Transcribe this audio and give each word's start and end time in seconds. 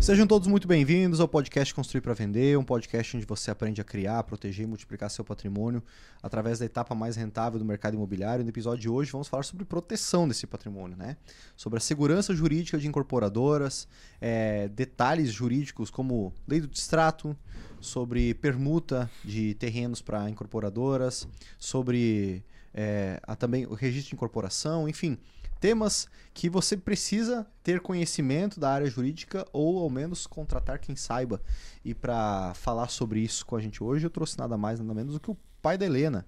Sejam 0.00 0.26
todos 0.26 0.48
muito 0.48 0.66
bem-vindos 0.66 1.20
ao 1.20 1.28
podcast 1.28 1.74
Construir 1.74 2.00
para 2.00 2.14
Vender, 2.14 2.58
um 2.58 2.64
podcast 2.64 3.18
onde 3.18 3.26
você 3.26 3.50
aprende 3.50 3.82
a 3.82 3.84
criar, 3.84 4.22
proteger 4.22 4.64
e 4.64 4.66
multiplicar 4.66 5.10
seu 5.10 5.22
patrimônio 5.22 5.82
através 6.22 6.58
da 6.58 6.64
etapa 6.64 6.94
mais 6.94 7.16
rentável 7.16 7.58
do 7.58 7.66
mercado 7.66 7.96
imobiliário. 7.96 8.42
No 8.42 8.48
episódio 8.48 8.80
de 8.80 8.88
hoje 8.88 9.12
vamos 9.12 9.28
falar 9.28 9.42
sobre 9.42 9.66
proteção 9.66 10.26
desse 10.26 10.46
patrimônio, 10.46 10.96
né? 10.96 11.18
Sobre 11.54 11.76
a 11.76 11.80
segurança 11.80 12.34
jurídica 12.34 12.78
de 12.78 12.88
incorporadoras, 12.88 13.86
é, 14.18 14.68
detalhes 14.68 15.30
jurídicos 15.32 15.90
como 15.90 16.32
lei 16.48 16.62
do 16.62 16.66
distrato, 16.66 17.36
sobre 17.78 18.32
permuta 18.32 19.08
de 19.22 19.52
terrenos 19.54 20.00
para 20.00 20.30
incorporadoras, 20.30 21.28
sobre 21.58 22.42
é, 22.72 23.20
a, 23.24 23.36
também 23.36 23.66
o 23.66 23.74
registro 23.74 24.08
de 24.08 24.14
incorporação, 24.14 24.88
enfim 24.88 25.18
temas 25.60 26.08
que 26.32 26.48
você 26.48 26.76
precisa 26.76 27.46
ter 27.62 27.80
conhecimento 27.80 28.58
da 28.58 28.70
área 28.70 28.88
jurídica 28.88 29.46
ou 29.52 29.78
ao 29.78 29.90
menos 29.90 30.26
contratar 30.26 30.78
quem 30.78 30.96
saiba. 30.96 31.40
E 31.84 31.94
para 31.94 32.54
falar 32.54 32.88
sobre 32.88 33.20
isso 33.20 33.44
com 33.44 33.56
a 33.56 33.60
gente 33.60 33.84
hoje, 33.84 34.06
eu 34.06 34.10
trouxe 34.10 34.38
nada 34.38 34.56
mais 34.56 34.80
nada 34.80 34.94
menos 34.94 35.14
do 35.14 35.20
que 35.20 35.30
o 35.30 35.36
pai 35.60 35.76
da 35.76 35.84
Helena. 35.84 36.26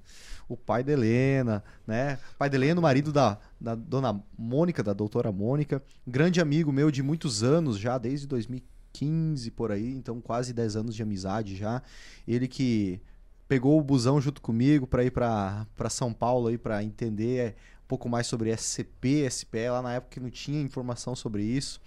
O 0.48 0.56
pai 0.56 0.84
da 0.84 0.92
Helena, 0.92 1.64
né? 1.86 2.18
Pai 2.38 2.50
da 2.50 2.56
Helena, 2.56 2.78
o 2.78 2.82
marido 2.82 3.10
da, 3.12 3.38
da 3.58 3.74
dona 3.74 4.22
Mônica, 4.36 4.82
da 4.82 4.92
doutora 4.92 5.32
Mônica, 5.32 5.82
grande 6.06 6.40
amigo 6.40 6.70
meu 6.70 6.90
de 6.90 7.02
muitos 7.02 7.42
anos 7.42 7.78
já, 7.78 7.96
desde 7.96 8.26
2015 8.26 9.50
por 9.52 9.72
aí, 9.72 9.94
então 9.94 10.20
quase 10.20 10.52
10 10.52 10.76
anos 10.76 10.94
de 10.94 11.02
amizade 11.02 11.56
já. 11.56 11.82
Ele 12.28 12.46
que 12.46 13.00
pegou 13.48 13.78
o 13.78 13.82
busão 13.82 14.20
junto 14.20 14.40
comigo 14.40 14.86
para 14.86 15.04
ir 15.04 15.10
para 15.10 15.90
São 15.90 16.12
Paulo 16.12 16.48
aí 16.48 16.56
para 16.56 16.82
entender 16.82 17.54
pouco 17.92 18.08
mais 18.08 18.26
sobre 18.26 18.50
SCP, 18.56 19.28
SPE, 19.30 19.68
lá 19.68 19.82
na 19.82 19.92
época 19.92 20.14
que 20.14 20.20
não 20.20 20.30
tinha 20.30 20.58
informação 20.62 21.14
sobre 21.14 21.42
isso. 21.42 21.78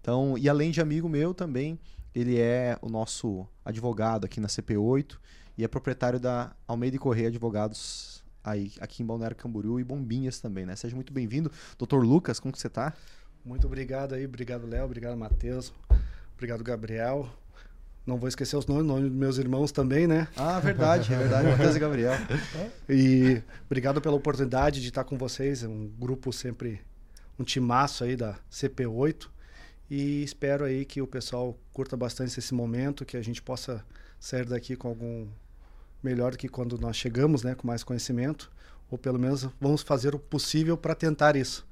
Então, 0.00 0.36
e 0.36 0.48
além 0.48 0.72
de 0.72 0.80
amigo 0.80 1.08
meu 1.08 1.32
também, 1.32 1.78
ele 2.12 2.40
é 2.40 2.76
o 2.82 2.88
nosso 2.88 3.46
advogado 3.64 4.24
aqui 4.24 4.40
na 4.40 4.48
CP8 4.48 5.16
e 5.56 5.62
é 5.62 5.68
proprietário 5.68 6.18
da 6.18 6.56
Almeida 6.66 6.96
e 6.96 6.98
Correia 6.98 7.28
Advogados 7.28 8.24
aí, 8.42 8.72
aqui 8.80 9.04
em 9.04 9.06
Balneário 9.06 9.36
Camboriú 9.36 9.78
e 9.78 9.84
Bombinhas 9.84 10.40
também, 10.40 10.66
né? 10.66 10.74
Seja 10.74 10.96
muito 10.96 11.12
bem-vindo. 11.12 11.52
Doutor 11.78 12.04
Lucas, 12.04 12.40
como 12.40 12.52
que 12.52 12.58
você 12.58 12.66
está? 12.66 12.92
Muito 13.44 13.68
obrigado 13.68 14.16
aí, 14.16 14.26
obrigado 14.26 14.66
Léo, 14.66 14.86
obrigado 14.86 15.16
Matheus, 15.16 15.72
obrigado 16.34 16.64
Gabriel. 16.64 17.30
Não 18.06 18.18
vou 18.18 18.28
esquecer 18.28 18.56
os 18.56 18.66
nomes, 18.66 18.84
dos 18.86 19.10
meus 19.10 19.38
irmãos 19.38 19.72
também, 19.72 20.06
né? 20.06 20.28
Ah, 20.36 20.60
verdade, 20.60 21.12
é 21.12 21.16
verdade, 21.16 21.48
Matheus 21.56 21.74
e 21.74 21.78
Gabriel. 21.78 22.12
E 22.88 23.42
obrigado 23.64 24.00
pela 24.00 24.14
oportunidade 24.14 24.82
de 24.82 24.88
estar 24.88 25.04
com 25.04 25.16
vocês, 25.16 25.62
é 25.62 25.68
um 25.68 25.90
grupo 25.98 26.32
sempre, 26.32 26.82
um 27.38 27.44
timaço 27.44 28.04
aí 28.04 28.14
da 28.14 28.36
CP8. 28.50 29.28
E 29.90 30.22
espero 30.22 30.64
aí 30.64 30.84
que 30.84 31.00
o 31.00 31.06
pessoal 31.06 31.58
curta 31.72 31.96
bastante 31.96 32.38
esse 32.38 32.52
momento, 32.52 33.04
que 33.04 33.16
a 33.16 33.22
gente 33.22 33.40
possa 33.40 33.84
sair 34.20 34.44
daqui 34.44 34.76
com 34.76 34.88
algum 34.88 35.26
melhor 36.02 36.32
do 36.32 36.38
que 36.38 36.48
quando 36.48 36.78
nós 36.78 36.96
chegamos, 36.96 37.42
né, 37.42 37.54
com 37.54 37.66
mais 37.66 37.82
conhecimento, 37.82 38.50
ou 38.90 38.98
pelo 38.98 39.18
menos 39.18 39.48
vamos 39.58 39.82
fazer 39.82 40.14
o 40.14 40.18
possível 40.18 40.76
para 40.76 40.94
tentar 40.94 41.36
isso. 41.36 41.66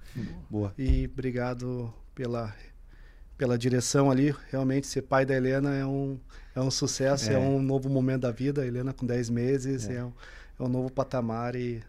Boa. 0.49 0.75
E 0.79 1.09
obrigado 1.13 1.93
pela 2.15 2.55
pela 3.43 3.59
direção 3.59 4.09
ali. 4.09 4.33
Realmente, 4.53 4.87
ser 4.87 5.03
pai 5.03 5.27
da 5.27 5.35
Helena 5.35 5.75
é 5.75 5.85
um, 5.85 6.17
é 6.55 6.61
um 6.61 6.71
sucesso, 6.71 7.29
é, 7.29 7.35
é 7.35 7.39
um 7.39 7.61
novo 7.61 7.89
momento 7.89 8.21
da 8.21 8.31
vida. 8.31 8.63
A 8.63 8.67
Helena 8.67 8.93
com 8.93 9.05
10 9.05 9.31
meses, 9.31 9.89
é. 9.89 9.97
é. 9.97 10.05
um, 10.05 10.13
é 10.61 10.63
um 10.63 10.69
novo 10.69 10.93
patamar 10.93 11.57
e 11.57 11.83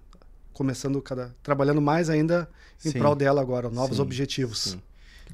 começando 0.52 1.00
cada 1.00 1.36
trabalhando 1.44 1.80
mais 1.80 2.10
ainda 2.10 2.50
em 2.84 2.90
Sim. 2.90 2.98
prol 2.98 3.16
dela 3.16 3.40
agora, 3.40 3.70
novos 3.70 3.98
Sim. 3.98 4.02
objetivos. 4.02 4.60
Sim. 4.72 4.82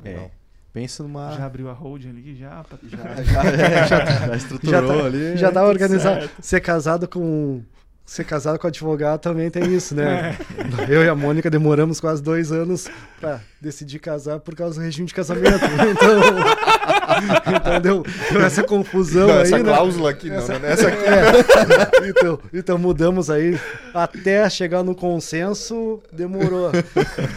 É. 0.04 0.30
Pensa 0.74 1.04
numa. 1.04 1.38
Já 1.38 1.46
abriu 1.46 1.70
a 1.70 1.74
hold 1.74 2.06
ali, 2.06 2.36
já. 2.36 2.66
Já, 2.84 3.24
já, 3.24 3.44
é, 3.46 3.88
já, 3.88 4.06
já 4.28 4.36
estruturou 4.36 4.74
já 4.74 4.88
tá, 4.88 5.06
ali. 5.06 5.38
Já 5.38 5.52
tá 5.54 5.66
organizado. 5.66 6.30
Ser 6.42 6.60
casado 6.60 7.08
com 7.08 7.64
ser 8.10 8.24
casado 8.24 8.58
com 8.58 8.66
advogado 8.66 9.20
também 9.22 9.52
tem 9.52 9.72
isso, 9.74 9.94
né? 9.94 10.36
É. 10.90 10.90
Eu 10.94 11.04
e 11.04 11.10
a 11.10 11.16
Mônica 11.16 11.50
demoramos 11.50 12.00
quase 12.00 12.22
dois 12.22 12.52
anos 12.52 12.88
para 13.20 13.40
decidir 13.62 14.00
casar 14.00 14.40
por 14.40 14.56
causa 14.56 14.80
do 14.80 14.84
regime 14.84 15.08
de 15.08 15.14
casamento. 15.14 15.50
Então, 15.90 17.54
então 17.54 17.82
deu, 17.82 18.06
deu, 18.32 18.42
essa 18.42 18.64
confusão 18.64 19.28
não, 19.28 19.36
aí. 19.36 19.42
Essa 19.42 19.58
né? 19.58 19.64
cláusula 19.64 20.10
aqui, 20.12 20.32
essa, 20.32 20.54
não, 20.54 20.60
né? 20.60 20.72
Essa 20.72 20.88
aqui. 20.88 21.04
É. 21.06 22.10
Então, 22.10 22.40
então 22.54 22.78
mudamos 22.78 23.30
aí 23.30 23.60
até 23.94 24.50
chegar 24.50 24.84
no 24.84 24.96
consenso, 24.96 26.02
demorou. 26.12 26.72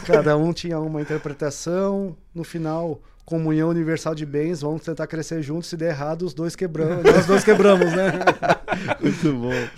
Cada 0.07 0.37
um 0.37 0.53
tinha 0.53 0.79
uma 0.79 1.01
interpretação. 1.01 2.17
No 2.35 2.45
final, 2.45 3.01
comunhão 3.25 3.69
universal 3.69 4.15
de 4.15 4.27
bens, 4.27 4.61
vamos 4.61 4.83
tentar 4.83 5.07
crescer 5.07 5.43
juntos. 5.43 5.69
Se 5.69 5.77
der 5.77 5.91
errado, 5.91 6.23
os 6.23 6.35
dois 6.35 6.57
quebramos. 6.57 7.05
Nós 7.11 7.27
dois 7.27 7.45
quebramos, 7.45 7.93
né? 7.93 8.13
Muito 9.01 9.33
bom. 9.35 9.69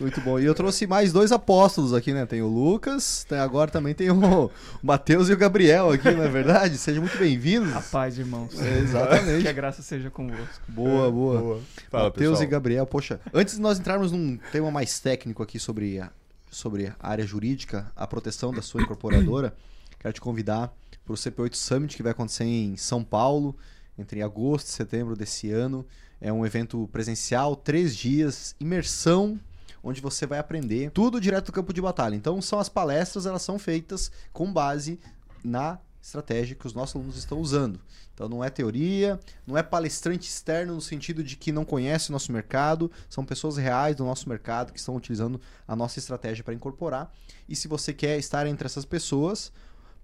Muito 0.00 0.20
bom. 0.20 0.38
E 0.38 0.44
eu 0.44 0.54
trouxe 0.54 0.86
mais 0.86 1.12
dois 1.12 1.32
apóstolos 1.32 1.92
aqui, 1.92 2.12
né? 2.12 2.24
Tem 2.24 2.40
o 2.40 2.48
Lucas, 2.48 3.24
tem, 3.28 3.38
agora 3.38 3.70
também 3.70 3.94
tem 3.94 4.10
o, 4.10 4.50
Mateus 4.82 5.28
e 5.28 5.32
o 5.32 5.36
Gabriel 5.36 5.90
aqui, 5.90 6.10
não 6.10 6.22
é 6.22 6.28
verdade? 6.28 6.78
Sejam 6.78 7.02
muito 7.02 7.18
bem-vindos. 7.18 7.74
A 7.74 7.80
paz, 7.80 8.18
irmãos. 8.18 8.58
É, 8.60 8.78
exatamente. 8.78 9.40
Que 9.40 9.48
a 9.48 9.52
graça 9.52 9.82
seja 9.82 10.10
convosco. 10.10 10.60
Boa, 10.68 11.10
boa. 11.10 11.40
boa. 11.40 11.60
Mateus 11.92 12.40
e 12.40 12.46
Gabriel, 12.46 12.86
poxa, 12.86 13.20
antes 13.32 13.54
de 13.56 13.60
nós 13.60 13.78
entrarmos 13.78 14.12
num 14.12 14.38
tema 14.52 14.70
mais 14.70 14.98
técnico 15.00 15.42
aqui 15.42 15.58
sobre 15.58 15.98
a, 15.98 16.10
sobre 16.50 16.86
a 16.86 16.94
área 17.00 17.26
jurídica, 17.26 17.90
a 17.96 18.06
proteção 18.06 18.52
da 18.52 18.62
sua 18.62 18.82
incorporadora, 18.82 19.54
quero 19.98 20.12
te 20.12 20.20
convidar 20.20 20.72
para 21.10 21.14
o 21.14 21.16
CP8 21.16 21.54
Summit 21.54 21.96
que 21.96 22.02
vai 22.02 22.12
acontecer 22.12 22.44
em 22.44 22.76
São 22.76 23.02
Paulo 23.02 23.56
entre 23.98 24.22
agosto 24.22 24.68
e 24.68 24.70
setembro 24.70 25.16
desse 25.16 25.50
ano. 25.50 25.84
É 26.20 26.32
um 26.32 26.46
evento 26.46 26.88
presencial, 26.92 27.56
três 27.56 27.96
dias, 27.96 28.54
imersão 28.60 29.38
onde 29.82 30.00
você 30.00 30.26
vai 30.26 30.38
aprender 30.38 30.90
tudo 30.90 31.20
direto 31.20 31.46
do 31.46 31.52
campo 31.52 31.72
de 31.72 31.80
batalha. 31.80 32.14
Então, 32.14 32.40
são 32.42 32.58
as 32.58 32.68
palestras, 32.68 33.24
elas 33.24 33.42
são 33.42 33.58
feitas 33.58 34.12
com 34.32 34.52
base 34.52 35.00
na 35.42 35.78
estratégia 36.00 36.54
que 36.54 36.66
os 36.66 36.74
nossos 36.74 36.96
alunos 36.96 37.16
estão 37.16 37.40
usando. 37.40 37.80
Então 38.14 38.28
não 38.28 38.44
é 38.44 38.50
teoria, 38.50 39.18
não 39.46 39.56
é 39.56 39.62
palestrante 39.62 40.28
externo 40.28 40.74
no 40.74 40.80
sentido 40.80 41.22
de 41.24 41.36
que 41.36 41.52
não 41.52 41.64
conhece 41.64 42.10
o 42.10 42.12
nosso 42.12 42.30
mercado, 42.30 42.90
são 43.08 43.24
pessoas 43.24 43.56
reais 43.56 43.96
do 43.96 44.04
nosso 44.04 44.28
mercado 44.28 44.72
que 44.72 44.78
estão 44.78 44.94
utilizando 44.94 45.40
a 45.66 45.74
nossa 45.74 45.98
estratégia 45.98 46.44
para 46.44 46.52
incorporar. 46.52 47.10
E 47.48 47.56
se 47.56 47.66
você 47.66 47.94
quer 47.94 48.18
estar 48.18 48.46
entre 48.46 48.66
essas 48.66 48.84
pessoas, 48.84 49.50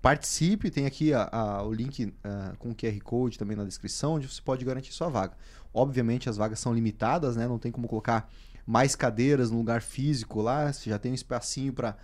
participe, 0.06 0.70
tem 0.70 0.86
aqui 0.86 1.12
a, 1.12 1.28
a, 1.32 1.62
o 1.64 1.72
link 1.72 2.04
uh, 2.04 2.56
com 2.60 2.70
o 2.70 2.74
QR 2.76 2.96
Code 3.02 3.36
também 3.36 3.56
na 3.56 3.64
descrição, 3.64 4.14
onde 4.14 4.28
você 4.28 4.40
pode 4.40 4.64
garantir 4.64 4.92
sua 4.92 5.08
vaga. 5.08 5.36
Obviamente 5.74 6.30
as 6.30 6.36
vagas 6.36 6.60
são 6.60 6.72
limitadas, 6.72 7.34
né? 7.34 7.48
não 7.48 7.58
tem 7.58 7.72
como 7.72 7.88
colocar 7.88 8.30
mais 8.64 8.94
cadeiras 8.94 9.50
no 9.50 9.56
lugar 9.58 9.82
físico 9.82 10.40
lá, 10.40 10.72
você 10.72 10.90
já 10.90 10.96
tem 10.96 11.10
um 11.10 11.14
espacinho 11.16 11.72
para 11.72 11.96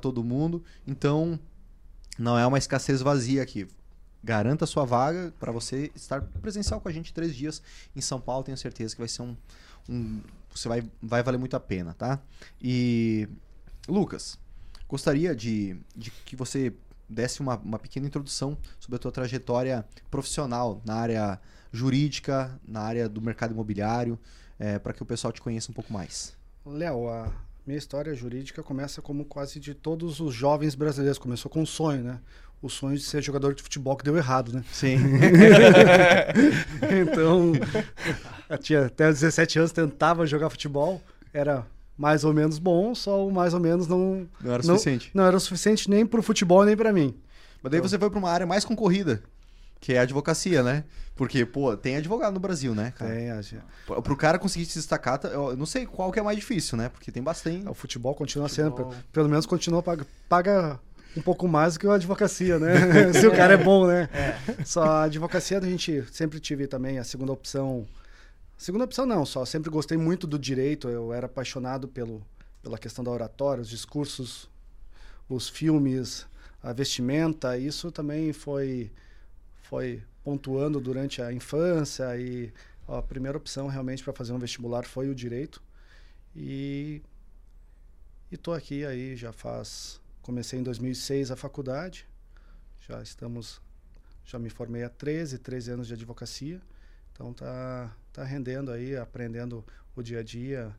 todo 0.00 0.24
mundo. 0.24 0.64
Então, 0.86 1.38
não 2.18 2.38
é 2.38 2.46
uma 2.46 2.56
escassez 2.56 3.02
vazia 3.02 3.42
aqui. 3.42 3.68
Garanta 4.24 4.64
sua 4.64 4.86
vaga 4.86 5.30
para 5.38 5.52
você 5.52 5.92
estar 5.94 6.22
presencial 6.22 6.80
com 6.80 6.88
a 6.88 6.92
gente 6.92 7.12
três 7.12 7.36
dias 7.36 7.62
em 7.94 8.00
São 8.00 8.18
Paulo. 8.18 8.42
Tenho 8.42 8.56
certeza 8.56 8.94
que 8.94 9.02
vai 9.02 9.08
ser 9.08 9.20
um. 9.20 9.36
um 9.86 10.22
você 10.54 10.66
vai, 10.66 10.82
vai 11.02 11.22
valer 11.22 11.36
muito 11.36 11.56
a 11.56 11.60
pena, 11.60 11.92
tá? 11.92 12.18
E. 12.60 13.28
Lucas, 13.86 14.38
gostaria 14.88 15.36
de, 15.36 15.76
de 15.94 16.10
que 16.10 16.34
você 16.34 16.72
desse 17.10 17.40
uma, 17.40 17.56
uma 17.58 17.78
pequena 17.78 18.06
introdução 18.06 18.56
sobre 18.78 18.96
a 18.96 18.98
tua 18.98 19.12
trajetória 19.12 19.84
profissional 20.10 20.80
na 20.84 20.94
área 20.94 21.40
jurídica, 21.72 22.58
na 22.66 22.80
área 22.80 23.08
do 23.08 23.20
mercado 23.20 23.52
imobiliário 23.52 24.18
é, 24.60 24.78
para 24.78 24.92
que 24.92 25.02
o 25.02 25.06
pessoal 25.06 25.32
te 25.32 25.40
conheça 25.40 25.70
um 25.70 25.74
pouco 25.74 25.90
mais. 25.92 26.36
Léo, 26.66 27.08
a 27.08 27.32
minha 27.66 27.78
história 27.78 28.14
jurídica 28.14 28.62
começa 28.62 29.00
como 29.00 29.24
quase 29.24 29.58
de 29.58 29.74
todos 29.74 30.20
os 30.20 30.34
jovens 30.34 30.74
brasileiros. 30.74 31.18
Começou 31.18 31.50
com 31.50 31.62
um 31.62 31.66
sonho, 31.66 32.04
né? 32.04 32.20
O 32.60 32.68
sonho 32.68 32.96
de 32.96 33.02
ser 33.02 33.22
jogador 33.22 33.54
de 33.54 33.62
futebol 33.62 33.96
que 33.96 34.04
deu 34.04 34.18
errado, 34.18 34.52
né? 34.52 34.62
Sim. 34.70 34.98
então, 37.02 37.52
eu 38.50 38.58
tinha 38.58 38.84
até 38.84 39.08
17 39.08 39.58
anos, 39.58 39.72
tentava 39.72 40.26
jogar 40.26 40.50
futebol, 40.50 41.00
era 41.32 41.66
mais 42.00 42.24
ou 42.24 42.32
menos 42.32 42.58
bom, 42.58 42.94
só 42.94 43.26
o 43.26 43.30
mais 43.30 43.52
ou 43.52 43.60
menos 43.60 43.86
não... 43.86 44.26
Não 44.40 44.54
era 44.54 44.62
suficiente. 44.62 45.10
Não, 45.12 45.22
não 45.22 45.28
era 45.28 45.36
o 45.36 45.40
suficiente 45.40 45.90
nem 45.90 46.06
para 46.06 46.18
o 46.18 46.22
futebol, 46.22 46.64
nem 46.64 46.74
para 46.74 46.92
mim. 46.92 47.14
Mas 47.62 47.70
daí 47.70 47.78
então, 47.78 47.88
você 47.90 47.98
foi 47.98 48.08
para 48.08 48.18
uma 48.18 48.30
área 48.30 48.46
mais 48.46 48.64
concorrida 48.64 49.22
que 49.80 49.94
é 49.94 49.98
a 49.98 50.02
advocacia, 50.02 50.62
né? 50.62 50.84
Porque, 51.16 51.44
pô, 51.44 51.76
tem 51.76 51.96
advogado 51.96 52.34
no 52.34 52.40
Brasil, 52.40 52.74
né, 52.74 52.92
cara? 52.96 53.14
Tem, 53.14 53.30
acho. 53.30 53.56
Pro 54.02 54.16
cara 54.16 54.38
conseguir 54.38 54.66
se 54.66 54.78
destacar, 54.78 55.18
tá, 55.18 55.28
eu 55.28 55.56
não 55.56 55.66
sei 55.66 55.86
qual 55.86 56.12
que 56.12 56.18
é 56.18 56.22
mais 56.22 56.36
difícil, 56.38 56.76
né? 56.76 56.88
Porque 56.90 57.10
tem 57.10 57.22
bastante. 57.22 57.66
O 57.66 57.74
futebol 57.74 58.14
continua 58.14 58.48
futebol. 58.48 58.92
sendo, 58.92 59.04
pelo 59.10 59.28
menos 59.28 59.46
continua 59.46 59.82
paga, 59.82 60.06
paga 60.28 60.78
um 61.16 61.22
pouco 61.22 61.48
mais 61.48 61.74
do 61.74 61.80
que 61.80 61.86
a 61.86 61.94
advocacia, 61.94 62.58
né? 62.58 63.12
se 63.12 63.26
o 63.26 63.32
cara 63.32 63.54
é 63.54 63.56
bom, 63.56 63.86
né? 63.86 64.08
É. 64.12 64.64
Só 64.64 64.82
a 64.82 65.02
advocacia 65.04 65.58
a 65.58 65.62
gente 65.62 66.04
sempre 66.12 66.38
tive 66.38 66.66
também 66.66 66.98
a 66.98 67.04
segunda 67.04 67.32
opção. 67.32 67.86
Segunda 68.60 68.84
opção 68.84 69.06
não, 69.06 69.24
só 69.24 69.46
sempre 69.46 69.70
gostei 69.70 69.96
muito 69.96 70.26
do 70.26 70.38
direito, 70.38 70.86
eu 70.86 71.14
era 71.14 71.24
apaixonado 71.24 71.88
pelo, 71.88 72.22
pela 72.60 72.76
questão 72.76 73.02
da 73.02 73.10
oratória, 73.10 73.62
os 73.62 73.70
discursos, 73.70 74.50
os 75.30 75.48
filmes, 75.48 76.26
a 76.62 76.70
vestimenta, 76.70 77.56
isso 77.56 77.90
também 77.90 78.34
foi 78.34 78.92
foi 79.62 80.02
pontuando 80.22 80.78
durante 80.78 81.22
a 81.22 81.32
infância 81.32 82.14
e 82.18 82.52
a 82.86 83.00
primeira 83.00 83.38
opção 83.38 83.66
realmente 83.66 84.04
para 84.04 84.12
fazer 84.12 84.34
um 84.34 84.38
vestibular 84.38 84.84
foi 84.84 85.08
o 85.08 85.14
direito. 85.14 85.62
E 86.36 87.00
estou 88.30 88.52
aqui 88.52 88.84
aí 88.84 89.16
já 89.16 89.32
faz 89.32 90.02
comecei 90.20 90.58
em 90.58 90.62
2006 90.62 91.30
a 91.30 91.36
faculdade. 91.36 92.06
Já 92.86 93.00
estamos 93.00 93.58
já 94.22 94.38
me 94.38 94.50
formei 94.50 94.82
há 94.82 94.90
13, 94.90 95.38
13 95.38 95.70
anos 95.70 95.86
de 95.86 95.94
advocacia. 95.94 96.60
Então 97.20 97.34
tá 97.34 97.94
tá 98.14 98.24
rendendo 98.24 98.72
aí, 98.72 98.96
aprendendo 98.96 99.62
o 99.94 100.02
dia 100.02 100.20
a 100.20 100.22
dia, 100.22 100.74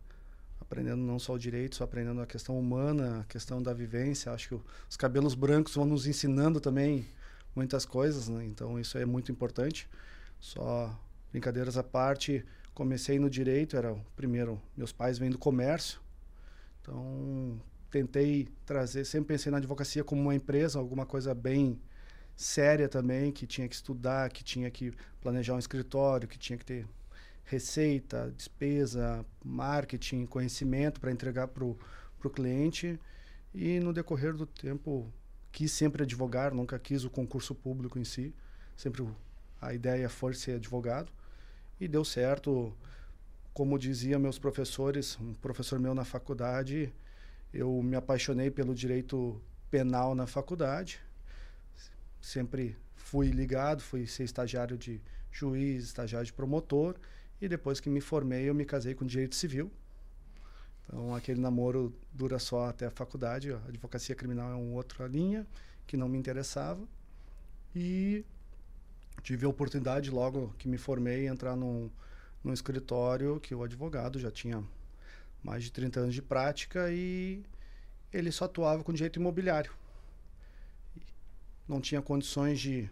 aprendendo 0.60 0.98
não 0.98 1.20
só 1.20 1.34
o 1.34 1.38
direito, 1.38 1.76
só 1.76 1.84
aprendendo 1.84 2.20
a 2.20 2.26
questão 2.26 2.60
humana, 2.60 3.20
a 3.20 3.24
questão 3.26 3.62
da 3.62 3.72
vivência. 3.76 4.32
Acho 4.32 4.50
que 4.50 4.62
os 4.90 4.98
cabelos 4.98 5.36
brancos 5.36 5.76
vão 5.76 5.86
nos 5.86 6.08
ensinando 6.08 6.60
também 6.60 7.08
muitas 7.56 7.86
coisas, 7.86 8.28
né? 8.28 8.44
Então 8.44 8.80
isso 8.80 8.98
é 8.98 9.06
muito 9.06 9.32
importante. 9.32 9.88
Só 10.40 11.00
brincadeiras 11.32 11.78
à 11.78 11.84
parte, 11.84 12.44
comecei 12.74 13.20
no 13.20 13.30
direito, 13.30 13.78
era 13.78 13.94
o 13.94 14.02
primeiro, 14.16 14.60
meus 14.76 14.92
pais 14.92 15.20
vêm 15.20 15.30
do 15.30 15.38
comércio. 15.38 16.02
Então 16.82 17.62
tentei 17.92 18.48
trazer, 18.66 19.06
sempre 19.06 19.36
pensei 19.36 19.52
na 19.52 19.60
advocacia 19.60 20.04
como 20.04 20.20
uma 20.24 20.34
empresa, 20.34 20.80
alguma 20.80 21.06
coisa 21.06 21.36
bem 21.36 21.80
séria 22.36 22.88
também, 22.90 23.32
que 23.32 23.46
tinha 23.46 23.68
que 23.68 23.76
estudar, 23.76 24.30
que 24.30 24.44
tinha 24.44 24.70
que 24.70 24.94
planejar 25.22 25.54
um 25.56 25.60
escritório, 25.60 26.28
que 26.28 26.38
tinha 26.38 26.58
que 26.58 26.66
ter 26.66 26.88
receita, 27.44 28.32
despesa, 28.36 29.26
marketing, 29.44 30.26
conhecimento 30.26 31.00
para 31.00 31.12
entregar 31.12 31.48
para 31.48 31.66
o 31.66 31.78
cliente. 32.34 33.00
E 33.54 33.80
no 33.80 33.92
decorrer 33.92 34.34
do 34.34 34.46
tempo 34.46 35.12
quis 35.52 35.72
sempre 35.72 36.04
advogar, 36.04 36.54
nunca 36.54 36.80
quis 36.80 37.04
o 37.04 37.10
concurso 37.10 37.54
público 37.54 38.00
em 38.00 38.06
si. 38.06 38.34
Sempre 38.76 39.06
a 39.60 39.74
ideia 39.74 40.10
foi 40.10 40.34
ser 40.34 40.56
advogado. 40.56 41.12
E 41.80 41.88
deu 41.88 42.06
certo. 42.06 42.76
Como 43.54 43.78
dizia 43.78 44.18
meus 44.18 44.40
professores, 44.40 45.20
um 45.20 45.34
professor 45.34 45.78
meu 45.78 45.94
na 45.94 46.06
faculdade, 46.06 46.94
eu 47.54 47.84
me 47.84 47.98
apaixonei 47.98 48.50
pelo 48.50 48.74
direito 48.74 49.42
penal 49.70 50.16
na 50.16 50.26
faculdade. 50.26 51.02
Sempre 52.22 52.78
fui 52.96 53.30
ligado, 53.30 53.82
fui 53.82 54.06
ser 54.06 54.24
estagiário 54.24 54.78
de 54.78 55.02
juiz, 55.32 55.86
estagiário 55.86 56.26
de 56.26 56.34
promotor. 56.34 56.96
E 57.42 57.48
depois 57.48 57.80
que 57.80 57.90
me 57.90 58.00
formei, 58.00 58.48
eu 58.48 58.54
me 58.54 58.64
casei 58.64 58.94
com 58.94 59.06
direito 59.06 59.36
civil. 59.36 59.72
Então, 60.86 61.16
aquele 61.16 61.40
namoro 61.40 61.94
dura 62.14 62.38
só 62.38 62.66
até 62.66 62.86
a 62.86 62.92
faculdade. 62.92 63.52
A 63.52 63.58
advocacia 63.68 64.16
criminal 64.16 64.52
é 64.52 64.56
uma 64.56 64.76
outra 64.76 65.08
linha 65.08 65.48
que 65.88 65.98
não 65.98 66.08
me 66.08 66.18
interessava. 66.18 66.82
E 67.76 68.24
tive 69.24 69.46
a 69.46 69.50
oportunidade, 69.50 70.12
logo 70.12 70.54
que 70.58 70.68
me 70.68 70.78
formei, 70.78 71.28
entrar 71.28 71.56
num, 71.56 71.90
num 72.44 72.54
escritório 72.54 73.40
que 73.40 73.56
o 73.56 73.64
advogado 73.64 74.20
já 74.20 74.30
tinha 74.30 74.64
mais 75.44 75.64
de 75.64 75.72
30 75.72 76.00
anos 76.02 76.16
de 76.16 76.22
prática 76.22 76.92
e 76.92 77.44
ele 78.14 78.32
só 78.32 78.46
atuava 78.46 78.84
com 78.84 78.94
direito 78.94 79.20
imobiliário. 79.20 79.72
Não 81.68 81.80
tinha 81.80 82.02
condições 82.02 82.60
de 82.60 82.90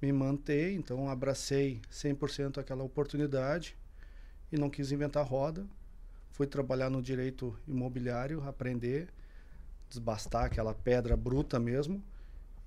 me 0.00 0.12
manter, 0.12 0.72
então 0.72 1.08
abracei 1.08 1.80
100% 1.90 2.58
aquela 2.58 2.84
oportunidade 2.84 3.76
e 4.52 4.56
não 4.56 4.70
quis 4.70 4.92
inventar 4.92 5.26
roda 5.26 5.66
fui 6.38 6.46
trabalhar 6.46 6.88
no 6.88 7.02
direito 7.02 7.58
imobiliário, 7.66 8.46
aprender, 8.46 9.08
desbastar 9.88 10.44
aquela 10.44 10.72
pedra 10.72 11.16
bruta 11.16 11.58
mesmo. 11.58 12.00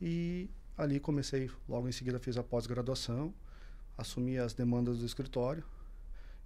E 0.02 0.50
ali 0.78 1.00
comecei, 1.00 1.50
logo 1.70 1.88
em 1.88 1.92
seguida 1.94 2.20
fiz 2.20 2.36
a 2.36 2.44
pós-graduação, 2.44 3.34
assumi 3.98 4.38
as 4.38 4.54
demandas 4.54 5.00
do 5.00 5.06
escritório. 5.06 5.64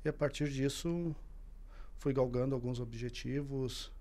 E 0.04 0.08
a 0.08 0.14
partir 0.14 0.52
disso 0.52 1.16
fui 1.98 2.14
galgando 2.14 2.54
alguns 2.54 2.80
objetivos, 2.80 3.92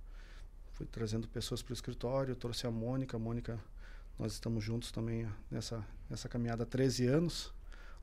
fui 0.73 0.85
trazendo 0.85 1.27
pessoas 1.27 1.63
para 1.63 1.73
o 1.73 1.75
escritório, 1.75 2.37
trouxe 2.37 2.67
a 2.67 2.71
Mônica, 2.71 3.17
a 3.17 3.21
Mônica, 3.21 3.59
nós 4.19 4.33
estamos 4.33 4.63
juntos 4.63 4.93
também 4.93 5.29
nessa, 5.51 5.85
nessa 6.09 6.29
caminhada 6.29 6.63
há 6.63 6.67
13 6.67 7.07
anos. 7.07 7.53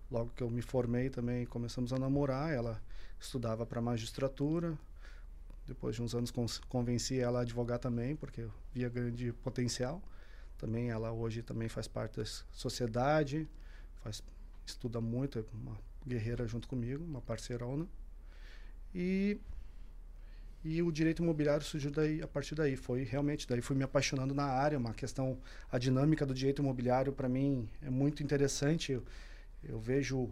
Logo 0.10 0.31
que 0.36 0.44
eu 0.44 0.50
me 0.50 0.62
formei 0.62 1.10
também 1.10 1.46
começamos 1.46 1.94
a 1.94 2.00
namorar, 2.00 2.52
ela 2.54 2.81
estudava 3.19 3.66
para 3.66 3.81
magistratura, 3.81 4.78
depois 5.66 5.96
de 5.96 6.02
uns 6.02 6.13
anos 6.13 6.31
convenci 6.68 7.19
ela 7.19 7.40
a 7.40 7.42
advogar 7.44 7.80
também, 7.80 8.16
porque 8.16 8.46
via 8.74 8.90
grande 8.90 9.31
potencial. 9.31 10.02
Também 10.58 10.90
ela 10.90 11.12
hoje 11.12 11.42
também 11.42 11.69
faz 11.69 11.88
parte 11.88 12.18
da 12.18 12.25
sociedade, 12.52 13.48
faz 14.04 14.22
estuda 14.66 15.00
muito, 15.02 15.40
é 15.40 15.46
uma 15.54 15.78
guerreira 16.06 16.48
junto 16.48 16.68
comigo, 16.68 17.04
uma 17.04 17.22
parceirona. 17.22 17.88
E 18.94 19.40
e 20.63 20.81
o 20.81 20.92
direito 20.92 21.24
imobiliário 21.24 21.66
surgiu 21.66 21.90
daí 21.90 22.22
a 22.22 22.28
partir 22.28 22.54
daí, 22.54 22.75
foi 22.75 23.04
realmente 23.04 23.48
daí 23.48 23.62
fui 23.62 23.75
me 23.75 23.84
apaixonando 23.84 24.34
na 24.34 24.46
área, 24.46 24.78
uma 24.78 24.94
questão 24.94 25.38
a 25.72 25.78
dinâmica 25.78 26.25
do 26.25 26.34
direito 26.34 26.62
imobiliário 26.62 27.12
para 27.12 27.28
mim 27.28 27.68
é 27.81 27.90
muito 27.90 28.22
interessante. 28.22 28.92
Eu, 28.92 29.04
eu 29.63 29.80
vejo 29.80 30.30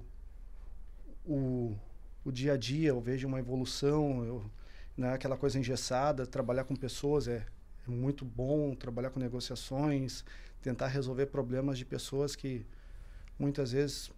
o, 1.25 1.75
o 2.23 2.31
dia 2.31 2.53
a 2.53 2.57
dia, 2.57 2.89
eu 2.89 3.01
vejo 3.01 3.27
uma 3.27 3.39
evolução, 3.39 4.23
eu 4.23 4.51
né, 4.99 5.13
aquela 5.13 5.37
coisa 5.37 5.57
engessada. 5.57 6.27
Trabalhar 6.27 6.65
com 6.65 6.75
pessoas 6.75 7.27
é, 7.27 7.45
é 7.87 7.89
muito 7.89 8.25
bom, 8.25 8.75
trabalhar 8.75 9.09
com 9.09 9.19
negociações, 9.19 10.23
tentar 10.61 10.87
resolver 10.87 11.27
problemas 11.27 11.77
de 11.77 11.85
pessoas 11.85 12.35
que 12.35 12.65
muitas 13.37 13.71
vezes 13.71 14.11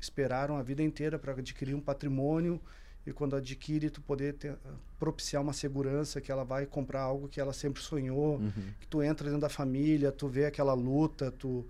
esperaram 0.00 0.56
a 0.56 0.62
vida 0.62 0.82
inteira 0.82 1.18
para 1.18 1.32
adquirir 1.32 1.74
um 1.74 1.80
patrimônio 1.80 2.60
e 3.08 3.12
quando 3.12 3.36
adquire 3.36 3.90
tu 3.90 4.00
poder 4.00 4.34
ter, 4.34 4.56
propiciar 4.98 5.42
uma 5.42 5.52
segurança 5.52 6.20
que 6.20 6.30
ela 6.30 6.44
vai 6.44 6.66
comprar 6.66 7.00
algo 7.00 7.28
que 7.28 7.40
ela 7.40 7.52
sempre 7.52 7.82
sonhou, 7.82 8.36
uhum. 8.36 8.52
que 8.80 8.86
tu 8.86 9.02
entra 9.02 9.26
dentro 9.26 9.40
da 9.40 9.48
família, 9.48 10.12
tu 10.12 10.28
vê 10.28 10.46
aquela 10.46 10.74
luta, 10.74 11.30
tu 11.30 11.66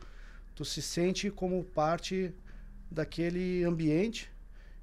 tu 0.59 0.65
se 0.65 0.83
sente 0.83 1.31
como 1.31 1.63
parte 1.63 2.35
daquele 2.91 3.63
ambiente 3.63 4.29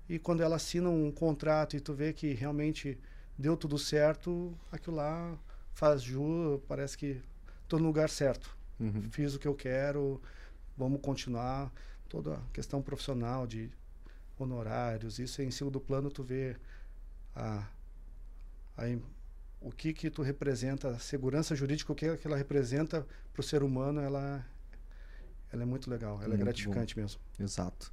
e 0.08 0.18
quando 0.18 0.42
ela 0.42 0.56
assina 0.56 0.90
um 0.90 1.12
contrato 1.12 1.76
e 1.76 1.82
tu 1.82 1.94
vê 1.94 2.14
que 2.14 2.34
realmente 2.34 2.98
deu 3.38 3.58
tudo 3.58 3.78
certo, 3.78 4.58
aquilo 4.72 4.96
lá 4.96 5.38
faz 5.74 6.02
jus, 6.02 6.62
parece 6.66 6.98
que 6.98 7.22
estou 7.64 7.78
no 7.78 7.88
lugar 7.88 8.10
certo. 8.10 8.56
Uhum. 8.80 9.02
Fiz 9.12 9.36
o 9.36 9.40
que 9.40 9.50
eu 9.50 9.54
quero, 9.54 10.22
vamos 10.78 11.02
continuar. 11.02 11.70
Toda 12.08 12.36
a 12.36 12.42
questão 12.54 12.82
profissional 12.82 13.46
de 13.46 13.70
honorários, 14.44 15.20
isso 15.20 15.42
é 15.42 15.46
em 15.46 15.52
cima 15.52 15.72
do 15.72 15.80
plano 15.80 16.10
tu 16.10 16.24
vê 16.24 16.56
a, 17.36 17.68
a, 18.78 18.84
o 19.62 19.72
que 19.72 19.94
que 19.94 20.10
tu 20.10 20.22
representa, 20.22 20.90
a 20.90 21.00
segurança 21.00 21.56
jurídica, 21.56 21.92
o 21.92 21.96
que, 21.96 22.16
que 22.18 22.28
ela 22.28 22.38
representa 22.38 23.06
para 23.34 23.40
o 23.40 23.44
ser 23.44 23.64
humano, 23.64 24.00
ela, 24.02 24.46
ela 25.52 25.64
é 25.64 25.66
muito 25.66 25.90
legal, 25.90 26.16
ela 26.16 26.26
é 26.26 26.28
muito 26.30 26.42
é 26.42 26.44
gratificante 26.46 26.96
bom. 26.96 27.02
mesmo. 27.02 27.20
Exato. 27.40 27.92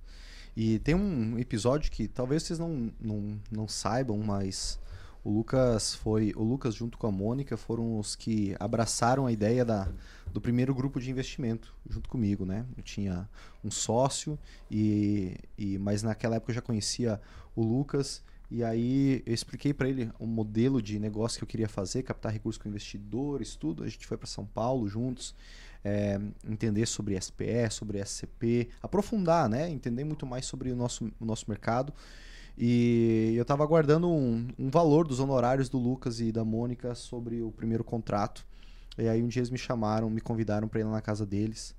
E 0.55 0.79
tem 0.81 0.95
um 0.95 1.39
episódio 1.39 1.91
que 1.91 2.07
talvez 2.07 2.43
vocês 2.43 2.59
não, 2.59 2.93
não, 3.01 3.41
não 3.51 3.67
saibam, 3.67 4.19
mas 4.19 4.79
o 5.25 5.31
Lucas 5.31 5.95
foi, 5.95 6.33
o 6.37 6.43
Lucas 6.43 6.75
junto 6.75 6.99
com 6.99 7.07
a 7.07 7.13
Mônica 7.13 7.57
foram 7.57 7.99
os 7.99 8.17
que 8.17 8.57
abraçaram 8.59 9.27
a 9.27 9.33
ideia 9.33 9.65
da, 9.65 9.89
do 10.33 10.41
primeiro 10.41 10.75
grupo 10.75 11.01
de 11.01 11.11
investimento 11.11 11.75
junto 11.89 12.09
comigo, 12.09 12.45
né? 12.45 12.67
Eu 12.77 12.83
tinha 12.83 13.29
um 13.63 13.71
sócio 13.71 14.39
e, 14.71 15.37
e 15.57 15.79
mas 15.79 16.03
naquela 16.03 16.37
época 16.37 16.51
eu 16.51 16.57
já 16.57 16.63
conhecia 16.63 17.21
o 17.55 17.63
Lucas 17.63 18.23
e 18.51 18.63
aí 18.63 19.23
eu 19.25 19.33
expliquei 19.33 19.73
para 19.73 19.89
ele 19.89 20.11
o 20.19 20.27
modelo 20.27 20.83
de 20.83 20.99
negócio 20.99 21.39
que 21.39 21.45
eu 21.45 21.49
queria 21.49 21.69
fazer, 21.69 22.03
captar 22.03 22.31
recursos 22.31 22.61
com 22.61 22.69
investidores, 22.69 23.57
tudo. 23.57 23.83
A 23.83 23.89
gente 23.89 24.07
foi 24.07 24.19
para 24.19 24.27
São 24.27 24.45
Paulo 24.45 24.87
juntos, 24.87 25.35
é, 25.83 26.21
entender 26.47 26.85
sobre 26.85 27.19
SPE, 27.19 27.71
sobre 27.71 27.99
SCP, 28.05 28.69
aprofundar, 28.83 29.49
né? 29.49 29.71
Entender 29.71 30.05
muito 30.05 30.27
mais 30.27 30.45
sobre 30.45 30.71
o 30.71 30.77
nosso, 30.77 31.11
o 31.19 31.25
nosso 31.25 31.49
mercado. 31.49 31.95
E 32.57 33.33
eu 33.35 33.43
estava 33.43 33.63
aguardando 33.63 34.09
um, 34.09 34.49
um, 34.59 34.69
valor 34.69 35.07
dos 35.07 35.21
honorários 35.21 35.69
do 35.69 35.79
Lucas 35.79 36.21
e 36.21 36.31
da 36.31 36.45
Mônica 36.45 36.95
sobre 36.95 37.43
o 37.43 37.51
primeiro 37.51 37.83
contrato. 37.83 38.47
E 38.99 39.09
aí 39.09 39.23
um 39.23 39.29
dia 39.29 39.41
eles 39.41 39.51
me 39.51 39.59
chamaram, 39.59 40.11
me 40.11 40.21
convidaram 40.21 40.69
para 40.69 40.81
ir 40.81 40.85
lá 40.85 40.93
na 40.93 41.01
casa 41.01 41.25
deles. 41.25 41.75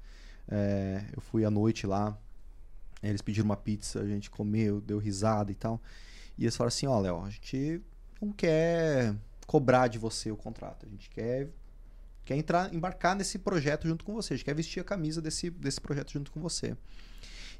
É, 0.48 1.04
eu 1.16 1.22
fui 1.22 1.46
à 1.46 1.52
noite 1.52 1.86
lá. 1.86 2.18
Eles 3.02 3.22
pediram 3.22 3.46
uma 3.46 3.58
pizza, 3.58 4.00
a 4.00 4.08
gente 4.08 4.30
comeu, 4.30 4.82
deu 4.82 4.98
risada 4.98 5.52
e 5.52 5.56
tal. 5.56 5.82
E 6.38 6.44
eles 6.44 6.56
falaram 6.56 6.70
assim: 6.70 6.88
Ó, 6.88 7.00
Léo, 7.00 7.24
a 7.24 7.30
gente 7.30 7.82
não 8.22 8.32
quer 8.32 9.16
cobrar 9.46 9.88
de 9.88 10.00
você 10.00 10.32
o 10.32 10.38
contrato. 10.38 10.86
A 10.86 10.90
gente 10.90 11.10
quer, 11.10 11.50
quer 12.26 12.36
entrar, 12.36 12.74
embarcar 12.74 13.16
nesse 13.16 13.38
projeto 13.38 13.88
junto 13.88 14.04
com 14.04 14.14
você. 14.14 14.34
A 14.34 14.38
gente 14.38 14.46
quer 14.46 14.56
vestir 14.56 14.80
a 14.80 14.84
camisa 14.84 15.22
desse, 15.22 15.50
desse 15.50 15.80
projeto 15.80 16.12
junto 16.12 16.32
com 16.32 16.40
você. 16.40 16.76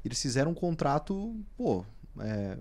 Eles 0.04 0.20
fizeram 0.20 0.50
um 0.50 0.54
contrato, 0.54 1.36
pô, 1.56 1.84
é, 2.20 2.58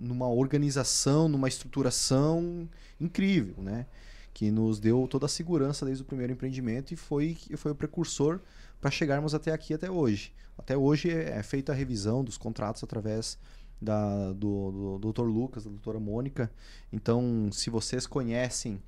numa 0.00 0.28
organização, 0.28 1.28
numa 1.28 1.48
estruturação 1.48 2.68
incrível, 3.00 3.62
né? 3.62 3.86
que 4.34 4.50
nos 4.50 4.80
deu 4.80 5.06
toda 5.08 5.26
a 5.26 5.28
segurança 5.28 5.84
desde 5.84 6.02
o 6.02 6.06
primeiro 6.06 6.32
empreendimento 6.32 6.92
e 6.92 6.96
foi, 6.96 7.36
foi 7.56 7.72
o 7.72 7.74
precursor 7.74 8.40
para 8.80 8.90
chegarmos 8.90 9.34
até 9.34 9.52
aqui, 9.52 9.74
até 9.74 9.90
hoje. 9.90 10.32
Até 10.56 10.76
hoje 10.76 11.10
é, 11.10 11.38
é 11.38 11.42
feita 11.42 11.72
a 11.72 11.74
revisão 11.74 12.24
dos 12.24 12.38
contratos 12.38 12.82
através 12.82 13.38
da, 13.80 14.32
do, 14.32 14.98
do 14.98 15.12
Dr. 15.12 15.24
Lucas, 15.24 15.64
da 15.64 15.70
doutora 15.70 16.00
Mônica. 16.00 16.50
Então, 16.92 17.50
se 17.52 17.68
vocês 17.68 18.06
conhecem 18.06 18.80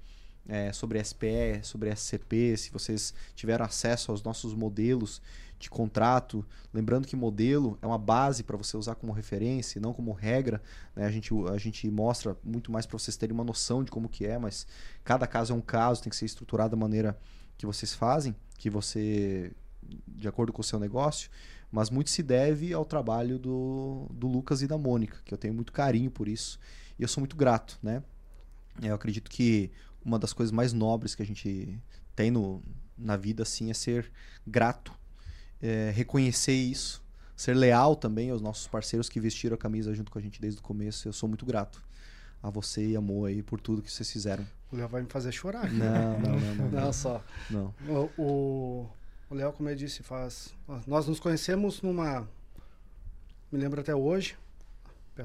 é, 0.49 0.73
sobre 0.73 1.03
SPE, 1.03 1.61
sobre 1.63 1.91
SCP, 1.95 2.57
se 2.57 2.71
vocês 2.71 3.15
tiveram 3.35 3.65
acesso 3.65 4.11
aos 4.11 4.23
nossos 4.23 4.55
modelos 4.55 5.23
de 5.59 5.71
contrato, 5.71 6.45
lembrando 6.73 7.07
que 7.07 7.17
modelo 7.17 7.79
é 7.81 7.87
uma 7.87 7.97
base 7.97 8.43
para 8.43 8.57
você 8.57 8.77
usar 8.77 8.97
como 8.97 9.13
referência, 9.13 9.81
não 9.81 9.95
como 9.95 10.13
regra. 10.13 10.61
Né? 10.95 11.07
A, 11.07 11.11
gente, 11.11 11.33
a 11.51 11.57
gente 11.57 11.91
mostra 11.91 12.37
muito 12.45 12.71
mais 12.71 12.85
para 12.85 12.99
vocês 12.99 13.17
terem 13.17 13.33
uma 13.33 13.45
noção 13.45 13.83
de 13.83 13.91
como 13.91 14.09
que 14.09 14.27
é, 14.27 14.39
mas 14.39 14.67
cada 15.03 15.27
caso 15.27 15.53
é 15.53 15.57
um 15.57 15.61
caso, 15.61 16.03
tem 16.03 16.11
que 16.11 16.17
ser 16.17 16.27
estruturado 16.27 16.71
da 16.71 16.77
maneira 16.77 17.19
que 17.57 17.65
vocês 17.65 17.95
fazem, 17.95 18.35
que 18.59 18.69
você 18.69 19.53
de 20.09 20.27
acordo 20.27 20.53
com 20.53 20.63
o 20.63 20.65
seu 20.65 20.79
negócio, 20.79 21.31
mas 21.71 21.91
muito 21.91 22.09
se 22.09 22.23
deve 22.23 22.73
ao 22.73 22.85
trabalho 22.85 23.39
do, 23.39 24.07
do 24.11 24.27
Lucas 24.27 24.63
e 24.63 24.67
da 24.67 24.79
Mônica, 24.79 25.19
que 25.25 25.33
eu 25.33 25.39
tenho 25.39 25.53
muito 25.53 25.73
carinho 25.73 26.11
por 26.11 26.27
isso 26.27 26.59
e 26.99 27.03
eu 27.03 27.09
sou 27.09 27.21
muito 27.21 27.37
grato, 27.37 27.79
né? 27.83 28.03
Eu 28.83 28.95
acredito 28.95 29.31
que 29.31 29.71
uma 30.05 30.19
das 30.19 30.33
coisas 30.33 30.53
mais 30.53 30.73
nobres 30.73 31.15
que 31.15 31.23
a 31.23 31.27
gente 31.27 31.79
tem 32.15 32.31
no, 32.31 32.63
na 32.97 33.17
vida 33.17 33.43
assim 33.43 33.71
é 33.71 33.75
ser 33.75 34.11
grato, 34.47 34.93
é, 35.61 35.91
reconhecer 35.95 36.53
isso, 36.53 37.03
ser 37.37 37.55
leal 37.55 37.97
também 37.97 38.31
aos 38.31 38.41
nossos 38.41 38.67
parceiros 38.67 39.09
que 39.09 39.19
vestiram 39.19 39.55
a 39.55 39.59
camisa 39.59 39.95
junto 39.95 40.11
com 40.11 40.19
a 40.19 40.23
gente 40.23 40.41
desde 40.41 40.61
o 40.61 40.63
começo. 40.63 41.09
Eu 41.09 41.13
sou 41.13 41.29
muito 41.29 41.45
grato 41.45 41.83
a 42.43 42.51
você 42.51 42.87
e 42.87 42.97
a 42.97 43.01
Mo 43.01 43.25
aí 43.25 43.43
por 43.43 43.61
tudo 43.61 43.83
que 43.83 43.91
vocês 43.91 44.11
fizeram. 44.11 44.47
O 44.71 44.77
Léo 44.77 44.89
vai 44.89 45.03
me 45.03 45.09
fazer 45.09 45.33
chorar. 45.33 45.73
Não, 45.73 46.21
não, 46.21 46.39
não, 46.39 46.55
não. 46.55 46.71
Não, 46.71 46.93
só. 46.93 47.25
Não. 47.51 47.75
O, 48.19 48.87
o 49.31 49.35
Léo, 49.35 49.53
como 49.53 49.69
eu 49.69 49.75
disse, 49.75 50.03
faz. 50.03 50.55
Nós 50.87 51.07
nos 51.07 51.19
conhecemos 51.19 51.81
numa. 51.81 52.29
Me 53.51 53.59
lembro 53.59 53.81
até 53.81 53.95
hoje, 53.95 54.37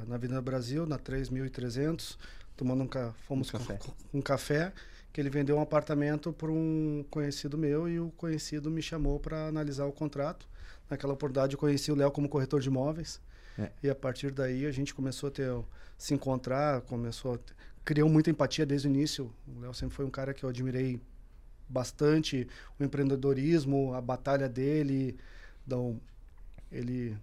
na 0.07 0.15
Avenida 0.15 0.41
Brasil, 0.41 0.85
na 0.85 0.97
3300 0.97 2.17
tomando 2.59 2.83
um 2.83 2.87
café, 2.87 3.13
fomos 3.25 3.47
um 3.47 3.51
café. 3.57 3.77
Com, 3.77 4.17
um 4.19 4.21
café 4.21 4.73
que 5.13 5.21
ele 5.21 5.29
vendeu 5.29 5.55
um 5.57 5.61
apartamento 5.61 6.33
para 6.33 6.51
um 6.51 7.05
conhecido 7.09 7.57
meu 7.57 7.87
e 7.87 8.01
o 8.01 8.11
conhecido 8.11 8.69
me 8.69 8.81
chamou 8.81 9.17
para 9.17 9.47
analisar 9.47 9.85
o 9.85 9.93
contrato. 9.93 10.45
Naquela 10.89 11.13
oportunidade 11.13 11.53
eu 11.53 11.59
conheci 11.59 11.89
o 11.89 11.95
Léo 11.95 12.11
como 12.11 12.27
corretor 12.27 12.59
de 12.59 12.67
imóveis. 12.67 13.21
É. 13.57 13.71
E 13.81 13.89
a 13.89 13.95
partir 13.95 14.31
daí 14.31 14.65
a 14.65 14.71
gente 14.71 14.93
começou 14.93 15.29
a 15.29 15.31
ter 15.31 15.49
se 15.97 16.13
encontrar, 16.13 16.81
começou 16.81 17.35
a, 17.35 17.39
criou 17.85 18.09
muita 18.09 18.29
empatia 18.29 18.65
desde 18.65 18.87
o 18.87 18.89
início. 18.89 19.33
O 19.47 19.61
Léo 19.61 19.73
sempre 19.73 19.95
foi 19.95 20.05
um 20.05 20.11
cara 20.11 20.33
que 20.33 20.43
eu 20.43 20.49
admirei 20.49 20.99
bastante, 21.67 22.45
o 22.77 22.83
empreendedorismo, 22.83 23.93
a 23.93 24.01
batalha 24.01 24.49
dele, 24.49 25.17
então, 25.65 26.01
ele 26.71 27.15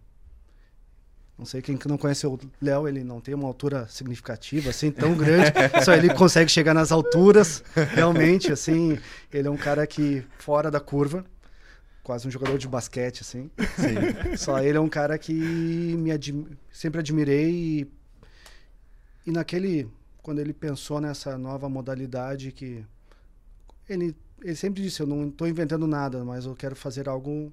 não 1.38 1.45
sei 1.45 1.61
quem 1.61 1.78
não 1.87 1.99
conhece 1.99 2.26
o 2.26 2.38
Léo, 2.62 2.88
ele 2.88 3.05
não 3.05 3.21
tem 3.21 3.35
uma 3.35 3.47
altura 3.47 3.87
significativa, 3.88 4.71
assim, 4.71 4.90
tão 4.90 5.14
grande. 5.14 5.52
só 5.85 5.95
ele 5.95 6.12
consegue 6.14 6.50
chegar 6.50 6.73
nas 6.73 6.90
alturas, 6.90 7.62
realmente, 7.95 8.50
assim. 8.50 8.99
Ele 9.31 9.47
é 9.47 9.50
um 9.50 9.57
cara 9.57 9.87
que, 9.87 10.25
fora 10.38 10.71
da 10.71 10.81
curva, 10.81 11.26
quase 12.02 12.26
um 12.26 12.31
jogador 12.31 12.57
de 12.57 12.66
basquete, 12.66 13.21
assim. 13.21 13.50
Sim. 13.76 14.37
Só 14.38 14.61
ele 14.61 14.78
é 14.78 14.81
um 14.81 14.88
cara 14.88 15.19
que 15.19 15.35
me 15.35 16.11
admi 16.11 16.57
sempre 16.73 17.00
admirei. 17.00 17.50
E, 17.50 17.93
e 19.26 19.31
naquele, 19.31 19.90
quando 20.23 20.38
ele 20.38 20.55
pensou 20.55 21.00
nessa 21.00 21.37
nova 21.37 21.69
modalidade 21.69 22.50
que... 22.50 22.83
Ele, 23.87 24.16
ele 24.43 24.57
sempre 24.57 24.83
disse, 24.83 25.00
eu 25.00 25.07
não 25.07 25.28
estou 25.28 25.47
inventando 25.47 25.87
nada, 25.87 26.25
mas 26.25 26.47
eu 26.47 26.57
quero 26.57 26.75
fazer 26.75 27.09
algo 27.09 27.52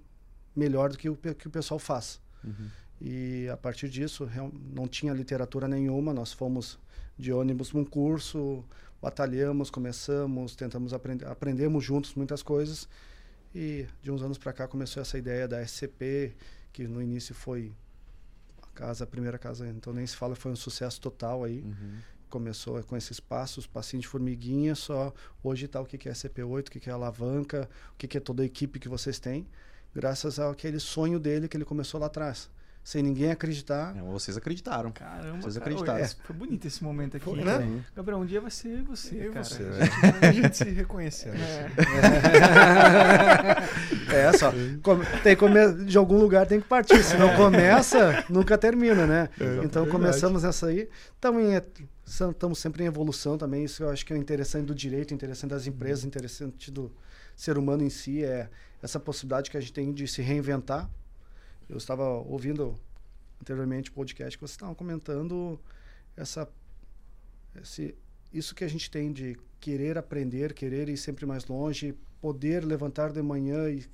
melhor 0.56 0.90
do 0.90 0.98
que 0.98 1.10
o 1.10 1.16
que 1.16 1.48
o 1.48 1.52
pessoal 1.52 1.80
faz. 1.80 2.22
Uhum. 2.44 2.70
E 3.02 3.50
a 3.50 3.58
partir 3.58 3.90
disso, 3.90 4.30
não 4.74 4.88
tinha 4.88 5.14
literatura 5.14 5.68
nenhuma, 5.68 6.14
nós 6.14 6.32
fomos 6.32 6.80
de 7.18 7.32
ônibus 7.32 7.72
num 7.74 7.84
curso, 7.84 8.64
batalhamos, 9.02 9.70
começamos, 9.70 10.56
tentamos 10.56 10.94
aprender, 10.94 11.28
aprendemos 11.28 11.84
juntos 11.84 12.16
muitas 12.16 12.42
coisas. 12.42 12.88
E 13.54 13.86
de 14.02 14.10
uns 14.10 14.22
anos 14.22 14.38
para 14.38 14.54
cá 14.54 14.68
começou 14.68 15.02
essa 15.02 15.18
ideia 15.18 15.48
da 15.48 15.62
SCP, 15.62 16.34
que 16.72 16.88
no 16.88 17.02
início 17.02 17.36
foi 17.36 17.72
a 18.62 18.68
casa, 18.68 19.04
a 19.04 19.08
primeira 19.08 19.38
casa, 19.38 19.68
então 19.68 19.94
nem 19.94 20.08
se 20.08 20.16
fala, 20.16 20.36
foi 20.36 20.52
um 20.52 20.56
sucesso 20.56 21.00
total 21.00 21.44
aí. 21.44 21.60
Uhum. 21.60 21.98
Começou 22.30 22.82
com 22.84 22.98
esses 22.98 23.20
passos, 23.20 23.68
passinho 23.68 24.02
de 24.02 24.08
formiguinha, 24.08 24.74
só 24.74 25.14
hoje 25.44 25.66
está 25.66 25.80
o 25.80 25.86
que, 25.86 26.00
que 26.00 26.10
é 26.10 26.14
SCP-8, 26.14 26.68
o 26.68 26.72
que, 26.72 26.80
que 26.80 26.90
é 26.90 26.94
alavanca, 26.94 27.70
o 27.94 27.98
que, 27.98 28.08
que 28.08 28.18
é 28.18 28.20
toda 28.20 28.42
a 28.42 28.46
equipe 28.46 28.80
que 28.80 28.90
vocês 28.90 29.20
têm, 29.20 29.46
graças 29.94 30.40
àquele 30.40 30.80
sonho 30.80 31.20
dele 31.20 31.48
que 31.48 31.56
ele 31.56 31.66
começou 31.66 32.00
lá 32.00 32.08
atrás 32.08 32.50
sem 32.84 33.02
ninguém 33.02 33.32
acreditar. 33.32 33.96
É, 33.96 34.02
vocês 34.02 34.36
acreditaram. 34.36 34.92
Caramba, 34.92 35.42
vocês 35.42 35.58
cara, 35.58 35.66
acreditaram. 35.66 36.04
É, 36.04 36.08
foi 36.08 36.36
bonito 36.36 36.66
esse 36.68 36.84
momento 36.84 37.16
aqui. 37.16 37.24
Foi, 37.26 37.42
né? 37.42 37.82
Gabriel, 37.96 38.20
um 38.20 38.26
dia 38.26 38.42
vai 38.42 38.52
ser 38.52 38.84
você, 38.84 39.28
e 39.28 39.30
cara. 39.30 39.44
Você, 39.44 39.64
né? 39.64 39.90
a, 40.22 40.32
gente, 40.32 40.58
se 40.58 40.66
reconhecendo. 40.66 41.38
É, 41.38 41.72
é. 44.12 44.28
é 44.28 44.38
só. 44.38 44.52
Tem 45.24 45.36
come, 45.38 45.86
de 45.86 45.98
algum 45.98 46.18
lugar 46.18 46.46
tem 46.46 46.60
que 46.60 46.68
partir. 46.68 47.02
Se 47.04 47.16
não 47.16 47.34
começa, 47.38 48.26
nunca 48.30 48.58
termina, 48.58 49.08
né? 49.08 49.30
É, 49.40 49.64
então 49.64 49.88
começamos 49.88 50.44
essa 50.44 50.68
aí. 50.68 50.90
Estamos 52.06 52.60
sempre 52.60 52.84
em 52.84 52.88
evolução 52.88 53.38
também. 53.38 53.64
Isso 53.64 53.82
eu 53.84 53.90
acho 53.90 54.06
que 54.06 54.14
é 54.14 54.18
interessante 54.18 54.66
do 54.66 54.76
direito, 54.76 55.14
interessante 55.14 55.52
das 55.52 55.66
empresas, 55.66 56.04
interessante 56.04 56.70
do 56.70 56.92
ser 57.34 57.58
humano 57.58 57.82
em 57.82 57.90
si. 57.90 58.26
É 58.26 58.50
essa 58.82 59.00
possibilidade 59.00 59.50
que 59.50 59.56
a 59.56 59.62
gente 59.62 59.72
tem 59.72 59.94
de 59.94 60.06
se 60.06 60.22
reinventar 60.22 60.90
eu 61.70 61.78
estava 61.78 62.04
ouvindo 62.04 62.80
anteriormente 63.42 63.90
o 63.90 63.94
podcast 63.94 64.38
que 64.38 64.42
vocês 64.42 64.52
estavam 64.52 64.76
comentando 64.76 65.60
essa 66.16 66.48
esse, 67.56 67.96
isso 68.32 68.56
que 68.56 68.64
a 68.64 68.68
gente 68.68 68.90
tem 68.90 69.12
de 69.12 69.38
querer 69.60 69.98
aprender, 69.98 70.54
querer 70.54 70.90
ir 70.90 70.98
sempre 70.98 71.26
mais 71.26 71.46
longe, 71.46 71.96
poder 72.20 72.66
levantar 72.66 73.12
de 73.12 73.22
manhã 73.22 73.70
e 73.70 73.86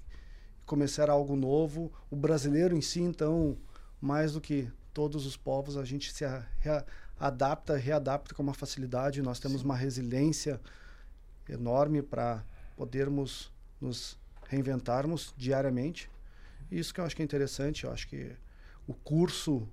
começar 0.65 1.09
algo 1.09 1.35
novo. 1.35 1.91
O 2.09 2.15
brasileiro 2.15 2.75
em 2.75 2.81
si, 2.81 3.01
então, 3.01 3.57
mais 3.99 4.33
do 4.33 4.41
que 4.41 4.71
todos 4.93 5.25
os 5.25 5.35
povos, 5.35 5.77
a 5.77 5.83
gente 5.83 6.13
se 6.13 6.23
adapta, 7.19 7.75
readapta 7.75 8.33
com 8.33 8.41
uma 8.41 8.53
facilidade. 8.53 9.21
Nós 9.21 9.39
temos 9.39 9.61
Sim. 9.61 9.65
uma 9.65 9.75
resiliência 9.75 10.59
enorme 11.47 12.01
para 12.01 12.43
podermos 12.77 13.51
nos 13.81 14.17
reinventarmos 14.47 15.33
diariamente. 15.38 16.09
Isso 16.71 16.93
que 16.93 16.99
eu 16.99 17.05
acho 17.05 17.15
que 17.15 17.21
é 17.21 17.25
interessante, 17.25 17.83
eu 17.83 17.91
acho 17.91 18.07
que 18.07 18.35
o 18.88 18.93
curso 18.93 19.67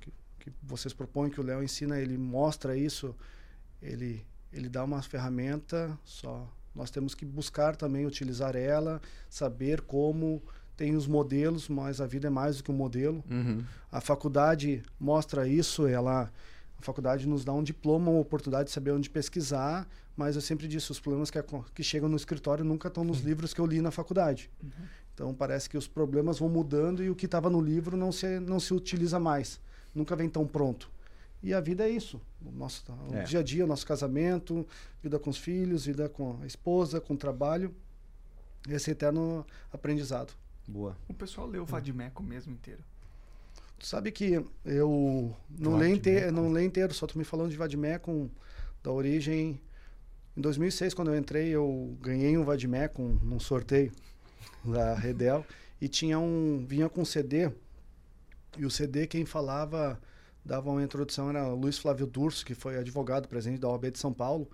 que, 0.00 0.12
que 0.40 0.52
vocês 0.62 0.92
propõem, 0.92 1.30
que 1.30 1.40
o 1.40 1.44
Léo 1.44 1.62
ensina, 1.62 1.98
ele 1.98 2.18
mostra 2.18 2.76
isso, 2.76 3.14
ele, 3.82 4.24
ele 4.52 4.68
dá 4.68 4.84
uma 4.84 5.02
ferramenta, 5.02 5.98
só 6.04 6.48
nós 6.74 6.90
temos 6.90 7.14
que 7.14 7.24
buscar 7.24 7.74
também 7.74 8.06
utilizar 8.06 8.54
ela, 8.54 9.00
saber 9.28 9.80
como 9.80 10.42
tem 10.76 10.94
os 10.94 11.08
modelos, 11.08 11.68
mas 11.68 12.00
a 12.00 12.06
vida 12.06 12.28
é 12.28 12.30
mais 12.30 12.58
do 12.58 12.62
que 12.62 12.70
um 12.70 12.74
modelo. 12.74 13.24
Uhum. 13.28 13.64
A 13.90 14.00
faculdade 14.00 14.82
mostra 14.98 15.48
isso, 15.48 15.86
ela 15.88 16.30
a 16.78 16.82
faculdade 16.82 17.26
nos 17.26 17.44
dá 17.44 17.52
um 17.52 17.62
diploma, 17.62 18.12
uma 18.12 18.20
oportunidade 18.20 18.68
de 18.68 18.70
saber 18.70 18.92
onde 18.92 19.10
pesquisar, 19.10 19.88
mas 20.16 20.36
eu 20.36 20.40
sempre 20.40 20.68
disse, 20.68 20.92
os 20.92 21.00
problemas 21.00 21.28
que, 21.30 21.38
que 21.74 21.82
chegam 21.82 22.08
no 22.08 22.16
escritório 22.16 22.64
nunca 22.64 22.86
estão 22.86 23.02
nos 23.02 23.18
uhum. 23.20 23.26
livros 23.26 23.52
que 23.52 23.60
eu 23.60 23.66
li 23.66 23.80
na 23.80 23.90
faculdade. 23.90 24.48
Uhum. 24.62 24.70
Então 25.18 25.34
parece 25.34 25.68
que 25.68 25.76
os 25.76 25.88
problemas 25.88 26.38
vão 26.38 26.48
mudando 26.48 27.02
e 27.02 27.10
o 27.10 27.16
que 27.16 27.26
estava 27.26 27.50
no 27.50 27.60
livro 27.60 27.96
não 27.96 28.12
se, 28.12 28.38
não 28.38 28.60
se 28.60 28.72
utiliza 28.72 29.18
mais. 29.18 29.60
Nunca 29.92 30.14
vem 30.14 30.28
tão 30.28 30.46
pronto. 30.46 30.88
E 31.42 31.52
a 31.52 31.60
vida 31.60 31.84
é 31.84 31.90
isso. 31.90 32.20
O 32.40 32.52
nosso 32.52 32.84
o 33.10 33.16
é. 33.16 33.24
dia 33.24 33.40
a 33.40 33.42
dia, 33.42 33.64
o 33.64 33.66
nosso 33.66 33.84
casamento, 33.84 34.64
vida 35.02 35.18
com 35.18 35.28
os 35.28 35.36
filhos, 35.36 35.86
vida 35.86 36.08
com 36.08 36.38
a 36.40 36.46
esposa, 36.46 37.00
com 37.00 37.14
o 37.14 37.16
trabalho. 37.16 37.74
Esse 38.68 38.92
eterno 38.92 39.44
aprendizado. 39.72 40.32
Boa. 40.68 40.96
O 41.08 41.14
pessoal 41.14 41.48
leu 41.48 41.64
o 41.64 41.66
Vadimeco 41.66 42.22
mesmo 42.22 42.52
inteiro. 42.52 42.84
Tu 43.76 43.86
sabe 43.86 44.12
que 44.12 44.40
eu 44.64 45.34
não 45.50 45.76
leio, 45.76 45.96
inteiro, 45.96 46.30
não 46.30 46.52
leio 46.52 46.68
inteiro, 46.68 46.94
só 46.94 47.08
tu 47.08 47.18
me 47.18 47.24
falando 47.24 47.50
de 47.50 47.56
Vadimeco 47.56 48.30
da 48.84 48.92
origem. 48.92 49.60
Em 50.36 50.40
2006, 50.40 50.94
quando 50.94 51.12
eu 51.12 51.18
entrei, 51.18 51.48
eu 51.48 51.96
ganhei 52.00 52.38
um 52.38 52.44
Vadimeco 52.44 53.02
num 53.20 53.40
sorteio 53.40 53.90
da 54.64 54.94
Redel, 54.94 55.44
e 55.80 55.88
tinha 55.88 56.18
um 56.18 56.64
vinha 56.66 56.88
com 56.88 57.02
um 57.02 57.04
CD, 57.04 57.50
e 58.56 58.64
o 58.64 58.70
CD 58.70 59.06
quem 59.06 59.24
falava 59.24 60.00
dava 60.44 60.70
uma 60.70 60.82
introdução 60.82 61.28
era 61.28 61.46
Luiz 61.48 61.78
Flávio 61.78 62.06
Durso, 62.06 62.44
que 62.44 62.54
foi 62.54 62.78
advogado 62.78 63.28
presidente 63.28 63.60
da 63.60 63.68
OAB 63.68 63.90
de 63.90 63.98
São 63.98 64.12
Paulo, 64.12 64.50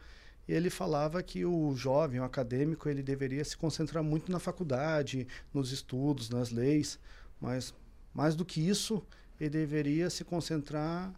e 0.47 0.53
ele 0.53 0.69
falava 0.69 1.23
que 1.23 1.45
o 1.45 1.75
jovem, 1.75 2.21
o 2.21 2.25
acadêmico, 2.25 2.89
ele 2.89 3.03
deveria 3.03 3.45
se 3.45 3.57
concentrar 3.57 4.03
muito 4.03 4.31
na 4.31 4.39
faculdade, 4.39 5.27
nos 5.53 5.73
estudos, 5.73 6.29
nas 6.29 6.51
leis, 6.51 6.99
mas 7.41 7.73
mais 8.13 8.35
do 8.35 8.45
que 8.45 8.61
isso, 8.61 9.03
ele 9.41 9.51
deveria 9.51 10.11
se 10.11 10.25
concentrar 10.25 11.13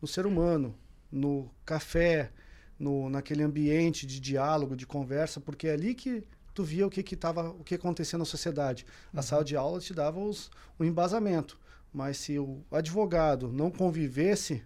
no 0.00 0.08
ser 0.08 0.26
humano, 0.26 0.74
no 1.10 1.50
café, 1.64 2.30
no, 2.78 3.08
naquele 3.08 3.42
ambiente 3.42 4.06
de 4.06 4.20
diálogo, 4.20 4.76
de 4.76 4.86
conversa, 4.86 5.40
porque 5.40 5.68
é 5.68 5.72
ali 5.72 5.94
que 5.94 6.24
tu 6.54 6.62
via 6.62 6.86
o 6.86 6.90
que 6.90 7.02
que 7.02 7.16
tava, 7.16 7.50
o 7.50 7.64
que 7.64 7.74
acontecia 7.74 8.18
na 8.18 8.24
sociedade. 8.24 8.86
A 9.12 9.16
uhum. 9.16 9.22
sala 9.22 9.44
de 9.44 9.56
aula 9.56 9.80
te 9.80 9.94
dava 9.94 10.20
os, 10.20 10.50
o 10.78 10.84
embasamento, 10.84 11.58
mas 11.92 12.16
se 12.18 12.38
o 12.38 12.62
advogado 12.70 13.52
não 13.52 13.70
convivesse 13.70 14.62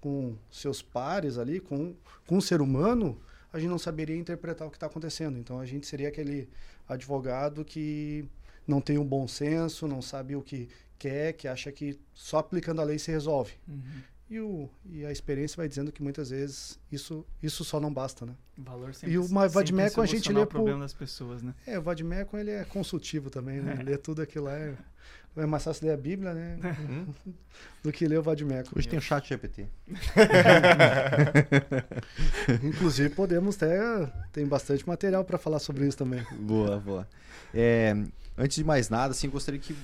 com 0.00 0.36
seus 0.50 0.80
pares 0.82 1.36
ali, 1.38 1.60
com, 1.60 1.94
com 2.26 2.38
um 2.38 2.40
ser 2.40 2.60
humano, 2.60 3.20
a 3.52 3.58
gente 3.58 3.68
não 3.68 3.78
saberia 3.78 4.16
interpretar 4.16 4.66
o 4.66 4.70
que 4.70 4.76
está 4.76 4.86
acontecendo. 4.86 5.38
Então 5.38 5.60
a 5.60 5.66
gente 5.66 5.86
seria 5.86 6.08
aquele 6.08 6.48
advogado 6.88 7.64
que 7.64 8.28
não 8.66 8.80
tem 8.80 8.98
um 8.98 9.04
bom 9.04 9.26
senso, 9.28 9.86
não 9.86 10.00
sabe 10.00 10.36
o 10.36 10.42
que 10.42 10.68
quer, 10.98 11.32
que 11.32 11.48
acha 11.48 11.72
que 11.72 11.98
só 12.14 12.38
aplicando 12.38 12.80
a 12.80 12.84
lei 12.84 12.98
se 12.98 13.10
resolve. 13.10 13.54
Uhum. 13.66 14.02
E, 14.30 14.38
o, 14.38 14.70
e 14.88 15.04
a 15.04 15.10
experiência 15.10 15.56
vai 15.56 15.68
dizendo 15.68 15.90
que 15.90 16.00
muitas 16.00 16.30
vezes 16.30 16.78
isso, 16.90 17.26
isso 17.42 17.64
só 17.64 17.80
não 17.80 17.92
basta, 17.92 18.24
né? 18.24 18.32
O 18.56 18.62
valor 18.62 18.94
sempre, 18.94 19.12
e 19.12 19.18
o 19.18 19.24
Vadmecum 19.24 20.00
a 20.00 20.06
gente 20.06 20.32
lê 20.32 20.40
o 20.40 20.46
problema 20.46 20.78
das 20.78 20.94
pessoas, 20.94 21.42
né? 21.42 21.52
É, 21.66 21.76
o 21.76 21.82
Vadmecum 21.82 22.38
ele 22.38 22.52
é 22.52 22.64
consultivo 22.64 23.28
também, 23.28 23.60
né? 23.60 23.78
É. 23.80 23.82
Lê 23.82 23.98
tudo 23.98 24.22
aquilo 24.22 24.44
lá. 24.44 24.52
É, 24.52 24.76
é 25.36 25.46
mais 25.46 25.64
fácil 25.64 25.88
ler 25.88 25.94
a 25.94 25.96
Bíblia, 25.96 26.32
né? 26.32 26.60
Uhum. 26.62 27.12
Do 27.82 27.90
que 27.90 28.06
ler 28.06 28.20
o 28.20 28.22
Vadmecum. 28.22 28.70
Hoje 28.76 28.86
tem 28.86 29.00
o 29.00 29.02
chat 29.02 29.28
GPT. 29.28 29.66
Inclusive 32.62 33.10
podemos 33.10 33.56
ter, 33.56 34.12
tem 34.32 34.46
bastante 34.46 34.86
material 34.86 35.24
para 35.24 35.38
falar 35.38 35.58
sobre 35.58 35.88
isso 35.88 35.98
também. 35.98 36.24
Boa, 36.38 36.78
boa. 36.78 37.08
É, 37.52 37.96
antes 38.38 38.56
de 38.56 38.62
mais 38.62 38.88
nada, 38.88 39.10
assim, 39.10 39.28
gostaria 39.28 39.58
que, 39.58 39.74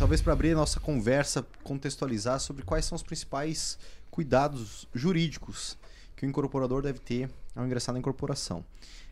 talvez 0.00 0.22
para 0.22 0.32
abrir 0.32 0.52
a 0.52 0.54
nossa 0.54 0.80
conversa, 0.80 1.46
contextualizar 1.62 2.40
sobre 2.40 2.62
quais 2.62 2.86
são 2.86 2.96
os 2.96 3.02
principais 3.02 3.78
cuidados 4.10 4.88
jurídicos 4.94 5.76
que 6.16 6.24
o 6.24 6.28
incorporador 6.28 6.80
deve 6.80 6.98
ter 6.98 7.30
ao 7.54 7.66
ingressar 7.66 7.92
na 7.92 7.98
incorporação. 7.98 8.64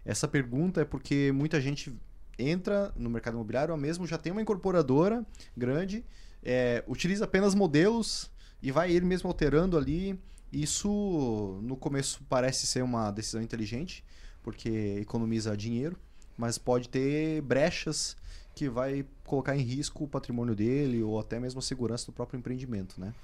Essa 0.03 0.27
pergunta 0.27 0.81
é 0.81 0.87
porque 0.87 1.31
muita 1.31 1.61
gente 1.61 1.95
entra 2.39 2.91
no 2.97 3.11
mercado 3.11 3.35
imobiliário, 3.35 3.75
ou 3.75 3.79
mesmo 3.79 4.07
já 4.07 4.17
tem 4.17 4.33
uma 4.33 4.41
incorporadora 4.41 5.27
grande, 5.55 6.07
é, 6.43 6.83
utiliza 6.87 7.27
apenas 7.27 7.55
modelos 7.55 8.31
e 8.63 8.73
vai 8.73 8.91
ele 8.91 9.05
mesmo 9.05 9.29
alterando 9.29 9.77
ali. 9.77 10.19
Isso 10.51 11.61
no 11.65 11.77
começo 11.77 12.25
parece 12.31 12.67
ser 12.67 12.83
uma 12.83 13.11
decisão 13.11 13.43
inteligente, 13.43 14.03
porque 14.43 14.97
economiza 15.03 15.55
dinheiro, 15.55 15.99
mas 16.35 16.57
pode 16.57 16.89
ter 16.89 17.43
brechas 17.43 18.17
que 18.59 18.69
vai 18.69 19.07
colocar 19.25 19.57
em 19.57 19.61
risco 19.61 20.03
o 20.03 20.09
patrimônio 20.09 20.53
dele 20.53 21.01
ou 21.01 21.21
até 21.21 21.39
mesmo 21.39 21.61
a 21.61 21.63
segurança 21.63 22.07
do 22.07 22.13
próprio 22.13 22.39
empreendimento, 22.39 23.01
né? 23.01 23.15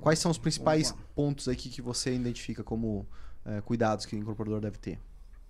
Quais 0.00 0.18
são 0.18 0.32
os 0.32 0.38
principais 0.38 0.92
pontos 1.14 1.46
aqui 1.46 1.68
que 1.68 1.80
você 1.80 2.12
identifica 2.12 2.64
como 2.64 3.06
é, 3.44 3.60
cuidados 3.60 4.04
que 4.04 4.16
o 4.16 4.18
incorporador 4.18 4.60
deve 4.60 4.76
ter? 4.78 4.98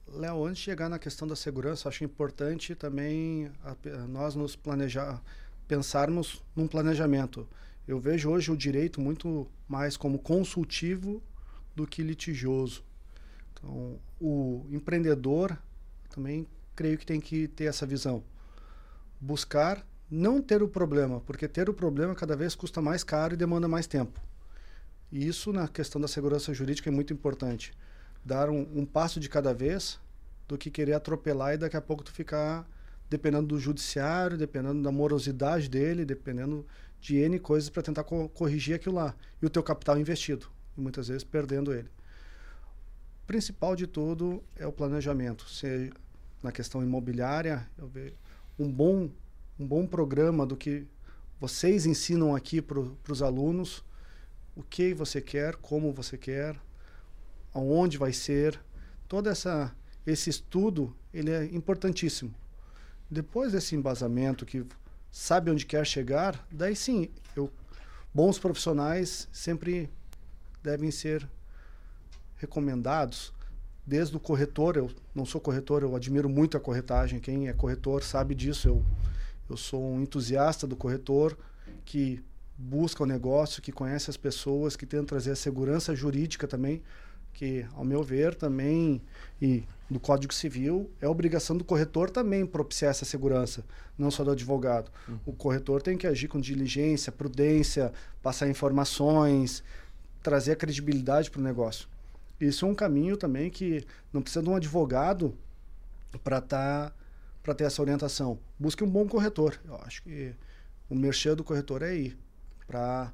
Léo, 0.07 0.45
antes 0.45 0.59
de 0.59 0.65
chegar 0.65 0.91
na 0.91 0.99
questão 0.99 1.27
da 1.27 1.35
segurança, 1.35 1.89
acho 1.89 2.05
importante 2.05 2.75
também 2.75 3.51
a, 3.65 3.77
a 3.95 4.07
nós 4.07 4.35
nos 4.35 4.55
planejar, 4.55 5.23
pensarmos 5.67 6.43
num 6.55 6.67
planejamento. 6.67 7.49
Eu 7.87 7.99
vejo 7.99 8.29
hoje 8.29 8.51
o 8.53 8.57
direito 8.57 9.01
muito 9.01 9.47
mais 9.67 9.97
como 9.97 10.19
consultivo 10.19 11.23
do 11.75 11.87
que 11.87 12.03
litigioso. 12.03 12.85
Então, 13.53 13.99
o 14.21 14.67
empreendedor 14.71 15.57
também 16.11 16.47
creio 16.77 16.99
que 16.99 17.07
tem 17.07 17.21
que 17.21 17.49
ter 17.49 17.65
essa 17.65 17.87
visão. 17.87 18.23
Buscar 19.21 19.85
não 20.11 20.41
ter 20.41 20.63
o 20.63 20.69
problema, 20.69 21.21
porque 21.21 21.47
ter 21.47 21.69
o 21.69 21.75
problema 21.75 22.15
cada 22.15 22.37
vez 22.37 22.55
custa 22.55 22.81
mais 22.81 23.05
caro 23.05 23.35
e 23.35 23.37
demanda 23.37 23.69
mais 23.69 23.87
tempo. 23.87 24.21
E 25.11 25.27
isso, 25.27 25.53
na 25.53 25.69
questão 25.69 26.01
da 26.01 26.09
segurança 26.09 26.53
jurídica, 26.55 26.89
é 26.89 26.93
muito 26.93 27.13
importante. 27.13 27.73
Dar 28.25 28.49
um, 28.49 28.67
um 28.75 28.87
passo 28.87 29.21
de 29.21 29.29
cada 29.29 29.53
vez 29.53 29.99
do 30.47 30.57
que 30.57 30.71
querer 30.71 30.95
atropelar 30.95 31.55
e 31.55 31.59
daqui 31.59 31.77
a 31.77 31.81
pouco 31.81 32.03
tu 32.03 32.13
ficar 32.13 32.67
dependendo 33.09 33.47
do 33.47 33.59
judiciário, 33.59 34.37
dependendo 34.37 34.83
da 34.83 34.93
morosidade 34.93 35.69
dele, 35.69 36.05
dependendo 36.05 36.67
de 37.01 37.17
N 37.17 37.39
coisas 37.39 37.71
para 37.71 37.83
tentar 37.83 38.05
co 38.05 38.29
corrigir 38.29 38.75
aquilo 38.75 38.97
lá. 38.97 39.15
E 39.41 39.47
o 39.47 39.51
teu 39.51 39.63
capital 39.63 39.99
investido, 39.99 40.47
e 40.77 40.81
muitas 40.81 41.09
vezes 41.09 41.25
perdendo 41.25 41.73
ele. 41.73 41.89
O 43.23 43.27
principal 43.27 43.77
de 43.77 43.87
tudo 43.87 44.43
é 44.57 44.67
o 44.67 44.73
planejamento. 44.73 45.49
Seja 45.49 45.93
na 46.43 46.53
questão 46.53 46.83
imobiliária, 46.83 47.67
eu 47.79 47.89
vejo 47.89 48.15
um 48.59 48.71
bom, 48.71 49.11
um 49.59 49.67
bom 49.67 49.87
programa 49.87 50.45
do 50.45 50.57
que 50.57 50.87
vocês 51.41 51.87
ensinam 51.87 52.35
aqui 52.35 52.61
para 52.61 52.81
os 53.09 53.23
alunos, 53.23 53.85
o 54.57 54.63
que 54.63 54.93
você 54.93 55.21
quer, 55.21 55.55
como 55.57 55.93
você 55.93 56.19
quer, 56.19 56.61
aonde 57.55 57.97
vai 57.97 58.13
ser, 58.13 58.61
toda 59.07 59.31
essa 59.31 59.75
esse 60.07 60.31
estudo 60.31 60.97
ele 61.13 61.31
é 61.31 61.45
importantíssimo. 61.45 62.35
Depois 63.11 63.53
desse 63.53 63.77
embasamento 63.77 64.47
que 64.47 64.65
sabe 65.11 65.51
onde 65.51 65.67
quer 65.67 65.87
chegar, 65.87 66.47
daí 66.51 66.75
sim, 66.75 67.11
eu, 67.37 67.53
bons 68.13 68.39
profissionais 68.39 69.29
sempre 69.31 69.91
devem 70.63 70.91
ser 70.91 71.29
recomendados 72.37 73.33
desde 73.89 74.15
o 74.15 74.21
corretor, 74.21 74.77
eu 74.77 74.91
não 75.15 75.25
sou 75.25 75.41
corretor, 75.41 75.83
eu 75.83 75.97
admiro 75.97 76.29
muito 76.29 76.59
a 76.59 76.61
corretagem. 76.61 77.19
Quem 77.19 77.49
é 77.49 77.55
corretor 77.55 78.05
sabe 78.05 78.35
disso. 78.35 78.69
Eu, 78.69 78.85
eu 79.49 79.57
sou 79.57 79.83
um 79.83 80.03
entusiasta 80.03 80.67
do 80.67 80.77
corretor 80.77 81.37
que 81.87 82.23
busca 82.57 83.03
o 83.03 83.07
negócio, 83.07 83.63
que 83.63 83.73
conhece 83.73 84.11
as 84.11 84.17
pessoas, 84.17 84.77
que 84.77 84.85
tenta 84.85 85.07
trazer 85.07 85.31
a 85.31 85.37
segurança 85.37 85.97
jurídica 85.97 86.47
também, 86.47 86.83
que, 87.33 87.65
ao 87.75 87.85
meu 87.85 88.03
ver, 88.03 88.35
também, 88.35 89.01
e 89.41 89.65
do 89.89 89.99
Código 89.99 90.35
Civil, 90.35 90.91
é 91.01 91.09
obrigação 91.09 91.57
do 91.57 91.65
corretor 91.65 92.11
também 92.11 92.45
propiciar 92.45 92.91
essa 92.91 93.07
segurança, 93.07 93.65
não 93.97 94.11
só 94.11 94.23
do 94.23 94.33
advogado. 94.33 94.91
Uhum. 95.09 95.19
O 95.25 95.33
corretor 95.33 95.81
tem 95.81 95.97
que 95.97 96.07
agir 96.07 96.29
com 96.29 96.39
diligência, 96.39 97.11
prudência, 97.11 97.91
passar 98.23 98.51
informações, 98.51 99.63
trazer 100.23 100.53
a 100.53 100.57
credibilidade 100.57 101.31
para 101.31 101.41
o 101.41 101.45
negócio. 101.45 101.89
Isso 102.41 102.65
é 102.65 102.69
um 102.69 102.75
caminho 102.75 103.17
também 103.17 103.51
que 103.51 103.85
não 104.13 104.23
precisa 104.23 104.43
de 104.43 104.49
um 104.49 104.55
advogado 104.55 105.37
para 106.23 106.41
tá, 106.41 106.93
para 107.43 107.55
ter 107.55 107.65
essa 107.65 107.83
orientação. 107.83 108.39
Busque 108.59 108.85
um 108.85 108.91
bom 108.91 109.07
corretor. 109.09 109.59
Eu 109.65 109.77
acho 109.77 110.03
que 110.03 110.35
o 110.89 110.95
merchan 110.95 111.35
do 111.35 111.43
corretor 111.43 111.83
é 111.83 111.89
aí. 111.89 112.17
Para 112.67 113.13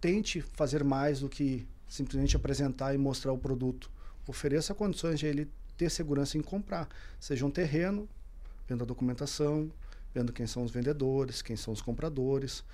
tente 0.00 0.40
fazer 0.40 0.84
mais 0.84 1.20
do 1.20 1.28
que 1.28 1.66
simplesmente 1.88 2.36
apresentar 2.36 2.94
e 2.94 2.98
mostrar 2.98 3.32
o 3.32 3.38
produto. 3.38 3.90
Ofereça 4.26 4.74
condições 4.74 5.18
de 5.18 5.26
ele 5.26 5.48
ter 5.76 5.90
segurança 5.90 6.38
em 6.38 6.42
comprar. 6.42 6.88
Seja 7.18 7.44
um 7.44 7.50
terreno, 7.50 8.08
vendo 8.68 8.82
a 8.82 8.86
documentação, 8.86 9.70
vendo 10.14 10.32
quem 10.32 10.46
são 10.46 10.62
os 10.62 10.70
vendedores, 10.70 11.42
quem 11.42 11.56
são 11.56 11.72
os 11.72 11.82
compradores. 11.82 12.64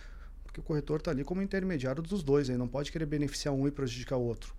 Porque 0.44 0.60
o 0.60 0.62
corretor 0.62 0.98
está 0.98 1.10
ali 1.10 1.24
como 1.24 1.42
intermediário 1.42 2.02
dos 2.02 2.22
dois, 2.22 2.48
ele 2.48 2.58
não 2.58 2.68
pode 2.68 2.92
querer 2.92 3.06
beneficiar 3.06 3.54
um 3.54 3.66
e 3.66 3.70
prejudicar 3.70 4.16
o 4.16 4.22
outro. 4.22 4.57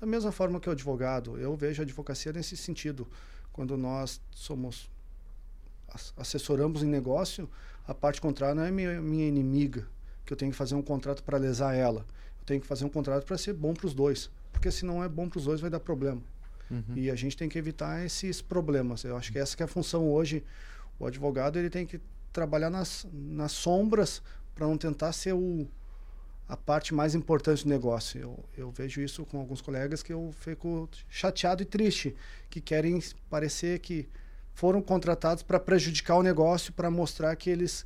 Da 0.00 0.06
mesma 0.06 0.30
forma 0.30 0.60
que 0.60 0.68
o 0.68 0.72
advogado, 0.72 1.38
eu 1.38 1.56
vejo 1.56 1.82
a 1.82 1.84
advocacia 1.84 2.32
nesse 2.32 2.56
sentido. 2.56 3.06
Quando 3.52 3.76
nós 3.76 4.20
somos 4.30 4.90
assessoramos 6.16 6.82
em 6.82 6.86
negócio, 6.86 7.48
a 7.86 7.94
parte 7.94 8.20
contrária 8.20 8.54
não 8.54 8.64
é 8.64 8.70
minha, 8.70 9.00
minha 9.00 9.26
inimiga, 9.26 9.86
que 10.24 10.32
eu 10.32 10.36
tenho 10.36 10.50
que 10.50 10.56
fazer 10.56 10.74
um 10.74 10.82
contrato 10.82 11.22
para 11.22 11.38
lesar 11.38 11.74
ela. 11.74 12.00
Eu 12.40 12.44
tenho 12.44 12.60
que 12.60 12.66
fazer 12.66 12.84
um 12.84 12.88
contrato 12.88 13.24
para 13.24 13.38
ser 13.38 13.54
bom 13.54 13.72
para 13.72 13.86
os 13.86 13.94
dois, 13.94 14.30
porque 14.52 14.70
se 14.70 14.84
não 14.84 15.02
é 15.02 15.08
bom 15.08 15.28
para 15.28 15.38
os 15.38 15.44
dois 15.44 15.60
vai 15.60 15.70
dar 15.70 15.80
problema. 15.80 16.20
Uhum. 16.70 16.96
E 16.96 17.10
a 17.10 17.14
gente 17.14 17.36
tem 17.36 17.48
que 17.48 17.58
evitar 17.58 18.04
esses 18.04 18.42
problemas. 18.42 19.04
Eu 19.04 19.16
acho 19.16 19.32
que 19.32 19.38
essa 19.38 19.56
que 19.56 19.62
é 19.62 19.66
a 19.66 19.68
função 19.68 20.10
hoje. 20.10 20.44
O 20.98 21.06
advogado 21.06 21.58
ele 21.58 21.70
tem 21.70 21.86
que 21.86 22.00
trabalhar 22.32 22.70
nas, 22.70 23.06
nas 23.12 23.52
sombras 23.52 24.22
para 24.54 24.66
não 24.66 24.76
tentar 24.76 25.12
ser 25.12 25.34
o, 25.34 25.68
a 26.48 26.56
parte 26.56 26.94
mais 26.94 27.14
importante 27.14 27.64
do 27.64 27.68
negócio. 27.68 28.20
Eu, 28.20 28.44
eu 28.56 28.70
vejo 28.70 29.00
isso 29.00 29.24
com 29.24 29.38
alguns 29.38 29.60
colegas 29.60 30.02
que 30.02 30.12
eu 30.12 30.32
fico 30.40 30.88
chateado 31.08 31.62
e 31.62 31.66
triste, 31.66 32.14
que 32.48 32.60
querem 32.60 33.02
parecer 33.28 33.80
que 33.80 34.08
foram 34.54 34.80
contratados 34.80 35.42
para 35.42 35.58
prejudicar 35.58 36.16
o 36.16 36.22
negócio, 36.22 36.72
para 36.72 36.90
mostrar 36.90 37.34
que 37.36 37.50
eles 37.50 37.84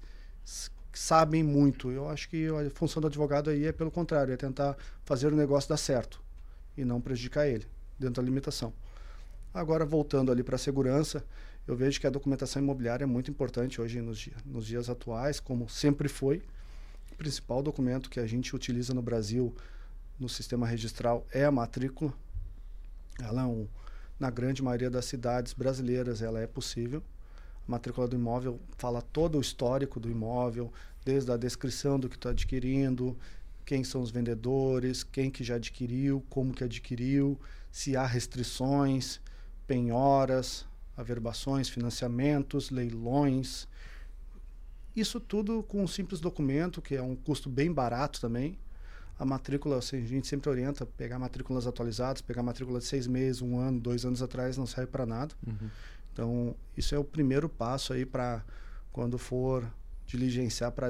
sabem 0.92 1.42
muito. 1.42 1.90
Eu 1.90 2.08
acho 2.08 2.28
que 2.28 2.48
a 2.48 2.70
função 2.70 3.00
do 3.00 3.06
advogado 3.06 3.50
aí 3.50 3.66
é 3.66 3.72
pelo 3.72 3.90
contrário, 3.90 4.32
é 4.32 4.36
tentar 4.36 4.76
fazer 5.04 5.32
o 5.32 5.36
negócio 5.36 5.68
dar 5.68 5.76
certo 5.76 6.22
e 6.76 6.84
não 6.84 7.00
prejudicar 7.00 7.48
ele, 7.48 7.66
dentro 7.98 8.22
da 8.22 8.22
limitação. 8.22 8.72
Agora, 9.52 9.84
voltando 9.84 10.30
ali 10.30 10.42
para 10.42 10.54
a 10.54 10.58
segurança, 10.58 11.24
eu 11.66 11.74
vejo 11.74 12.00
que 12.00 12.06
a 12.06 12.10
documentação 12.10 12.62
imobiliária 12.62 13.04
é 13.04 13.06
muito 13.06 13.30
importante 13.30 13.80
hoje 13.80 14.00
nos, 14.00 14.28
nos 14.44 14.66
dias 14.66 14.88
atuais, 14.88 15.40
como 15.40 15.68
sempre 15.68 16.08
foi 16.08 16.42
principal 17.20 17.62
documento 17.62 18.08
que 18.08 18.18
a 18.18 18.26
gente 18.26 18.56
utiliza 18.56 18.94
no 18.94 19.02
Brasil 19.02 19.54
no 20.18 20.26
sistema 20.26 20.66
registral 20.66 21.26
é 21.30 21.44
a 21.44 21.50
matrícula. 21.50 22.14
Ela 23.22 23.42
é 23.42 23.44
um, 23.44 23.68
na 24.18 24.30
grande 24.30 24.62
maioria 24.62 24.88
das 24.88 25.04
cidades 25.04 25.52
brasileiras 25.52 26.22
ela 26.22 26.40
é 26.40 26.46
possível. 26.46 27.02
A 27.68 27.70
matrícula 27.70 28.08
do 28.08 28.16
imóvel 28.16 28.58
fala 28.78 29.02
todo 29.02 29.36
o 29.36 29.40
histórico 29.42 30.00
do 30.00 30.10
imóvel, 30.10 30.72
desde 31.04 31.30
a 31.30 31.36
descrição 31.36 32.00
do 32.00 32.08
que 32.08 32.16
está 32.16 32.30
adquirindo, 32.30 33.14
quem 33.66 33.84
são 33.84 34.00
os 34.00 34.10
vendedores, 34.10 35.04
quem 35.04 35.30
que 35.30 35.44
já 35.44 35.56
adquiriu, 35.56 36.24
como 36.30 36.54
que 36.54 36.64
adquiriu, 36.64 37.38
se 37.70 37.98
há 37.98 38.06
restrições, 38.06 39.20
penhoras, 39.66 40.64
averbações, 40.96 41.68
financiamentos, 41.68 42.70
leilões. 42.70 43.68
Isso 44.94 45.20
tudo 45.20 45.62
com 45.62 45.82
um 45.82 45.86
simples 45.86 46.20
documento, 46.20 46.82
que 46.82 46.96
é 46.96 47.02
um 47.02 47.14
custo 47.14 47.48
bem 47.48 47.72
barato 47.72 48.20
também. 48.20 48.58
A 49.18 49.24
matrícula, 49.24 49.78
assim, 49.78 49.98
a 49.98 50.06
gente 50.06 50.26
sempre 50.26 50.48
orienta 50.48 50.86
pegar 50.86 51.18
matrículas 51.18 51.66
atualizadas, 51.66 52.22
pegar 52.22 52.42
matrícula 52.42 52.78
de 52.78 52.86
seis 52.86 53.06
meses, 53.06 53.42
um 53.42 53.58
ano, 53.58 53.78
dois 53.78 54.04
anos 54.04 54.22
atrás, 54.22 54.56
não 54.56 54.66
serve 54.66 54.90
para 54.90 55.04
nada. 55.04 55.34
Uhum. 55.46 55.70
Então, 56.12 56.56
isso 56.76 56.94
é 56.94 56.98
o 56.98 57.04
primeiro 57.04 57.48
passo 57.48 57.92
aí 57.92 58.04
para 58.04 58.42
quando 58.92 59.18
for 59.18 59.70
diligenciar 60.06 60.72
para 60.72 60.88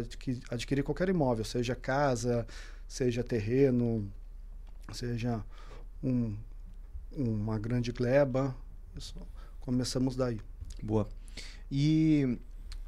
adquirir 0.50 0.82
qualquer 0.82 1.08
imóvel, 1.08 1.44
seja 1.44 1.74
casa, 1.74 2.46
seja 2.88 3.22
terreno, 3.22 4.10
seja 4.92 5.44
um, 6.02 6.34
uma 7.12 7.58
grande 7.58 7.92
gleba. 7.92 8.56
Começamos 9.60 10.16
daí. 10.16 10.40
Boa. 10.82 11.06
E 11.70 12.38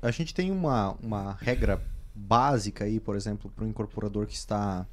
a 0.03 0.11
gente 0.11 0.35
tem 0.35 0.51
uma, 0.51 0.93
uma 1.01 1.35
regra 1.41 1.81
básica 2.13 2.85
aí, 2.85 2.99
por 2.99 3.17
exemplo, 3.17 3.51
para 3.55 3.65
o 3.65 3.69
incorporador 3.69 4.27
que 4.27 4.35
está 4.35 4.85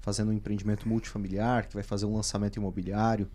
fazendo 0.00 0.30
um 0.30 0.32
empreendimento 0.32 0.88
multifamiliar, 0.88 1.68
que 1.68 1.74
vai 1.74 1.82
fazer 1.82 2.06
um 2.06 2.16
lançamento 2.16 2.56
imobiliário, 2.56 3.28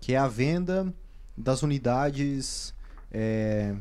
que 0.00 0.14
é 0.14 0.18
a 0.18 0.26
venda 0.26 0.92
das 1.36 1.62
unidades 1.62 2.74
é, 3.12 3.74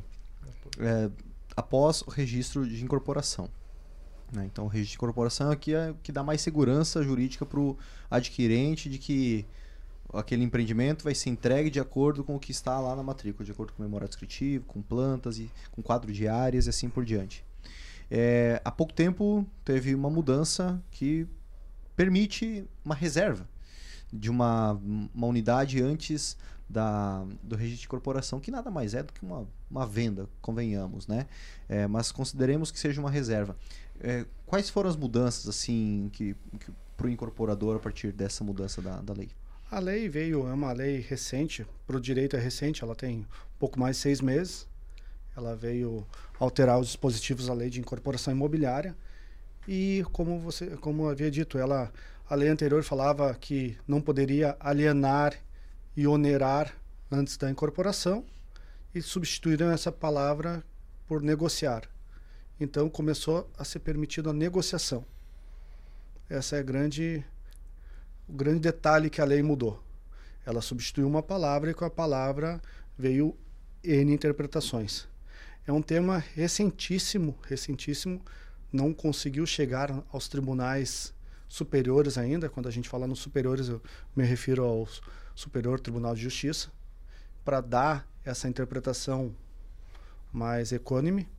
é, 0.79 1.09
após 1.55 2.01
o 2.01 2.09
registro 2.09 2.67
de 2.67 2.83
incorporação. 2.83 3.49
Né? 4.31 4.45
Então, 4.45 4.65
o 4.65 4.67
registro 4.67 4.91
de 4.91 4.97
incorporação 4.97 5.51
aqui 5.51 5.73
é 5.73 5.91
o 5.91 5.95
que 5.95 6.11
dá 6.11 6.21
mais 6.21 6.41
segurança 6.41 7.01
jurídica 7.01 7.45
para 7.45 7.59
o 7.59 7.77
adquirente 8.11 8.89
de 8.89 8.97
que 8.97 9.45
aquele 10.13 10.43
empreendimento 10.43 11.03
vai 11.03 11.13
ser 11.13 11.29
entregue 11.29 11.69
de 11.69 11.79
acordo 11.79 12.23
com 12.23 12.35
o 12.35 12.39
que 12.39 12.51
está 12.51 12.79
lá 12.79 12.95
na 12.95 13.03
matrícula, 13.03 13.45
de 13.45 13.51
acordo 13.51 13.73
com 13.73 13.83
o 13.83 13.85
memorial 13.85 14.07
descritivo, 14.07 14.65
com 14.65 14.81
plantas 14.81 15.37
e 15.37 15.49
com 15.71 15.81
quadro 15.81 16.11
de 16.11 16.27
áreas 16.27 16.65
e 16.65 16.69
assim 16.69 16.89
por 16.89 17.05
diante. 17.05 17.45
É, 18.09 18.59
há 18.65 18.71
pouco 18.71 18.91
tempo 18.93 19.45
teve 19.63 19.93
uma 19.93 20.09
mudança 20.09 20.81
que 20.91 21.27
permite 21.95 22.65
uma 22.83 22.95
reserva 22.95 23.47
de 24.11 24.29
uma, 24.29 24.73
uma 25.13 25.27
unidade 25.27 25.81
antes 25.81 26.35
da, 26.67 27.25
do 27.43 27.55
registro 27.55 27.81
de 27.81 27.87
corporação, 27.87 28.39
que 28.39 28.51
nada 28.51 28.71
mais 28.71 28.93
é 28.93 29.03
do 29.03 29.11
que 29.11 29.23
uma, 29.23 29.47
uma 29.69 29.85
venda, 29.85 30.27
convenhamos, 30.41 31.07
né? 31.07 31.27
É, 31.67 31.87
mas 31.87 32.11
consideremos 32.11 32.71
que 32.71 32.79
seja 32.79 33.01
uma 33.01 33.09
reserva. 33.09 33.55
É, 33.99 34.25
quais 34.45 34.69
foram 34.69 34.89
as 34.89 34.95
mudanças 34.95 35.47
assim 35.47 36.09
que, 36.13 36.35
que 36.59 36.71
para 36.95 37.07
o 37.07 37.09
incorporador 37.09 37.75
a 37.75 37.79
partir 37.79 38.11
dessa 38.11 38.43
mudança 38.43 38.81
da, 38.81 39.01
da 39.01 39.13
lei? 39.13 39.29
A 39.71 39.77
lei 39.77 40.09
veio, 40.09 40.47
é 40.47 40.53
uma 40.53 40.71
lei 40.71 40.99
recente, 40.99 41.63
para 41.85 41.95
o 41.95 42.01
direito 42.01 42.35
é 42.35 42.39
recente, 42.39 42.83
ela 42.83 42.95
tem 42.95 43.23
pouco 43.59 43.79
mais 43.79 43.97
de 43.97 44.01
seis 44.01 44.19
meses. 44.19 44.67
Ela 45.37 45.55
veio 45.55 46.07
alterar 46.39 46.79
os 46.79 46.87
dispositivos 46.87 47.45
da 47.45 47.53
lei 47.53 47.69
de 47.69 47.79
incorporação 47.79 48.33
imobiliária. 48.33 48.95
E 49.67 50.03
como 50.11 50.39
você, 50.39 50.75
como 50.77 51.07
havia 51.07 51.29
dito, 51.29 51.59
ela, 51.59 51.93
a 52.27 52.33
lei 52.33 52.49
anterior 52.49 52.83
falava 52.83 53.31
que 53.35 53.77
não 53.87 54.01
poderia 54.01 54.57
alienar 54.59 55.39
e 55.95 56.07
onerar 56.07 56.73
antes 57.11 57.37
da 57.37 57.51
incorporação 57.51 58.25
e 58.95 59.03
substituíram 59.03 59.69
essa 59.69 59.91
palavra 59.91 60.63
por 61.05 61.21
negociar. 61.21 61.83
Então 62.59 62.89
começou 62.89 63.47
a 63.55 63.63
ser 63.63 63.79
permitido 63.79 64.31
a 64.31 64.33
negociação. 64.33 65.05
Essa 66.27 66.55
é 66.55 66.59
a 66.59 66.63
grande 66.63 67.23
o 68.29 68.33
grande 68.33 68.59
detalhe 68.59 69.09
que 69.09 69.19
a 69.19 69.25
lei 69.25 69.41
mudou. 69.41 69.83
Ela 70.45 70.61
substituiu 70.61 71.07
uma 71.07 71.23
palavra 71.23 71.71
e 71.71 71.73
com 71.73 71.83
a 71.83 71.89
palavra 71.89 72.61
veio 72.97 73.35
N 73.83 74.13
interpretações. 74.13 75.07
É 75.65 75.71
um 75.71 75.81
tema 75.81 76.23
recentíssimo, 76.35 77.35
recentíssimo, 77.43 78.21
não 78.71 78.93
conseguiu 78.93 79.45
chegar 79.45 80.03
aos 80.11 80.27
tribunais 80.27 81.13
superiores 81.47 82.17
ainda. 82.17 82.49
Quando 82.49 82.67
a 82.67 82.71
gente 82.71 82.87
fala 82.87 83.07
nos 83.07 83.19
superiores, 83.19 83.67
eu 83.67 83.81
me 84.15 84.23
refiro 84.23 84.63
ao 84.63 84.87
Superior 85.33 85.79
Tribunal 85.79 86.13
de 86.13 86.21
Justiça, 86.21 86.69
para 87.43 87.61
dar 87.61 88.07
essa 88.23 88.47
interpretação 88.47 89.35
mais 90.31 90.71
econômica. 90.71 91.29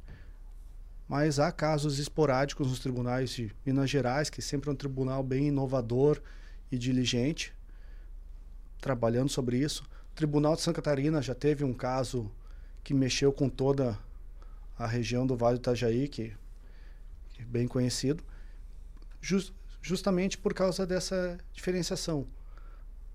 Mas 1.08 1.38
há 1.38 1.50
casos 1.50 1.98
esporádicos 1.98 2.68
nos 2.68 2.78
tribunais 2.78 3.30
de 3.30 3.54
Minas 3.66 3.90
Gerais, 3.90 4.30
que 4.30 4.40
sempre 4.40 4.70
é 4.70 4.72
um 4.72 4.76
tribunal 4.76 5.22
bem 5.22 5.48
inovador 5.48 6.20
e 6.70 6.78
diligente, 6.78 7.54
trabalhando 8.80 9.28
sobre 9.28 9.58
isso. 9.58 9.82
O 10.12 10.14
Tribunal 10.14 10.54
de 10.54 10.62
Santa 10.62 10.82
Catarina 10.82 11.20
já 11.20 11.34
teve 11.34 11.64
um 11.64 11.74
caso 11.74 12.30
que 12.82 12.94
mexeu 12.94 13.32
com 13.32 13.48
toda 13.48 13.98
a 14.78 14.86
região 14.86 15.26
do 15.26 15.36
Vale 15.36 15.58
do 15.58 15.60
Itajaí, 15.60 16.08
que, 16.08 16.34
que 17.30 17.42
é 17.42 17.44
bem 17.44 17.68
conhecido, 17.68 18.24
just, 19.20 19.52
justamente 19.82 20.38
por 20.38 20.54
causa 20.54 20.86
dessa 20.86 21.38
diferenciação. 21.52 22.26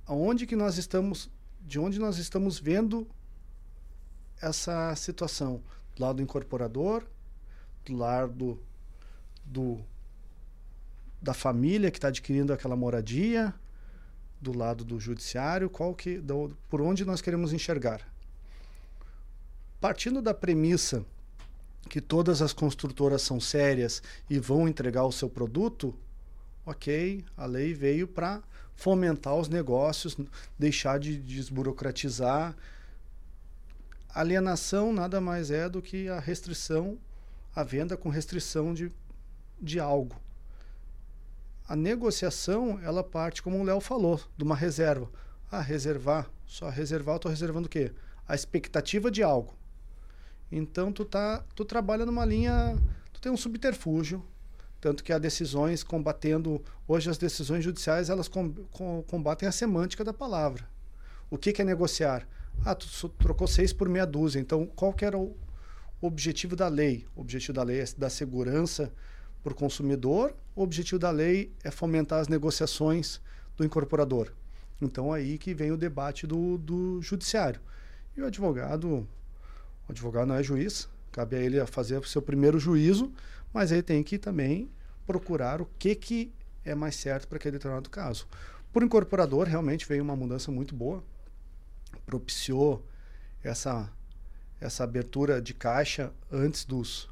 Aonde 0.06 0.46
que 0.46 0.56
nós 0.56 0.78
estamos, 0.78 1.30
de 1.62 1.80
onde 1.80 1.98
nós 1.98 2.18
estamos 2.18 2.60
vendo 2.60 3.08
essa 4.40 4.96
situação? 4.96 5.64
Do 5.96 6.04
lado 6.04 6.18
do 6.18 6.22
incorporador, 6.22 7.04
do 7.86 7.96
lado 7.96 8.60
do 9.44 9.80
da 11.26 11.34
família 11.34 11.90
que 11.90 11.98
está 11.98 12.10
adquirindo 12.10 12.54
aquela 12.54 12.76
moradia, 12.76 13.52
do 14.40 14.56
lado 14.56 14.86
do 14.86 15.00
judiciário, 15.00 15.72
qual 15.72 15.96
que, 15.96 16.20
do, 16.20 16.56
por 16.70 16.82
onde 16.82 17.04
nós 17.04 17.20
queremos 17.20 17.52
enxergar. 17.52 18.00
Partindo 19.82 20.22
da 20.22 20.36
premissa 20.36 21.04
que 21.90 22.00
todas 22.00 22.44
as 22.44 22.54
construtoras 22.54 23.24
são 23.24 23.40
sérias 23.40 24.04
e 24.30 24.38
vão 24.38 24.68
entregar 24.68 25.04
o 25.04 25.12
seu 25.12 25.28
produto, 25.28 25.96
ok, 26.64 27.26
a 27.36 27.48
lei 27.48 27.74
veio 27.74 28.08
para 28.08 28.44
fomentar 28.76 29.34
os 29.34 29.50
negócios, 29.50 30.16
deixar 30.60 31.00
de 31.00 31.18
desburocratizar. 31.18 32.56
Alienação 34.14 34.94
nada 34.94 35.20
mais 35.20 35.50
é 35.50 35.68
do 35.68 35.82
que 35.82 36.08
a 36.08 36.20
restrição, 36.20 37.00
a 37.56 37.64
venda 37.64 37.98
com 37.98 38.10
restrição 38.10 38.76
de, 38.76 38.92
de 39.60 39.80
algo 39.80 40.24
a 41.68 41.76
negociação 41.76 42.80
ela 42.84 43.04
parte, 43.04 43.42
como 43.42 43.60
o 43.60 43.64
Léo 43.64 43.80
falou, 43.80 44.22
de 44.38 44.44
uma 44.44 44.56
reserva. 44.56 45.10
Ah, 45.52 45.62
reservar, 45.62 46.30
só 46.46 46.70
reservar, 46.70 47.16
eu 47.16 47.18
estou 47.18 47.32
reservando 47.32 47.68
o 47.68 47.70
quê? 47.70 47.92
A 48.28 48.36
expectativa 48.36 49.10
de 49.10 49.24
algo. 49.24 49.56
Então 50.52 50.92
tu 50.92 51.04
tá, 51.04 51.44
tu 51.56 51.66
trabalha 51.66 52.06
numa 52.06 52.26
linha, 52.26 52.78
tu 53.12 53.20
tem 53.20 53.32
um 53.32 53.38
subterfúgio, 53.38 54.24
tanto 54.80 55.04
que 55.04 55.12
há 55.12 55.18
decisões 55.18 55.84
combatendo, 55.84 56.64
hoje 56.88 57.10
as 57.10 57.18
decisões 57.18 57.64
judiciais 57.64 58.10
elas 58.10 58.28
com, 58.28 58.54
com, 58.72 59.04
combatem 59.04 59.48
a 59.48 59.52
semântica 59.52 60.04
da 60.04 60.14
palavra. 60.14 60.68
O 61.30 61.38
que, 61.38 61.52
que 61.52 61.62
é 61.62 61.66
negociar? 61.66 62.28
Ah, 62.64 62.76
tu 62.76 63.10
trocou 63.10 63.48
seis 63.48 63.74
por 63.74 63.90
meia 63.90 64.06
dúzia. 64.06 64.40
Então, 64.40 64.66
qual 64.68 64.94
que 64.94 65.04
era 65.04 65.18
o 65.18 65.36
objetivo 66.00 66.56
da 66.56 66.68
lei? 66.68 67.06
O 67.16 67.22
objetivo 67.22 67.54
da 67.54 67.64
lei 67.64 67.82
é 67.82 67.86
dar 67.98 68.10
segurança 68.10 68.94
para 69.46 69.54
o 69.54 69.56
consumidor, 69.56 70.36
o 70.56 70.64
objetivo 70.64 70.98
da 70.98 71.12
lei 71.12 71.54
é 71.64 71.70
fomentar 71.70 72.20
as 72.20 72.28
negociações 72.28 73.22
do 73.56 73.64
incorporador. 73.64 74.32
Então 74.82 75.14
aí 75.14 75.38
que 75.38 75.54
vem 75.54 75.72
o 75.72 75.78
debate 75.78 76.26
do, 76.26 76.58
do 76.58 77.00
judiciário. 77.00 77.62
E 78.18 78.22
o 78.22 78.26
advogado, 78.26 79.08
o 79.88 79.92
advogado 79.92 80.30
não 80.30 80.36
é 80.36 80.42
juiz, 80.42 80.90
cabe 81.12 81.36
a 81.36 81.40
ele 81.40 81.64
fazer 81.68 82.00
o 82.00 82.04
seu 82.04 82.24
primeiro 82.24 82.58
juízo, 82.60 83.14
mas 83.54 83.72
ele 83.72 83.84
tem 83.84 84.02
que 84.02 84.18
também 84.18 84.68
procurar 85.06 85.62
o 85.62 85.70
que, 85.78 85.94
que 85.94 86.34
é 86.64 86.74
mais 86.74 86.96
certo 86.96 87.28
para 87.28 87.38
aquele 87.38 87.52
determinado 87.52 87.88
caso. 87.88 88.28
Por 88.74 88.82
incorporador, 88.82 89.46
realmente 89.46 89.88
veio 89.88 90.02
uma 90.02 90.16
mudança 90.16 90.52
muito 90.52 90.74
boa, 90.74 91.04
propiciou 92.04 92.84
essa, 93.44 93.92
essa 94.60 94.84
abertura 94.84 95.40
de 95.40 95.54
caixa 95.54 96.12
antes 96.32 96.66
dos, 96.66 97.08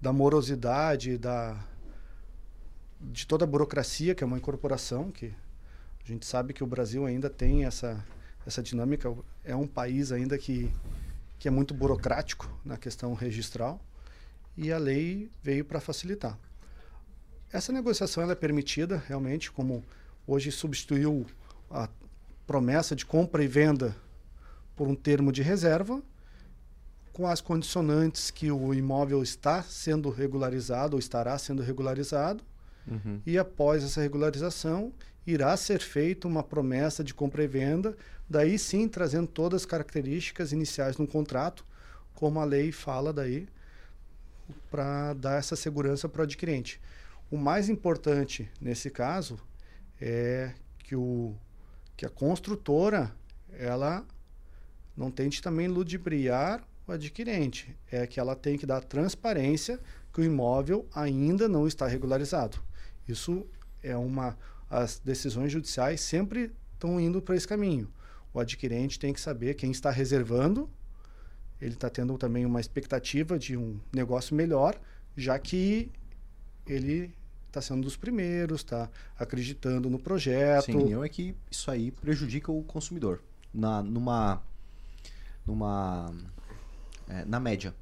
da 0.00 0.12
morosidade, 0.12 1.18
da, 1.18 1.58
de 3.00 3.26
toda 3.26 3.44
a 3.44 3.46
burocracia 3.46 4.14
que 4.14 4.22
é 4.22 4.26
uma 4.26 4.36
incorporação, 4.36 5.10
que 5.10 5.32
a 6.04 6.08
gente 6.08 6.26
sabe 6.26 6.52
que 6.52 6.62
o 6.62 6.66
Brasil 6.66 7.04
ainda 7.04 7.28
tem 7.28 7.64
essa, 7.64 8.04
essa 8.46 8.62
dinâmica, 8.62 9.12
é 9.44 9.56
um 9.56 9.66
país 9.66 10.12
ainda 10.12 10.38
que, 10.38 10.70
que 11.38 11.48
é 11.48 11.50
muito 11.50 11.74
burocrático 11.74 12.48
na 12.64 12.76
questão 12.76 13.14
registral, 13.14 13.80
e 14.56 14.72
a 14.72 14.78
lei 14.78 15.30
veio 15.42 15.64
para 15.64 15.80
facilitar. 15.80 16.38
Essa 17.52 17.72
negociação 17.72 18.22
ela 18.22 18.32
é 18.32 18.36
permitida, 18.36 19.02
realmente, 19.06 19.50
como 19.50 19.84
hoje 20.26 20.50
substituiu 20.50 21.26
a 21.70 21.88
promessa 22.46 22.94
de 22.94 23.04
compra 23.04 23.42
e 23.42 23.48
venda 23.48 23.96
por 24.74 24.86
um 24.88 24.94
termo 24.94 25.32
de 25.32 25.42
reserva, 25.42 26.02
com 27.16 27.26
as 27.26 27.40
condicionantes 27.40 28.30
que 28.30 28.52
o 28.52 28.74
imóvel 28.74 29.22
está 29.22 29.62
sendo 29.62 30.10
regularizado 30.10 30.96
ou 30.96 31.00
estará 31.00 31.38
sendo 31.38 31.62
regularizado 31.62 32.44
uhum. 32.86 33.22
e 33.24 33.38
após 33.38 33.82
essa 33.82 34.02
regularização 34.02 34.92
irá 35.26 35.56
ser 35.56 35.80
feita 35.80 36.28
uma 36.28 36.42
promessa 36.42 37.02
de 37.02 37.14
compra 37.14 37.42
e 37.42 37.46
venda, 37.46 37.96
daí 38.28 38.58
sim 38.58 38.86
trazendo 38.86 39.28
todas 39.28 39.62
as 39.62 39.66
características 39.66 40.52
iniciais 40.52 40.98
no 40.98 41.06
contrato, 41.06 41.64
como 42.12 42.38
a 42.38 42.44
lei 42.44 42.70
fala 42.70 43.14
daí, 43.14 43.48
para 44.70 45.14
dar 45.14 45.38
essa 45.38 45.56
segurança 45.56 46.10
para 46.10 46.20
o 46.20 46.24
adquirente. 46.24 46.78
O 47.30 47.38
mais 47.38 47.70
importante 47.70 48.46
nesse 48.60 48.90
caso 48.90 49.40
é 49.98 50.52
que, 50.80 50.94
o, 50.94 51.34
que 51.96 52.04
a 52.04 52.10
construtora 52.10 53.10
ela 53.54 54.04
não 54.94 55.10
tente 55.10 55.40
também 55.40 55.66
ludibriar 55.66 56.62
o 56.86 56.92
adquirente. 56.92 57.76
É 57.90 58.06
que 58.06 58.20
ela 58.20 58.36
tem 58.36 58.56
que 58.56 58.66
dar 58.66 58.82
transparência 58.82 59.80
que 60.12 60.20
o 60.20 60.24
imóvel 60.24 60.86
ainda 60.94 61.48
não 61.48 61.66
está 61.66 61.86
regularizado. 61.86 62.58
Isso 63.08 63.46
é 63.82 63.96
uma. 63.96 64.36
As 64.68 64.98
decisões 64.98 65.52
judiciais 65.52 66.00
sempre 66.00 66.52
estão 66.74 67.00
indo 67.00 67.22
para 67.22 67.36
esse 67.36 67.46
caminho. 67.46 67.90
O 68.32 68.40
adquirente 68.40 68.98
tem 68.98 69.12
que 69.12 69.20
saber 69.20 69.54
quem 69.54 69.70
está 69.70 69.90
reservando, 69.90 70.68
ele 71.60 71.74
está 71.74 71.88
tendo 71.88 72.18
também 72.18 72.44
uma 72.44 72.60
expectativa 72.60 73.38
de 73.38 73.56
um 73.56 73.80
negócio 73.92 74.34
melhor, 74.34 74.78
já 75.16 75.38
que 75.38 75.90
ele 76.66 77.14
está 77.46 77.62
sendo 77.62 77.82
dos 77.82 77.96
primeiros, 77.96 78.60
está 78.60 78.90
acreditando 79.18 79.88
no 79.88 79.98
projeto. 79.98 80.66
Sim, 80.66 80.72
a 80.72 80.76
opinião 80.76 81.04
é 81.04 81.08
que 81.08 81.34
isso 81.50 81.70
aí 81.70 81.90
prejudica 81.90 82.52
o 82.52 82.62
consumidor. 82.62 83.22
Na, 83.54 83.82
numa. 83.82 84.42
numa 85.46 86.12
é, 87.08 87.24
na 87.24 87.40
média. 87.40 87.74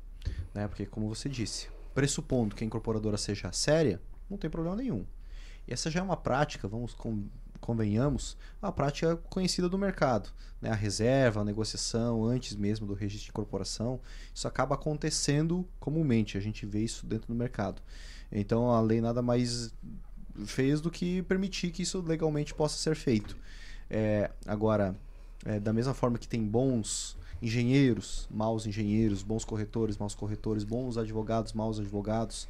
Né? 0.53 0.67
Porque, 0.69 0.87
como 0.87 1.09
você 1.09 1.29
disse, 1.29 1.69
pressupondo 1.95 2.55
que 2.55 2.65
a 2.65 2.67
incorporadora 2.67 3.17
seja 3.17 3.53
séria, 3.53 4.01
não 4.29 4.37
tem 4.39 4.51
problema 4.51 4.77
nenhum. 4.77 5.05
E 5.67 5.73
essa 5.73 5.91
já 5.91 6.01
é 6.01 6.03
uma 6.03 6.17
prática, 6.17 6.69
vamos 6.69 6.95
com, 6.95 7.27
convenhamos, 7.61 8.37
uma 8.61 8.73
prática 8.73 9.17
conhecida 9.17 9.69
do 9.69 9.79
mercado. 9.79 10.31
Né? 10.61 10.71
A 10.71 10.75
reserva, 10.75 11.41
a 11.41 11.45
negociação, 11.45 12.25
antes 12.25 12.55
mesmo 12.55 12.87
do 12.87 12.95
registro 12.95 13.27
de 13.27 13.31
incorporação, 13.31 14.01
isso 14.35 14.47
acaba 14.47 14.75
acontecendo 14.75 15.67
comumente, 15.81 16.37
a 16.37 16.41
gente 16.41 16.67
vê 16.67 16.81
isso 16.81 17.07
dentro 17.07 17.29
do 17.29 17.35
mercado. 17.35 17.81
Então 18.31 18.71
a 18.71 18.81
lei 18.81 19.01
nada 19.01 19.23
mais 19.23 19.73
fez 20.45 20.81
do 20.81 20.91
que 20.91 21.23
permitir 21.23 21.71
que 21.71 21.83
isso 21.83 22.01
legalmente 22.01 22.53
possa 22.53 22.77
ser 22.77 22.97
feito. 22.97 23.37
É, 23.89 24.31
agora, 24.47 24.97
é, 25.45 25.61
da 25.61 25.73
mesma 25.73 25.95
forma 25.95 26.19
que 26.19 26.27
tem 26.27 26.45
bons 26.45 27.17
engenheiros, 27.45 28.27
maus 28.31 28.67
engenheiros, 28.67 29.23
bons 29.23 29.45
corretores, 29.45 29.99
maus 29.99 30.15
corretores, 30.15 30.65
bons 30.65 30.97
advogados, 30.97 31.53
maus 31.53 31.79
advogados, 31.79 32.49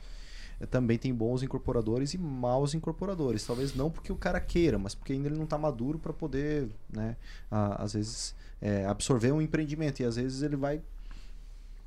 é, 0.61 0.67
também 0.67 0.97
tem 0.97 1.13
bons 1.13 1.43
incorporadores 1.43 2.15
e 2.15 2.19
maus 2.19 2.75
incorporadores. 2.75 3.45
Talvez 3.45 3.75
não 3.75 3.91
porque 3.91 4.13
o 4.13 4.17
cara 4.17 4.41
queira, 4.41 4.79
mas 4.79 4.95
porque 4.95 5.13
ainda 5.13 5.27
ele 5.29 5.37
não 5.37 5.45
está 5.45 5.59
maduro 5.59 5.99
para 5.99 6.13
poder, 6.13 6.69
né, 6.93 7.17
a, 7.51 7.83
às 7.83 7.95
vezes, 7.95 8.37
é, 8.63 8.87
absorver 8.87 9.33
um 9.33 9.43
empreendimento. 9.43 10.01
E 10.01 10.05
às 10.05 10.15
vezes 10.15 10.43
ele 10.43 10.57
vai 10.57 10.81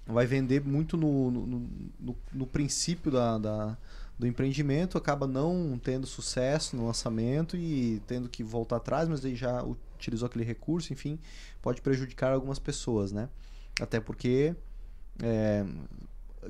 vai 0.06 0.26
vender 0.26 0.64
muito 0.66 0.96
no, 0.96 1.30
no, 1.30 1.68
no, 2.00 2.16
no 2.32 2.48
princípio 2.48 3.12
da, 3.12 3.38
da, 3.38 3.78
do 4.18 4.26
empreendimento, 4.26 4.98
acaba 4.98 5.28
não 5.28 5.80
tendo 5.82 6.08
sucesso 6.08 6.76
no 6.76 6.88
lançamento 6.88 7.56
e 7.56 8.02
tendo 8.08 8.28
que 8.28 8.44
voltar 8.44 8.78
atrás, 8.78 9.08
mas 9.08 9.24
aí 9.24 9.36
já 9.36 9.64
utilizou 9.64 10.26
aquele 10.26 10.44
recurso, 10.44 10.92
enfim, 10.92 11.20
pode 11.62 11.82
prejudicar 11.82 12.34
algumas 12.34 12.58
pessoas, 12.58 13.12
né? 13.12 13.30
Até 13.80 14.00
porque 14.00 14.56
é, 15.22 15.64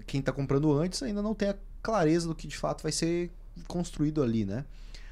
quem 0.05 0.21
está 0.21 0.31
comprando 0.31 0.71
antes 0.71 1.03
ainda 1.03 1.21
não 1.21 1.35
tem 1.35 1.49
a 1.49 1.55
clareza 1.81 2.27
do 2.27 2.35
que 2.35 2.47
de 2.47 2.57
fato 2.57 2.83
vai 2.83 2.91
ser 2.91 3.31
construído 3.67 4.23
ali, 4.23 4.45
né? 4.45 4.63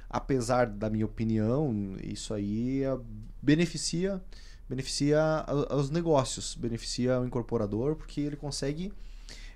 Apesar 0.09 0.67
da 0.67 0.89
minha 0.89 1.05
opinião, 1.05 1.95
isso 2.01 2.33
aí 2.33 2.83
é, 2.83 2.97
beneficia 3.41 4.21
beneficia 4.67 5.45
os 5.69 5.91
negócios, 5.91 6.55
beneficia 6.55 7.19
o 7.19 7.25
incorporador, 7.25 7.95
porque 7.95 8.21
ele 8.21 8.35
consegue 8.35 8.91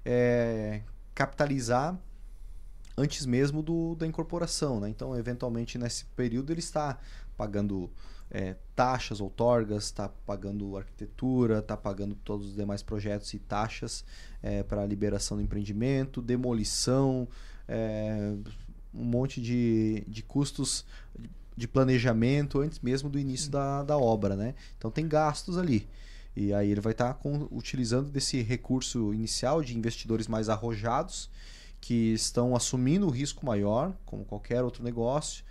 é, 0.05 0.81
capitalizar 1.15 1.97
antes 2.99 3.25
mesmo 3.25 3.63
do, 3.63 3.95
da 3.95 4.05
incorporação. 4.05 4.79
Né? 4.79 4.89
Então, 4.89 5.17
eventualmente, 5.17 5.77
nesse 5.77 6.05
período, 6.05 6.51
ele 6.51 6.59
está 6.59 6.99
pagando 7.37 7.89
é, 8.29 8.55
taxas, 8.75 9.21
outorgas, 9.21 9.85
está 9.85 10.09
pagando 10.09 10.77
arquitetura, 10.77 11.59
está 11.59 11.77
pagando 11.77 12.13
todos 12.15 12.47
os 12.47 12.55
demais 12.55 12.83
projetos 12.83 13.33
e 13.33 13.39
taxas 13.39 14.03
é, 14.43 14.61
para 14.63 14.85
liberação 14.85 15.37
do 15.37 15.43
empreendimento, 15.43 16.21
demolição, 16.21 17.27
é, 17.67 18.35
um 18.93 19.05
monte 19.05 19.41
de, 19.41 20.03
de 20.07 20.21
custos 20.21 20.85
de 21.55 21.67
planejamento 21.67 22.59
antes 22.59 22.79
mesmo 22.79 23.09
do 23.09 23.19
início 23.19 23.51
da, 23.51 23.83
da 23.83 23.97
obra, 23.97 24.35
né? 24.35 24.55
Então 24.77 24.89
tem 24.89 25.07
gastos 25.07 25.57
ali. 25.57 25.87
E 26.35 26.53
aí 26.53 26.71
ele 26.71 26.79
vai 26.79 26.93
estar 26.93 27.13
tá 27.15 27.29
utilizando 27.51 28.09
desse 28.09 28.41
recurso 28.41 29.13
inicial 29.13 29.61
de 29.61 29.77
investidores 29.77 30.27
mais 30.27 30.47
arrojados 30.47 31.29
que 31.79 32.13
estão 32.13 32.55
assumindo 32.55 33.07
o 33.07 33.09
risco 33.09 33.45
maior, 33.45 33.93
como 34.05 34.25
qualquer 34.25 34.63
outro 34.63 34.83
negócio, 34.83 35.43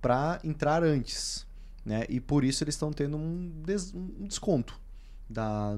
para 0.00 0.40
entrar 0.42 0.82
antes. 0.82 1.46
Né? 1.84 2.04
E 2.08 2.20
por 2.20 2.44
isso 2.44 2.64
eles 2.64 2.74
estão 2.74 2.92
tendo 2.92 3.16
um, 3.16 3.62
des 3.64 3.94
um 3.94 4.26
desconto 4.26 4.78
da, 5.28 5.76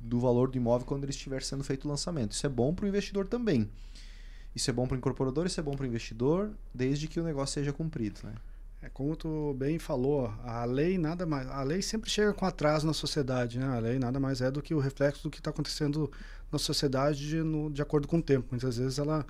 do 0.00 0.20
valor 0.20 0.50
do 0.50 0.56
imóvel 0.56 0.86
quando 0.86 1.04
ele 1.04 1.12
estiver 1.12 1.42
sendo 1.42 1.64
feito 1.64 1.84
o 1.84 1.88
lançamento. 1.88 2.32
Isso 2.32 2.46
é 2.46 2.48
bom 2.48 2.74
para 2.74 2.84
o 2.84 2.88
investidor 2.88 3.26
também. 3.26 3.68
Isso 4.54 4.68
é 4.70 4.72
bom 4.72 4.86
para 4.86 4.94
o 4.94 4.98
incorporador, 4.98 5.46
isso 5.46 5.58
é 5.58 5.62
bom 5.62 5.74
para 5.74 5.84
o 5.84 5.86
investidor, 5.86 6.52
desde 6.74 7.08
que 7.08 7.18
o 7.18 7.24
negócio 7.24 7.54
seja 7.54 7.72
cumprido. 7.72 8.20
Né? 8.24 8.34
É 8.82 8.88
como 8.88 9.14
tu 9.16 9.54
bem 9.54 9.78
falou, 9.78 10.34
a 10.42 10.64
lei 10.64 10.98
nada 10.98 11.24
mais, 11.24 11.48
a 11.48 11.62
lei 11.62 11.80
sempre 11.80 12.10
chega 12.10 12.34
com 12.34 12.44
atraso 12.44 12.84
na 12.84 12.92
sociedade, 12.92 13.56
né? 13.56 13.66
A 13.66 13.78
lei 13.78 13.96
nada 13.96 14.18
mais 14.18 14.40
é 14.40 14.50
do 14.50 14.60
que 14.60 14.74
o 14.74 14.80
reflexo 14.80 15.22
do 15.22 15.30
que 15.30 15.38
está 15.38 15.50
acontecendo 15.50 16.10
na 16.52 16.58
sociedade 16.58 17.26
de, 17.26 17.42
no, 17.42 17.70
de 17.70 17.80
acordo 17.80 18.06
com 18.06 18.18
o 18.18 18.22
tempo. 18.22 18.48
Muitas 18.50 18.76
vezes 18.76 18.98
ela 18.98 19.26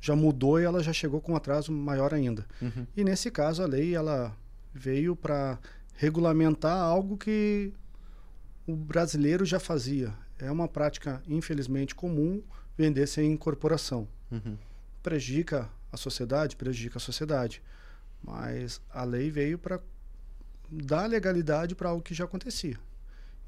já 0.00 0.14
mudou 0.14 0.60
e 0.60 0.64
ela 0.64 0.82
já 0.82 0.92
chegou 0.92 1.20
com 1.20 1.32
um 1.32 1.36
atraso 1.36 1.72
maior 1.72 2.14
ainda. 2.14 2.46
Uhum. 2.62 2.86
E 2.96 3.02
nesse 3.02 3.30
caso 3.30 3.62
a 3.62 3.66
lei 3.66 3.94
ela 3.94 4.36
veio 4.72 5.16
para 5.16 5.58
regulamentar 5.94 6.76
algo 6.76 7.16
que 7.16 7.72
o 8.66 8.76
brasileiro 8.76 9.44
já 9.44 9.58
fazia. 9.58 10.14
É 10.38 10.50
uma 10.50 10.68
prática 10.68 11.22
infelizmente 11.26 11.94
comum 11.94 12.42
vender 12.76 13.06
sem 13.06 13.32
incorporação. 13.32 14.06
Uhum. 14.30 14.56
Prejudica 15.02 15.68
a 15.90 15.96
sociedade, 15.96 16.56
prejudica 16.56 16.98
a 16.98 17.00
sociedade. 17.00 17.62
Mas 18.22 18.80
a 18.90 19.04
lei 19.04 19.30
veio 19.30 19.58
para 19.58 19.80
dar 20.70 21.06
legalidade 21.06 21.74
para 21.74 21.90
algo 21.90 22.02
que 22.02 22.14
já 22.14 22.24
acontecia. 22.24 22.76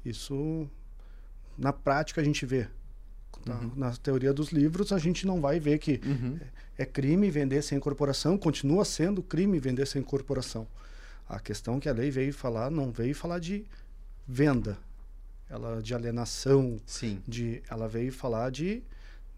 Isso, 0.05 0.69
na 1.57 1.73
prática, 1.73 2.21
a 2.21 2.23
gente 2.23 2.45
vê. 2.45 2.67
Uhum. 3.55 3.71
Na, 3.75 3.91
teoria 3.95 4.33
dos 4.33 4.49
livros, 4.49 4.91
a 4.91 4.97
gente 4.97 5.25
não 5.25 5.41
vai 5.41 5.59
ver 5.59 5.79
que 5.79 5.99
uhum. 6.03 6.39
é, 6.77 6.83
é 6.83 6.85
crime 6.85 7.29
vender 7.29 7.61
sem 7.61 7.77
incorporação, 7.77 8.37
continua 8.37 8.85
sendo 8.85 9.21
crime 9.21 9.59
vender 9.59 9.85
sem 9.85 10.01
incorporação. 10.01 10.67
A 11.27 11.39
questão 11.39 11.79
que 11.79 11.89
a 11.89 11.93
lei 11.93 12.09
veio 12.09 12.33
falar, 12.33 12.71
não 12.71 12.91
veio 12.91 13.13
falar 13.13 13.39
de 13.39 13.65
venda, 14.27 14.77
ela 15.49 15.81
de 15.81 15.93
alienação, 15.93 16.79
Sim. 16.85 17.21
de 17.27 17.61
ela 17.69 17.87
veio 17.87 18.11
falar 18.11 18.49
de 18.49 18.83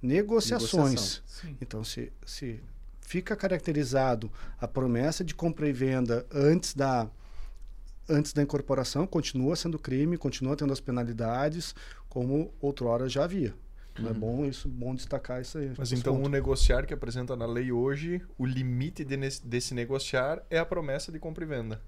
negociações. 0.02 1.22
Então, 1.62 1.84
se, 1.84 2.12
se 2.26 2.60
fica 3.02 3.36
caracterizado 3.36 4.32
a 4.60 4.68
promessa 4.68 5.24
de 5.24 5.34
compra 5.34 5.68
e 5.68 5.74
venda 5.74 6.26
antes 6.32 6.74
da 6.74 7.10
antes 8.08 8.34
da 8.34 8.42
incorporação, 8.42 9.06
continua 9.06 9.56
sendo 9.56 9.78
crime, 9.78 10.18
continua 10.18 10.56
tendo 10.56 10.74
as 10.74 10.80
penalidades, 10.80 11.76
como 12.10 12.52
outrora 12.60 13.08
já 13.08 13.24
havia. 13.24 13.54
Uhum. 14.04 14.10
É 14.10 14.14
bom 14.14 14.46
isso, 14.46 14.68
bom 14.68 14.96
destacar 14.96 15.42
isso 15.42 15.58
aí. 15.58 15.72
Mas 15.78 15.92
então 15.92 16.22
o 16.22 16.30
negociar 16.30 16.86
que 16.86 16.94
apresenta 16.94 17.36
na 17.36 17.46
lei 17.46 17.72
hoje, 17.72 18.22
o 18.38 18.46
limite 18.46 19.04
de, 19.04 19.18
desse 19.44 19.74
negociar 19.74 20.42
é 20.50 20.60
a 20.60 20.66
promessa 20.66 21.12
de 21.12 21.20
compra 21.20 21.44
e 21.44 21.48
venda. 21.48 21.82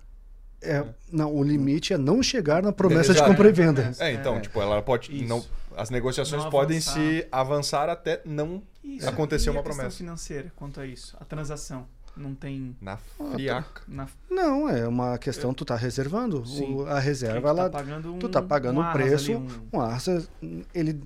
É, 0.63 0.85
não, 1.11 1.33
o 1.33 1.43
limite 1.43 1.91
é 1.91 1.97
não 1.97 2.21
chegar 2.21 2.61
na 2.61 2.71
promessa 2.71 3.13
de 3.13 3.23
compra 3.23 3.49
e 3.49 3.51
venda. 3.51 3.91
É, 3.99 4.11
então, 4.11 4.35
é. 4.35 4.41
tipo, 4.41 4.61
ela 4.61 4.79
pode 4.81 5.11
Isso. 5.11 5.27
não 5.27 5.43
as 5.75 5.89
negociações 5.89 6.43
não 6.43 6.51
podem 6.51 6.79
se 6.79 7.27
avançar 7.31 7.89
até 7.89 8.21
não 8.25 8.61
isso. 8.83 9.07
acontecer 9.07 9.49
e 9.49 9.51
uma 9.51 9.61
a 9.61 9.63
promessa 9.63 9.91
financeira 9.91 10.51
quanto 10.55 10.79
a 10.79 10.85
isso, 10.85 11.15
a 11.19 11.25
transação 11.25 11.87
não 12.15 12.35
tem 12.35 12.75
na 12.81 12.97
friaca. 12.97 13.83
Na... 13.87 14.07
Não, 14.29 14.67
é 14.67 14.85
uma 14.85 15.17
questão 15.17 15.53
tu 15.53 15.63
tá 15.63 15.77
reservando 15.77 16.43
o, 16.43 16.85
a 16.85 16.99
reserva 16.99 17.49
ela 17.49 17.69
tá 17.69 17.81
um, 17.81 18.19
tu 18.19 18.27
tá 18.27 18.41
pagando 18.41 18.81
um, 18.81 18.89
um 18.89 18.91
preço, 18.91 19.31
ali, 19.31 19.39
um... 19.39 19.77
um 19.77 19.81
arça, 19.81 20.27
ele 20.73 21.01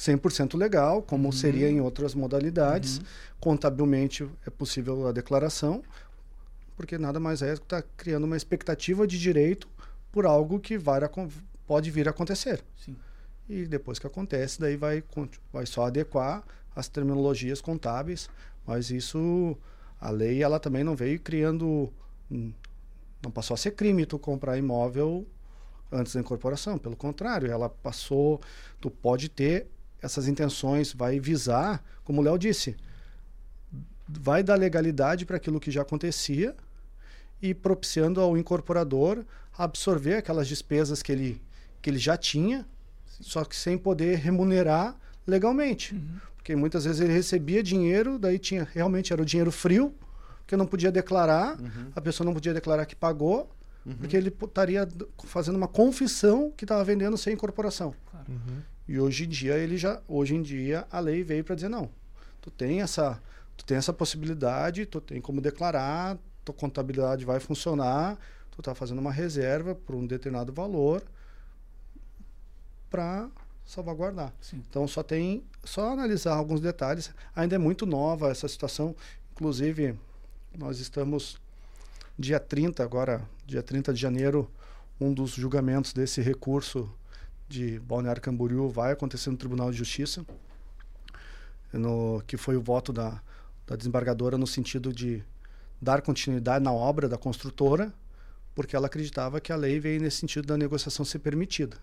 100% 0.00 0.56
legal, 0.56 1.02
como 1.02 1.26
uhum. 1.26 1.32
seria 1.32 1.68
em 1.68 1.80
outras 1.80 2.14
modalidades. 2.14 2.98
Uhum. 2.98 3.04
Contabilmente 3.38 4.28
é 4.46 4.50
possível 4.50 5.06
a 5.06 5.12
declaração 5.12 5.82
porque 6.80 6.96
nada 6.96 7.20
mais 7.20 7.42
é 7.42 7.54
que 7.56 7.62
está 7.62 7.82
criando 7.94 8.24
uma 8.24 8.38
expectativa 8.38 9.06
de 9.06 9.18
direito 9.18 9.68
por 10.10 10.24
algo 10.24 10.58
que 10.58 10.78
vai, 10.78 10.98
pode 11.66 11.90
vir 11.90 12.08
a 12.08 12.10
acontecer. 12.10 12.64
Sim. 12.74 12.96
E 13.46 13.66
depois 13.66 13.98
que 13.98 14.06
acontece, 14.06 14.58
daí 14.58 14.78
vai, 14.78 15.04
vai 15.52 15.66
só 15.66 15.84
adequar 15.84 16.42
as 16.74 16.88
terminologias 16.88 17.60
contábeis, 17.60 18.30
mas 18.66 18.90
isso 18.90 19.58
A 20.00 20.08
lei 20.08 20.42
ela 20.42 20.58
também 20.58 20.82
não 20.82 20.96
veio 20.96 21.20
criando 21.20 21.92
não 22.30 23.30
passou 23.30 23.52
a 23.52 23.58
ser 23.58 23.72
crime 23.72 24.06
tu 24.06 24.18
comprar 24.18 24.56
imóvel 24.56 25.26
antes 25.92 26.14
da 26.14 26.20
incorporação, 26.20 26.78
pelo 26.78 26.96
contrário, 26.96 27.50
ela 27.50 27.68
passou, 27.68 28.40
tu 28.80 28.90
pode 28.90 29.28
ter 29.28 29.66
essas 30.02 30.28
intenções, 30.28 30.92
vai 30.92 31.20
visar, 31.20 31.82
como 32.04 32.20
o 32.20 32.24
Léo 32.24 32.38
disse, 32.38 32.76
vai 34.08 34.42
dar 34.42 34.56
legalidade 34.56 35.24
para 35.24 35.36
aquilo 35.36 35.60
que 35.60 35.70
já 35.70 35.82
acontecia 35.82 36.54
e 37.40 37.54
propiciando 37.54 38.20
ao 38.20 38.36
incorporador 38.36 39.24
absorver 39.56 40.16
aquelas 40.16 40.48
despesas 40.48 41.02
que 41.02 41.12
ele, 41.12 41.42
que 41.82 41.90
ele 41.90 41.98
já 41.98 42.16
tinha, 42.16 42.66
Sim. 43.06 43.22
só 43.24 43.44
que 43.44 43.54
sem 43.54 43.76
poder 43.76 44.18
remunerar 44.18 44.96
legalmente. 45.26 45.94
Uhum. 45.94 46.18
Porque 46.36 46.56
muitas 46.56 46.84
vezes 46.84 47.00
ele 47.00 47.12
recebia 47.12 47.62
dinheiro, 47.62 48.18
daí 48.18 48.38
tinha 48.38 48.66
realmente 48.72 49.12
era 49.12 49.20
o 49.20 49.24
dinheiro 49.24 49.52
frio, 49.52 49.94
que 50.46 50.56
não 50.56 50.66
podia 50.66 50.90
declarar, 50.90 51.60
uhum. 51.60 51.92
a 51.94 52.00
pessoa 52.00 52.24
não 52.24 52.34
podia 52.34 52.52
declarar 52.52 52.86
que 52.86 52.96
pagou, 52.96 53.50
uhum. 53.84 53.94
porque 53.94 54.16
ele 54.16 54.28
estaria 54.28 54.88
fazendo 55.24 55.56
uma 55.56 55.68
confissão 55.68 56.52
que 56.56 56.64
estava 56.64 56.82
vendendo 56.82 57.16
sem 57.16 57.34
incorporação. 57.34 57.94
Claro. 58.10 58.26
Uhum. 58.28 58.62
E 58.90 58.98
hoje 58.98 59.24
em 59.24 59.28
dia 59.28 59.54
ele 59.56 59.76
já, 59.76 60.02
hoje 60.08 60.34
em 60.34 60.42
dia 60.42 60.84
a 60.90 60.98
lei 60.98 61.22
veio 61.22 61.44
para 61.44 61.54
dizer 61.54 61.68
não, 61.68 61.88
tu 62.40 62.50
tem 62.50 62.82
essa, 62.82 63.22
tu 63.56 63.64
tem 63.64 63.76
essa 63.76 63.92
possibilidade, 63.92 64.84
tu 64.84 65.00
tem 65.00 65.20
como 65.20 65.40
declarar, 65.40 66.18
tua 66.44 66.52
contabilidade 66.52 67.24
vai 67.24 67.38
funcionar, 67.38 68.18
tu 68.50 68.60
está 68.60 68.74
fazendo 68.74 68.98
uma 68.98 69.12
reserva 69.12 69.76
por 69.76 69.94
um 69.94 70.04
determinado 70.04 70.52
valor 70.52 71.04
para 72.90 73.30
salvaguardar. 73.64 74.34
Sim. 74.40 74.60
Então 74.68 74.88
só 74.88 75.04
tem 75.04 75.44
só 75.62 75.92
analisar 75.92 76.34
alguns 76.34 76.60
detalhes. 76.60 77.12
Ainda 77.36 77.54
é 77.54 77.58
muito 77.58 77.86
nova 77.86 78.28
essa 78.28 78.48
situação, 78.48 78.96
inclusive 79.30 79.94
nós 80.58 80.80
estamos 80.80 81.40
dia 82.18 82.40
30 82.40 82.82
agora, 82.82 83.22
dia 83.46 83.62
30 83.62 83.94
de 83.94 84.00
janeiro, 84.00 84.50
um 85.00 85.14
dos 85.14 85.30
julgamentos 85.30 85.92
desse 85.92 86.20
recurso 86.20 86.92
de 87.50 87.80
Balneário 87.80 88.22
Camboriú 88.22 88.68
vai 88.68 88.92
acontecer 88.92 89.28
no 89.28 89.36
Tribunal 89.36 89.72
de 89.72 89.76
Justiça, 89.76 90.24
no, 91.72 92.22
que 92.24 92.36
foi 92.36 92.56
o 92.56 92.62
voto 92.62 92.92
da, 92.92 93.20
da 93.66 93.74
desembargadora 93.74 94.38
no 94.38 94.46
sentido 94.46 94.92
de 94.92 95.24
dar 95.82 96.00
continuidade 96.00 96.64
na 96.64 96.72
obra 96.72 97.08
da 97.08 97.18
construtora, 97.18 97.92
porque 98.54 98.76
ela 98.76 98.86
acreditava 98.86 99.40
que 99.40 99.52
a 99.52 99.56
lei 99.56 99.80
veio 99.80 100.00
nesse 100.00 100.18
sentido 100.18 100.46
da 100.46 100.56
negociação 100.56 101.04
ser 101.04 101.18
permitida. 101.18 101.76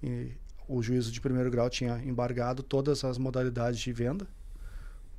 E 0.00 0.30
o 0.68 0.80
juízo 0.80 1.10
de 1.10 1.20
primeiro 1.20 1.50
grau 1.50 1.68
tinha 1.68 1.98
embargado 2.04 2.62
todas 2.62 3.02
as 3.04 3.18
modalidades 3.18 3.80
de 3.80 3.92
venda 3.92 4.26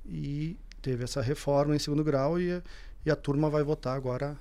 e 0.05 0.57
teve 0.81 1.03
essa 1.03 1.21
reforma 1.21 1.75
em 1.75 1.79
segundo 1.79 2.03
grau 2.03 2.39
e, 2.39 2.63
e 3.05 3.11
a 3.11 3.15
turma 3.15 3.49
vai 3.49 3.63
votar 3.63 3.97
agora 3.97 4.38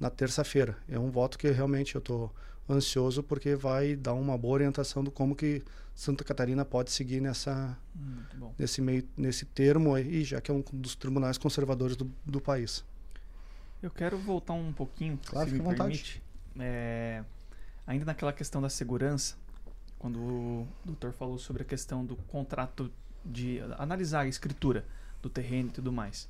na 0.00 0.08
terça-feira. 0.08 0.78
É 0.88 0.98
um 0.98 1.10
voto 1.10 1.36
que 1.36 1.50
realmente 1.50 1.94
eu 1.94 1.98
estou 1.98 2.32
ansioso 2.72 3.22
porque 3.22 3.54
vai 3.54 3.96
dar 3.96 4.14
uma 4.14 4.36
boa 4.36 4.54
orientação 4.54 5.02
do 5.02 5.10
como 5.10 5.34
que 5.34 5.62
Santa 5.94 6.24
Catarina 6.24 6.64
pode 6.64 6.90
seguir 6.90 7.20
nessa 7.20 7.76
nesse 8.58 8.80
meio 8.80 9.06
nesse 9.16 9.44
termo 9.44 9.94
aí, 9.94 10.24
já 10.24 10.40
que 10.40 10.50
é 10.50 10.54
um 10.54 10.62
dos 10.72 10.94
tribunais 10.94 11.36
conservadores 11.38 11.96
do, 11.96 12.10
do 12.24 12.40
país. 12.40 12.84
Eu 13.82 13.90
quero 13.90 14.16
voltar 14.16 14.52
um 14.54 14.72
pouquinho, 14.72 15.18
claro, 15.26 15.50
se 15.50 15.56
me 15.56 15.76
permite. 15.76 16.22
É, 16.58 17.24
ainda 17.86 18.04
naquela 18.04 18.32
questão 18.32 18.62
da 18.62 18.68
segurança, 18.68 19.36
quando 19.98 20.18
o 20.18 20.68
doutor 20.84 21.12
falou 21.12 21.38
sobre 21.38 21.62
a 21.62 21.64
questão 21.64 22.04
do 22.04 22.16
contrato 22.16 22.90
de 23.24 23.60
analisar 23.78 24.20
a 24.20 24.26
escritura 24.26 24.84
do 25.20 25.28
terreno 25.28 25.68
e 25.68 25.72
tudo 25.72 25.92
mais. 25.92 26.28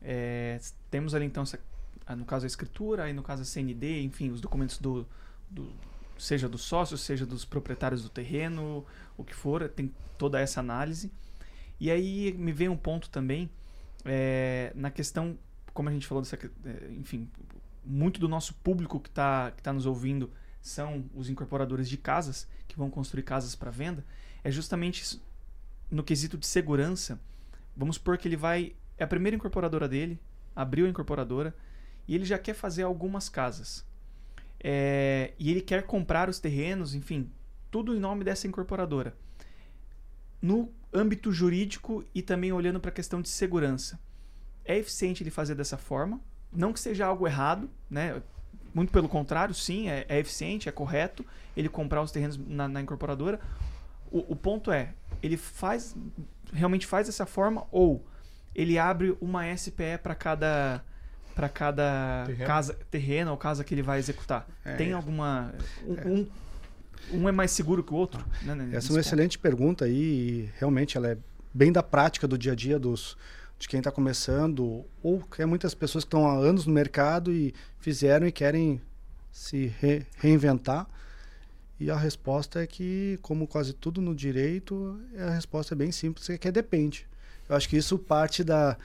É, 0.00 0.60
temos 0.90 1.14
ali 1.14 1.26
então, 1.26 1.42
essa, 1.42 1.58
no 2.16 2.24
caso 2.24 2.44
a 2.44 2.46
escritura, 2.46 3.04
aí 3.04 3.12
no 3.12 3.22
caso 3.22 3.42
a 3.42 3.44
CND, 3.44 4.02
enfim, 4.02 4.30
os 4.30 4.40
documentos 4.40 4.78
do, 4.78 5.06
do 5.50 5.70
seja 6.18 6.48
dos 6.48 6.62
sócios, 6.62 7.00
seja 7.00 7.24
dos 7.24 7.44
proprietários 7.44 8.02
do 8.02 8.08
terreno, 8.08 8.84
o 9.16 9.22
que 9.22 9.34
for, 9.34 9.68
tem 9.68 9.94
toda 10.16 10.40
essa 10.40 10.58
análise. 10.58 11.12
E 11.78 11.90
aí 11.92 12.32
me 12.32 12.50
vem 12.50 12.68
um 12.68 12.76
ponto 12.76 13.08
também 13.08 13.48
é, 14.04 14.72
na 14.74 14.90
questão, 14.90 15.38
como 15.72 15.88
a 15.88 15.92
gente 15.92 16.06
falou 16.08 16.22
dessa, 16.22 16.36
é, 16.36 16.92
enfim, 16.92 17.30
muito 17.84 18.18
do 18.18 18.28
nosso 18.28 18.54
público 18.54 18.98
que 18.98 19.08
está 19.08 19.52
que 19.52 19.62
tá 19.62 19.72
nos 19.72 19.86
ouvindo 19.86 20.30
são 20.60 21.04
os 21.14 21.30
incorporadores 21.30 21.88
de 21.88 21.96
casas 21.96 22.48
que 22.66 22.76
vão 22.76 22.90
construir 22.90 23.22
casas 23.22 23.54
para 23.54 23.70
venda. 23.70 24.04
É 24.42 24.50
justamente 24.50 25.20
no 25.88 26.02
quesito 26.02 26.36
de 26.36 26.46
segurança 26.46 27.20
Vamos 27.78 27.94
supor 27.94 28.18
que 28.18 28.26
ele 28.26 28.36
vai. 28.36 28.74
É 28.98 29.04
a 29.04 29.06
primeira 29.06 29.36
incorporadora 29.36 29.88
dele, 29.88 30.20
abriu 30.54 30.86
a 30.86 30.88
incorporadora 30.88 31.54
e 32.08 32.14
ele 32.16 32.24
já 32.24 32.36
quer 32.36 32.54
fazer 32.54 32.82
algumas 32.82 33.28
casas. 33.28 33.86
É, 34.60 35.32
e 35.38 35.50
ele 35.50 35.60
quer 35.60 35.84
comprar 35.84 36.28
os 36.28 36.38
terrenos, 36.38 36.94
enfim, 36.94 37.30
tudo 37.70 37.94
em 37.94 38.00
nome 38.00 38.24
dessa 38.24 38.46
incorporadora. 38.46 39.16
No 40.40 40.72
âmbito 40.92 41.32
jurídico 41.32 42.04
e 42.14 42.22
também 42.22 42.52
olhando 42.52 42.80
para 42.80 42.90
a 42.90 42.94
questão 42.94 43.20
de 43.20 43.28
segurança. 43.28 43.98
É 44.64 44.76
eficiente 44.76 45.22
ele 45.22 45.30
fazer 45.30 45.54
dessa 45.54 45.76
forma, 45.76 46.20
não 46.52 46.72
que 46.72 46.80
seja 46.80 47.06
algo 47.06 47.26
errado, 47.26 47.70
né? 47.90 48.22
Muito 48.74 48.92
pelo 48.92 49.08
contrário, 49.08 49.54
sim, 49.54 49.88
é, 49.88 50.04
é 50.08 50.18
eficiente, 50.18 50.68
é 50.68 50.72
correto 50.72 51.24
ele 51.56 51.68
comprar 51.68 52.02
os 52.02 52.12
terrenos 52.12 52.36
na, 52.36 52.68
na 52.68 52.80
incorporadora. 52.80 53.40
O, 54.10 54.32
o, 54.32 54.36
ponto 54.36 54.70
é, 54.70 54.94
ele 55.22 55.36
faz 55.36 55.96
realmente 56.52 56.86
faz 56.86 57.06
dessa 57.06 57.26
forma 57.26 57.66
ou 57.70 58.06
ele 58.54 58.78
abre 58.78 59.16
uma 59.20 59.54
SPE 59.56 59.98
para 60.02 60.14
cada 60.14 60.82
para 61.38 61.48
cada 61.48 62.24
terreno. 62.26 62.46
casa 62.46 62.78
terreno 62.90 63.30
ou 63.30 63.36
casa 63.36 63.62
que 63.62 63.72
ele 63.72 63.82
vai 63.82 64.00
executar. 64.00 64.44
É. 64.64 64.74
Tem 64.74 64.92
alguma 64.92 65.54
um, 65.86 65.94
é. 65.94 66.04
um, 66.04 66.26
um, 67.12 67.28
é 67.28 67.32
mais 67.32 67.52
seguro 67.52 67.84
que 67.84 67.92
o 67.92 67.96
outro? 67.96 68.24
Né, 68.42 68.70
Essa 68.72 68.88
é 68.88 68.90
uma 68.90 68.96
ponto. 68.96 68.98
excelente 68.98 69.38
pergunta 69.38 69.86
e 69.88 70.50
realmente 70.58 70.96
ela 70.96 71.10
é 71.10 71.18
bem 71.54 71.70
da 71.70 71.80
prática 71.80 72.26
do 72.26 72.36
dia 72.36 72.52
a 72.52 72.54
dia 72.56 72.76
dos 72.76 73.16
de 73.56 73.68
quem 73.68 73.78
está 73.78 73.92
começando 73.92 74.84
ou 75.00 75.24
é 75.38 75.46
muitas 75.46 75.74
pessoas 75.74 76.02
que 76.02 76.08
estão 76.08 76.26
há 76.26 76.34
anos 76.34 76.66
no 76.66 76.72
mercado 76.72 77.32
e 77.32 77.54
fizeram 77.78 78.26
e 78.26 78.32
querem 78.32 78.80
se 79.30 79.72
re, 79.80 80.04
reinventar 80.16 80.88
e 81.78 81.88
a 81.88 81.96
resposta 81.96 82.60
é 82.60 82.66
que, 82.66 83.16
como 83.22 83.46
quase 83.46 83.72
tudo 83.72 84.00
no 84.00 84.12
direito, 84.12 85.00
a 85.16 85.30
resposta 85.30 85.74
é 85.74 85.76
bem 85.76 85.92
simples, 85.92 86.28
é 86.28 86.36
que 86.36 86.48
é 86.48 86.52
depende. 86.52 87.06
Eu 87.48 87.54
acho 87.54 87.68
que 87.68 87.76
isso 87.76 87.96
parte 87.96 88.42
da, 88.42 88.76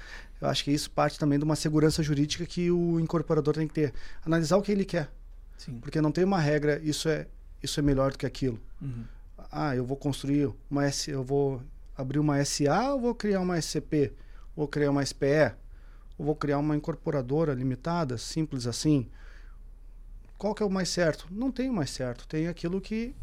eu 0.43 0.49
acho 0.49 0.63
que 0.63 0.71
isso 0.71 0.91
parte 0.91 1.17
também 1.17 1.39
de 1.39 1.45
uma 1.45 1.56
segurança 1.56 2.03
jurídica 2.03 2.45
que 2.45 2.69
o 2.69 2.99
incorporador 2.99 3.53
tem 3.53 3.67
que 3.67 3.73
ter, 3.73 3.93
analisar 4.25 4.58
o 4.58 4.62
que 4.62 4.71
ele 4.71 4.86
quer. 4.86 5.10
Sim. 5.58 5.79
Porque 5.79 6.01
não 6.01 6.12
tem 6.12 6.23
uma 6.23 6.39
regra, 6.39 6.79
isso 6.84 7.08
é 7.10 7.27
isso 7.62 7.79
é 7.79 7.84
melhor 7.84 8.12
do 8.12 8.17
que 8.17 8.25
aquilo. 8.25 8.60
Uhum. 8.82 9.06
Ah, 9.49 9.75
eu 9.75 9.86
vou 9.86 9.95
construir 9.95 10.51
uma 10.69 10.86
S, 10.86 11.10
eu 11.10 11.23
vou 11.23 11.62
abrir 11.95 12.19
uma 12.19 12.43
SA 12.43 12.93
ou 12.93 12.99
vou 12.99 13.15
criar 13.15 13.39
uma 13.39 13.58
SCP? 13.58 14.12
Vou 14.53 14.67
criar 14.67 14.91
uma 14.91 15.06
SPE? 15.06 15.53
Ou 16.17 16.25
vou 16.25 16.36
criar 16.36 16.58
uma 16.58 16.75
incorporadora 16.75 17.53
limitada, 17.53 18.17
simples 18.17 18.67
assim? 18.67 19.10
qual 20.43 20.53
que 20.53 20.62
é 20.62 20.65
o 20.65 20.69
mais 20.69 20.89
certo? 20.89 21.25
Não 21.32 21.49
tem 21.49 21.69
o 21.69 21.73
mais 21.73 21.89
certo. 21.89 22.27
Tem 22.27 22.49
aquilo 22.49 22.82
que. 22.82 23.15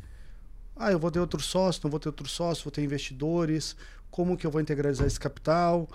Ah, 0.74 0.90
eu 0.90 0.98
vou 0.98 1.10
ter 1.10 1.20
outro 1.20 1.38
sócio, 1.38 1.82
não 1.84 1.90
vou 1.90 2.00
ter 2.00 2.08
outro 2.08 2.26
sócio, 2.26 2.64
vou 2.64 2.70
ter 2.70 2.82
investidores, 2.82 3.76
como 4.10 4.38
que 4.38 4.46
eu 4.46 4.50
vou 4.50 4.58
integralizar 4.58 5.06
esse 5.06 5.20
capital? 5.20 5.86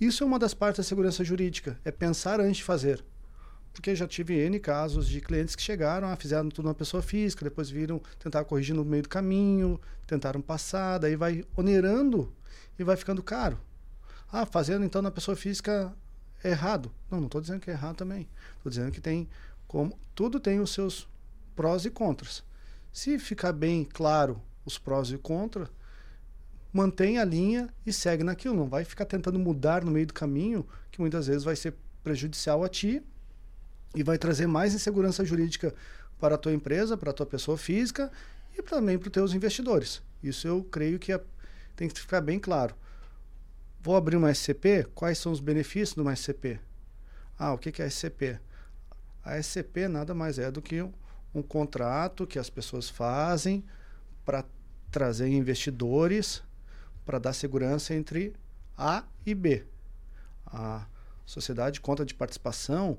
Isso 0.00 0.24
é 0.24 0.26
uma 0.26 0.38
das 0.38 0.54
partes 0.54 0.78
da 0.78 0.88
segurança 0.88 1.22
jurídica, 1.22 1.78
é 1.84 1.90
pensar 1.90 2.40
antes 2.40 2.56
de 2.56 2.64
fazer. 2.64 3.04
Porque 3.72 3.94
já 3.94 4.08
tive 4.08 4.34
N 4.34 4.58
casos 4.58 5.06
de 5.06 5.20
clientes 5.20 5.54
que 5.54 5.62
chegaram, 5.62 6.08
ah, 6.08 6.16
fizeram 6.16 6.48
tudo 6.48 6.66
na 6.66 6.74
pessoa 6.74 7.02
física, 7.02 7.44
depois 7.44 7.68
viram, 7.68 8.00
tentaram 8.18 8.46
corrigir 8.46 8.74
no 8.74 8.84
meio 8.84 9.02
do 9.02 9.08
caminho, 9.08 9.78
tentaram 10.06 10.40
passar, 10.40 10.98
daí 10.98 11.16
vai 11.16 11.44
onerando 11.54 12.32
e 12.78 12.82
vai 12.82 12.96
ficando 12.96 13.22
caro. 13.22 13.60
Ah, 14.32 14.46
fazendo 14.46 14.84
então 14.84 15.02
na 15.02 15.10
pessoa 15.10 15.36
física 15.36 15.94
é 16.42 16.50
errado. 16.50 16.90
Não, 17.10 17.18
não 17.18 17.26
estou 17.26 17.40
dizendo 17.40 17.60
que 17.60 17.70
é 17.70 17.74
errado 17.74 17.96
também. 17.96 18.28
Estou 18.56 18.70
dizendo 18.70 18.90
que 18.90 19.00
tem 19.00 19.28
como 19.66 19.98
tudo 20.14 20.40
tem 20.40 20.60
os 20.60 20.72
seus 20.72 21.06
prós 21.54 21.84
e 21.84 21.90
contras. 21.90 22.42
Se 22.92 23.18
ficar 23.18 23.52
bem 23.52 23.84
claro 23.84 24.40
os 24.64 24.78
prós 24.78 25.10
e 25.10 25.18
contras, 25.18 25.68
mantém 26.72 27.18
a 27.18 27.24
linha 27.24 27.68
e 27.84 27.92
segue 27.92 28.22
naquilo. 28.22 28.54
Não 28.54 28.68
vai 28.68 28.84
ficar 28.84 29.04
tentando 29.04 29.38
mudar 29.38 29.84
no 29.84 29.90
meio 29.90 30.06
do 30.06 30.14
caminho, 30.14 30.66
que 30.90 31.00
muitas 31.00 31.26
vezes 31.26 31.44
vai 31.44 31.56
ser 31.56 31.74
prejudicial 32.02 32.64
a 32.64 32.68
ti 32.68 33.02
e 33.94 34.02
vai 34.02 34.18
trazer 34.18 34.46
mais 34.46 34.74
insegurança 34.74 35.24
jurídica 35.24 35.74
para 36.18 36.34
a 36.34 36.38
tua 36.38 36.52
empresa, 36.52 36.96
para 36.96 37.10
a 37.10 37.14
tua 37.14 37.26
pessoa 37.26 37.58
física 37.58 38.10
e 38.56 38.62
também 38.62 38.98
para 38.98 39.08
os 39.08 39.12
teus 39.12 39.32
investidores. 39.34 40.02
Isso 40.22 40.46
eu 40.46 40.62
creio 40.64 40.98
que 40.98 41.12
é, 41.12 41.20
tem 41.74 41.88
que 41.88 42.00
ficar 42.00 42.20
bem 42.20 42.38
claro. 42.38 42.74
Vou 43.82 43.96
abrir 43.96 44.16
uma 44.16 44.32
SCP, 44.32 44.86
quais 44.94 45.18
são 45.18 45.32
os 45.32 45.40
benefícios 45.40 45.94
de 45.94 46.00
uma 46.00 46.14
SCP? 46.14 46.60
Ah, 47.38 47.54
o 47.54 47.58
que 47.58 47.80
é 47.80 47.88
SCP? 47.88 48.38
A 49.24 49.38
SCP 49.42 49.88
nada 49.88 50.14
mais 50.14 50.38
é 50.38 50.50
do 50.50 50.60
que 50.60 50.82
um, 50.82 50.92
um 51.34 51.42
contrato 51.42 52.26
que 52.26 52.38
as 52.38 52.50
pessoas 52.50 52.90
fazem 52.90 53.64
para 54.24 54.44
trazer 54.90 55.28
investidores 55.28 56.42
para 57.04 57.18
dar 57.18 57.32
segurança 57.32 57.94
entre 57.94 58.34
A 58.76 59.04
e 59.24 59.34
B. 59.34 59.64
A 60.46 60.86
sociedade 61.26 61.74
de 61.74 61.80
conta 61.80 62.04
de 62.04 62.14
participação, 62.14 62.98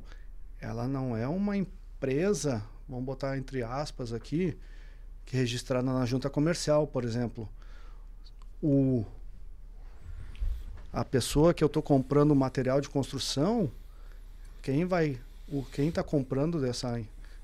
ela 0.60 0.88
não 0.88 1.16
é 1.16 1.28
uma 1.28 1.58
empresa, 1.58 2.64
vamos 2.88 3.06
botar 3.06 3.38
entre 3.38 3.64
aspas 3.64 4.14
aqui, 4.14 4.58
que 5.26 5.36
é 5.36 5.40
registrada 5.40 5.92
na 5.92 6.06
junta 6.06 6.30
comercial, 6.30 6.88
por 6.88 7.04
exemplo. 7.04 7.48
O, 8.62 9.06
a 10.94 11.04
pessoa 11.04 11.54
que 11.54 11.64
eu 11.64 11.68
estou 11.68 11.82
comprando 11.82 12.36
material 12.36 12.80
de 12.80 12.90
construção, 12.90 13.72
quem 14.62 14.86
vai, 14.86 15.20
o 15.48 15.64
quem 15.64 15.90
está 15.90 16.04
comprando 16.04 16.60
dessa 16.60 17.02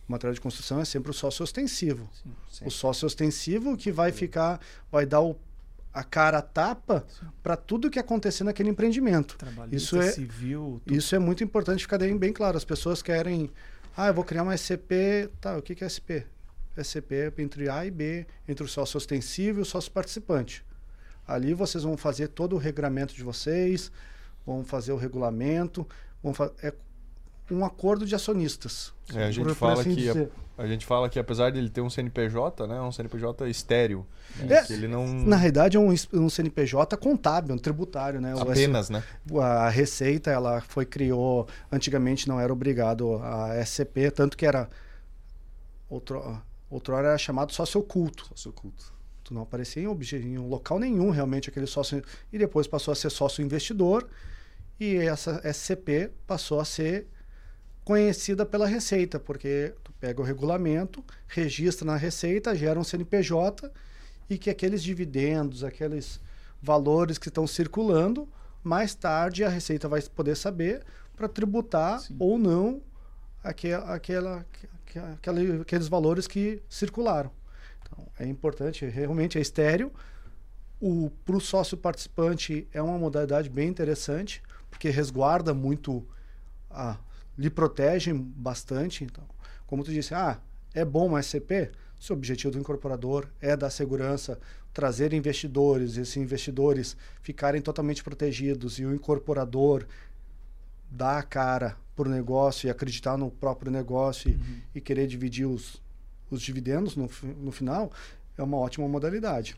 material 0.08 0.34
de 0.34 0.42
construção 0.42 0.80
é 0.80 0.86
sempre 0.86 1.12
o 1.12 1.14
sócio 1.14 1.44
ostensivo. 1.44 2.10
Sim. 2.50 2.66
O 2.66 2.72
sócio 2.72 3.06
ostensivo 3.06 3.76
que 3.76 3.92
vai 3.92 4.12
ficar, 4.12 4.60
vai 4.92 5.06
dar 5.06 5.22
o 5.22 5.36
a 5.98 6.04
cara 6.04 6.44
tapa 6.44 7.04
para 7.42 7.58
tudo 7.58 7.90
que 7.90 7.98
acontecer 7.98 8.44
naquele 8.44 8.70
empreendimento. 8.70 9.36
Isso 9.72 10.00
é 10.00 10.12
civil. 10.12 10.80
Tudo. 10.86 10.96
Isso 10.96 11.16
é 11.16 11.20
muito 11.20 11.44
importante 11.44 11.82
ficar 11.82 11.98
bem, 11.98 12.32
claro. 12.32 12.56
As 12.56 12.64
pessoas 12.64 13.02
querem, 13.02 13.50
ah, 13.96 14.08
eu 14.08 14.14
vou 14.14 14.24
criar 14.24 14.44
uma 14.44 14.56
SCP, 14.56 15.28
tá? 15.42 15.58
O 15.58 15.62
que, 15.62 15.74
que 15.74 15.84
é 15.84 15.90
SCP? 15.90 16.28
SCP 16.78 17.16
é 17.16 17.42
entre 17.42 17.68
A 17.68 17.84
e 17.84 17.90
B, 17.90 18.28
entre 18.48 18.64
o 18.64 18.68
sócio 18.68 18.96
ostensivo 18.98 19.58
e 19.58 19.62
o 19.64 19.66
sócio 19.66 19.92
participante. 19.92 20.64
Ali 21.28 21.56
vocês 21.56 21.84
vão 21.84 21.98
fazer 21.98 22.28
todo 22.28 22.56
o 22.56 22.60
regramento 22.60 23.16
de 23.16 23.24
vocês, 23.24 23.92
vão 24.46 24.64
fazer 24.64 24.92
o 24.92 24.98
regulamento, 24.98 25.88
vão 26.22 26.32
é 26.62 26.72
um 27.52 27.66
acordo 27.66 28.06
de 28.06 28.14
acionistas. 28.16 28.94
É, 29.14 29.26
a 29.26 29.32
gente 29.32 29.54
fala 29.54 29.82
assim 29.82 29.96
que 29.96 30.10
a, 30.10 30.28
a, 30.58 30.68
gente 30.68 30.86
fala 30.86 31.08
que 31.08 31.18
apesar 31.18 31.50
de 31.50 31.58
ele 31.60 31.70
ter 31.70 31.82
um 31.82 31.90
CNPJ, 31.90 32.68
né, 32.68 32.82
um 32.82 32.92
CNPJ 32.92 33.50
estéreo, 33.50 34.06
né, 34.38 34.66
é, 34.70 34.74
ele 34.74 34.88
não 34.88 35.08
na 35.08 35.38
realidade 35.38 35.78
é 35.78 35.80
um, 35.80 35.94
um 36.14 36.30
CNPJ 36.30 36.98
contábil, 36.98 37.56
um 37.56 37.58
tributário, 37.58 38.20
né? 38.20 38.34
Apenas, 38.38 38.90
né? 38.90 39.04
A 39.42 39.70
Receita 39.70 40.30
ela 40.30 40.62
foi 40.62 40.86
criou 40.86 41.48
antigamente 41.72 42.28
não 42.28 42.40
era 42.40 42.52
obrigado 42.52 43.16
a 43.24 43.56
SCP, 43.64 44.12
tanto 44.12 44.36
que 44.36 44.46
era 44.46 44.70
outro 45.90 46.42
outrora 46.70 47.10
era 47.10 47.18
chamado 47.18 47.54
sócio 47.54 47.80
oculto. 47.80 48.26
Sócio 48.30 48.50
oculto. 48.50 48.94
Tu 49.24 49.34
não 49.34 49.42
aparecia 49.42 49.84
em, 49.84 49.88
em 50.16 50.38
local 50.38 50.80
nenhum 50.80 51.10
realmente 51.10 51.50
aquele 51.50 51.68
sócio 51.68 52.04
e 52.32 52.38
depois 52.38 52.68
passou 52.68 52.92
a 52.92 52.96
ser 52.96 53.10
sócio 53.10 53.44
investidor 53.44 54.08
e 54.80 54.96
essa 54.96 55.42
SCP 55.52 56.12
passou 56.26 56.60
a 56.60 56.66
ser 56.66 57.08
conhecida 57.88 58.46
pela 58.46 58.68
Receita, 58.68 59.18
porque 59.18 59.74
tu 59.82 59.94
pega 59.94 60.20
o 60.20 60.24
regulamento, 60.24 61.02
registra 61.26 61.86
na 61.86 61.96
Receita, 61.96 62.54
gera 62.54 62.78
um 62.78 62.84
CNPJ 62.84 63.72
e 64.30 64.38
que 64.38 64.50
aqueles 64.50 64.84
dividendos, 64.84 65.64
aqueles 65.64 66.20
valores 66.62 67.18
que 67.18 67.30
estão 67.30 67.48
circulando, 67.48 68.28
mais 68.62 68.94
tarde 68.94 69.46
a 69.46 69.48
Receita 69.48 69.88
vai 69.88 70.02
poder 70.02 70.36
saber 70.36 70.84
para 71.16 71.30
tributar 71.30 72.02
Sim. 72.02 72.18
ou 72.20 72.38
não 72.38 72.82
aquela, 73.42 73.94
aquela, 73.94 74.46
aquela, 75.14 75.62
aqueles 75.62 75.88
valores 75.88 76.28
que 76.28 76.62
circularam. 76.68 77.32
Então, 77.82 78.06
é 78.20 78.28
importante, 78.28 78.86
realmente 78.86 79.38
é 79.38 79.42
estéreo. 79.42 79.94
Para 81.24 81.38
o 81.38 81.40
sócio 81.40 81.78
participante 81.78 82.68
é 82.74 82.82
uma 82.82 82.98
modalidade 82.98 83.50
bem 83.50 83.70
interessante, 83.70 84.44
porque 84.70 84.90
resguarda 84.90 85.54
muito 85.54 86.06
a, 86.70 86.98
lhe 87.38 87.50
protegem 87.50 88.16
bastante. 88.16 89.04
Então, 89.04 89.24
como 89.66 89.84
tu 89.84 89.92
disse, 89.92 90.14
ah, 90.14 90.40
é 90.74 90.84
bom 90.84 91.12
o 91.12 91.22
SCP? 91.22 91.72
Se 92.00 92.12
o 92.12 92.16
objetivo 92.16 92.52
do 92.52 92.60
incorporador 92.60 93.28
é 93.42 93.56
dar 93.56 93.70
segurança, 93.70 94.40
trazer 94.74 95.14
investidores, 95.14 95.98
esses 95.98 96.18
investidores 96.18 96.96
ficarem 97.22 97.62
totalmente 97.62 98.04
protegidos 98.04 98.78
e 98.80 98.86
o 98.86 98.94
incorporador 98.94 99.86
dar 100.90 101.18
a 101.18 101.24
cara 101.24 101.76
para 101.96 102.08
o 102.08 102.12
negócio 102.12 102.68
e 102.68 102.70
acreditar 102.70 103.18
no 103.18 103.32
próprio 103.32 103.72
negócio 103.72 104.30
uhum. 104.30 104.62
e, 104.76 104.78
e, 104.78 104.82
querer 104.82 105.08
dividir 105.08 105.46
os, 105.46 105.82
os 106.30 106.42
dividendos 106.42 106.96
no, 106.96 107.10
no 107.40 107.52
final, 107.52 107.92
é 108.38 108.44
uma 108.44 108.58
ótima 108.58 108.88
modalidade. 108.88 109.58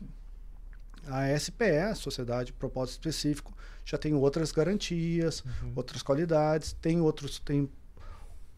A 1.06 1.38
SPE, 1.38 1.94
Sociedade 1.94 2.46
de 2.46 2.52
Propósito 2.52 2.92
Específico, 2.92 3.52
já 3.84 3.98
tem 3.98 4.14
outras 4.14 4.52
garantias, 4.52 5.40
uhum. 5.40 5.72
outras 5.74 6.02
qualidades, 6.02 6.72
tem 6.80 7.00
outros, 7.00 7.38
tem 7.38 7.68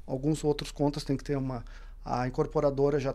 alguns 0.07 0.45
outros 0.45 0.70
contas, 0.70 1.05
tem 1.05 1.16
que 1.16 1.24
ter 1.24 1.36
uma. 1.36 1.64
A 2.05 2.26
incorporadora 2.26 2.99
já 2.99 3.14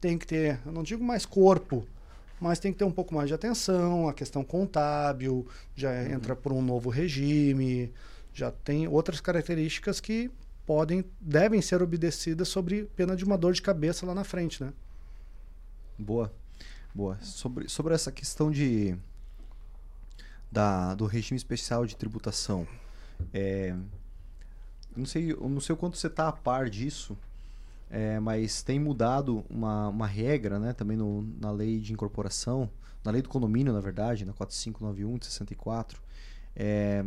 tem 0.00 0.16
que 0.16 0.26
ter, 0.26 0.58
eu 0.64 0.72
não 0.72 0.82
digo 0.82 1.04
mais 1.04 1.26
corpo, 1.26 1.86
mas 2.40 2.58
tem 2.58 2.72
que 2.72 2.78
ter 2.78 2.84
um 2.84 2.92
pouco 2.92 3.14
mais 3.14 3.28
de 3.28 3.34
atenção, 3.34 4.08
a 4.08 4.14
questão 4.14 4.42
contábil 4.42 5.46
já 5.74 5.90
uhum. 5.90 6.12
entra 6.12 6.34
por 6.34 6.52
um 6.52 6.62
novo 6.62 6.88
regime, 6.88 7.92
já 8.32 8.50
tem 8.50 8.88
outras 8.88 9.20
características 9.20 10.00
que 10.00 10.30
podem, 10.64 11.04
devem 11.20 11.60
ser 11.60 11.82
obedecidas 11.82 12.48
sobre 12.48 12.84
pena 12.96 13.16
de 13.16 13.24
uma 13.24 13.36
dor 13.36 13.52
de 13.52 13.60
cabeça 13.60 14.06
lá 14.06 14.14
na 14.14 14.24
frente, 14.24 14.62
né? 14.62 14.72
Boa. 15.98 16.32
Boa. 16.92 17.16
Sobre, 17.20 17.68
sobre 17.68 17.94
essa 17.94 18.10
questão 18.10 18.50
de 18.50 18.96
da, 20.50 20.94
do 20.94 21.06
regime 21.06 21.36
especial 21.36 21.86
de 21.86 21.94
tributação, 21.96 22.66
é, 23.32 23.76
não 24.96 25.06
sei, 25.06 25.32
não 25.34 25.60
sei 25.60 25.72
o 25.72 25.76
quanto 25.76 25.96
você 25.96 26.08
está 26.08 26.26
a 26.26 26.32
par 26.32 26.68
disso, 26.68 27.16
é, 27.88 28.18
mas 28.18 28.62
tem 28.62 28.80
mudado 28.80 29.44
uma, 29.48 29.88
uma 29.88 30.06
regra, 30.06 30.58
né, 30.58 30.72
também 30.72 30.96
no, 30.96 31.22
na 31.40 31.52
lei 31.52 31.78
de 31.78 31.92
incorporação, 31.92 32.68
na 33.04 33.12
lei 33.12 33.22
do 33.22 33.28
condomínio, 33.28 33.72
na 33.72 33.80
verdade, 33.80 34.24
na 34.24 34.32
4591 34.32 35.18
de 35.18 35.26
64. 35.26 36.02
É, 36.56 37.04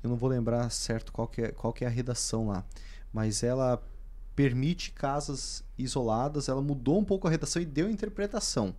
eu 0.00 0.10
não 0.10 0.16
vou 0.16 0.30
lembrar 0.30 0.70
certo 0.70 1.12
qual 1.12 1.26
que, 1.26 1.42
é, 1.42 1.48
qual 1.48 1.72
que 1.72 1.84
é 1.84 1.88
a 1.88 1.90
redação 1.90 2.46
lá, 2.46 2.64
mas 3.12 3.42
ela 3.42 3.82
permite 4.36 4.92
casas 4.92 5.64
isoladas, 5.76 6.48
ela 6.48 6.62
mudou 6.62 7.00
um 7.00 7.04
pouco 7.04 7.26
a 7.26 7.30
redação 7.30 7.60
e 7.60 7.66
deu 7.66 7.90
interpretação 7.90 8.72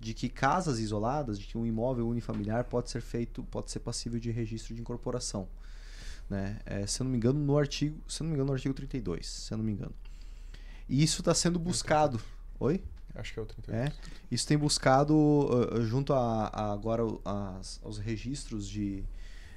de 0.00 0.14
que 0.14 0.28
casas 0.28 0.78
isoladas, 0.78 1.38
de 1.38 1.46
que 1.46 1.58
um 1.58 1.66
imóvel 1.66 2.08
unifamiliar 2.08 2.64
pode 2.64 2.90
ser 2.90 3.00
feito, 3.00 3.42
pode 3.44 3.70
ser 3.70 3.80
passível 3.80 4.20
de 4.20 4.30
registro 4.30 4.74
de 4.74 4.80
incorporação. 4.80 5.48
Né? 6.28 6.58
É, 6.64 6.86
se 6.86 7.00
eu 7.00 7.04
não 7.04 7.10
me 7.10 7.16
engano, 7.16 7.38
no 7.38 7.58
artigo, 7.58 7.98
se 8.06 8.22
não 8.22 8.28
me 8.28 8.34
engano, 8.34 8.48
no 8.48 8.54
artigo 8.54 8.74
32, 8.74 9.26
se 9.26 9.52
eu 9.52 9.58
não 9.58 9.64
me 9.64 9.72
engano. 9.72 9.94
E 10.88 11.02
isso 11.02 11.20
está 11.20 11.34
sendo 11.34 11.58
buscado. 11.58 12.20
Oi? 12.60 12.82
Acho 13.14 13.32
que 13.32 13.40
é 13.40 13.42
o 13.42 13.46
32. 13.46 13.76
É, 13.76 13.92
isso 14.30 14.46
tem 14.46 14.56
buscado 14.56 15.14
uh, 15.14 15.82
junto 15.82 16.12
a, 16.12 16.46
a 16.46 16.72
agora 16.72 17.02
as, 17.24 17.80
aos 17.82 17.98
registros 17.98 18.68
de, 18.68 19.02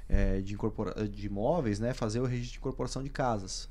é, 0.09 0.41
de, 0.41 0.53
incorpora 0.53 1.07
de 1.07 1.27
imóveis, 1.27 1.79
né? 1.79 1.93
fazer 1.93 2.19
o 2.19 2.25
registro 2.25 2.53
de 2.53 2.59
incorporação 2.59 3.03
de 3.03 3.09
casas. 3.09 3.69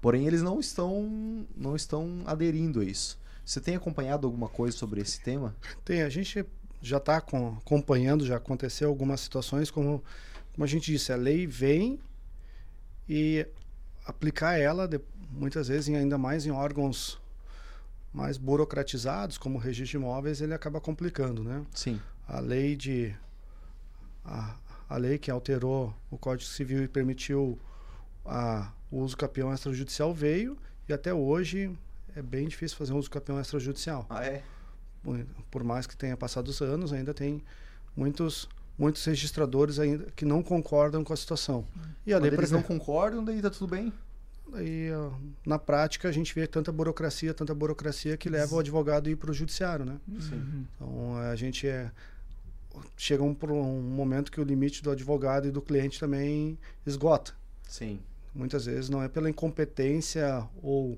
Porém, 0.00 0.26
eles 0.26 0.42
não 0.42 0.58
estão, 0.58 1.46
não 1.56 1.76
estão 1.76 2.22
aderindo 2.26 2.80
a 2.80 2.84
isso. 2.84 3.18
Você 3.48 3.62
tem 3.62 3.74
acompanhado 3.74 4.26
alguma 4.26 4.46
coisa 4.46 4.76
sobre 4.76 5.00
esse 5.00 5.22
tema? 5.22 5.56
Tem, 5.82 6.02
a 6.02 6.10
gente 6.10 6.44
já 6.82 6.98
está 6.98 7.16
acompanhando, 7.16 8.26
já 8.26 8.36
aconteceu 8.36 8.90
algumas 8.90 9.22
situações, 9.22 9.70
como, 9.70 10.04
como 10.52 10.64
a 10.64 10.66
gente 10.66 10.92
disse, 10.92 11.14
a 11.14 11.16
lei 11.16 11.46
vem 11.46 11.98
e 13.08 13.46
aplicar 14.04 14.58
ela, 14.58 14.86
de, 14.86 15.00
muitas 15.30 15.68
vezes, 15.68 15.88
ainda 15.94 16.18
mais 16.18 16.44
em 16.44 16.50
órgãos 16.50 17.18
mais 18.12 18.36
burocratizados, 18.36 19.38
como 19.38 19.56
o 19.56 19.58
registro 19.58 19.98
de 19.98 20.04
imóveis, 20.04 20.42
ele 20.42 20.52
acaba 20.52 20.78
complicando, 20.78 21.42
né? 21.42 21.64
Sim. 21.74 21.98
A 22.28 22.40
lei 22.40 22.76
de... 22.76 23.16
A, 24.26 24.56
a 24.90 24.96
lei 24.98 25.16
que 25.16 25.30
alterou 25.30 25.94
o 26.10 26.18
Código 26.18 26.50
Civil 26.50 26.84
e 26.84 26.88
permitiu 26.88 27.58
a, 28.26 28.70
o 28.90 28.98
uso 28.98 29.16
campeão 29.16 29.54
extrajudicial 29.54 30.12
veio 30.12 30.58
e 30.86 30.92
até 30.92 31.14
hoje 31.14 31.74
é 32.18 32.22
bem 32.22 32.48
difícil 32.48 32.76
fazer 32.76 32.92
um 32.92 32.98
uso 32.98 33.10
campeão 33.10 33.40
extrajudicial. 33.40 34.04
Ah, 34.10 34.24
é? 34.24 34.42
Por, 35.50 35.62
mais 35.62 35.86
que 35.86 35.96
tenha 35.96 36.16
passado 36.16 36.48
os 36.48 36.60
anos, 36.60 36.92
ainda 36.92 37.14
tem 37.14 37.42
muitos 37.96 38.48
muitos 38.76 39.04
registradores 39.04 39.78
ainda 39.80 40.06
que 40.14 40.24
não 40.24 40.42
concordam 40.42 41.02
com 41.02 41.12
a 41.12 41.16
situação. 41.16 41.66
E 42.06 42.12
a 42.12 42.18
lei 42.18 42.30
eles 42.32 42.50
não 42.50 42.62
concordam, 42.62 43.24
daí 43.24 43.42
tá 43.42 43.50
tudo 43.50 43.66
bem? 43.66 43.92
Daí, 44.52 44.88
na 45.44 45.58
prática, 45.58 46.08
a 46.08 46.12
gente 46.12 46.32
vê 46.32 46.46
tanta 46.46 46.70
burocracia, 46.70 47.34
tanta 47.34 47.54
burocracia 47.54 48.16
que 48.16 48.28
leva 48.28 48.54
o 48.54 48.58
advogado 48.60 49.08
a 49.08 49.10
ir 49.10 49.16
para 49.16 49.30
o 49.30 49.34
judiciário, 49.34 49.84
né? 49.84 49.98
Sim. 50.20 50.66
Então, 50.76 51.16
a 51.16 51.34
gente 51.34 51.66
é 51.66 51.90
chega 52.96 53.24
um, 53.24 53.36
um 53.50 53.82
momento 53.82 54.30
que 54.30 54.40
o 54.40 54.44
limite 54.44 54.82
do 54.82 54.90
advogado 54.92 55.48
e 55.48 55.50
do 55.50 55.60
cliente 55.60 55.98
também 55.98 56.56
esgota. 56.86 57.32
Sim. 57.68 57.98
Muitas 58.32 58.66
vezes 58.66 58.88
não 58.88 59.02
é 59.02 59.08
pela 59.08 59.28
incompetência 59.28 60.46
ou 60.62 60.96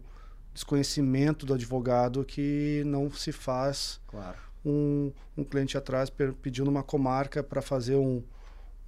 desconhecimento 0.53 1.47
do 1.47 1.55
advogado 1.55 2.25
que 2.25 2.83
não 2.87 3.11
se 3.11 3.33
faz 3.33 4.01
claro. 4.07 4.37
um, 4.65 5.13
um 5.37 5.45
cliente 5.45 5.77
atrás 5.77 6.11
pedindo 6.43 6.69
uma 6.69 6.83
comarca 6.83 7.43
para 7.43 7.63
fazer 7.63 7.97
um, 7.97 8.23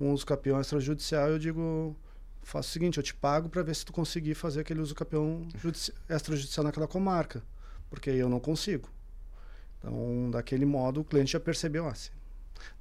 um 0.00 0.12
uso 0.12 0.26
campeão 0.26 0.60
extrajudicial, 0.60 1.28
eu 1.28 1.38
digo, 1.38 1.96
faço 2.42 2.70
o 2.70 2.72
seguinte, 2.72 2.98
eu 2.98 3.02
te 3.02 3.14
pago 3.14 3.48
para 3.48 3.62
ver 3.62 3.74
se 3.74 3.84
tu 3.84 3.92
conseguir 3.92 4.34
fazer 4.34 4.60
aquele 4.60 4.80
uso 4.80 4.94
campeão 4.94 5.46
extrajudicial 6.08 6.64
naquela 6.64 6.88
comarca, 6.88 7.42
porque 7.88 8.10
eu 8.10 8.28
não 8.28 8.40
consigo. 8.40 8.88
Então, 9.78 10.30
daquele 10.30 10.64
modo, 10.64 11.00
o 11.00 11.04
cliente 11.04 11.32
já 11.32 11.40
percebeu, 11.40 11.88
ah, 11.88 11.94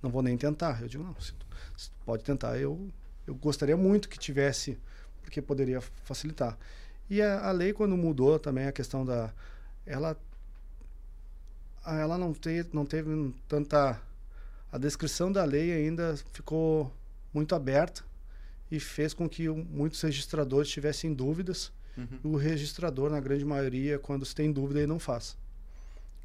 não 0.02 0.10
vou 0.10 0.22
nem 0.22 0.38
tentar. 0.38 0.82
Eu 0.82 0.88
digo, 0.88 1.04
não, 1.04 1.20
se 1.20 1.34
tu, 1.34 1.46
se 1.78 1.90
tu 1.90 1.96
pode 2.06 2.24
tentar, 2.24 2.58
eu, 2.60 2.90
eu 3.26 3.34
gostaria 3.36 3.76
muito 3.76 4.10
que 4.10 4.20
tivesse 4.20 4.78
porque 5.22 5.42
poderia 5.42 5.82
facilitar. 6.04 6.58
E 7.12 7.22
a, 7.22 7.49
a 7.49 7.51
lei, 7.51 7.74
quando 7.74 7.97
mudou 7.97 8.39
também 8.39 8.68
a 8.68 8.72
questão 8.72 9.05
da. 9.05 9.34
Ela, 9.86 10.18
ela 11.86 12.18
não, 12.18 12.32
te, 12.34 12.66
não 12.72 12.86
teve 12.86 13.36
tanta. 13.49 14.01
A 14.72 14.78
descrição 14.78 15.30
da 15.30 15.43
lei 15.43 15.74
ainda 15.74 16.16
ficou 16.32 16.89
muito 17.34 17.53
aberta 17.53 18.01
e 18.72 18.80
fez 18.80 19.14
com 19.14 19.28
que 19.28 19.49
muitos 19.49 19.99
registradores 19.99 20.70
tivessem 20.70 21.14
dúvidas. 21.14 21.70
Uhum. 21.97 22.32
O 22.32 22.38
registrador, 22.38 23.09
na 23.09 23.20
grande 23.20 23.43
maioria, 23.43 23.99
quando 23.99 24.26
se 24.26 24.34
tem 24.34 24.49
dúvida, 24.49 24.80
ele 24.80 24.88
não 24.88 24.97
faz. 24.97 25.38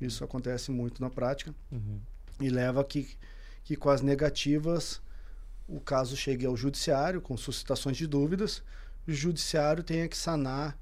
Isso 0.00 0.22
acontece 0.22 0.70
muito 0.70 1.02
na 1.02 1.10
prática 1.10 1.52
uhum. 1.72 1.98
e 2.40 2.48
leva 2.48 2.82
a 2.82 2.84
que, 2.84 3.08
que 3.64 3.74
com 3.74 3.90
as 3.90 4.02
negativas 4.02 5.02
o 5.66 5.80
caso 5.80 6.16
chegue 6.16 6.46
ao 6.46 6.56
judiciário 6.56 7.20
com 7.20 7.36
suscitações 7.36 7.96
de 7.96 8.06
dúvidas, 8.06 8.62
judiciário 9.06 9.82
tenha 9.82 10.08
que 10.08 10.16
sanar 10.16 10.76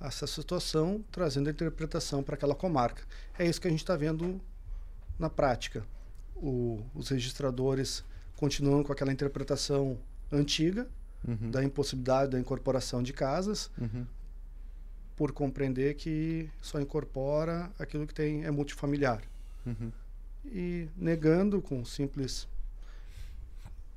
essa 0.00 0.26
situação, 0.26 1.04
trazendo 1.12 1.48
a 1.48 1.52
interpretação 1.52 2.22
para 2.22 2.34
aquela 2.34 2.54
comarca. 2.54 3.04
É 3.38 3.46
isso 3.46 3.60
que 3.60 3.68
a 3.68 3.70
gente 3.70 3.80
está 3.80 3.96
vendo 3.96 4.40
na 5.18 5.30
prática. 5.30 5.84
O, 6.34 6.84
os 6.94 7.08
registradores 7.08 8.04
continuam 8.36 8.82
com 8.82 8.92
aquela 8.92 9.12
interpretação 9.12 9.96
antiga 10.30 10.88
uhum. 11.26 11.50
da 11.50 11.62
impossibilidade 11.62 12.32
da 12.32 12.40
incorporação 12.40 13.02
de 13.02 13.12
casas, 13.12 13.70
uhum. 13.78 14.04
por 15.16 15.32
compreender 15.32 15.94
que 15.94 16.50
só 16.60 16.80
incorpora 16.80 17.70
aquilo 17.78 18.06
que 18.06 18.14
tem 18.14 18.44
é 18.44 18.50
multifamiliar. 18.50 19.22
Uhum. 19.64 19.92
E 20.46 20.88
negando 20.96 21.62
com 21.62 21.84
simples 21.84 22.48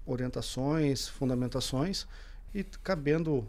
orientações, 0.06 1.08
fundamentações 1.08 2.06
e 2.54 2.64
cabendo 2.64 3.48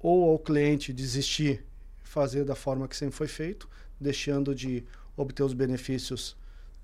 ou 0.00 0.30
ao 0.30 0.38
cliente 0.38 0.92
desistir, 0.92 1.64
fazer 2.02 2.44
da 2.44 2.54
forma 2.54 2.88
que 2.88 2.96
sempre 2.96 3.16
foi 3.16 3.28
feito, 3.28 3.68
deixando 4.00 4.54
de 4.54 4.84
obter 5.16 5.42
os 5.42 5.52
benefícios 5.52 6.36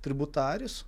tributários, 0.02 0.84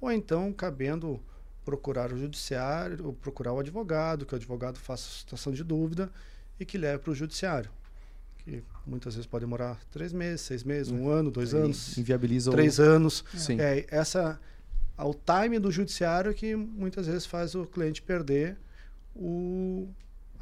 ou 0.00 0.10
então 0.10 0.52
cabendo 0.52 1.20
procurar 1.64 2.12
o 2.12 2.18
judiciário, 2.18 3.06
ou 3.06 3.12
procurar 3.12 3.52
o 3.52 3.58
advogado, 3.58 4.26
que 4.26 4.34
o 4.34 4.36
advogado 4.36 4.78
faça 4.78 5.08
situação 5.20 5.52
de 5.52 5.64
dúvida 5.64 6.10
e 6.60 6.64
que 6.64 6.78
leve 6.78 6.98
para 6.98 7.10
o 7.10 7.14
judiciário. 7.14 7.70
Que 8.38 8.62
muitas 8.86 9.14
vezes 9.14 9.26
pode 9.26 9.44
demorar 9.44 9.80
três 9.90 10.12
meses, 10.12 10.42
seis 10.42 10.62
meses, 10.62 10.92
um 10.92 11.08
ano, 11.08 11.30
dois 11.30 11.54
anos. 11.54 11.96
Inviabiliza 11.96 12.50
Três 12.50 12.78
o... 12.78 12.82
anos. 12.82 13.24
Sim. 13.34 13.58
É, 13.58 13.86
essa 13.90 14.38
ao 14.96 15.14
time 15.14 15.58
do 15.58 15.70
judiciário 15.70 16.32
que 16.34 16.54
muitas 16.54 17.06
vezes 17.06 17.26
faz 17.26 17.54
o 17.54 17.66
cliente 17.66 18.00
perder 18.02 18.56
o, 19.16 19.88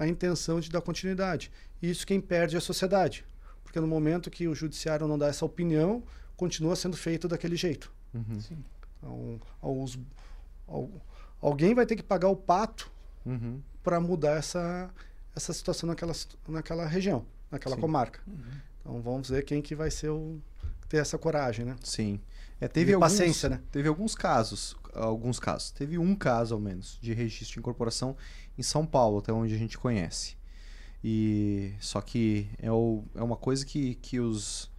a 0.02 0.08
intenção 0.08 0.60
de 0.60 0.70
dar 0.70 0.80
continuidade. 0.80 1.50
Isso 1.80 2.06
quem 2.06 2.20
perde 2.20 2.54
é 2.54 2.58
a 2.58 2.60
sociedade. 2.60 3.24
Porque 3.62 3.80
no 3.80 3.86
momento 3.86 4.30
que 4.30 4.46
o 4.46 4.54
judiciário 4.54 5.06
não 5.06 5.18
dá 5.18 5.28
essa 5.28 5.44
opinião, 5.44 6.02
continua 6.36 6.76
sendo 6.76 6.96
feito 6.96 7.26
daquele 7.26 7.56
jeito. 7.56 7.92
Uhum. 8.12 8.38
Então, 8.98 9.40
aos, 9.60 9.98
ao, 10.66 10.90
alguém 11.40 11.74
vai 11.74 11.86
ter 11.86 11.96
que 11.96 12.02
pagar 12.02 12.28
o 12.28 12.36
pato 12.36 12.90
uhum. 13.24 13.60
para 13.82 13.98
mudar 14.00 14.36
essa, 14.36 14.90
essa 15.34 15.52
situação 15.52 15.88
naquela, 15.88 16.12
naquela 16.48 16.86
região, 16.86 17.24
naquela 17.50 17.76
Sim. 17.76 17.80
comarca. 17.80 18.20
Uhum. 18.26 18.34
Então 18.80 19.00
vamos 19.00 19.30
ver 19.30 19.44
quem 19.44 19.62
que 19.62 19.74
vai 19.74 19.90
ser 19.90 20.10
o 20.10 20.40
ter 20.88 20.98
essa 20.98 21.16
coragem, 21.16 21.64
né? 21.64 21.74
Sim. 21.82 22.20
É, 22.60 22.68
teve 22.68 22.92
alguns, 22.92 23.12
paciência, 23.12 23.48
né? 23.48 23.60
Teve 23.72 23.88
alguns 23.88 24.14
casos, 24.14 24.76
alguns 24.92 25.40
casos. 25.40 25.70
Teve 25.70 25.96
um 25.98 26.14
caso, 26.14 26.54
ao 26.54 26.60
menos, 26.60 26.98
de 27.00 27.14
registro 27.14 27.54
de 27.54 27.60
incorporação 27.60 28.14
em 28.56 28.62
São 28.62 28.86
Paulo, 28.86 29.18
até 29.18 29.32
onde 29.32 29.54
a 29.54 29.58
gente 29.58 29.78
conhece. 29.78 30.36
E 31.02 31.72
só 31.80 32.00
que 32.00 32.48
é, 32.58 32.70
o, 32.70 33.02
é 33.14 33.22
uma 33.22 33.36
coisa 33.36 33.64
que, 33.66 33.96
que 33.96 34.20
os 34.20 34.70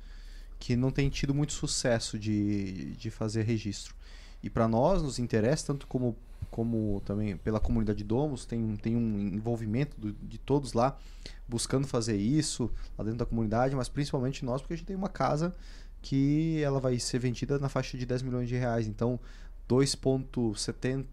que 0.60 0.78
não 0.78 0.92
tem 0.92 1.10
tido 1.10 1.34
muito 1.34 1.52
sucesso 1.52 2.18
de, 2.18 2.96
de 2.96 3.12
fazer 3.12 3.44
registro. 3.44 3.94
E 4.42 4.50
para 4.50 4.66
nós 4.66 5.02
nos 5.02 5.20
interessa 5.20 5.68
tanto 5.68 5.86
como 5.88 6.16
como 6.54 7.02
também 7.04 7.36
pela 7.36 7.60
comunidade 7.60 7.98
de 7.98 8.04
Domos, 8.04 8.46
tem, 8.46 8.76
tem 8.78 8.96
um 8.96 9.20
envolvimento 9.34 10.00
do, 10.00 10.14
de 10.14 10.38
todos 10.38 10.74
lá 10.74 10.96
buscando 11.48 11.88
fazer 11.88 12.16
isso 12.16 12.70
lá 12.96 13.04
dentro 13.04 13.20
da 13.20 13.26
comunidade, 13.26 13.76
mas 13.76 13.90
principalmente 13.90 14.46
nós, 14.46 14.62
porque 14.62 14.76
a 14.76 14.78
gente 14.78 14.86
tem 14.86 14.96
uma 14.96 15.10
casa 15.10 15.56
que 16.02 16.62
ela 16.62 16.80
vai 16.80 17.00
ser 17.00 17.18
vendida 17.18 17.58
na 17.58 17.70
faixa 17.70 17.98
de 17.98 18.06
10 18.06 18.22
milhões 18.22 18.48
de 18.48 18.56
reais. 18.56 18.88
Então, 18.88 19.20
2,70, 19.68 21.06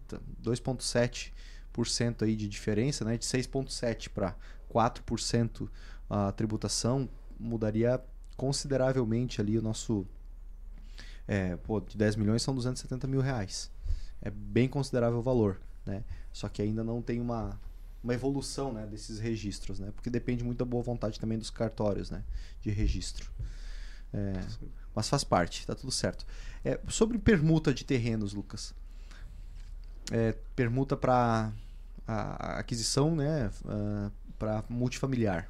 2,7% 0.43 1.31
aí 2.21 2.35
de 2.35 2.47
diferença, 2.47 3.05
né? 3.05 3.17
De 3.17 3.25
6,7% 3.25 4.09
para 4.09 4.35
4% 4.73 5.69
a 6.09 6.31
tributação 6.31 7.09
mudaria 7.39 8.01
consideravelmente 8.35 9.39
ali 9.39 9.57
o 9.57 9.61
nosso. 9.61 10.05
É, 11.27 11.55
pô, 11.57 11.79
de 11.79 11.97
10 11.97 12.15
milhões 12.17 12.41
são 12.41 12.53
270 12.53 13.07
mil 13.07 13.21
reais. 13.21 13.71
É 14.21 14.29
bem 14.29 14.67
considerável 14.67 15.19
o 15.19 15.21
valor, 15.21 15.61
né? 15.85 16.03
Só 16.33 16.49
que 16.49 16.61
ainda 16.61 16.83
não 16.83 17.01
tem 17.01 17.21
uma, 17.21 17.59
uma 18.03 18.13
evolução 18.13 18.73
né, 18.73 18.85
desses 18.85 19.19
registros, 19.19 19.79
né? 19.79 19.91
Porque 19.95 20.09
depende 20.09 20.43
muito 20.43 20.57
da 20.57 20.65
boa 20.65 20.83
vontade 20.83 21.19
também 21.19 21.37
dos 21.37 21.49
cartórios, 21.49 22.09
né? 22.09 22.23
De 22.61 22.69
registro. 22.69 23.31
É, 24.13 24.33
mas 24.93 25.07
faz 25.07 25.23
parte, 25.23 25.65
tá 25.65 25.73
tudo 25.73 25.91
certo. 25.91 26.25
É, 26.65 26.79
sobre 26.89 27.17
permuta 27.17 27.73
de 27.73 27.85
terrenos, 27.85 28.33
Lucas. 28.33 28.73
É, 30.11 30.35
permuta 30.55 30.95
para 30.97 31.51
aquisição, 32.05 33.15
né, 33.15 33.49
uh, 33.63 33.69
ah, 33.69 34.11
para 34.37 34.63
multifamiliar. 34.69 35.49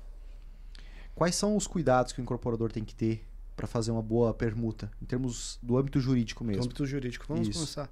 Quais 1.16 1.36
são 1.36 1.58
os 1.58 1.68
cuidados 1.68 2.14
que 2.14 2.22
o 2.22 2.24
incorporador 2.24 2.72
tem 2.72 2.84
que 2.84 2.94
ter 2.94 3.26
para 3.56 3.68
fazer 3.68 3.92
uma 3.92 4.02
boa 4.02 4.34
permuta, 4.34 4.92
em 5.02 5.06
termos 5.06 5.60
do 5.62 5.78
âmbito 5.78 6.00
jurídico 6.00 6.44
mesmo? 6.44 6.62
Do 6.62 6.66
âmbito 6.66 6.86
jurídico. 6.86 7.26
Vamos 7.28 7.48
Isso. 7.48 7.60
começar. 7.60 7.90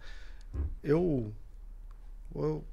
Eu 0.84 1.34
vou 2.32 2.64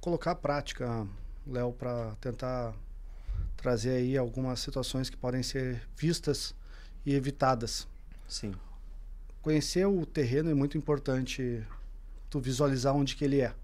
colocar 0.00 0.32
a 0.32 0.34
prática, 0.34 1.06
Léo, 1.46 1.72
para 1.72 2.14
tentar 2.20 2.74
trazer 3.56 3.90
aí 3.90 4.16
algumas 4.16 4.60
situações 4.60 5.10
que 5.10 5.16
podem 5.16 5.42
ser 5.42 5.82
vistas 5.96 6.54
e 7.04 7.14
evitadas. 7.14 7.86
Sim. 8.28 8.54
Conhecer 9.42 9.86
o 9.86 10.04
terreno 10.04 10.50
é 10.50 10.54
muito 10.54 10.76
importante. 10.78 11.64
Tu 12.28 12.40
visualizar 12.40 12.94
onde 12.94 13.16
que 13.16 13.24
ele 13.24 13.40
é, 13.40 13.54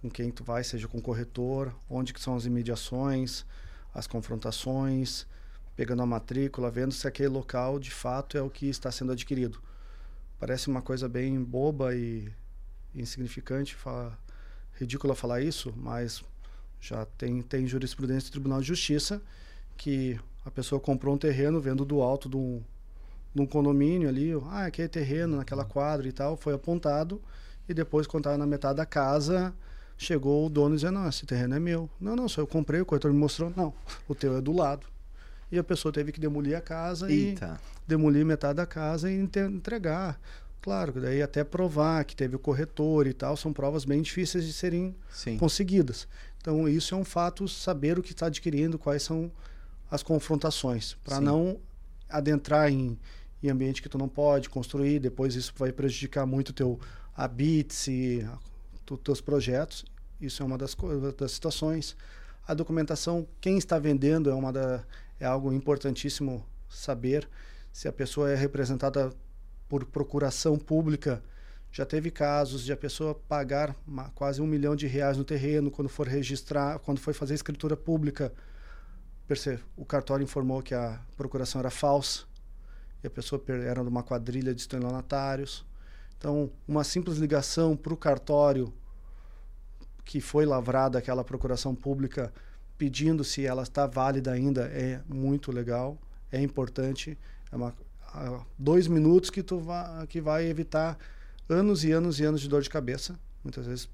com 0.00 0.10
quem 0.10 0.30
tu 0.30 0.44
vai, 0.44 0.62
seja 0.62 0.86
com 0.86 0.98
o 0.98 1.02
corretor, 1.02 1.74
onde 1.90 2.12
que 2.12 2.20
são 2.20 2.36
as 2.36 2.44
imediações, 2.44 3.44
as 3.92 4.06
confrontações, 4.06 5.26
pegando 5.74 6.02
a 6.02 6.06
matrícula, 6.06 6.70
vendo 6.70 6.92
se 6.92 7.06
aquele 7.06 7.28
local 7.28 7.78
de 7.78 7.90
fato 7.90 8.38
é 8.38 8.42
o 8.42 8.50
que 8.50 8.68
está 8.68 8.90
sendo 8.90 9.12
adquirido. 9.12 9.60
Parece 10.38 10.68
uma 10.68 10.82
coisa 10.82 11.08
bem 11.08 11.42
boba 11.42 11.94
e 11.94 12.32
insignificante, 12.94 13.74
fala, 13.74 14.18
ridícula 14.74 15.14
falar 15.14 15.40
isso, 15.40 15.72
mas 15.76 16.22
já 16.80 17.04
tem, 17.04 17.42
tem 17.42 17.66
jurisprudência 17.66 18.28
do 18.28 18.32
Tribunal 18.32 18.60
de 18.60 18.68
Justiça 18.68 19.20
que 19.76 20.18
a 20.44 20.50
pessoa 20.50 20.80
comprou 20.80 21.14
um 21.14 21.18
terreno 21.18 21.60
vendo 21.60 21.84
do 21.84 22.00
alto 22.00 22.28
de 22.28 22.36
um, 22.36 22.62
num 23.34 23.46
condomínio 23.46 24.08
ali, 24.08 24.32
ah, 24.50 24.66
aqui 24.66 24.82
é 24.82 24.88
terreno, 24.88 25.36
naquela 25.36 25.64
quadra 25.64 26.08
e 26.08 26.12
tal, 26.12 26.36
foi 26.36 26.54
apontado, 26.54 27.20
e 27.68 27.74
depois, 27.74 28.06
quando 28.06 28.22
estava 28.22 28.38
na 28.38 28.46
metade 28.46 28.76
da 28.76 28.86
casa, 28.86 29.54
chegou 29.96 30.46
o 30.46 30.50
dono 30.50 30.74
dizendo, 30.76 31.00
não, 31.00 31.08
esse 31.08 31.24
terreno 31.26 31.54
é 31.54 31.60
meu. 31.60 31.88
Não, 32.00 32.14
não, 32.14 32.28
só 32.28 32.40
eu 32.40 32.46
comprei, 32.46 32.80
o 32.80 32.86
corretor 32.86 33.12
me 33.12 33.18
mostrou, 33.18 33.52
não, 33.56 33.72
o 34.08 34.14
teu 34.14 34.36
é 34.36 34.40
do 34.40 34.52
lado. 34.52 34.86
E 35.50 35.58
a 35.58 35.64
pessoa 35.64 35.92
teve 35.92 36.10
que 36.12 36.20
demolir 36.20 36.56
a 36.56 36.60
casa 36.60 37.10
Eita. 37.10 37.60
e 37.86 37.88
demolir 37.88 38.24
metade 38.24 38.56
da 38.56 38.66
casa 38.66 39.10
e 39.10 39.14
entregar. 39.16 40.20
Claro, 40.60 41.00
daí 41.00 41.22
até 41.22 41.44
provar 41.44 42.04
que 42.04 42.16
teve 42.16 42.34
o 42.34 42.38
corretor 42.38 43.06
e 43.06 43.12
tal, 43.12 43.36
são 43.36 43.52
provas 43.52 43.84
bem 43.84 44.02
difíceis 44.02 44.44
de 44.44 44.52
serem 44.52 44.96
Sim. 45.08 45.38
conseguidas. 45.38 46.08
Então, 46.40 46.68
isso 46.68 46.94
é 46.94 46.98
um 46.98 47.04
fato, 47.04 47.46
saber 47.46 47.98
o 47.98 48.02
que 48.02 48.10
está 48.10 48.26
adquirindo, 48.26 48.78
quais 48.78 49.02
são 49.02 49.30
as 49.90 50.02
confrontações, 50.02 50.96
para 51.04 51.20
não 51.20 51.60
adentrar 52.08 52.70
em, 52.70 52.98
em 53.42 53.48
ambiente 53.48 53.80
que 53.80 53.88
tu 53.88 53.96
não 53.96 54.08
pode 54.08 54.48
construir, 54.48 54.98
depois 54.98 55.34
isso 55.36 55.52
vai 55.56 55.70
prejudicar 55.70 56.26
muito 56.26 56.52
teu 56.52 56.80
habite 57.16 57.90
e 57.90 58.28
teus 59.02 59.20
projetos. 59.20 59.84
Isso 60.20 60.42
é 60.42 60.46
uma 60.46 60.58
das, 60.58 60.76
das 61.16 61.32
situações. 61.32 61.96
A 62.46 62.54
documentação, 62.54 63.26
quem 63.40 63.58
está 63.58 63.78
vendendo 63.78 64.30
é 64.30 64.34
uma 64.34 64.52
da, 64.52 64.84
é 65.18 65.24
algo 65.24 65.52
importantíssimo 65.52 66.44
saber 66.68 67.28
se 67.72 67.88
a 67.88 67.92
pessoa 67.92 68.30
é 68.30 68.34
representada 68.34 69.12
por 69.68 69.84
procuração 69.84 70.58
pública. 70.58 71.22
Já 71.72 71.84
teve 71.84 72.10
casos 72.10 72.64
de 72.64 72.72
a 72.72 72.76
pessoa 72.76 73.14
pagar 73.14 73.74
uma, 73.86 74.10
quase 74.10 74.40
um 74.40 74.46
milhão 74.46 74.76
de 74.76 74.86
reais 74.86 75.16
no 75.16 75.24
terreno 75.24 75.70
quando 75.70 75.88
for 75.88 76.06
registrar, 76.06 76.78
quando 76.78 76.98
foi 77.00 77.12
fazer 77.12 77.34
escritura 77.34 77.76
pública. 77.76 78.32
Percebe? 79.26 79.62
O 79.76 79.84
cartório 79.84 80.22
informou 80.22 80.62
que 80.62 80.74
a 80.74 81.00
procuração 81.16 81.58
era 81.58 81.70
falsa 81.70 82.22
e 83.02 83.06
a 83.06 83.10
pessoa 83.10 83.42
era 83.48 83.82
de 83.82 83.88
uma 83.88 84.02
quadrilha 84.02 84.54
de 84.54 84.60
estelionatários. 84.60 85.66
Então, 86.18 86.50
uma 86.66 86.84
simples 86.84 87.18
ligação 87.18 87.76
para 87.76 87.92
o 87.92 87.96
cartório 87.96 88.72
que 90.04 90.20
foi 90.20 90.46
lavrada 90.46 90.98
aquela 90.98 91.24
procuração 91.24 91.74
pública 91.74 92.32
pedindo 92.78 93.24
se 93.24 93.44
ela 93.44 93.62
está 93.62 93.86
válida 93.86 94.32
ainda 94.32 94.62
é 94.66 95.00
muito 95.08 95.50
legal, 95.50 95.98
é 96.30 96.40
importante. 96.40 97.18
É 97.50 97.56
uma, 97.56 97.74
dois 98.58 98.86
minutos 98.86 99.30
que 99.30 99.42
tu 99.42 99.58
vai, 99.58 100.06
que 100.06 100.20
vai 100.20 100.46
evitar 100.46 100.96
anos 101.48 101.84
e 101.84 101.92
anos 101.92 102.20
e 102.20 102.24
anos 102.24 102.40
de 102.40 102.48
dor 102.48 102.62
de 102.62 102.70
cabeça. 102.70 103.18
Muitas 103.42 103.66
vezes 103.66 103.88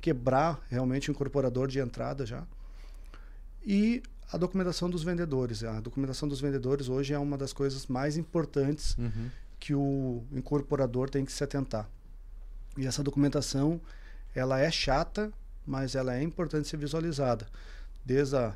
quebrar 0.00 0.60
realmente 0.68 1.10
o 1.10 1.12
incorporador 1.12 1.68
de 1.68 1.78
entrada 1.78 2.26
já. 2.26 2.46
E 3.64 4.02
a 4.30 4.36
documentação 4.36 4.90
dos 4.90 5.02
vendedores. 5.02 5.64
A 5.64 5.80
documentação 5.80 6.28
dos 6.28 6.40
vendedores 6.40 6.88
hoje 6.88 7.14
é 7.14 7.18
uma 7.18 7.38
das 7.38 7.52
coisas 7.52 7.86
mais 7.86 8.16
importantes 8.16 8.96
uhum. 8.98 9.30
Que 9.64 9.74
o 9.74 10.22
incorporador 10.30 11.08
tem 11.08 11.24
que 11.24 11.32
se 11.32 11.42
atentar. 11.42 11.88
E 12.76 12.86
essa 12.86 13.02
documentação, 13.02 13.80
ela 14.34 14.60
é 14.60 14.70
chata, 14.70 15.32
mas 15.66 15.94
ela 15.94 16.14
é 16.14 16.22
importante 16.22 16.68
ser 16.68 16.76
visualizada. 16.76 17.46
Desde 18.04 18.36
a, 18.36 18.54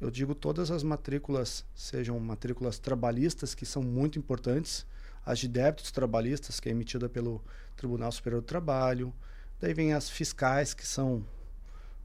eu 0.00 0.10
digo 0.10 0.34
todas 0.34 0.70
as 0.70 0.82
matrículas, 0.82 1.66
sejam 1.74 2.18
matrículas 2.18 2.78
trabalhistas, 2.78 3.54
que 3.54 3.66
são 3.66 3.82
muito 3.82 4.18
importantes, 4.18 4.86
as 5.22 5.38
de 5.38 5.48
débitos 5.48 5.92
trabalhistas, 5.92 6.58
que 6.58 6.70
é 6.70 6.72
emitida 6.72 7.10
pelo 7.10 7.44
Tribunal 7.76 8.10
Superior 8.10 8.40
do 8.40 8.46
Trabalho, 8.46 9.12
daí 9.60 9.74
vem 9.74 9.92
as 9.92 10.08
fiscais, 10.08 10.72
que 10.72 10.86
são 10.86 11.22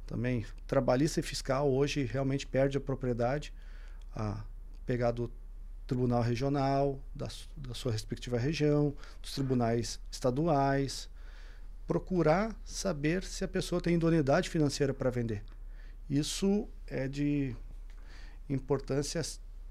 também 0.05 0.45
trabalhista 0.67 1.21
e 1.21 1.23
fiscal, 1.23 1.71
hoje 1.71 2.03
realmente 2.03 2.45
perde 2.45 2.77
a 2.77 2.81
propriedade 2.81 3.53
a 4.13 4.43
pegar 4.85 5.11
do 5.11 5.31
Tribunal 5.87 6.21
Regional, 6.21 6.99
da, 7.15 7.27
da 7.55 7.73
sua 7.73 7.93
respectiva 7.93 8.37
região, 8.37 8.93
dos 9.21 9.33
tribunais 9.33 9.99
estaduais, 10.11 11.09
procurar 11.87 12.53
saber 12.65 13.23
se 13.23 13.45
a 13.45 13.47
pessoa 13.47 13.79
tem 13.79 13.95
idoneidade 13.95 14.49
financeira 14.49 14.93
para 14.93 15.09
vender. 15.09 15.41
Isso 16.09 16.67
é 16.85 17.07
de 17.07 17.55
importância 18.49 19.21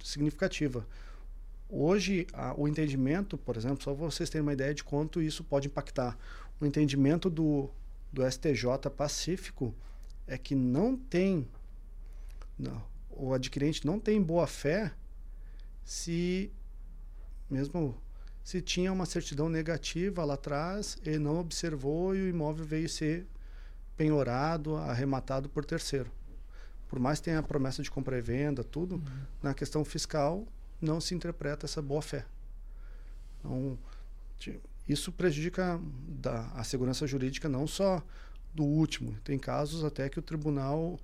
significativa. 0.03 0.87
Hoje, 1.69 2.27
a, 2.33 2.55
o 2.59 2.67
entendimento, 2.67 3.37
por 3.37 3.57
exemplo, 3.57 3.83
só 3.83 3.93
vocês 3.93 4.31
terem 4.31 4.43
uma 4.43 4.53
ideia 4.53 4.73
de 4.73 4.83
quanto 4.83 5.21
isso 5.21 5.45
pode 5.45 5.69
impactar. 5.69 6.17
O 6.59 6.65
entendimento 6.65 7.29
do, 7.29 7.71
do 8.11 8.29
STJ 8.31 8.89
Pacífico 8.97 9.75
é 10.27 10.39
que 10.39 10.55
não 10.55 10.97
tem, 10.97 11.47
não, 12.59 12.83
o 13.11 13.35
adquirente 13.35 13.85
não 13.85 14.01
tem 14.01 14.23
boa 14.23 14.47
fé 14.47 14.93
se, 15.87 16.53
mesmo 17.49 17.97
se 18.43 18.61
tinha 18.61 18.93
uma 18.93 19.07
certidão 19.07 19.49
negativa 19.49 20.25
lá 20.25 20.35
atrás, 20.35 20.99
ele 21.07 21.21
não 21.21 21.39
observou 21.39 22.15
e 22.15 22.23
o 22.23 22.29
imóvel 22.29 22.67
veio 22.67 22.89
ser 22.89 23.25
penhorado, 23.97 24.77
arrematado 24.77 25.49
por 25.49 25.65
terceiro. 25.65 26.11
Por 26.89 26.99
mais 26.99 27.21
que 27.21 27.27
tenha 27.27 27.39
a 27.39 27.43
promessa 27.43 27.85
de 27.85 27.91
compra 27.91 28.19
e 28.19 28.21
venda, 28.21 28.65
tudo, 28.65 28.97
uhum. 28.97 29.05
na 29.41 29.55
questão 29.55 29.85
fiscal 29.85 30.45
não 30.81 31.01
se 31.01 31.15
interpreta 31.15 31.67
essa 31.67 31.81
boa 31.81 32.03
fé. 32.03 32.27
Então, 33.39 33.79
isso 34.89 35.13
prejudica 35.13 35.81
da, 36.09 36.49
a 36.49 36.65
segurança 36.65 37.07
jurídica 37.07 37.49
não 37.49 37.67
só 37.67 38.03
do 38.53 38.65
último. 38.65 39.17
Tem 39.23 39.39
casos 39.39 39.85
até 39.85 40.09
que 40.09 40.19
o 40.19 40.23
tribunal 40.23 40.99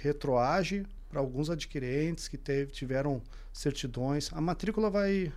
retroage 0.00 0.86
para 1.14 1.20
alguns 1.20 1.48
adquirentes 1.48 2.26
que 2.26 2.36
teve, 2.36 2.72
tiveram 2.72 3.22
certidões. 3.52 4.32
A 4.32 4.40
matrícula 4.40 4.90
vai. 4.90 5.32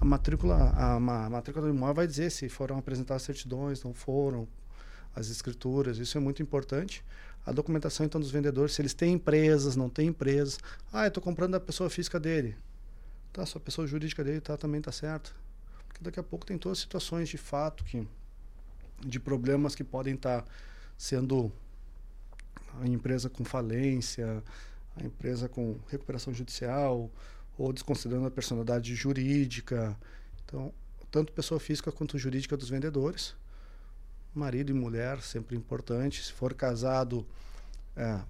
A 0.00 0.04
matrícula, 0.04 0.56
a, 0.56 0.96
a 0.96 1.30
matrícula 1.30 1.66
do 1.66 1.72
imóvel 1.72 1.94
vai 1.94 2.06
dizer 2.08 2.30
se 2.30 2.48
foram 2.48 2.78
apresentadas 2.78 3.22
certidões, 3.22 3.84
não 3.84 3.94
foram, 3.94 4.48
as 5.14 5.30
escrituras, 5.30 5.98
isso 5.98 6.18
é 6.18 6.20
muito 6.20 6.42
importante. 6.42 7.04
A 7.46 7.52
documentação 7.52 8.04
então 8.04 8.20
dos 8.20 8.32
vendedores, 8.32 8.74
se 8.74 8.82
eles 8.82 8.92
têm 8.92 9.12
empresas, 9.12 9.76
não 9.76 9.88
têm 9.88 10.08
empresas. 10.08 10.58
Ah, 10.92 11.04
eu 11.04 11.08
estou 11.08 11.22
comprando 11.22 11.52
da 11.52 11.60
pessoa 11.60 11.88
física 11.88 12.18
dele. 12.18 12.56
Tá, 13.32 13.46
sua 13.46 13.60
pessoa 13.60 13.86
jurídica 13.86 14.24
dele 14.24 14.40
tá, 14.40 14.56
também 14.56 14.80
está 14.80 14.90
certo. 14.90 15.32
Porque 15.86 16.02
daqui 16.02 16.18
a 16.18 16.24
pouco 16.24 16.44
tem 16.44 16.58
todas 16.58 16.78
as 16.78 16.82
situações 16.82 17.28
de 17.28 17.38
fato 17.38 17.84
que 17.84 18.04
de 18.98 19.20
problemas 19.20 19.76
que 19.76 19.84
podem 19.84 20.14
estar 20.14 20.42
tá 20.42 20.50
sendo 20.98 21.52
a 22.80 22.86
empresa 22.86 23.28
com 23.28 23.44
falência, 23.44 24.42
a 25.02 25.06
empresa 25.06 25.48
com 25.48 25.78
recuperação 25.88 26.32
judicial 26.32 27.10
ou 27.58 27.72
desconsiderando 27.72 28.26
a 28.26 28.30
personalidade 28.30 28.94
jurídica. 28.94 29.96
Então, 30.44 30.72
tanto 31.10 31.32
pessoa 31.32 31.60
física 31.60 31.92
quanto 31.92 32.18
jurídica 32.18 32.56
dos 32.56 32.68
vendedores. 32.68 33.34
Marido 34.34 34.70
e 34.70 34.74
mulher, 34.74 35.20
sempre 35.22 35.56
importante. 35.56 36.24
Se 36.24 36.32
for 36.32 36.54
casado, 36.54 37.26
é, 37.96 38.20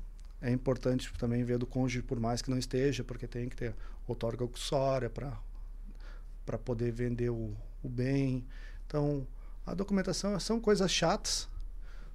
é 0.40 0.50
importante 0.50 1.12
também 1.18 1.44
ver 1.44 1.58
do 1.58 1.66
cônjuge, 1.66 2.02
por 2.02 2.18
mais 2.18 2.40
que 2.40 2.50
não 2.50 2.58
esteja, 2.58 3.04
porque 3.04 3.26
tem 3.26 3.48
que 3.48 3.56
ter 3.56 3.74
outorga 4.06 4.44
uxória 4.44 5.10
para 5.10 6.58
poder 6.58 6.90
vender 6.90 7.30
o, 7.30 7.54
o 7.82 7.88
bem. 7.88 8.46
Então, 8.86 9.26
a 9.66 9.74
documentação 9.74 10.38
são 10.40 10.58
coisas 10.58 10.90
chatas. 10.90 11.48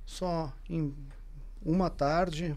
Só 0.05 0.53
em 0.69 0.93
uma 1.63 1.89
tarde, 1.89 2.55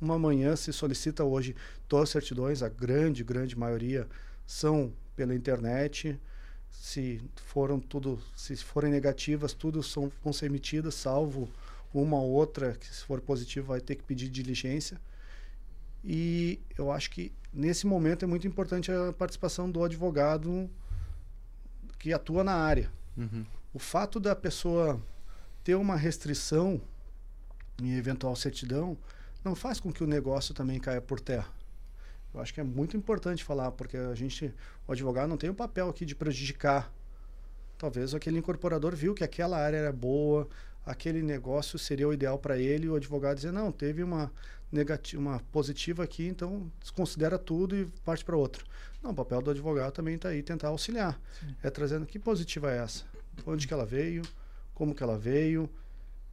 uma 0.00 0.18
manhã 0.18 0.56
se 0.56 0.72
solicita 0.72 1.24
hoje 1.24 1.54
todas 1.86 2.04
as 2.04 2.10
certidões, 2.10 2.62
a 2.62 2.68
grande, 2.68 3.22
grande 3.22 3.56
maioria 3.56 4.08
são 4.46 4.92
pela 5.14 5.34
internet. 5.34 6.18
Se 6.70 7.20
foram 7.46 7.78
tudo, 7.78 8.18
se 8.34 8.56
forem 8.56 8.90
negativas, 8.90 9.52
tudo 9.52 9.82
são, 9.82 10.10
vão 10.22 10.32
ser 10.32 10.46
emitidas, 10.46 10.94
salvo 10.94 11.48
uma 11.92 12.16
ou 12.18 12.30
outra 12.30 12.74
que 12.74 12.86
se 12.86 13.04
for 13.04 13.20
positiva 13.20 13.66
vai 13.68 13.80
ter 13.80 13.96
que 13.96 14.04
pedir 14.04 14.28
diligência. 14.28 15.00
E 16.02 16.60
eu 16.78 16.90
acho 16.90 17.10
que 17.10 17.32
nesse 17.52 17.86
momento 17.86 18.24
é 18.24 18.28
muito 18.28 18.46
importante 18.46 18.90
a 18.90 19.12
participação 19.12 19.70
do 19.70 19.84
advogado 19.84 20.70
que 21.98 22.12
atua 22.12 22.42
na 22.42 22.54
área. 22.54 22.90
Uhum. 23.16 23.44
O 23.74 23.78
fato 23.78 24.18
da 24.18 24.34
pessoa 24.34 25.00
ter 25.62 25.74
uma 25.74 25.96
restrição 25.96 26.80
em 27.82 27.96
eventual 27.96 28.34
certidão 28.34 28.96
não 29.44 29.54
faz 29.54 29.80
com 29.80 29.92
que 29.92 30.04
o 30.04 30.06
negócio 30.06 30.54
também 30.54 30.78
caia 30.78 31.00
por 31.00 31.20
terra. 31.20 31.48
Eu 32.32 32.40
acho 32.40 32.54
que 32.54 32.60
é 32.60 32.64
muito 32.64 32.96
importante 32.96 33.42
falar, 33.42 33.72
porque 33.72 33.96
a 33.96 34.14
gente, 34.14 34.54
o 34.86 34.92
advogado 34.92 35.28
não 35.28 35.36
tem 35.36 35.50
o 35.50 35.54
papel 35.54 35.88
aqui 35.88 36.04
de 36.04 36.14
prejudicar. 36.14 36.92
Talvez 37.76 38.14
aquele 38.14 38.38
incorporador 38.38 38.94
viu 38.94 39.14
que 39.14 39.24
aquela 39.24 39.58
área 39.58 39.76
era 39.76 39.92
boa, 39.92 40.48
aquele 40.84 41.22
negócio 41.22 41.78
seria 41.78 42.06
o 42.06 42.12
ideal 42.12 42.38
para 42.38 42.58
ele, 42.58 42.86
e 42.86 42.88
o 42.88 42.94
advogado 42.94 43.36
dizer, 43.36 43.52
não, 43.52 43.72
teve 43.72 44.02
uma 44.02 44.30
negativa, 44.70 45.20
uma 45.20 45.40
positiva 45.50 46.04
aqui, 46.04 46.26
então 46.26 46.70
desconsidera 46.80 47.38
tudo 47.38 47.76
e 47.76 47.86
parte 48.04 48.24
para 48.24 48.36
outro. 48.36 48.64
Não, 49.02 49.10
o 49.10 49.14
papel 49.14 49.42
do 49.42 49.50
advogado 49.50 49.92
também 49.92 50.14
está 50.14 50.28
aí 50.28 50.42
tentar 50.42 50.68
auxiliar. 50.68 51.20
Sim. 51.40 51.56
É 51.62 51.70
trazendo 51.70 52.06
que 52.06 52.18
positiva 52.18 52.70
é 52.70 52.78
essa? 52.78 53.04
Onde 53.46 53.66
que 53.66 53.74
ela 53.74 53.86
veio? 53.86 54.22
Como 54.74 54.94
que 54.94 55.02
ela 55.02 55.18
veio? 55.18 55.64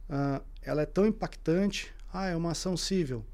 Uh, 0.08 0.42
ela 0.62 0.82
é 0.82 0.86
tão 0.86 1.06
impactante. 1.06 1.92
Ah, 2.12 2.26
é 2.26 2.36
uma 2.36 2.52
ação 2.52 2.76
civil. 2.76 3.24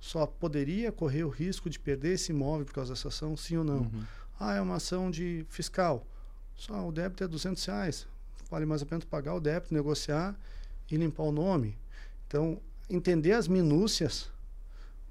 Só 0.00 0.26
poderia 0.26 0.90
correr 0.90 1.24
o 1.24 1.28
risco 1.28 1.70
de 1.70 1.78
perder 1.78 2.14
esse 2.14 2.32
imóvel 2.32 2.66
por 2.66 2.74
causa 2.74 2.92
dessa 2.92 3.08
ação, 3.08 3.36
sim 3.36 3.56
ou 3.56 3.64
não? 3.64 3.82
Uhum. 3.82 4.02
Ah, 4.38 4.54
é 4.54 4.60
uma 4.60 4.76
ação 4.76 5.10
de 5.10 5.46
fiscal. 5.48 6.06
Só 6.56 6.88
o 6.88 6.92
débito 6.92 7.22
é 7.22 7.28
200 7.28 7.64
reais. 7.64 8.06
Vale 8.50 8.66
mais 8.66 8.82
a 8.82 8.86
pena 8.86 9.00
pagar 9.08 9.34
o 9.34 9.40
débito, 9.40 9.72
negociar 9.72 10.36
e 10.90 10.96
limpar 10.96 11.22
o 11.22 11.32
nome. 11.32 11.78
Então, 12.26 12.60
entender 12.90 13.32
as 13.32 13.46
minúcias 13.46 14.30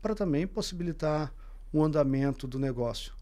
para 0.02 0.14
também 0.14 0.46
possibilitar 0.46 1.34
o 1.72 1.84
andamento 1.84 2.48
do 2.48 2.60
negócio. 2.60 3.14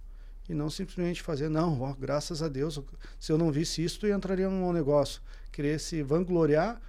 E 0.47 0.53
não 0.53 0.69
simplesmente 0.69 1.21
fazer, 1.21 1.49
não, 1.49 1.79
ó, 1.81 1.93
graças 1.93 2.41
a 2.41 2.47
Deus, 2.47 2.81
se 3.19 3.31
eu 3.31 3.37
não 3.37 3.51
visse 3.51 3.83
isso, 3.83 4.03
eu 4.05 4.17
entraria 4.17 4.49
num 4.49 4.73
negócio. 4.73 5.21
Querer 5.51 5.79
se 5.79 6.01
vangloriar 6.01 6.81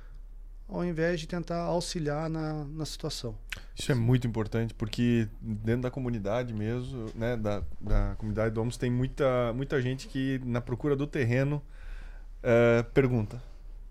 ao 0.70 0.84
invés 0.84 1.20
de 1.20 1.26
tentar 1.26 1.62
auxiliar 1.62 2.30
na, 2.30 2.64
na 2.64 2.84
situação. 2.84 3.36
Isso 3.74 3.90
é 3.90 3.94
muito 3.94 4.26
importante, 4.26 4.72
porque 4.74 5.28
dentro 5.40 5.82
da 5.82 5.90
comunidade 5.90 6.52
mesmo, 6.52 7.06
né, 7.14 7.36
da, 7.36 7.62
da 7.80 8.14
comunidade 8.16 8.54
do 8.54 8.60
Homos, 8.60 8.76
tem 8.76 8.90
muita, 8.90 9.52
muita 9.52 9.80
gente 9.80 10.08
que 10.08 10.40
na 10.44 10.60
procura 10.60 10.94
do 10.94 11.06
terreno 11.06 11.62
é, 12.42 12.82
pergunta. 12.94 13.42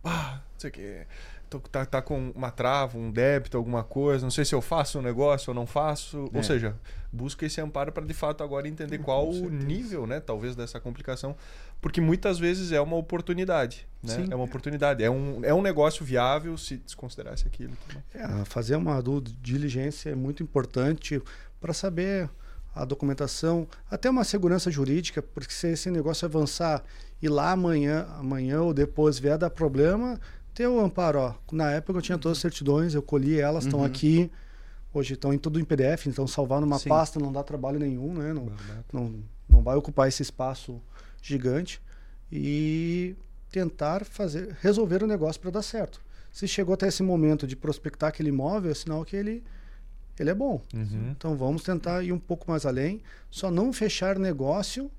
Ah, 0.03 0.41
não 0.53 0.59
sei 0.59 0.69
o 0.69 0.73
que 0.73 1.05
tô, 1.49 1.59
tá, 1.59 1.86
tá 1.86 2.01
com 2.01 2.32
uma 2.36 2.51
trava, 2.51 2.97
um 2.97 3.11
débito, 3.11 3.57
alguma 3.57 3.84
coisa, 3.84 4.23
não 4.23 4.32
sei 4.32 4.45
se 4.45 4.53
eu 4.53 4.61
faço 4.61 4.99
um 4.99 5.01
negócio 5.01 5.49
ou 5.49 5.55
não 5.55 5.65
faço. 5.65 6.30
É. 6.34 6.38
Ou 6.38 6.43
seja, 6.43 6.75
busca 7.11 7.45
esse 7.45 7.59
amparo 7.59 7.91
para 7.91 8.05
de 8.05 8.13
fato 8.13 8.43
agora 8.43 8.67
entender 8.67 8.99
qual 8.99 9.27
o 9.27 9.49
nível, 9.49 10.05
né, 10.05 10.19
talvez, 10.19 10.55
dessa 10.55 10.80
complicação. 10.80 11.36
Porque 11.82 12.01
muitas 12.01 12.38
vezes 12.38 12.71
é 12.71 12.82
uma 12.82 12.95
oportunidade. 12.97 13.88
Né? 14.03 14.15
Sim. 14.15 14.27
É 14.30 14.36
uma 14.36 14.45
oportunidade. 14.45 15.03
É 15.03 15.09
um, 15.09 15.43
é 15.43 15.53
um 15.53 15.61
negócio 15.61 16.03
viável 16.03 16.57
se 16.57 16.77
desconsiderasse 16.77 17.47
aquilo. 17.47 17.73
É, 18.13 18.45
fazer 18.45 18.75
uma 18.75 19.01
diligência 19.41 20.09
é 20.09 20.15
muito 20.15 20.43
importante 20.43 21.21
para 21.59 21.73
saber 21.73 22.30
a 22.73 22.86
documentação, 22.86 23.67
até 23.89 24.09
uma 24.09 24.23
segurança 24.23 24.69
jurídica, 24.69 25.21
porque 25.21 25.51
se 25.51 25.67
esse 25.67 25.89
negócio 25.89 26.25
avançar 26.25 26.84
e 27.21 27.27
lá 27.27 27.51
amanhã, 27.51 28.07
amanhã 28.17 28.61
ou 28.61 28.73
depois 28.73 29.19
vier 29.19 29.38
dar 29.38 29.49
problema, 29.49 30.19
ter 30.53 30.67
o 30.67 30.80
amparo. 30.80 31.19
Ó. 31.19 31.34
Na 31.51 31.71
época 31.71 31.97
eu 31.97 32.01
tinha 32.01 32.17
todas 32.17 32.38
as 32.38 32.41
certidões, 32.41 32.93
eu 32.93 33.01
colhi 33.01 33.39
elas, 33.39 33.65
estão 33.65 33.80
uhum. 33.80 33.86
aqui. 33.86 34.32
hoje 34.93 35.13
estão 35.13 35.34
em 35.34 35.38
tudo 35.38 35.59
em 35.59 35.65
PDF, 35.65 36.07
então 36.07 36.27
salvar 36.27 36.61
numa 36.61 36.80
Sim. 36.80 36.89
pasta 36.89 37.19
não 37.19 37.32
dá 37.32 37.43
trabalho 37.43 37.80
nenhum, 37.80 38.13
né? 38.13 38.34
Não, 38.34 38.51
não, 38.93 39.23
não 39.49 39.61
vai 39.61 39.75
ocupar 39.75 40.07
esse 40.07 40.21
espaço 40.21 40.82
gigante 41.22 41.82
e 42.32 43.15
tentar 43.51 44.05
fazer 44.05 44.55
resolver 44.61 45.03
o 45.03 45.07
negócio 45.07 45.41
para 45.41 45.51
dar 45.51 45.61
certo. 45.61 46.01
Se 46.32 46.47
chegou 46.47 46.74
até 46.74 46.88
esse 46.88 47.01
momento 47.01 47.47
de 47.47 47.55
prospectar 47.55 48.09
aquele 48.09 48.30
imóvel, 48.30 48.72
é 48.72 48.76
sinal 48.76 49.03
que 49.03 49.15
ele 49.15 49.43
ele 50.20 50.30
é 50.30 50.36
bom. 50.36 50.61
Uhum. 50.74 51.11
Então 51.11 51.38
vamos 51.38 51.63
tentar 51.63 52.03
ir 52.03 52.11
um 52.11 52.20
pouco 52.20 52.51
mais 52.51 52.65
além. 52.65 53.01
Só 53.32 53.49
não 53.49 53.72
fechar 53.72 54.20
negócio 54.20 54.91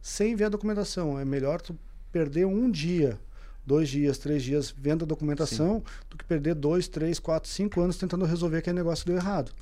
sem 0.00 0.34
ver 0.34 0.44
a 0.44 0.48
documentação. 0.48 1.18
É 1.18 1.24
melhor 1.24 1.60
tu 1.60 1.78
perder 2.10 2.46
um 2.46 2.70
dia, 2.70 3.18
dois 3.66 3.88
dias, 3.88 4.16
três 4.16 4.42
dias 4.42 4.74
vendo 4.76 5.04
a 5.04 5.06
documentação 5.06 5.76
Sim. 5.76 6.06
do 6.10 6.16
que 6.16 6.24
perder 6.24 6.54
dois, 6.54 6.88
três, 6.88 7.18
quatro, 7.18 7.50
cinco 7.50 7.80
anos 7.80 7.98
tentando 7.98 8.24
resolver 8.24 8.58
aquele 8.58 8.76
negócio 8.76 9.06
deu 9.06 9.16
errado. 9.16 9.52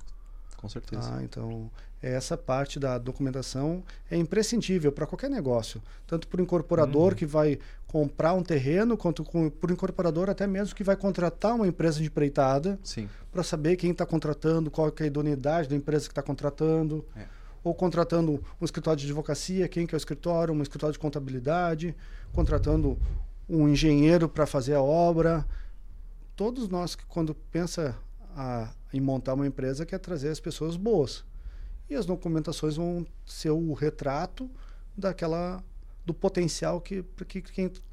Com 0.56 0.68
certeza. 0.68 1.12
Ah, 1.12 1.22
então 1.22 1.70
essa 2.02 2.36
parte 2.36 2.80
da 2.80 2.96
documentação 2.96 3.82
é 4.10 4.16
imprescindível 4.16 4.90
para 4.90 5.06
qualquer 5.06 5.28
negócio, 5.28 5.82
tanto 6.06 6.26
para 6.28 6.40
o 6.40 6.42
incorporador 6.42 7.10
uhum. 7.10 7.14
que 7.14 7.26
vai 7.26 7.58
comprar 7.86 8.32
um 8.32 8.42
terreno, 8.42 8.96
quanto 8.96 9.22
para 9.24 9.70
o 9.70 9.72
incorporador 9.72 10.30
até 10.30 10.46
mesmo 10.46 10.74
que 10.74 10.82
vai 10.82 10.96
contratar 10.96 11.54
uma 11.54 11.66
empresa 11.66 11.98
de 11.98 12.06
empreitada 12.06 12.78
para 13.30 13.42
saber 13.42 13.76
quem 13.76 13.90
está 13.90 14.06
contratando, 14.06 14.70
qual 14.70 14.88
é 14.88 15.02
a 15.02 15.06
idoneidade 15.06 15.68
da 15.68 15.76
empresa 15.76 16.06
que 16.06 16.12
está 16.12 16.22
contratando. 16.22 17.04
É. 17.14 17.24
Ou 17.62 17.74
contratando 17.74 18.42
um 18.58 18.64
escritório 18.64 18.98
de 18.98 19.04
advocacia, 19.04 19.68
quem 19.68 19.86
que 19.86 19.94
é 19.94 19.96
o 19.96 19.98
escritório, 19.98 20.54
um 20.54 20.62
escritório 20.62 20.94
de 20.94 20.98
contabilidade, 20.98 21.94
contratando 22.32 22.98
um 23.46 23.68
engenheiro 23.68 24.30
para 24.30 24.46
fazer 24.46 24.72
a 24.72 24.80
obra. 24.80 25.44
Todos 26.34 26.70
nós 26.70 26.96
que 26.96 27.04
quando 27.04 27.34
pensa 27.34 27.94
a, 28.34 28.70
em 28.94 29.00
montar 29.00 29.34
uma 29.34 29.46
empresa 29.46 29.84
quer 29.84 29.98
trazer 29.98 30.30
as 30.30 30.40
pessoas 30.40 30.74
boas 30.74 31.22
e 31.90 31.96
as 31.96 32.06
documentações 32.06 32.76
vão 32.76 33.04
ser 33.26 33.50
o 33.50 33.72
retrato 33.74 34.48
daquela 34.96 35.62
do 36.06 36.14
potencial 36.14 36.80
que, 36.80 37.04
que 37.26 37.42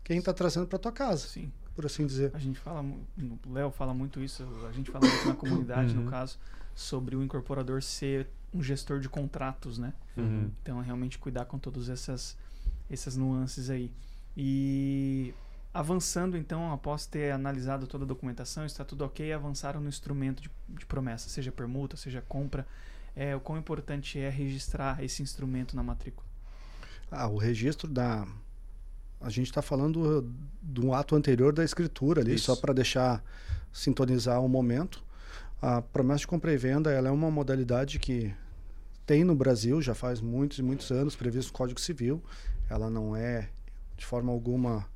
quem 0.04 0.18
está 0.20 0.32
trazendo 0.32 0.68
para 0.68 0.80
tua 0.80 0.91
casa. 0.91 1.28
Sim. 1.28 1.52
Por 1.76 1.86
assim 1.86 2.06
dizer. 2.06 2.32
A 2.34 2.39
gente 2.39 2.60
fala, 2.60 2.82
o 2.82 3.54
Léo 3.54 3.72
fala 3.72 3.93
muito 3.93 4.22
isso, 4.22 4.48
a 4.68 4.72
gente 4.72 4.89
fala 4.89 5.08
muito 5.08 5.28
na 5.28 5.36
comunidade, 5.36 5.95
uhum. 5.95 6.04
no 6.04 6.10
caso, 6.10 6.39
sobre 6.74 7.16
o 7.16 7.24
incorporador 7.24 7.84
ser 7.84 8.28
um 8.54 8.64
gestor 8.64 9.00
de 9.00 9.10
contratos, 9.10 9.78
né? 9.78 9.93
Uhum. 10.16 10.50
Então, 10.62 10.82
é 10.82 10.86
realmente 10.86 11.20
cuidar 11.20 11.45
com 11.45 11.60
todas 11.60 11.89
essas, 11.89 12.36
essas 12.89 13.16
nuances 13.16 13.70
aí. 13.70 13.91
E 14.36 15.34
avançando, 15.72 16.36
então, 16.36 16.72
após 16.72 17.06
ter 17.06 17.32
analisado 17.32 17.86
toda 17.86 18.06
a 18.06 18.08
documentação, 18.08 18.66
está 18.66 18.84
tudo 18.84 19.06
ok, 19.06 19.32
avançaram 19.32 19.80
no 19.80 19.89
instrumento 19.89 20.41
de, 20.41 20.50
de 20.70 20.86
promessa, 20.86 21.30
seja 21.30 21.52
permuta, 21.52 21.95
seja 21.95 22.24
compra 22.28 22.66
é, 23.18 23.36
o 23.36 23.39
quão 23.39 23.57
importante 23.57 24.20
é 24.20 24.30
registrar 24.30 25.03
esse 25.03 25.24
instrumento 25.24 25.76
na 25.76 25.82
matrícula? 25.82 26.26
Ah, 27.09 27.28
o 27.28 27.38
registro 27.38 27.89
da. 27.89 28.28
A 29.20 29.30
gente 29.32 29.47
está 29.47 29.63
falando 29.63 30.32
do 30.61 30.93
ato 30.93 31.15
anterior 31.15 31.51
da 31.51 31.63
escritura 31.63 32.22
ali, 32.22 32.36
Isso. 32.36 32.45
só 32.45 32.55
para 32.55 32.72
deixar 32.72 33.24
sintonizar 33.74 34.39
um 34.39 34.47
momento. 34.47 35.03
A 35.59 35.82
promessa 35.82 36.20
de 36.20 36.28
compra 36.28 36.53
e 36.53 36.57
venda 36.57 36.91
ela 36.91 37.07
é 37.07 37.11
uma 37.11 37.32
modalidade 37.32 37.97
que 37.97 38.32
tem 39.07 39.24
no 39.24 39.34
Brasil 39.34 39.82
já 39.82 39.95
faz 39.95 40.22
muitos 40.22 40.59
e 40.59 40.61
muitos 40.61 40.91
anos, 40.91 41.15
previsto 41.15 41.51
no 41.51 41.57
Código 41.57 41.82
Civil. 41.82 42.24
Ela 42.70 42.88
não 42.91 43.15
é 43.15 43.49
de 43.95 44.05
forma 44.05 44.32
alguma 44.32 44.88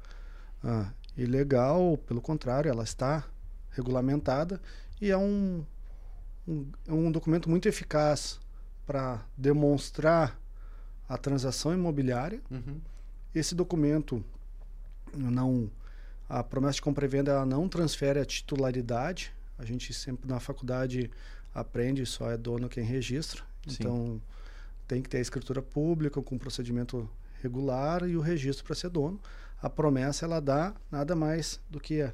ah, 0.64 0.92
ilegal, 1.18 1.98
pelo 2.06 2.22
contrário, 2.22 2.70
ela 2.70 2.84
está 2.84 3.24
regulamentada 3.72 4.62
e 5.02 5.10
é 5.10 5.18
um, 5.18 5.66
um, 6.48 6.66
é 6.88 6.94
um 6.94 7.12
documento 7.12 7.50
muito 7.50 7.68
eficaz 7.68 8.40
para 8.86 9.24
demonstrar 9.38 10.40
a 11.08 11.18
transação 11.18 11.74
imobiliária. 11.74 12.42
Uhum. 12.50 12.80
Esse 13.34 13.56
documento 13.56 14.24
não 15.14 15.70
a 16.28 16.42
promessa 16.42 16.76
de 16.76 16.82
compra 16.82 17.06
e 17.06 17.10
venda 17.10 17.32
ela 17.32 17.46
não 17.46 17.68
transfere 17.68 18.20
a 18.20 18.26
titularidade. 18.26 19.34
A 19.58 19.66
gente 19.66 19.94
sempre 19.94 20.30
na 20.30 20.40
faculdade 20.40 21.12
aprende 21.54 22.06
só 22.06 22.32
é 22.32 22.38
dono 22.38 22.70
quem 22.70 22.86
registra. 22.86 23.44
Sim. 23.68 23.76
Então 23.80 24.22
tem 24.88 25.02
que 25.02 25.10
ter 25.10 25.18
a 25.18 25.22
escritura 25.22 25.62
pública 25.62 26.22
com 26.22 26.38
procedimento 26.38 27.10
regular 27.42 28.08
e 28.08 28.16
o 28.16 28.22
registro 28.22 28.66
para 28.66 28.76
ser 28.76 28.90
dono. 28.90 29.20
A 29.62 29.70
promessa 29.70 30.26
ela 30.26 30.40
dá 30.40 30.74
nada 30.90 31.16
mais 31.16 31.60
do 31.70 31.80
que 31.80 32.02
a, 32.02 32.14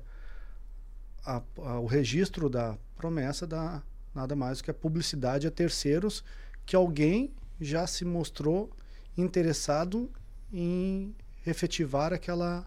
a, 1.23 1.41
a, 1.57 1.79
o 1.79 1.85
registro 1.85 2.49
da 2.49 2.77
promessa 2.95 3.45
da 3.45 3.83
nada 4.17 4.35
mais 4.35 4.57
do 4.57 4.63
que 4.63 4.71
a 4.71 4.73
publicidade 4.73 5.47
a 5.47 5.51
terceiros 5.51 6.23
que 6.65 6.75
alguém 6.75 7.33
já 7.61 7.85
se 7.85 8.03
mostrou 8.03 8.71
interessado 9.15 10.11
em 10.51 11.15
efetivar 11.45 12.11
aquela, 12.11 12.65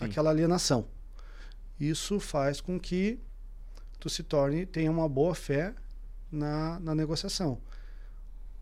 aquela 0.00 0.30
alienação. 0.30 0.86
Isso 1.78 2.20
faz 2.20 2.60
com 2.60 2.78
que 2.78 3.18
tu 3.98 4.10
se 4.10 4.22
torne, 4.22 4.66
tenha 4.66 4.90
uma 4.90 5.08
boa 5.08 5.34
fé 5.34 5.74
na, 6.30 6.78
na 6.80 6.94
negociação. 6.94 7.58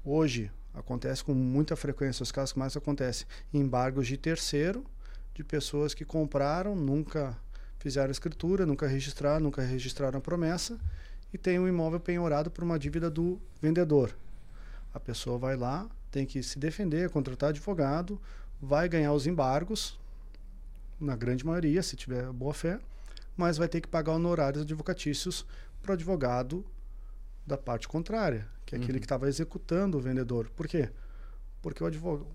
Hoje, 0.04 0.50
acontece 0.72 1.24
com 1.24 1.34
muita 1.34 1.74
frequência, 1.76 2.22
os 2.22 2.30
casos 2.30 2.52
que 2.52 2.58
mais 2.58 2.76
acontecem, 2.76 3.26
embargos 3.52 4.06
de 4.06 4.16
terceiro, 4.16 4.84
de 5.34 5.42
pessoas 5.42 5.94
que 5.94 6.04
compraram, 6.04 6.76
nunca 6.76 7.36
fizeram 7.78 8.10
escritura, 8.10 8.66
nunca 8.66 8.86
registraram, 8.86 9.40
nunca 9.40 9.62
registraram 9.62 10.18
a 10.18 10.22
promessa, 10.22 10.78
e 11.32 11.38
tem 11.38 11.58
um 11.58 11.68
imóvel 11.68 12.00
penhorado 12.00 12.50
por 12.50 12.64
uma 12.64 12.78
dívida 12.78 13.10
do 13.10 13.40
vendedor. 13.60 14.14
A 14.92 15.00
pessoa 15.00 15.38
vai 15.38 15.56
lá, 15.56 15.88
tem 16.10 16.24
que 16.24 16.42
se 16.42 16.58
defender, 16.58 17.10
contratar 17.10 17.50
advogado, 17.50 18.20
vai 18.60 18.88
ganhar 18.88 19.12
os 19.12 19.26
embargos, 19.26 19.98
na 21.00 21.14
grande 21.14 21.46
maioria, 21.46 21.82
se 21.82 21.96
tiver 21.96 22.26
boa 22.32 22.52
fé, 22.52 22.80
mas 23.36 23.56
vai 23.56 23.68
ter 23.68 23.80
que 23.80 23.88
pagar 23.88 24.12
honorários 24.12 24.62
advocatícios 24.62 25.46
para 25.80 25.90
o 25.90 25.94
advogado 25.94 26.64
da 27.46 27.56
parte 27.56 27.86
contrária, 27.86 28.48
que 28.66 28.74
é 28.74 28.78
aquele 28.78 28.94
uhum. 28.94 28.98
que 28.98 29.04
estava 29.04 29.28
executando 29.28 29.96
o 29.96 30.00
vendedor. 30.00 30.50
Por 30.50 30.66
quê? 30.66 30.90
Porque 31.62 31.82
o 31.82 31.86
advogado, 31.86 32.26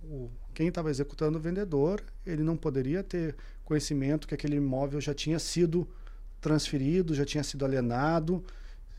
quem 0.54 0.68
estava 0.68 0.90
executando 0.90 1.38
o 1.38 1.42
vendedor, 1.42 2.02
ele 2.26 2.42
não 2.42 2.56
poderia 2.56 3.04
ter 3.04 3.36
conhecimento 3.66 4.28
que 4.28 4.34
aquele 4.34 4.56
imóvel 4.56 5.02
já 5.02 5.14
tinha 5.14 5.40
sido 5.40 5.88
transferido, 6.40 7.14
já 7.14 7.26
tinha 7.26 7.44
sido 7.44 7.66
alienado, 7.66 8.44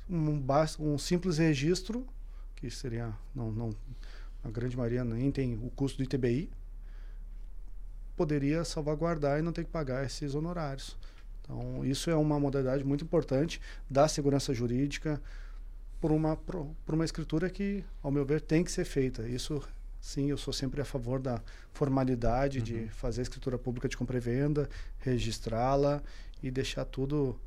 um, 0.09 0.45
um 0.81 0.99
simples 0.99 1.39
registro, 1.39 2.07
que 2.57 2.71
seria, 2.71 3.13
não, 3.35 3.51
não, 3.51 3.71
a 4.43 4.51
grande 4.51 4.77
maioria 4.77 5.05
nem 5.05 5.31
tem 5.31 5.55
o 5.55 5.71
custo 5.71 5.99
do 5.99 6.05
ITBI, 6.05 6.51
poderia 8.17 8.65
salvaguardar 8.65 9.39
e 9.39 9.43
não 9.43 9.53
ter 9.53 9.65
que 9.65 9.71
pagar 9.71 10.05
esses 10.05 10.35
honorários. 10.35 10.97
Então, 11.43 11.85
isso 11.85 12.11
é 12.11 12.17
uma 12.17 12.39
modalidade 12.41 12.85
muito 12.85 13.05
importante 13.05 13.61
da 13.89 14.09
segurança 14.09 14.55
jurídica 14.55 15.21
por 16.01 16.13
uma, 16.13 16.37
por, 16.37 16.67
por 16.85 16.95
uma 16.95 17.05
escritura 17.05 17.51
que, 17.51 17.85
ao 18.03 18.11
meu 18.11 18.25
ver, 18.25 18.41
tem 18.41 18.65
que 18.65 18.71
ser 18.71 18.85
feita. 18.85 19.27
Isso, 19.29 19.63
sim, 20.01 20.31
eu 20.31 20.39
sou 20.39 20.53
sempre 20.53 20.81
a 20.81 20.85
favor 20.85 21.21
da 21.21 21.41
formalidade 21.73 22.59
uhum. 22.59 22.65
de 22.65 22.89
fazer 22.89 23.21
a 23.21 23.23
escritura 23.23 23.59
pública 23.59 23.89
de 23.89 23.97
compra 23.97 24.17
e 24.17 24.21
venda, 24.21 24.69
registrá-la 25.01 26.03
e 26.43 26.51
deixar 26.51 26.85
tudo 26.85 27.39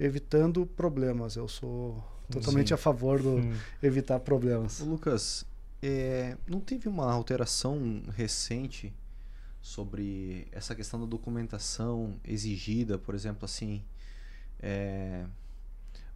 evitando 0.00 0.64
problemas. 0.64 1.36
Eu 1.36 1.46
sou 1.46 2.02
totalmente 2.30 2.68
Sim. 2.68 2.74
a 2.74 2.78
favor 2.78 3.22
do 3.22 3.36
hum. 3.36 3.52
evitar 3.82 4.18
problemas. 4.20 4.80
Lucas, 4.80 5.44
é, 5.82 6.36
não 6.48 6.58
teve 6.58 6.88
uma 6.88 7.12
alteração 7.12 8.02
recente 8.16 8.92
sobre 9.60 10.48
essa 10.52 10.74
questão 10.74 10.98
da 10.98 11.06
documentação 11.06 12.18
exigida, 12.24 12.98
por 12.98 13.14
exemplo, 13.14 13.44
assim, 13.44 13.84
é, 14.58 15.26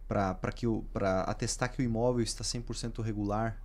para 0.07 0.51
que 0.51 0.65
para 0.91 1.21
atestar 1.21 1.71
que 1.71 1.81
o 1.81 1.85
imóvel 1.85 2.23
está 2.23 2.43
100% 2.43 3.03
regular 3.03 3.61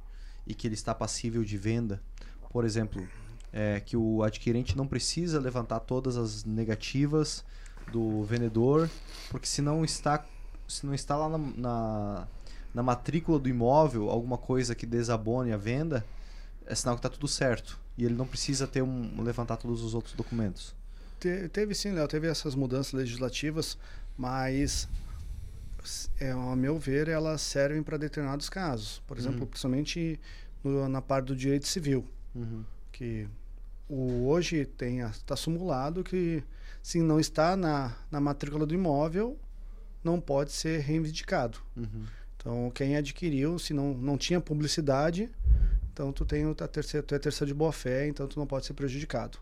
e 0.46 0.54
que 0.54 0.66
ele 0.66 0.74
está 0.74 0.94
passível 0.94 1.42
de 1.42 1.56
venda, 1.56 2.02
por 2.50 2.64
exemplo, 2.64 3.06
é, 3.52 3.80
que 3.80 3.96
o 3.96 4.22
adquirente 4.22 4.76
não 4.76 4.86
precisa 4.86 5.40
levantar 5.40 5.80
todas 5.80 6.16
as 6.18 6.44
negativas 6.44 7.44
do 7.92 8.22
vendedor, 8.24 8.88
porque 9.30 9.46
se 9.46 9.62
não 9.62 9.84
está, 9.84 10.24
se 10.68 10.86
não 10.86 10.94
está 10.94 11.16
lá 11.16 11.28
na, 11.28 11.38
na, 11.38 12.28
na 12.74 12.82
matrícula 12.82 13.38
do 13.38 13.48
imóvel 13.48 14.10
alguma 14.10 14.38
coisa 14.38 14.74
que 14.74 14.86
desabone 14.86 15.52
a 15.52 15.56
venda, 15.56 16.04
é 16.66 16.74
sinal 16.74 16.94
que 16.94 17.00
está 17.00 17.08
tudo 17.08 17.28
certo. 17.28 17.78
E 17.98 18.04
ele 18.04 18.14
não 18.14 18.26
precisa 18.26 18.66
ter 18.66 18.82
um, 18.82 19.22
levantar 19.22 19.56
todos 19.56 19.82
os 19.82 19.94
outros 19.94 20.14
documentos. 20.14 20.74
Te, 21.18 21.48
teve 21.48 21.74
sim, 21.74 21.92
Léo, 21.92 22.08
teve 22.08 22.28
essas 22.28 22.54
mudanças 22.54 22.92
legislativas, 22.92 23.76
mas 24.16 24.88
é, 26.18 26.30
ao 26.30 26.56
meu 26.56 26.78
ver, 26.78 27.08
elas 27.08 27.40
servem 27.40 27.82
para 27.82 27.96
determinados 27.96 28.48
casos. 28.48 29.02
Por 29.06 29.18
exemplo, 29.18 29.40
uhum. 29.40 29.46
principalmente 29.46 30.20
no, 30.62 30.88
na 30.88 31.02
parte 31.02 31.26
do 31.26 31.36
direito 31.36 31.66
civil. 31.66 32.06
Uhum. 32.34 32.64
Que 32.92 33.28
o, 33.88 34.28
hoje 34.28 34.68
está 35.20 35.36
simulado 35.36 36.04
que 36.04 36.42
se 36.82 37.00
não 37.00 37.20
está 37.20 37.56
na, 37.56 37.96
na 38.10 38.20
matrícula 38.20 38.66
do 38.66 38.74
imóvel, 38.74 39.38
não 40.02 40.20
pode 40.20 40.52
ser 40.52 40.80
reivindicado. 40.80 41.58
Uhum. 41.76 42.04
Então, 42.36 42.70
quem 42.70 42.96
adquiriu, 42.96 43.58
se 43.58 43.74
não, 43.74 43.92
não 43.92 44.16
tinha 44.16 44.40
publicidade, 44.40 45.30
então 45.92 46.12
tu 46.12 46.24
tem 46.24 46.44
a 46.48 46.68
terceira, 46.68 47.06
tu 47.06 47.14
é 47.14 47.18
terceira 47.18 47.46
de 47.46 47.54
boa 47.54 47.72
fé, 47.72 48.08
então 48.08 48.26
tu 48.26 48.38
não 48.38 48.46
pode 48.46 48.64
ser 48.64 48.72
prejudicado. 48.72 49.38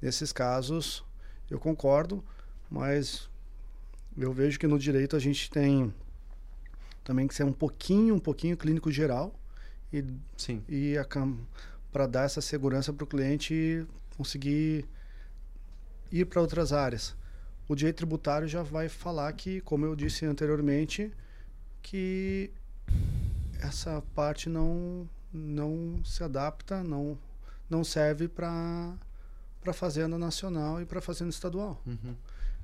Nesses 0.00 0.32
casos, 0.32 1.04
eu 1.48 1.60
concordo, 1.60 2.24
mas 2.68 3.30
eu 4.16 4.32
vejo 4.32 4.58
que 4.58 4.66
no 4.66 4.78
direito 4.78 5.14
a 5.14 5.20
gente 5.20 5.48
tem 5.48 5.94
também 7.04 7.28
que 7.28 7.34
ser 7.34 7.44
um 7.44 7.52
pouquinho, 7.52 8.16
um 8.16 8.18
pouquinho 8.18 8.56
clínico 8.56 8.90
geral 8.90 9.32
e, 9.92 10.04
Sim. 10.36 10.62
e 10.68 10.94
para 11.92 12.06
dar 12.06 12.24
essa 12.24 12.40
segurança 12.40 12.92
para 12.92 13.04
o 13.04 13.06
cliente 13.06 13.86
conseguir 14.16 14.86
ir 16.12 16.26
para 16.26 16.40
outras 16.40 16.72
áreas. 16.72 17.16
O 17.66 17.74
direito 17.74 17.96
tributário 17.96 18.46
já 18.46 18.62
vai 18.62 18.88
falar 18.88 19.32
que, 19.32 19.60
como 19.62 19.86
eu 19.86 19.96
disse 19.96 20.26
anteriormente, 20.26 21.10
que 21.80 22.50
essa 23.60 24.02
parte 24.14 24.48
não 24.48 25.08
não 25.32 26.04
se 26.04 26.22
adapta, 26.22 26.84
não 26.84 27.18
não 27.68 27.82
serve 27.82 28.28
para 28.28 28.94
para 29.62 29.72
fazenda 29.72 30.18
nacional 30.18 30.82
e 30.82 30.84
para 30.84 31.00
fazenda 31.00 31.30
estadual. 31.30 31.80
Uhum. 31.86 32.14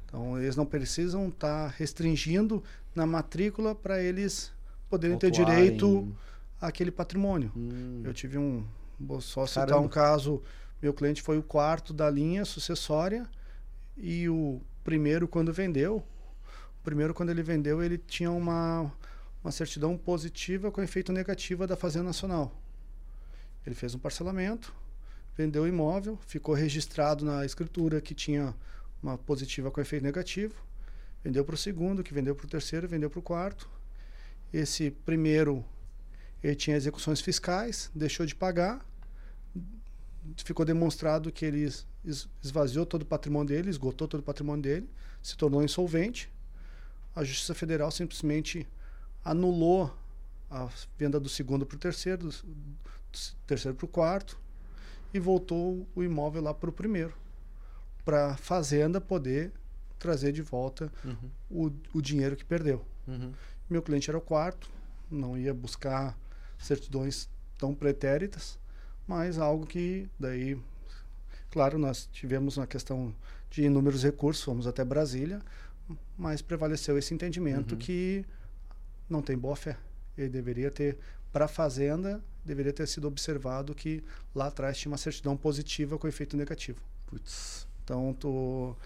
Então 0.05 0.39
eles 0.39 0.57
não 0.57 0.67
precisam 0.67 1.29
estar 1.29 1.71
tá 1.71 1.75
restringindo 1.77 2.63
na 2.95 3.07
matrícula 3.07 3.75
para 3.75 4.03
eles 4.03 4.53
poderem 4.91 5.17
ter 5.17 5.31
direito 5.31 6.13
àquele 6.61 6.91
patrimônio. 6.91 7.53
Hum. 7.57 8.03
Eu 8.05 8.13
tive 8.13 8.37
um 8.37 8.65
vou 8.99 9.21
só 9.21 9.47
citar 9.47 9.69
Caramba. 9.69 9.87
um 9.87 9.89
caso, 9.89 10.43
meu 10.83 10.93
cliente 10.93 11.23
foi 11.23 11.39
o 11.39 11.43
quarto 11.43 11.93
da 11.93 12.11
linha 12.11 12.45
sucessória 12.45 13.29
e 13.99 14.29
o 14.29 14.61
primeiro 14.85 15.29
quando 15.29 15.53
vendeu, 15.53 16.05
o 16.81 16.83
primeiro 16.85 17.13
quando 17.13 17.31
ele 17.31 17.43
vendeu, 17.43 17.83
ele 17.83 17.99
tinha 17.99 18.31
uma 18.31 18.93
uma 19.43 19.53
certidão 19.53 19.97
positiva 19.97 20.71
com 20.71 20.83
efeito 20.83 21.13
negativo 21.13 21.67
da 21.67 21.77
Fazenda 21.77 22.05
Nacional. 22.05 22.55
Ele 23.65 23.75
fez 23.75 23.95
um 23.95 23.99
parcelamento, 23.99 24.75
vendeu 25.37 25.63
o 25.63 25.69
imóvel, 25.69 26.19
ficou 26.27 26.55
registrado 26.55 27.25
na 27.25 27.45
escritura 27.45 28.01
que 28.01 28.15
tinha 28.15 28.55
uma 29.03 29.17
positiva 29.17 29.71
com 29.71 29.81
efeito 29.81 30.03
negativo, 30.03 30.55
vendeu 31.23 31.45
para 31.45 31.55
o 31.55 31.59
segundo, 31.59 32.03
que 32.03 32.13
vendeu 32.13 32.35
para 32.35 32.47
o 32.47 32.49
terceiro, 32.49 32.89
vendeu 32.89 33.09
para 33.09 33.21
o 33.21 33.23
quarto. 33.23 33.71
Esse 34.53 34.91
primeiro, 34.91 35.65
ele 36.43 36.55
tinha 36.55 36.77
execuções 36.77 37.21
fiscais, 37.21 37.91
deixou 37.95 38.27
de 38.27 38.35
pagar, 38.35 38.85
ficou 40.37 40.65
demonstrado 40.65 41.31
que 41.31 41.45
ele 41.45 41.71
esvaziou 42.43 42.87
todo 42.87 43.03
o 43.03 43.07
patrimônio 43.07 43.49
dele, 43.49 43.71
esgotou 43.71 44.09
todo 44.09 44.21
o 44.21 44.23
patrimônio 44.23 44.63
dele, 44.63 44.89
se 45.23 45.37
tornou 45.37 45.63
insolvente. 45.63 46.31
A 47.15 47.25
Justiça 47.25 47.55
Federal 47.55 47.91
simplesmente 47.91 48.67
anulou 49.25 49.95
a 50.51 50.69
venda 50.97 51.21
do 51.21 51.29
segundo 51.29 51.67
para 51.67 51.77
o 51.77 51.79
terceiro, 51.79 52.29
do, 52.29 52.35
terceiro 53.47 53.77
para 53.77 53.85
o 53.85 53.89
quarto, 53.89 54.39
e 55.13 55.19
voltou 55.19 55.87
o 55.95 56.03
imóvel 56.03 56.43
lá 56.43 56.55
para 56.55 56.71
o 56.71 56.73
primeiro, 56.73 57.15
para 58.05 58.33
a 58.33 58.37
fazenda 58.37 59.01
poder 59.01 59.53
trazer 59.99 60.33
de 60.33 60.43
volta 60.43 60.93
uhum. 61.05 61.31
o, 61.51 61.99
o 61.99 62.03
dinheiro 62.03 62.37
que 62.37 62.45
perdeu. 62.45 62.85
Uhum. 63.07 63.33
Meu 63.69 63.83
cliente 63.83 64.09
era 64.09 64.17
o 64.17 64.21
quarto, 64.21 64.71
não 65.11 65.37
ia 65.37 65.53
buscar 65.53 66.17
certidões 66.59 67.29
tão 67.57 67.75
pretéritas, 67.75 68.59
mas 69.07 69.39
algo 69.39 69.67
que 69.67 70.09
daí, 70.19 70.59
claro, 71.59 71.77
nós 71.77 72.09
tivemos 72.13 72.57
uma 72.57 72.69
questão 72.69 73.13
de 73.51 73.65
inúmeros 73.65 74.05
recursos, 74.05 74.45
fomos 74.45 74.65
até 74.65 74.85
Brasília, 74.85 75.43
mas 76.17 76.41
prevaleceu 76.41 76.97
esse 76.97 77.13
entendimento 77.13 77.73
uhum. 77.73 77.79
que 77.79 78.25
não 79.11 79.21
tem 79.21 79.37
boa 79.37 79.57
fé. 79.57 79.77
Ele 80.17 80.29
deveria 80.29 80.71
ter, 80.71 80.97
para 81.33 81.47
a 81.47 81.49
fazenda, 81.49 82.23
deveria 82.45 82.73
ter 82.73 82.87
sido 82.87 83.09
observado 83.09 83.75
que 83.75 84.05
lá 84.33 84.47
atrás 84.47 84.79
tinha 84.79 84.93
uma 84.93 84.97
certidão 84.97 85.37
positiva 85.37 85.99
com 85.99 86.07
efeito 86.07 86.37
negativo. 86.37 86.81
Putz. 87.09 87.67
Então, 87.83 88.15
tô, 88.15 88.77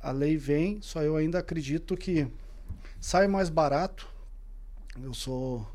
a 0.00 0.12
lei 0.12 0.36
vem, 0.36 0.80
só 0.80 1.02
eu 1.02 1.16
ainda 1.16 1.40
acredito 1.40 1.96
que 1.96 2.28
sai 3.00 3.26
mais 3.26 3.48
barato. 3.48 4.08
Eu 5.02 5.12
sou 5.12 5.68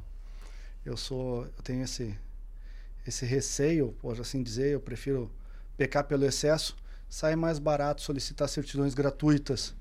eu 0.85 0.95
sou 0.95 1.43
eu 1.43 1.63
tenho 1.65 1.83
esse 1.83 2.17
esse 3.05 3.25
receio, 3.25 3.93
por 3.99 4.17
assim 4.21 4.41
dizer, 4.41 4.71
eu 4.71 4.79
prefiro 4.79 5.29
pecar 5.77 6.05
pelo 6.05 6.25
excesso, 6.25 6.75
sai 7.09 7.35
mais 7.35 7.59
barato 7.59 8.01
solicitar 8.01 8.47
certidões 8.47 8.93
gratuitas 8.93 9.75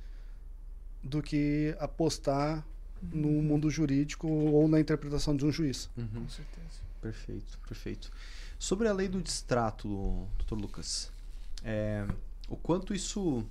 do 1.03 1.23
que 1.23 1.77
apostar 1.79 2.65
no 3.13 3.29
uhum. 3.29 3.43
mundo 3.43 3.71
jurídico 3.71 4.27
ou 4.27 4.67
na 4.67 4.81
interpretação 4.81 5.37
de 5.37 5.45
um 5.45 5.53
juiz. 5.53 5.91
Uhum. 5.97 6.09
Com 6.09 6.29
certeza. 6.29 6.85
Perfeito, 7.01 7.59
perfeito. 7.69 8.11
Sobre 8.59 8.89
a 8.89 8.93
lei 8.93 9.09
do 9.09 9.21
distrato, 9.21 9.89
doutor 10.39 10.59
Lucas, 10.59 11.13
é, 11.63 12.07
o 12.49 12.57
quanto 12.57 12.95
isso 12.95 13.45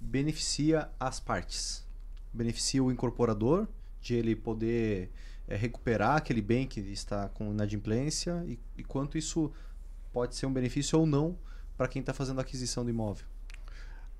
beneficia 0.00 0.88
as 1.00 1.18
partes? 1.18 1.84
Beneficia 2.32 2.82
o 2.82 2.92
incorporador 2.92 3.66
de 4.00 4.14
ele 4.14 4.36
poder 4.36 5.10
é, 5.48 5.56
recuperar 5.56 6.16
aquele 6.16 6.42
bem 6.42 6.66
que 6.66 6.80
está 6.80 7.28
com 7.30 7.50
inadimplência 7.50 8.44
e, 8.46 8.58
e 8.76 8.84
quanto 8.84 9.18
isso 9.18 9.52
pode 10.14 10.36
ser 10.36 10.46
um 10.46 10.52
benefício 10.52 10.98
ou 10.98 11.04
não 11.04 11.36
para 11.76 11.88
quem 11.88 11.98
está 11.98 12.14
fazendo 12.14 12.40
aquisição 12.40 12.84
do 12.84 12.90
imóvel? 12.90 13.26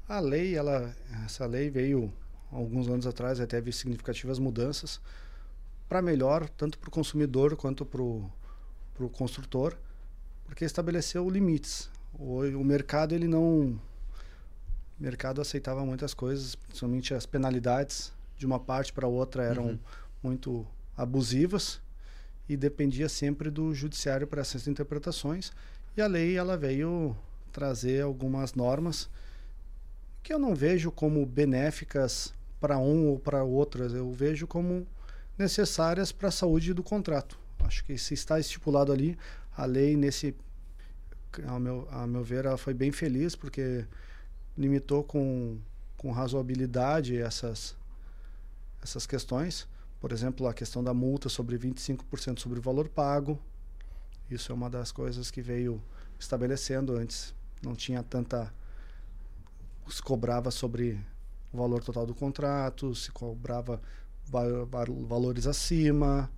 A 0.08 0.18
lei, 0.18 0.56
ela, 0.56 0.94
essa 1.24 1.46
lei 1.46 1.70
veio 1.70 2.12
alguns 2.50 2.88
anos 2.88 3.06
atrás, 3.06 3.40
até 3.40 3.56
teve 3.56 3.72
significativas 3.72 4.38
mudanças 4.38 5.00
para 5.88 6.02
melhor, 6.02 6.48
tanto 6.48 6.78
para 6.78 6.88
o 6.88 6.90
consumidor 6.90 7.56
quanto 7.56 7.86
para 7.86 8.02
o 8.02 9.08
construtor, 9.12 9.76
porque 10.44 10.64
estabeleceu 10.64 11.30
limites. 11.30 11.88
O, 12.12 12.40
o 12.40 12.64
mercado 12.64 13.14
ele 13.14 13.28
não 13.28 13.80
o 14.98 15.02
mercado 15.02 15.40
aceitava 15.40 15.84
muitas 15.84 16.12
coisas, 16.12 16.54
principalmente 16.54 17.14
as 17.14 17.26
penalidades 17.26 18.12
de 18.36 18.46
uma 18.46 18.58
parte 18.58 18.92
para 18.92 19.06
outra 19.06 19.42
eram 19.42 19.66
uhum. 19.66 19.78
muito 20.22 20.66
abusivas 20.96 21.80
e 22.48 22.56
dependia 22.56 23.08
sempre 23.08 23.50
do 23.50 23.74
judiciário 23.74 24.26
para 24.26 24.40
essas 24.40 24.68
interpretações. 24.68 25.52
E 25.96 26.02
a 26.02 26.06
lei 26.06 26.36
ela 26.36 26.56
veio 26.56 27.16
trazer 27.52 28.02
algumas 28.02 28.54
normas 28.54 29.08
que 30.22 30.32
eu 30.32 30.38
não 30.38 30.54
vejo 30.54 30.90
como 30.90 31.24
benéficas 31.24 32.32
para 32.58 32.78
um 32.78 33.08
ou 33.08 33.18
para 33.18 33.44
outras, 33.44 33.92
eu 33.92 34.10
vejo 34.10 34.46
como 34.46 34.86
necessárias 35.36 36.10
para 36.10 36.28
a 36.28 36.32
saúde 36.32 36.72
do 36.72 36.82
contrato. 36.82 37.38
Acho 37.60 37.84
que 37.84 37.96
se 37.98 38.14
está 38.14 38.40
estipulado 38.40 38.90
ali, 38.90 39.18
a 39.56 39.64
lei 39.66 39.96
nesse 39.96 40.34
ao 41.46 41.58
meu, 41.58 41.88
a 41.90 42.06
meu 42.06 42.22
ver, 42.22 42.44
ela 42.44 42.56
foi 42.56 42.72
bem 42.72 42.92
feliz 42.92 43.34
porque 43.34 43.84
limitou 44.56 45.02
com, 45.02 45.58
com 45.96 46.12
razoabilidade 46.12 47.16
essas, 47.16 47.76
essas 48.82 49.06
questões. 49.06 49.68
Por 50.00 50.12
exemplo, 50.12 50.46
a 50.46 50.54
questão 50.54 50.82
da 50.82 50.94
multa 50.94 51.28
sobre 51.28 51.58
25% 51.58 52.38
sobre 52.38 52.58
o 52.58 52.62
valor 52.62 52.88
pago. 52.88 53.38
Isso 54.30 54.50
é 54.50 54.54
uma 54.54 54.70
das 54.70 54.90
coisas 54.90 55.30
que 55.30 55.42
veio 55.42 55.82
estabelecendo 56.18 56.96
antes. 56.96 57.34
Não 57.62 57.74
tinha 57.74 58.02
tanta. 58.02 58.52
Se 59.88 60.02
cobrava 60.02 60.50
sobre 60.50 60.98
o 61.52 61.58
valor 61.58 61.82
total 61.84 62.06
do 62.06 62.14
contrato, 62.14 62.94
se 62.94 63.10
cobrava 63.12 63.80
valores 65.06 65.46
acima, 65.46 66.30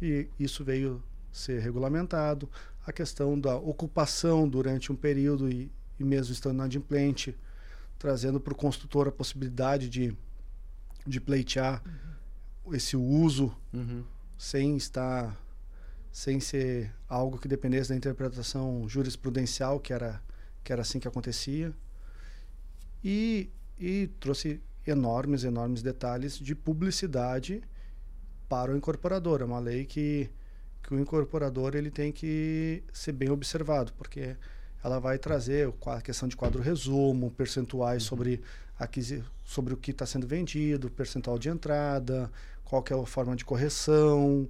e 0.00 0.28
isso 0.38 0.64
veio 0.64 1.02
ser 1.30 1.60
regulamentado. 1.60 2.48
A 2.84 2.92
questão 2.92 3.38
da 3.38 3.56
ocupação 3.56 4.48
durante 4.48 4.90
um 4.90 4.96
período 4.96 5.48
e, 5.48 5.70
e 5.98 6.04
mesmo 6.04 6.32
estando 6.32 6.54
inadimplente, 6.54 7.36
trazendo 7.98 8.40
para 8.40 8.52
o 8.52 8.56
construtor 8.56 9.06
a 9.06 9.12
possibilidade 9.12 9.88
de, 9.88 10.16
de 11.06 11.20
pleitear 11.20 11.80
uhum. 12.66 12.74
esse 12.74 12.96
uso 12.96 13.56
uhum. 13.72 14.02
sem 14.36 14.76
estar 14.76 15.40
sem 16.12 16.38
ser 16.38 16.92
algo 17.08 17.38
que 17.38 17.48
dependesse 17.48 17.88
da 17.88 17.96
interpretação 17.96 18.86
jurisprudencial 18.88 19.80
que 19.80 19.92
era 19.92 20.22
que 20.62 20.72
era 20.72 20.82
assim 20.82 21.00
que 21.00 21.08
acontecia 21.08 21.72
e, 23.02 23.50
e 23.78 24.08
trouxe 24.20 24.60
enormes, 24.86 25.44
enormes 25.44 25.82
detalhes 25.82 26.38
de 26.38 26.54
publicidade 26.54 27.62
para 28.48 28.72
o 28.72 28.76
incorporador. 28.76 29.40
É 29.40 29.44
uma 29.44 29.58
lei 29.58 29.84
que, 29.84 30.30
que 30.82 30.94
o 30.94 31.00
incorporador 31.00 31.74
ele 31.74 31.90
tem 31.90 32.12
que 32.12 32.82
ser 32.92 33.12
bem 33.12 33.30
observado, 33.30 33.92
porque 33.94 34.36
ela 34.84 34.98
vai 34.98 35.18
trazer 35.18 35.72
a 35.86 36.00
questão 36.00 36.28
de 36.28 36.36
quadro 36.36 36.60
resumo, 36.60 37.30
percentuais 37.30 38.02
uhum. 38.02 38.08
sobre, 38.08 38.40
aquisi, 38.78 39.22
sobre 39.44 39.74
o 39.74 39.76
que 39.76 39.92
está 39.92 40.04
sendo 40.04 40.26
vendido, 40.26 40.90
percentual 40.90 41.38
de 41.38 41.48
entrada, 41.48 42.30
qual 42.64 42.84
é 42.90 42.94
a 42.94 43.06
forma 43.06 43.36
de 43.36 43.44
correção. 43.44 44.48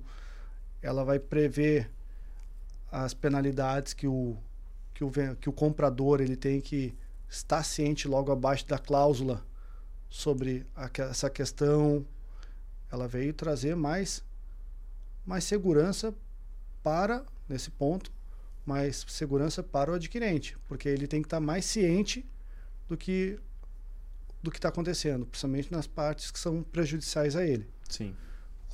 Ela 0.83 1.05
vai 1.05 1.19
prever 1.19 1.91
as 2.91 3.15
penalidades 3.15 3.95
que 3.95 4.07
o, 4.07 4.37
que 4.93 5.05
o, 5.05 5.11
que 5.41 5.49
o 5.49 5.53
comprador 5.53 6.21
ele 6.21 6.37
tem 6.37 6.61
que 6.61 6.95
estar 7.29 7.63
ciente 7.63 8.07
logo 8.07 8.31
abaixo 8.31 8.67
da 8.67 8.79
cláusula 8.79 9.43
sobre 10.11 10.67
a, 10.77 10.91
essa 11.05 11.31
questão. 11.31 12.05
ela 12.91 13.09
veio 13.09 13.33
trazer 13.33 13.75
mais 13.75 14.23
mais 15.25 15.45
segurança 15.45 16.13
para 16.83 17.25
nesse 17.49 17.71
ponto, 17.71 18.13
mais 18.67 19.07
segurança 19.09 19.63
para 19.63 19.93
o 19.93 19.95
adquirente, 19.95 20.59
porque 20.69 20.89
ele 20.89 21.07
tem 21.07 21.23
que 21.23 21.27
estar 21.27 21.41
mais 21.41 21.65
ciente 21.65 22.29
do 22.89 22.97
que 22.97 23.39
do 24.43 24.51
que 24.51 24.59
está 24.59 24.69
acontecendo, 24.69 25.25
principalmente 25.25 25.71
nas 25.71 25.87
partes 25.87 26.33
que 26.33 26.39
são 26.39 26.65
prejudiciais 26.65 27.37
a 27.37 27.47
ele. 27.47 27.69
Sim. 27.89 28.15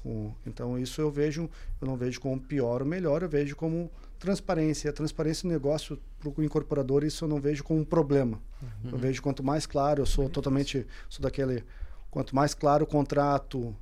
Com, 0.08 0.32
então 0.46 0.78
isso 0.78 1.02
eu 1.02 1.10
vejo, 1.10 1.50
eu 1.82 1.86
não 1.86 1.94
vejo 1.94 2.18
como 2.18 2.40
pior 2.40 2.80
ou 2.80 2.88
melhor, 2.88 3.22
eu 3.22 3.28
vejo 3.28 3.54
como 3.54 3.90
transparência. 4.18 4.88
A 4.88 4.92
transparência 4.92 5.46
do 5.46 5.52
negócio 5.52 5.98
para 6.18 6.30
o 6.30 6.42
incorporador, 6.42 7.04
isso 7.04 7.26
eu 7.26 7.28
não 7.28 7.38
vejo 7.38 7.62
como 7.62 7.80
um 7.80 7.84
problema. 7.84 8.40
Uhum. 8.62 8.92
Eu 8.92 8.96
vejo 8.96 9.20
quanto 9.20 9.44
mais 9.44 9.66
claro, 9.66 10.00
eu 10.00 10.06
sou 10.06 10.30
totalmente, 10.30 10.86
sou 11.10 11.22
daquele, 11.22 11.62
quanto 12.10 12.34
mais 12.34 12.54
claro 12.54 12.84
o 12.84 12.86
contrato, 12.86 13.76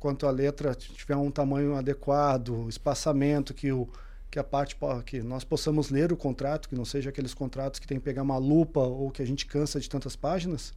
quanto 0.00 0.26
a 0.26 0.32
letra 0.32 0.74
tiver 0.74 1.14
um 1.14 1.30
tamanho 1.30 1.76
adequado, 1.76 2.68
espaçamento 2.68 3.54
que 3.54 3.70
o 3.70 3.88
que 4.28 4.40
a 4.40 4.44
parte 4.44 4.76
que 5.04 5.22
nós 5.22 5.44
possamos 5.44 5.90
ler 5.90 6.12
o 6.12 6.16
contrato, 6.16 6.68
que 6.68 6.74
não 6.74 6.84
seja 6.84 7.10
aqueles 7.10 7.32
contratos 7.32 7.78
que 7.78 7.86
tem 7.86 7.98
que 7.98 8.04
pegar 8.04 8.22
uma 8.22 8.36
lupa 8.36 8.80
ou 8.80 9.12
que 9.12 9.22
a 9.22 9.24
gente 9.24 9.46
cansa 9.46 9.78
de 9.78 9.88
tantas 9.88 10.16
páginas, 10.16 10.74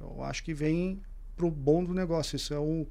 eu 0.00 0.22
acho 0.22 0.44
que 0.44 0.54
vem 0.54 1.02
para 1.36 1.44
o 1.44 1.50
bom 1.50 1.82
do 1.82 1.92
negócio. 1.92 2.36
Isso 2.36 2.54
é 2.54 2.58
o, 2.58 2.86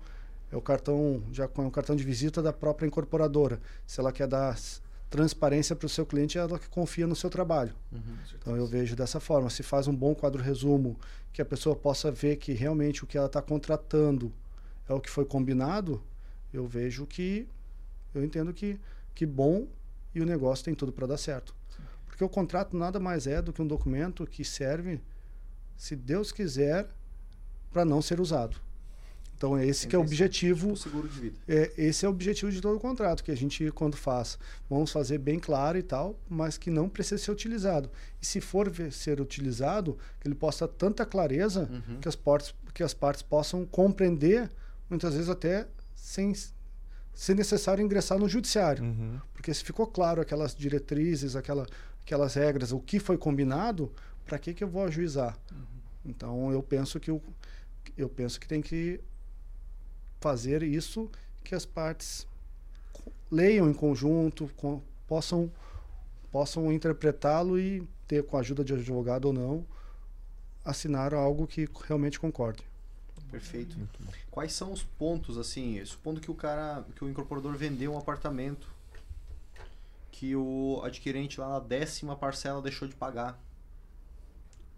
é 0.52 0.56
o 0.56 0.62
cartão 0.62 1.22
já 1.32 1.46
é 1.46 1.62
um 1.62 1.70
cartão 1.70 1.96
de 1.96 2.04
visita 2.04 2.42
da 2.42 2.54
própria 2.54 2.88
incorporadora. 2.88 3.60
Se 3.86 4.00
ela 4.00 4.12
quer 4.12 4.28
dar 4.28 4.58
transparência 5.10 5.76
para 5.76 5.86
o 5.86 5.90
seu 5.90 6.06
cliente, 6.06 6.38
é 6.38 6.42
ela 6.42 6.60
que 6.60 6.70
confia 6.70 7.08
no 7.08 7.16
seu 7.16 7.30
trabalho. 7.30 7.74
Uhum, 7.92 8.18
então 8.36 8.56
eu 8.56 8.66
vejo 8.66 8.96
dessa 8.96 9.20
forma. 9.20 9.50
Se 9.50 9.64
faz 9.64 9.88
um 9.88 9.96
bom 9.96 10.14
quadro 10.14 10.42
resumo, 10.42 10.98
que 11.34 11.42
a 11.42 11.46
pessoa 11.46 11.76
possa 11.76 12.12
ver 12.12 12.38
que 12.38 12.54
realmente 12.54 13.04
o 13.04 13.08
que 13.08 13.18
ela 13.18 13.28
está 13.28 13.42
contratando 13.42 14.34
é 14.88 14.94
o 14.94 15.02
que 15.02 15.10
foi 15.10 15.26
combinado, 15.26 16.02
eu 16.54 16.66
vejo 16.66 17.06
que 17.06 17.48
eu 18.14 18.24
entendo 18.24 18.54
que 18.54 18.80
que 19.14 19.26
bom 19.26 19.68
e 20.14 20.22
o 20.22 20.26
negócio 20.26 20.64
tem 20.64 20.76
tudo 20.76 20.92
para 20.92 21.08
dar 21.08 21.18
certo. 21.18 21.56
Sim. 21.76 21.82
Porque 22.06 22.24
o 22.24 22.30
contrato 22.30 22.78
nada 22.78 23.00
mais 23.00 23.26
é 23.26 23.42
do 23.42 23.52
que 23.52 23.62
um 23.62 23.68
documento 23.68 24.28
que 24.28 24.46
serve, 24.46 25.02
se 25.76 25.96
Deus 25.96 26.32
quiser, 26.32 26.88
para 27.72 27.84
não 27.84 28.00
ser 28.02 28.22
usado. 28.22 28.58
Então 29.38 29.56
é 29.56 29.66
esse 29.66 29.88
que 29.88 29.96
é 29.96 30.00
o 30.00 30.02
objetivo. 30.02 30.74
Tipo 30.74 30.78
seguro 30.78 31.08
de 31.08 31.20
vida. 31.20 31.40
É, 31.48 31.72
esse 31.78 32.04
é 32.06 32.10
o 32.10 32.12
objetivo 32.12 32.52
de 32.52 32.60
todo 32.60 32.76
o 32.76 32.80
contrato 32.80 33.24
que 33.24 33.32
a 33.32 33.38
gente 33.38 33.72
quando 33.72 33.96
faz, 33.96 34.38
vamos 34.68 34.92
fazer 34.92 35.20
bem 35.20 35.40
claro 35.40 35.78
e 35.78 35.84
tal, 35.84 36.20
mas 36.28 36.58
que 36.58 36.72
não 36.72 36.90
precisa 36.90 37.24
ser 37.24 37.32
utilizado. 37.32 37.90
E 38.20 38.26
se 38.26 38.42
for 38.42 38.72
ser 38.92 39.22
utilizado, 39.22 39.98
que 40.20 40.28
ele 40.28 40.36
possa 40.36 40.68
tanta 40.68 41.06
clareza 41.06 41.70
uhum. 41.72 42.00
que 42.00 42.08
as 42.08 42.16
partes 42.16 42.54
que 42.74 42.84
as 42.84 42.94
partes 42.94 43.24
possam 43.24 43.66
compreender, 43.66 44.52
muitas 44.88 45.14
vezes 45.16 45.30
até 45.30 45.68
sem 45.96 46.32
ser 47.12 47.36
necessário 47.36 47.84
ingressar 47.84 48.20
no 48.20 48.30
judiciário. 48.30 48.84
Uhum. 48.84 49.20
Porque 49.34 49.52
se 49.52 49.64
ficou 49.64 49.88
claro 49.88 50.22
aquelas 50.22 50.54
diretrizes, 50.54 51.36
aquela, 51.36 51.66
aquelas 52.04 52.36
regras, 52.36 52.72
o 52.72 52.80
que 52.80 53.00
foi 53.00 53.18
combinado, 53.18 53.92
para 54.24 54.38
que 54.38 54.54
que 54.54 54.64
eu 54.64 54.68
vou 54.68 54.84
ajuizar? 54.84 55.36
Uhum. 55.52 55.66
Então 56.06 56.52
eu 56.52 56.62
penso 56.62 57.00
que 57.00 57.10
o, 57.10 57.20
eu 57.98 58.08
penso 58.08 58.40
que 58.40 58.48
tem 58.48 58.62
que 58.62 59.02
fazer 60.20 60.64
isso 60.64 61.10
que 61.44 61.56
as 61.56 61.66
partes 61.66 62.28
leiam 63.32 63.70
em 63.70 63.74
conjunto, 63.74 64.50
com, 64.56 64.82
possam 65.08 65.52
possam 66.32 66.72
interpretá-lo 66.72 67.58
e 67.58 67.88
ter 68.08 68.24
com 68.24 68.38
a 68.38 68.42
ajuda 68.42 68.64
de 68.64 68.74
advogado 68.74 69.26
ou 69.26 69.34
não 69.34 69.66
assinar 70.64 71.14
algo 71.14 71.48
que 71.48 71.68
realmente 71.86 72.20
concorde. 72.20 72.62
Perfeito. 73.32 73.76
Quais 74.30 74.54
são 74.54 74.72
os 74.72 74.84
pontos 74.84 75.38
assim, 75.38 75.84
supondo 75.86 76.20
que 76.20 76.30
o 76.30 76.36
cara, 76.36 76.86
que 76.96 77.04
o 77.04 77.10
incorporador 77.10 77.56
vendeu 77.56 77.94
um 77.94 77.98
apartamento 77.98 78.68
que 80.12 80.36
o 80.36 80.82
adquirente 80.84 81.40
lá 81.40 81.48
na 81.48 81.60
décima 81.60 82.16
parcela 82.16 82.62
deixou 82.62 82.88
de 82.88 82.96
pagar. 82.96 83.40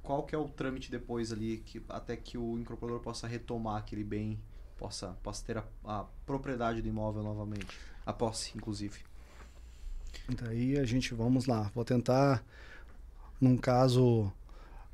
Qual 0.04 0.24
que 0.24 0.36
é 0.36 0.38
o 0.38 0.50
trâmite 0.50 0.92
depois 0.92 1.32
ali 1.32 1.58
que 1.66 1.82
até 1.88 2.18
que 2.18 2.38
o 2.38 2.58
incorporador 2.60 3.02
possa 3.02 3.28
retomar 3.28 3.78
aquele 3.78 4.04
bem 4.04 4.38
possa, 4.80 5.10
possa 5.22 5.46
ter 5.46 5.58
a, 5.58 5.64
a 5.84 6.06
propriedade 6.26 6.82
do 6.82 6.88
imóvel 6.88 7.22
novamente. 7.22 7.78
A 8.06 8.14
posse, 8.14 8.54
inclusive. 8.56 9.00
Daí 10.42 10.80
a 10.80 10.86
gente, 10.86 11.14
vamos 11.14 11.46
lá, 11.46 11.70
vou 11.76 11.84
tentar, 11.84 12.44
num 13.40 13.58
caso, 13.58 14.32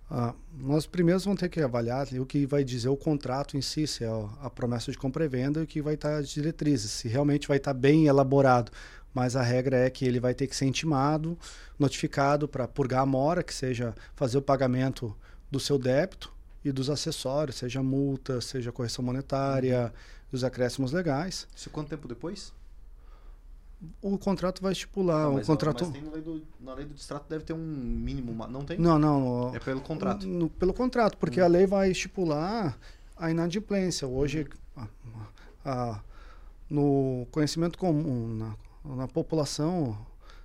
uh, 0.10 0.34
nós 0.58 0.86
primeiros 0.88 1.24
vamos 1.24 1.40
ter 1.40 1.48
que 1.48 1.62
avaliar 1.62 2.08
o 2.20 2.26
que 2.26 2.46
vai 2.46 2.64
dizer 2.64 2.90
o 2.90 2.98
contrato 2.98 3.56
em 3.56 3.62
si, 3.62 3.86
se 3.86 4.04
é 4.04 4.10
a 4.42 4.50
promessa 4.50 4.92
de 4.92 4.98
compra 4.98 5.24
e 5.24 5.28
venda 5.28 5.60
e 5.60 5.64
o 5.64 5.68
que 5.68 5.82
vai 5.82 5.94
estar 5.94 6.16
as 6.18 6.30
diretrizes, 6.30 6.92
se 6.92 7.08
realmente 7.08 7.48
vai 7.48 7.58
estar 7.58 7.74
bem 7.74 8.08
elaborado. 8.08 8.72
Mas 9.14 9.38
a 9.38 9.42
regra 9.42 9.78
é 9.78 9.90
que 9.90 10.04
ele 10.04 10.20
vai 10.20 10.34
ter 10.34 10.48
que 10.48 10.56
ser 10.56 10.66
intimado, 10.66 11.38
notificado 11.80 12.50
para 12.50 12.68
purgar 12.68 13.04
a 13.04 13.06
mora, 13.06 13.44
que 13.44 13.54
seja 13.54 13.96
fazer 14.14 14.38
o 14.38 14.42
pagamento 14.42 15.16
do 15.50 15.58
seu 15.58 15.80
débito, 15.80 16.35
e 16.66 16.72
dos 16.72 16.90
acessórios, 16.90 17.58
seja 17.58 17.84
multa, 17.84 18.42
seja 18.42 18.72
correção 18.72 19.06
monetária, 19.06 19.94
os 20.32 20.44
acréscimos 20.44 20.92
legais. 20.92 21.48
Isso 21.56 21.70
quanto 21.70 21.90
tempo 21.90 22.08
depois? 22.08 22.52
O 24.02 24.18
contrato 24.18 24.64
vai 24.64 24.72
estipular. 24.72 25.26
Não, 25.26 25.36
o 25.36 25.46
contrato... 25.46 25.84
mas 25.84 25.94
tem 25.94 26.02
na 26.02 26.12
lei, 26.12 26.22
do, 26.24 26.42
na 26.60 26.74
lei 26.74 26.86
do 26.86 26.96
distrato 26.96 27.30
deve 27.30 27.44
ter 27.44 27.54
um 27.54 27.58
mínimo, 27.58 28.34
não 28.48 28.66
tem? 28.66 28.80
Não, 28.80 28.98
não. 28.98 29.56
É 29.56 29.60
pelo 29.60 29.80
contrato. 29.80 30.26
No, 30.26 30.50
pelo 30.50 30.74
contrato, 30.74 31.18
porque 31.20 31.40
hum. 31.40 31.46
a 31.46 31.48
lei 31.48 31.68
vai 31.68 31.92
estipular 31.92 32.76
a 33.16 33.30
inadimplência. 33.30 34.08
Hoje, 34.08 34.48
a, 34.76 34.88
a, 35.64 36.02
no 36.68 37.28
conhecimento 37.30 37.78
comum, 37.78 38.28
na, 38.84 38.96
na 38.96 39.08
população, 39.08 39.96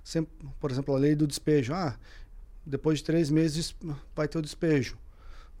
sempre, 0.03 0.31
por 0.59 0.69
exemplo, 0.69 0.93
a 0.93 0.99
lei 0.99 1.15
do 1.15 1.25
despejo. 1.25 1.73
Ah, 1.73 1.97
depois 2.63 2.99
de 2.99 3.05
três 3.05 3.31
meses 3.31 3.75
vai 4.15 4.27
ter 4.27 4.37
o 4.37 4.41
despejo. 4.41 4.99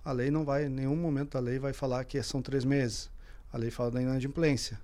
A 0.03 0.11
lei 0.11 0.31
não 0.31 0.43
vai, 0.43 0.65
em 0.65 0.69
nenhum 0.69 0.95
momento 0.95 1.37
a 1.37 1.41
lei 1.41 1.59
vai 1.59 1.73
falar 1.73 2.03
que 2.05 2.21
são 2.23 2.41
três 2.41 2.65
meses. 2.65 3.09
A 3.53 3.57
lei 3.57 3.69
fala 3.69 3.91
da 3.91 4.01
inadimplência. 4.01 4.79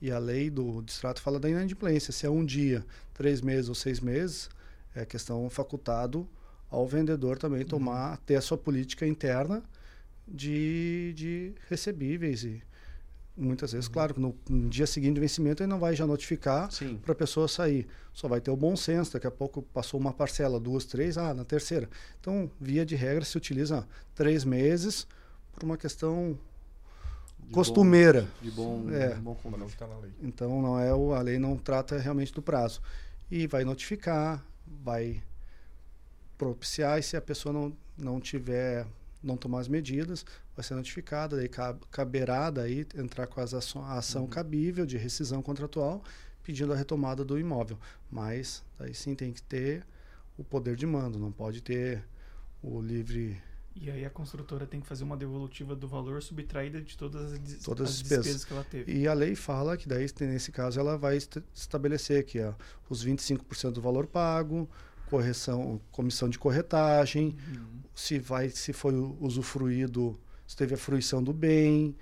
E 0.00 0.10
a 0.10 0.18
lei 0.18 0.50
do 0.50 0.82
distrato 0.82 1.20
fala 1.20 1.38
da 1.38 1.48
inadimplência. 1.48 2.12
Se 2.12 2.26
é 2.26 2.30
um 2.30 2.44
dia, 2.44 2.84
três 3.14 3.40
meses 3.40 3.68
ou 3.68 3.74
seis 3.74 4.00
meses, 4.00 4.50
é 4.94 5.04
questão 5.04 5.48
facultado 5.48 6.28
ao 6.70 6.86
vendedor 6.86 7.38
também 7.38 7.64
tomar, 7.64 8.12
uhum. 8.12 8.18
ter 8.24 8.36
a 8.36 8.40
sua 8.40 8.56
política 8.56 9.06
interna 9.06 9.62
de, 10.26 11.12
de 11.16 11.52
recebíveis 11.68 12.44
e 12.44 12.62
Muitas 13.40 13.72
vezes, 13.72 13.86
uhum. 13.86 13.92
claro, 13.92 14.20
no, 14.20 14.36
no, 14.50 14.68
dia 14.68 14.86
seguinte 14.86 15.14
do 15.14 15.20
vencimento 15.22 15.62
ele 15.62 15.70
não 15.70 15.78
vai 15.78 15.96
já 15.96 16.06
notificar 16.06 16.68
para 17.00 17.12
a 17.12 17.14
pessoa 17.14 17.48
sair. 17.48 17.86
Só 18.12 18.28
vai 18.28 18.38
ter 18.38 18.50
o 18.50 18.56
bom 18.56 18.76
senso. 18.76 19.14
Daqui 19.14 19.26
a 19.26 19.30
pouco 19.30 19.62
passou 19.62 19.98
uma 19.98 20.12
parcela, 20.12 20.60
duas, 20.60 20.84
três, 20.84 21.16
ah, 21.16 21.32
na 21.32 21.42
terceira. 21.42 21.88
Então, 22.20 22.50
via 22.60 22.84
de 22.84 22.94
regra, 22.94 23.24
se 23.24 23.38
utiliza 23.38 23.88
três 24.14 24.44
meses 24.44 25.06
por 25.52 25.64
uma 25.64 25.78
questão 25.78 26.38
de 27.38 27.50
costumeira. 27.50 28.22
Bom, 28.22 28.28
de 28.42 28.50
bom, 28.50 28.90
é. 28.90 29.14
bom 29.14 29.36
não 29.56 29.66
está 29.66 29.86
na 29.86 29.96
lei. 29.96 30.12
Então, 30.20 30.60
não 30.60 30.78
é 30.78 30.92
o, 30.92 31.14
a 31.14 31.22
lei 31.22 31.38
não 31.38 31.56
trata 31.56 31.98
realmente 31.98 32.34
do 32.34 32.42
prazo. 32.42 32.82
E 33.30 33.46
vai 33.46 33.64
notificar, 33.64 34.44
vai 34.66 35.22
propiciar, 36.36 36.98
e 36.98 37.02
se 37.02 37.16
a 37.16 37.22
pessoa 37.22 37.52
não, 37.54 37.76
não 37.96 38.20
tiver 38.20 38.86
não 39.22 39.36
tomar 39.36 39.60
as 39.60 39.68
medidas, 39.68 40.24
vai 40.60 40.62
ser 40.62 40.74
notificada, 40.74 41.36
daí 41.36 41.50
caberá 41.90 42.50
daí 42.50 42.86
entrar 42.94 43.26
com 43.26 43.40
as 43.40 43.54
a 43.54 43.98
ação 43.98 44.22
uhum. 44.22 44.28
cabível 44.28 44.84
de 44.84 44.96
rescisão 44.98 45.42
contratual, 45.42 46.04
pedindo 46.42 46.72
a 46.72 46.76
retomada 46.76 47.24
do 47.24 47.38
imóvel. 47.38 47.78
Mas 48.10 48.62
daí 48.78 48.94
sim 48.94 49.14
tem 49.14 49.32
que 49.32 49.42
ter 49.42 49.84
o 50.36 50.44
poder 50.44 50.76
de 50.76 50.86
mando, 50.86 51.18
não 51.18 51.32
pode 51.32 51.62
ter 51.62 52.04
o 52.62 52.80
livre 52.80 53.40
e 53.74 53.88
aí 53.88 54.04
a 54.04 54.10
construtora 54.10 54.66
tem 54.66 54.80
que 54.80 54.86
fazer 54.86 55.04
uma 55.04 55.16
devolutiva 55.16 55.76
do 55.76 55.86
valor 55.86 56.20
subtraída 56.20 56.82
de 56.82 56.98
todas 56.98 57.32
as, 57.32 57.40
todas 57.62 57.88
as 57.88 57.98
despesas. 57.98 58.24
despesas. 58.24 58.44
que 58.44 58.52
ela 58.52 58.64
teve. 58.64 58.92
E 58.92 59.06
a 59.06 59.14
lei 59.14 59.36
fala 59.36 59.76
que 59.76 59.88
daí 59.88 60.06
nesse 60.22 60.50
caso 60.50 60.78
ela 60.78 60.98
vai 60.98 61.16
estabelecer 61.54 62.24
que 62.24 62.40
ó, 62.40 62.52
os 62.90 63.06
25% 63.06 63.70
do 63.70 63.80
valor 63.80 64.08
pago, 64.08 64.68
correção, 65.08 65.80
comissão 65.92 66.28
de 66.28 66.38
corretagem, 66.38 67.36
uhum. 67.48 67.80
se 67.94 68.18
vai, 68.18 68.50
se 68.50 68.72
foi 68.72 68.92
usufruído, 69.20 70.18
se 70.50 70.56
teve 70.56 70.74
a 70.74 70.76
fruição 70.76 71.22
do 71.22 71.32
bem, 71.32 71.94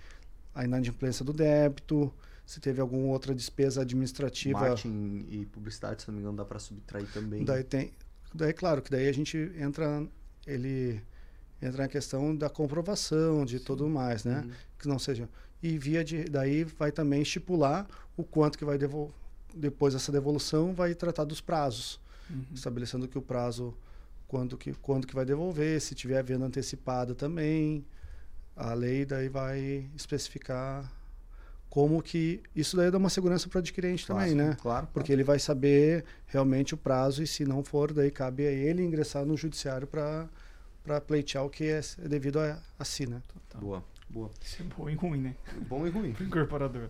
a 0.55 0.65
inadimplência 0.65 1.23
do 1.23 1.35
débito, 1.35 2.11
se 2.47 2.59
teve 2.61 2.81
alguma 2.81 3.09
outra 3.09 3.35
despesa 3.35 3.83
administrativa. 3.83 4.59
Marketing 4.59 5.27
e 5.29 5.45
publicidade, 5.45 6.01
se 6.01 6.09
não 6.09 6.15
me 6.15 6.23
engano, 6.23 6.39
dá 6.39 6.47
para 6.47 6.59
subtrair 6.59 7.07
também. 7.13 7.45
Daí 7.45 7.63
tem, 7.63 7.93
daí 8.35 8.55
claro 8.55 8.81
que 8.81 8.91
daí 8.91 9.07
a 9.07 9.13
gente 9.13 9.37
entra, 9.59 10.03
ele 10.47 10.99
entra 11.61 11.83
na 11.83 11.89
questão 11.89 12.35
da 12.35 12.49
comprovação 12.49 13.45
de 13.45 13.59
Sim. 13.59 13.65
tudo 13.67 13.87
mais, 13.87 14.25
né? 14.25 14.41
Uhum. 14.43 14.51
Que 14.79 14.89
não 14.89 14.99
seja 14.99 15.29
e 15.63 15.77
via 15.77 16.03
de 16.03 16.25
daí 16.25 16.65
vai 16.65 16.91
também 16.91 17.21
estipular 17.21 17.87
o 18.17 18.25
quanto 18.25 18.57
que 18.57 18.65
vai 18.65 18.79
devolver 18.79 19.15
depois 19.55 19.93
dessa 19.93 20.11
devolução 20.11 20.73
vai 20.73 20.95
tratar 20.95 21.25
dos 21.25 21.43
prazos 21.43 22.01
uhum. 22.31 22.45
estabelecendo 22.55 23.07
que 23.07 23.19
o 23.19 23.23
prazo 23.23 23.77
quando 24.27 24.57
que 24.57 24.73
quando 24.73 25.07
que 25.07 25.15
vai 25.15 25.27
devolver, 25.27 25.79
se 25.83 25.95
tiver 25.95 26.23
venda 26.23 26.47
antecipada 26.47 27.15
também, 27.15 27.85
a 28.59 28.75
lei 28.75 29.05
daí 29.05 29.29
vai 29.29 29.89
especificar 29.95 30.93
como 31.71 32.03
que 32.03 32.43
isso 32.57 32.77
daí 32.77 32.91
dá 32.91 32.99
uma 32.99 33.11
segurança 33.11 33.49
para 33.49 33.59
o 33.59 33.61
adquirente 33.61 34.05
claro, 34.05 34.21
também, 34.21 34.35
né? 34.35 34.57
Claro. 34.61 34.89
Porque 34.93 35.13
ele 35.13 35.23
vai 35.23 35.39
saber 35.39 36.05
realmente 36.27 36.75
o 36.75 36.77
prazo 36.77 37.23
e 37.23 37.27
se 37.27 37.45
não 37.45 37.63
for, 37.63 37.93
daí 37.93 38.11
cabe 38.11 38.47
a 38.47 38.51
ele 38.51 38.83
ingressar 38.83 39.25
no 39.25 39.37
judiciário 39.37 39.87
para 39.87 40.29
para 40.83 41.03
pleitear 41.03 41.45
o 41.45 41.51
que 41.51 41.65
é 41.65 41.81
devido 42.09 42.41
a, 42.41 42.59
a 42.79 42.85
si, 42.85 43.07
né? 43.07 43.21
Total. 43.29 43.61
Boa, 43.61 43.85
boa. 44.09 44.31
Isso 44.43 44.63
é 44.63 44.65
bom 44.65 44.89
e 44.89 44.95
ruim, 44.95 45.21
né? 45.21 45.37
Bom 45.69 45.87
e 45.87 45.91
ruim. 45.91 46.15
Pro 46.15 46.25
incorporador. 46.27 46.89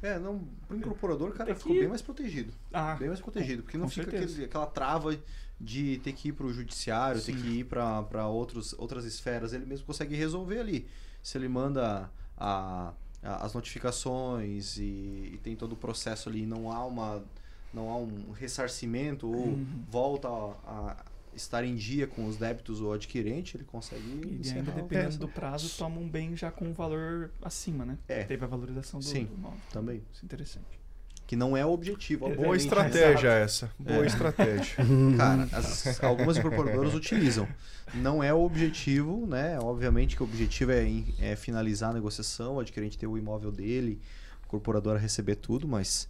É, 0.00 0.18
não, 0.18 0.46
pro 0.68 0.76
incorporador, 0.76 1.32
cara, 1.32 1.50
é 1.50 1.54
que... 1.54 1.60
ficou 1.60 1.76
bem 1.76 1.88
mais 1.88 2.00
protegido. 2.00 2.52
Ah, 2.72 2.94
bem 2.94 3.08
mais 3.08 3.20
protegido, 3.20 3.64
porque 3.64 3.76
não 3.76 3.88
fica 3.88 4.08
aquele, 4.08 4.44
aquela 4.44 4.66
trava 4.66 5.18
de 5.60 5.98
ter 5.98 6.12
que 6.12 6.28
ir 6.28 6.32
para 6.32 6.46
o 6.46 6.52
judiciário, 6.52 7.20
Sim. 7.20 7.32
ter 7.32 7.40
que 7.40 7.48
ir 7.60 7.64
para 7.64 8.26
outras 8.26 9.04
esferas. 9.04 9.52
Ele 9.52 9.64
mesmo 9.64 9.86
consegue 9.86 10.14
resolver 10.14 10.58
ali. 10.58 10.86
Se 11.22 11.38
ele 11.38 11.48
manda 11.48 12.10
a, 12.36 12.92
a, 13.22 13.44
as 13.44 13.54
notificações 13.54 14.76
e, 14.76 15.32
e, 15.34 15.40
tem 15.42 15.56
todo 15.56 15.72
o 15.72 15.76
processo 15.76 16.28
ali, 16.28 16.44
não 16.44 16.70
há 16.70 16.84
uma 16.84 17.24
não 17.72 17.90
há 17.90 17.96
um 17.96 18.30
ressarcimento 18.30 19.26
ou 19.26 19.48
uhum. 19.48 19.84
volta 19.90 20.28
a, 20.28 20.92
a 20.92 20.96
estar 21.34 21.64
em 21.64 21.74
dia 21.74 22.06
com 22.06 22.26
os 22.26 22.36
débitos 22.36 22.80
ou 22.80 22.92
adquirente, 22.92 23.56
ele 23.56 23.64
consegue. 23.64 24.02
E 24.42 24.50
ainda 24.50 24.70
dependendo 24.70 25.18
do 25.18 25.28
prazo, 25.28 25.68
toma 25.76 25.98
um 25.98 26.08
bem 26.08 26.36
já 26.36 26.52
com 26.52 26.66
um 26.66 26.72
valor 26.72 27.32
acima, 27.42 27.84
né? 27.84 27.98
É. 28.06 28.22
Teve 28.22 28.44
a 28.44 28.48
valorização 28.48 29.00
do, 29.00 29.06
Sim, 29.06 29.24
do 29.24 29.34
imóvel. 29.34 29.60
Também. 29.72 30.02
Isso 30.12 30.22
é 30.22 30.26
interessante. 30.26 30.83
Que 31.26 31.36
não 31.36 31.56
é 31.56 31.64
o 31.64 31.70
objetivo. 31.70 32.28
Boa 32.34 32.56
estratégia 32.56 33.30
essa. 33.30 33.70
Boa 33.78 34.04
é. 34.04 34.06
estratégia. 34.06 34.76
Cara, 35.16 35.48
as, 35.52 36.02
algumas 36.04 36.36
incorporadoras 36.36 36.94
utilizam. 36.94 37.48
Não 37.94 38.22
é 38.22 38.32
o 38.32 38.42
objetivo, 38.42 39.26
né? 39.26 39.58
Obviamente 39.58 40.16
que 40.16 40.22
o 40.22 40.26
objetivo 40.26 40.72
é, 40.72 40.86
é 41.20 41.36
finalizar 41.36 41.90
a 41.90 41.92
negociação, 41.94 42.56
o 42.56 42.60
adquirente 42.60 42.98
ter 42.98 43.06
o 43.06 43.16
imóvel 43.16 43.50
dele, 43.50 44.00
a 44.42 44.46
incorporadora 44.46 44.98
receber 44.98 45.36
tudo, 45.36 45.66
mas 45.66 46.08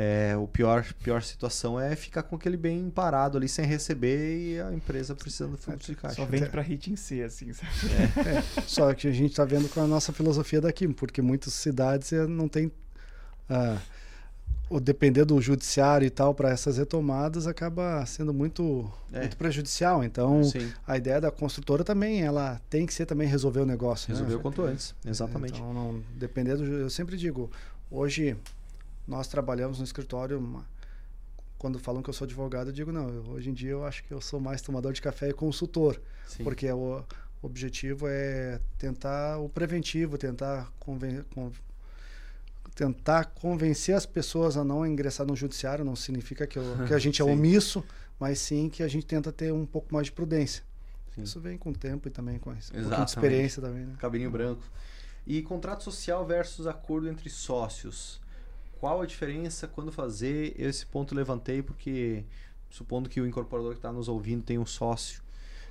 é, 0.00 0.36
o 0.36 0.46
pior, 0.46 0.86
pior 1.02 1.20
situação 1.24 1.80
é 1.80 1.96
ficar 1.96 2.22
com 2.22 2.36
aquele 2.36 2.56
bem 2.56 2.88
parado 2.88 3.36
ali 3.36 3.48
sem 3.48 3.64
receber 3.64 4.38
e 4.38 4.60
a 4.60 4.72
empresa 4.72 5.12
precisando 5.12 5.56
de 5.56 5.62
fluxo 5.62 5.90
de 5.90 5.98
caixa. 5.98 6.14
Só 6.14 6.24
vende 6.24 6.48
para 6.48 6.62
hit 6.62 6.92
em 6.92 6.94
C, 6.94 7.22
assim, 7.22 7.52
sabe? 7.52 7.72
É. 8.24 8.38
É. 8.38 8.42
Só 8.64 8.94
que 8.94 9.08
a 9.08 9.12
gente 9.12 9.30
está 9.30 9.44
vendo 9.44 9.68
com 9.68 9.80
a 9.80 9.88
nossa 9.88 10.12
filosofia 10.12 10.60
daqui, 10.60 10.86
porque 10.86 11.20
muitas 11.20 11.52
cidades 11.54 12.12
eh, 12.12 12.28
não 12.28 12.46
tem. 12.46 12.70
Ah, 13.50 13.78
o 14.70 14.78
depender 14.78 15.24
do 15.24 15.40
judiciário 15.40 16.06
e 16.06 16.10
tal 16.10 16.34
para 16.34 16.50
essas 16.50 16.76
retomadas 16.76 17.46
acaba 17.46 18.04
sendo 18.06 18.32
muito, 18.34 18.90
é. 19.12 19.20
muito 19.20 19.36
prejudicial. 19.36 20.04
Então, 20.04 20.44
Sim. 20.44 20.70
a 20.86 20.96
ideia 20.96 21.20
da 21.20 21.30
construtora 21.30 21.82
também, 21.82 22.22
ela 22.22 22.60
tem 22.68 22.86
que 22.86 22.92
ser 22.92 23.06
também 23.06 23.26
resolver 23.26 23.60
o 23.60 23.66
negócio. 23.66 24.10
Né? 24.10 24.14
Resolver 24.14 24.34
né? 24.34 24.38
o 24.38 24.42
quanto 24.42 24.62
antes, 24.62 24.94
exatamente. 25.04 25.58
Então, 25.58 25.72
não, 25.72 26.02
depender 26.16 26.56
do, 26.56 26.64
eu 26.64 26.90
sempre 26.90 27.16
digo, 27.16 27.50
hoje 27.90 28.36
nós 29.06 29.26
trabalhamos 29.28 29.78
no 29.78 29.84
escritório. 29.84 30.38
Uma, 30.38 30.64
quando 31.56 31.78
falam 31.78 32.02
que 32.02 32.10
eu 32.10 32.14
sou 32.14 32.24
advogado, 32.24 32.68
eu 32.68 32.72
digo, 32.72 32.92
não, 32.92 33.08
eu, 33.08 33.22
hoje 33.30 33.50
em 33.50 33.54
dia 33.54 33.70
eu 33.70 33.84
acho 33.84 34.04
que 34.04 34.12
eu 34.12 34.20
sou 34.20 34.38
mais 34.38 34.62
tomador 34.62 34.92
de 34.92 35.00
café 35.00 35.30
e 35.30 35.32
consultor. 35.32 36.00
Sim. 36.26 36.44
Porque 36.44 36.70
o, 36.70 37.02
objetivo 37.42 38.06
é 38.08 38.60
tentar 38.78 39.38
o 39.38 39.48
preventivo, 39.48 40.18
tentar, 40.18 40.70
conven, 40.78 41.24
con, 41.34 41.52
tentar 42.78 43.24
convencer 43.34 43.96
as 43.96 44.06
pessoas 44.06 44.56
a 44.56 44.62
não 44.62 44.86
ingressar 44.86 45.26
no 45.26 45.34
judiciário. 45.34 45.84
Não 45.84 45.96
significa 45.96 46.46
que, 46.46 46.56
eu, 46.56 46.62
que 46.86 46.94
a 46.94 46.98
gente 46.98 47.20
é 47.20 47.24
omisso, 47.24 47.84
mas 48.20 48.38
sim 48.38 48.68
que 48.68 48.84
a 48.84 48.88
gente 48.88 49.04
tenta 49.04 49.32
ter 49.32 49.52
um 49.52 49.66
pouco 49.66 49.92
mais 49.92 50.06
de 50.06 50.12
prudência. 50.12 50.62
Sim. 51.12 51.22
Isso 51.22 51.40
vem 51.40 51.58
com 51.58 51.70
o 51.70 51.74
tempo 51.74 52.06
e 52.06 52.10
também 52.10 52.38
com 52.38 52.52
essa 52.52 52.72
um 52.76 53.02
experiência 53.04 53.60
também. 53.60 53.84
Né? 53.84 53.96
Cabelinho 53.98 54.30
branco. 54.30 54.62
E 55.26 55.42
contrato 55.42 55.82
social 55.82 56.24
versus 56.24 56.68
acordo 56.68 57.08
entre 57.08 57.28
sócios 57.28 58.20
qual 58.78 59.02
a 59.02 59.06
diferença, 59.06 59.66
quando 59.66 59.90
fazer. 59.90 60.54
Esse 60.56 60.86
ponto 60.86 61.16
levantei 61.16 61.60
porque, 61.60 62.22
supondo 62.70 63.08
que 63.08 63.20
o 63.20 63.26
incorporador 63.26 63.72
que 63.72 63.78
está 63.78 63.92
nos 63.92 64.08
ouvindo 64.08 64.44
tem 64.44 64.56
um 64.56 64.64
sócio 64.64 65.20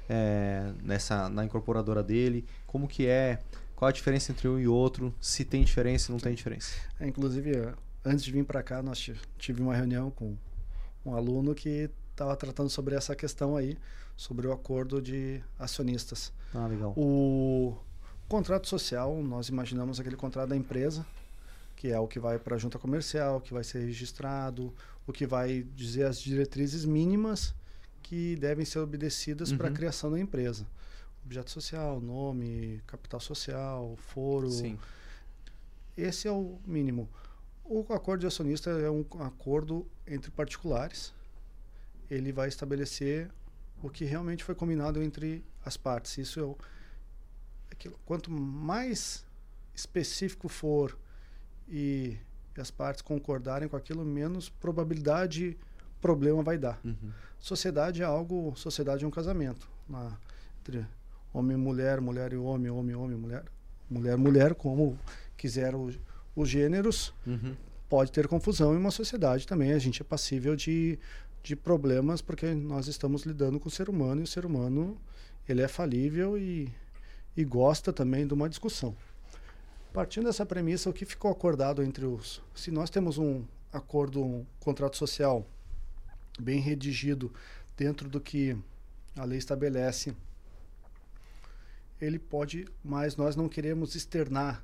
é, 0.09 0.73
nessa, 0.83 1.29
na 1.29 1.45
incorporadora 1.45 2.03
dele, 2.03 2.45
como 2.65 2.85
que 2.85 3.07
é, 3.07 3.39
qual 3.77 3.89
a 3.89 3.91
diferença 3.91 4.31
entre 4.31 4.47
um 4.47 4.59
e 4.59 4.67
outro, 4.67 5.13
se 5.21 5.45
tem 5.45 5.63
diferença, 5.63 6.11
não 6.11 6.17
tem 6.17 6.33
diferença. 6.33 6.73
É, 6.99 7.07
inclusive, 7.07 7.51
antes 8.03 8.25
de 8.25 8.31
vir 8.31 8.43
para 8.43 8.63
cá, 8.63 8.81
nós 8.81 9.11
tive 9.37 9.61
uma 9.61 9.75
reunião 9.75 10.09
com 10.09 10.35
um 11.05 11.13
aluno 11.13 11.53
que 11.53 11.87
estava 12.09 12.35
tratando 12.35 12.71
sobre 12.71 12.95
essa 12.95 13.15
questão 13.15 13.55
aí, 13.55 13.77
sobre 14.15 14.47
o 14.47 14.51
acordo 14.51 14.99
de 14.99 15.43
acionistas. 15.59 16.33
Ah, 16.55 16.65
legal. 16.65 16.91
O 16.97 17.77
contrato 18.27 18.67
social, 18.67 19.15
nós 19.21 19.47
imaginamos 19.47 19.99
aquele 19.99 20.15
contrato 20.15 20.49
da 20.49 20.55
empresa, 20.55 21.05
que 21.75 21.89
é 21.89 21.99
o 21.99 22.07
que 22.07 22.19
vai 22.19 22.39
para 22.39 22.55
a 22.55 22.57
junta 22.57 22.79
comercial, 22.79 23.39
que 23.39 23.53
vai 23.53 23.63
ser 23.63 23.81
registrado, 23.81 24.73
o 25.05 25.13
que 25.13 25.27
vai 25.27 25.61
dizer 25.75 26.07
as 26.07 26.19
diretrizes 26.19 26.83
mínimas 26.83 27.53
que 28.01 28.35
devem 28.37 28.65
ser 28.65 28.79
obedecidas 28.79 29.51
uhum. 29.51 29.57
para 29.59 29.67
a 29.67 29.71
criação 29.71 30.09
da 30.09 30.19
empresa. 30.19 30.65
Objeto 31.27 31.51
social, 31.51 31.99
nome, 31.99 32.81
capital 32.87 33.19
social, 33.19 33.97
foro. 33.97 34.49
Sim. 34.49 34.79
Esse 35.97 36.25
é 36.25 36.31
o 36.31 36.57
mínimo. 36.65 37.09
O 37.65 37.81
acordo 37.93 38.21
de 38.21 38.27
acionista 38.27 38.69
é 38.69 38.89
um 38.89 39.05
acordo 39.19 39.85
entre 40.07 40.31
particulares. 40.31 41.13
Ele 42.09 42.31
vai 42.31 42.47
estabelecer 42.47 43.29
o 43.83 43.89
que 43.89 44.05
realmente 44.05 44.41
foi 44.41 44.55
combinado 44.55 45.03
entre 45.03 45.43
as 45.65 45.75
partes. 45.75 46.17
Isso 46.17 46.39
é 46.39 46.43
o, 46.43 46.57
aquilo. 47.69 47.99
Quanto 48.05 48.31
mais 48.31 49.25
específico 49.75 50.47
for 50.47 50.97
e 51.67 52.17
as 52.57 52.71
partes 52.71 53.01
concordarem 53.01 53.67
com 53.67 53.75
aquilo, 53.75 54.05
menos 54.05 54.47
probabilidade 54.47 55.57
problema 55.99 56.41
vai 56.41 56.57
dar. 56.57 56.79
Uhum. 56.85 57.11
Sociedade 57.37 58.01
é 58.01 58.05
algo, 58.05 58.55
sociedade 58.55 59.03
é 59.03 59.07
um 59.07 59.11
casamento. 59.11 59.69
Na, 59.89 60.17
entre 60.61 60.87
homem 61.33 61.55
e 61.55 61.59
mulher, 61.59 62.01
mulher 62.01 62.33
e 62.33 62.37
homem, 62.37 62.71
homem, 62.71 62.95
homem, 62.95 63.17
mulher, 63.17 63.43
mulher, 63.89 64.17
mulher, 64.17 64.55
como 64.55 64.97
quiser 65.35 65.75
o, 65.75 65.91
os 66.35 66.49
gêneros, 66.49 67.13
uhum. 67.25 67.55
pode 67.89 68.11
ter 68.11 68.27
confusão 68.27 68.73
em 68.73 68.77
uma 68.77 68.91
sociedade 68.91 69.45
também. 69.45 69.71
A 69.71 69.79
gente 69.79 70.01
é 70.01 70.05
passível 70.05 70.55
de, 70.55 70.99
de 71.43 71.55
problemas 71.55 72.21
porque 72.21 72.53
nós 72.53 72.87
estamos 72.87 73.23
lidando 73.23 73.59
com 73.59 73.67
o 73.67 73.71
ser 73.71 73.89
humano 73.89 74.21
e 74.21 74.23
o 74.23 74.27
ser 74.27 74.45
humano 74.45 74.97
ele 75.47 75.61
é 75.61 75.67
falível 75.67 76.37
e, 76.37 76.71
e 77.35 77.43
gosta 77.43 77.93
também 77.93 78.27
de 78.27 78.33
uma 78.33 78.49
discussão. 78.49 78.95
Partindo 79.93 80.25
dessa 80.25 80.45
premissa, 80.45 80.89
o 80.89 80.93
que 80.93 81.05
ficou 81.05 81.31
acordado 81.31 81.81
entre 81.81 82.05
os. 82.05 82.41
Se 82.53 82.69
nós 82.69 82.89
temos 82.89 83.17
um 83.17 83.43
acordo, 83.71 84.23
um 84.23 84.45
contrato 84.59 84.97
social 84.97 85.45
bem 86.39 86.59
redigido 86.59 87.31
dentro 87.75 88.09
do 88.09 88.19
que 88.19 88.55
a 89.15 89.23
lei 89.23 89.37
estabelece, 89.37 90.15
ele 91.99 92.19
pode, 92.19 92.67
mas 92.83 93.15
nós 93.15 93.35
não 93.35 93.49
queremos 93.49 93.95
externar 93.95 94.63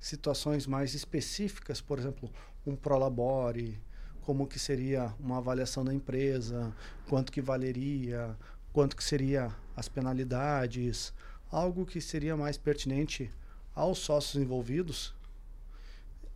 situações 0.00 0.66
mais 0.66 0.94
específicas, 0.94 1.80
por 1.80 1.98
exemplo, 1.98 2.30
um 2.66 2.74
prolabore, 2.74 3.80
como 4.22 4.46
que 4.46 4.58
seria 4.58 5.14
uma 5.18 5.38
avaliação 5.38 5.84
da 5.84 5.94
empresa, 5.94 6.72
quanto 7.08 7.30
que 7.30 7.40
valeria, 7.40 8.36
quanto 8.72 8.96
que 8.96 9.04
seria 9.04 9.54
as 9.76 9.88
penalidades, 9.88 11.12
algo 11.50 11.86
que 11.86 12.00
seria 12.00 12.36
mais 12.36 12.56
pertinente 12.56 13.30
aos 13.74 13.98
sócios 13.98 14.42
envolvidos, 14.42 15.14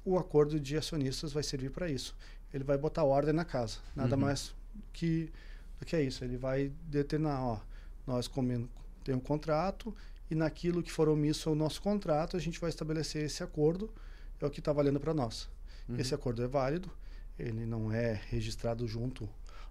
o 0.04 0.18
acordo 0.18 0.60
de 0.60 0.76
acionistas 0.76 1.32
vai 1.32 1.42
servir 1.42 1.70
para 1.70 1.90
isso. 1.90 2.16
Ele 2.52 2.62
vai 2.62 2.78
botar 2.78 3.04
ordem 3.04 3.32
na 3.32 3.44
casa, 3.44 3.78
nada 3.94 4.14
uhum. 4.14 4.22
mais 4.22 4.54
que 4.92 5.30
do 5.78 5.84
que 5.84 5.96
é 5.96 6.02
isso. 6.02 6.24
Ele 6.24 6.36
vai 6.36 6.72
determinar, 6.84 7.42
ó, 7.42 7.60
nós 8.06 8.28
temos 8.28 8.68
um 9.08 9.20
contrato 9.20 9.94
e 10.30 10.34
naquilo 10.34 10.82
que 10.82 10.92
for 10.92 11.08
omisso 11.08 11.48
ao 11.48 11.54
nosso 11.54 11.80
contrato, 11.80 12.36
a 12.36 12.40
gente 12.40 12.60
vai 12.60 12.70
estabelecer 12.70 13.24
esse 13.24 13.42
acordo, 13.42 13.92
é 14.40 14.46
o 14.46 14.50
que 14.50 14.60
está 14.60 14.72
valendo 14.72 15.00
para 15.00 15.14
nós. 15.14 15.48
Uhum. 15.88 15.98
Esse 15.98 16.14
acordo 16.14 16.42
é 16.42 16.48
válido, 16.48 16.90
ele 17.38 17.64
não 17.64 17.92
é 17.92 18.20
registrado 18.28 18.86
junto 18.86 19.28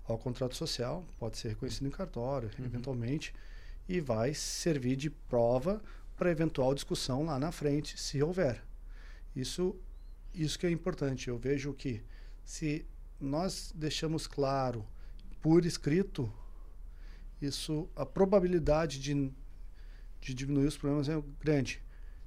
ao 0.07 0.17
contrato 0.17 0.55
social, 0.55 1.05
pode 1.19 1.37
ser 1.37 1.49
reconhecido 1.49 1.87
em 1.87 1.91
cartório, 1.91 2.49
uhum. 2.57 2.65
eventualmente, 2.65 3.33
e 3.87 3.99
vai 3.99 4.33
servir 4.33 4.95
de 4.95 5.09
prova 5.09 5.81
para 6.15 6.31
eventual 6.31 6.73
discussão 6.73 7.25
lá 7.25 7.37
na 7.37 7.51
frente, 7.51 7.99
se 7.99 8.21
houver. 8.23 8.63
Isso, 9.35 9.75
isso 10.33 10.57
que 10.57 10.65
é 10.65 10.71
importante. 10.71 11.27
Eu 11.27 11.37
vejo 11.37 11.73
que 11.73 12.01
se 12.43 12.85
nós 13.19 13.73
deixamos 13.75 14.27
claro 14.27 14.85
por 15.41 15.65
escrito, 15.65 16.31
isso 17.41 17.89
a 17.95 18.05
probabilidade 18.05 18.99
de, 18.99 19.31
de 20.25 20.33
diminuir 20.33 20.65
os 20.65 20.75
problemas 20.75 21.07
é 21.07 21.21
grande. 21.39 21.79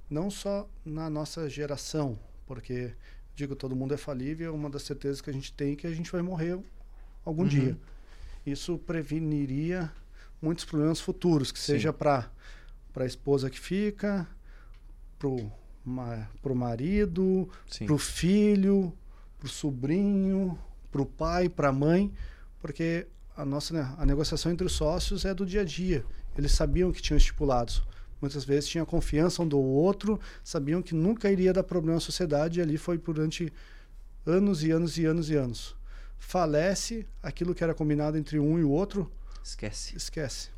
Não 0.09 0.31
só 0.31 0.69
na 0.85 1.09
nossa 1.09 1.49
geração, 1.49 2.17
porque 2.47 2.93
digo 3.35 3.55
todo 3.55 3.75
mundo 3.75 3.93
é 3.93 3.97
falível, 3.97 4.55
uma 4.55 4.69
das 4.69 4.83
certezas 4.83 5.19
que 5.19 5.29
a 5.29 5.33
gente 5.33 5.51
tem 5.51 5.73
é 5.73 5.75
que 5.75 5.85
a 5.85 5.91
gente 5.91 6.09
vai 6.09 6.21
morrer 6.21 6.57
algum 7.25 7.43
uhum. 7.43 7.47
dia. 7.49 7.77
Isso 8.45 8.77
preveniria 8.77 9.91
muitos 10.41 10.63
problemas 10.63 11.01
futuros, 11.01 11.51
que 11.51 11.59
Sim. 11.59 11.73
seja 11.73 11.91
para 11.91 12.31
a 12.95 13.05
esposa 13.05 13.49
que 13.49 13.59
fica, 13.59 14.25
para 15.17 15.27
o 15.27 15.51
para 16.41 16.51
o 16.51 16.55
marido, 16.55 17.49
para 17.83 17.93
o 17.93 17.97
filho, 17.97 18.93
para 19.39 19.47
o 19.47 19.49
sobrinho, 19.49 20.59
para 20.91 21.01
o 21.01 21.05
pai, 21.05 21.49
para 21.49 21.69
a 21.69 21.73
mãe, 21.73 22.13
porque 22.59 23.07
a 23.35 23.43
nossa 23.43 23.73
né, 23.73 23.95
a 23.97 24.05
negociação 24.05 24.51
entre 24.51 24.67
os 24.67 24.73
sócios 24.73 25.25
é 25.25 25.33
do 25.33 25.45
dia 25.45 25.61
a 25.61 25.65
dia. 25.65 26.05
Eles 26.37 26.51
sabiam 26.51 26.91
que 26.91 27.01
tinham 27.01 27.17
estipulados. 27.17 27.81
Muitas 28.21 28.43
vezes 28.43 28.69
tinha 28.69 28.85
confiança 28.85 29.41
um 29.41 29.47
do 29.47 29.59
outro, 29.59 30.19
sabiam 30.43 30.81
que 30.81 30.93
nunca 30.93 31.31
iria 31.31 31.53
dar 31.53 31.63
problema 31.63 31.97
à 31.97 32.01
sociedade 32.01 32.59
e 32.59 32.61
ali 32.61 32.77
foi 32.77 32.97
durante 32.97 33.51
anos 34.25 34.63
e 34.63 34.71
anos 34.71 34.97
e 34.97 35.05
anos 35.05 35.29
e 35.29 35.35
anos. 35.35 35.75
Falece 36.17 37.07
aquilo 37.23 37.55
que 37.55 37.63
era 37.63 37.73
combinado 37.73 38.17
entre 38.17 38.37
um 38.39 38.59
e 38.59 38.63
o 38.63 38.69
outro. 38.69 39.09
Esquece. 39.43 39.95
Esquece. 39.95 40.49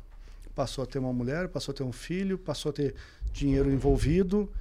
Passou 0.54 0.84
a 0.84 0.86
ter 0.86 0.98
uma 0.98 1.12
mulher, 1.12 1.48
passou 1.48 1.72
a 1.72 1.74
ter 1.74 1.84
um 1.84 1.92
filho, 1.92 2.36
passou 2.36 2.70
a 2.70 2.72
ter 2.72 2.94
dinheiro 3.32 3.70
envolvido 3.70 4.52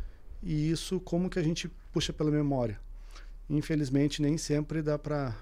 e 0.42 0.70
isso 0.70 1.00
como 1.00 1.30
que 1.30 1.40
a 1.40 1.44
gente 1.44 1.70
puxa 1.92 2.14
pela 2.14 2.32
memória. 2.32 2.80
Infelizmente 3.50 4.22
nem 4.22 4.38
sempre 4.38 4.82
dá 4.82 4.98
para 4.98 5.36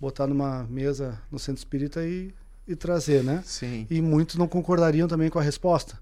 botar 0.00 0.26
numa 0.26 0.64
mesa 0.64 1.20
no 1.30 1.38
centro 1.38 1.58
espírita 1.58 2.06
e, 2.06 2.32
e 2.66 2.74
trazer, 2.74 3.22
né? 3.22 3.42
Sim. 3.44 3.86
E 3.90 4.00
muitos 4.00 4.36
não 4.36 4.48
concordariam 4.48 5.06
também 5.06 5.28
com 5.28 5.38
a 5.38 5.42
resposta. 5.42 5.98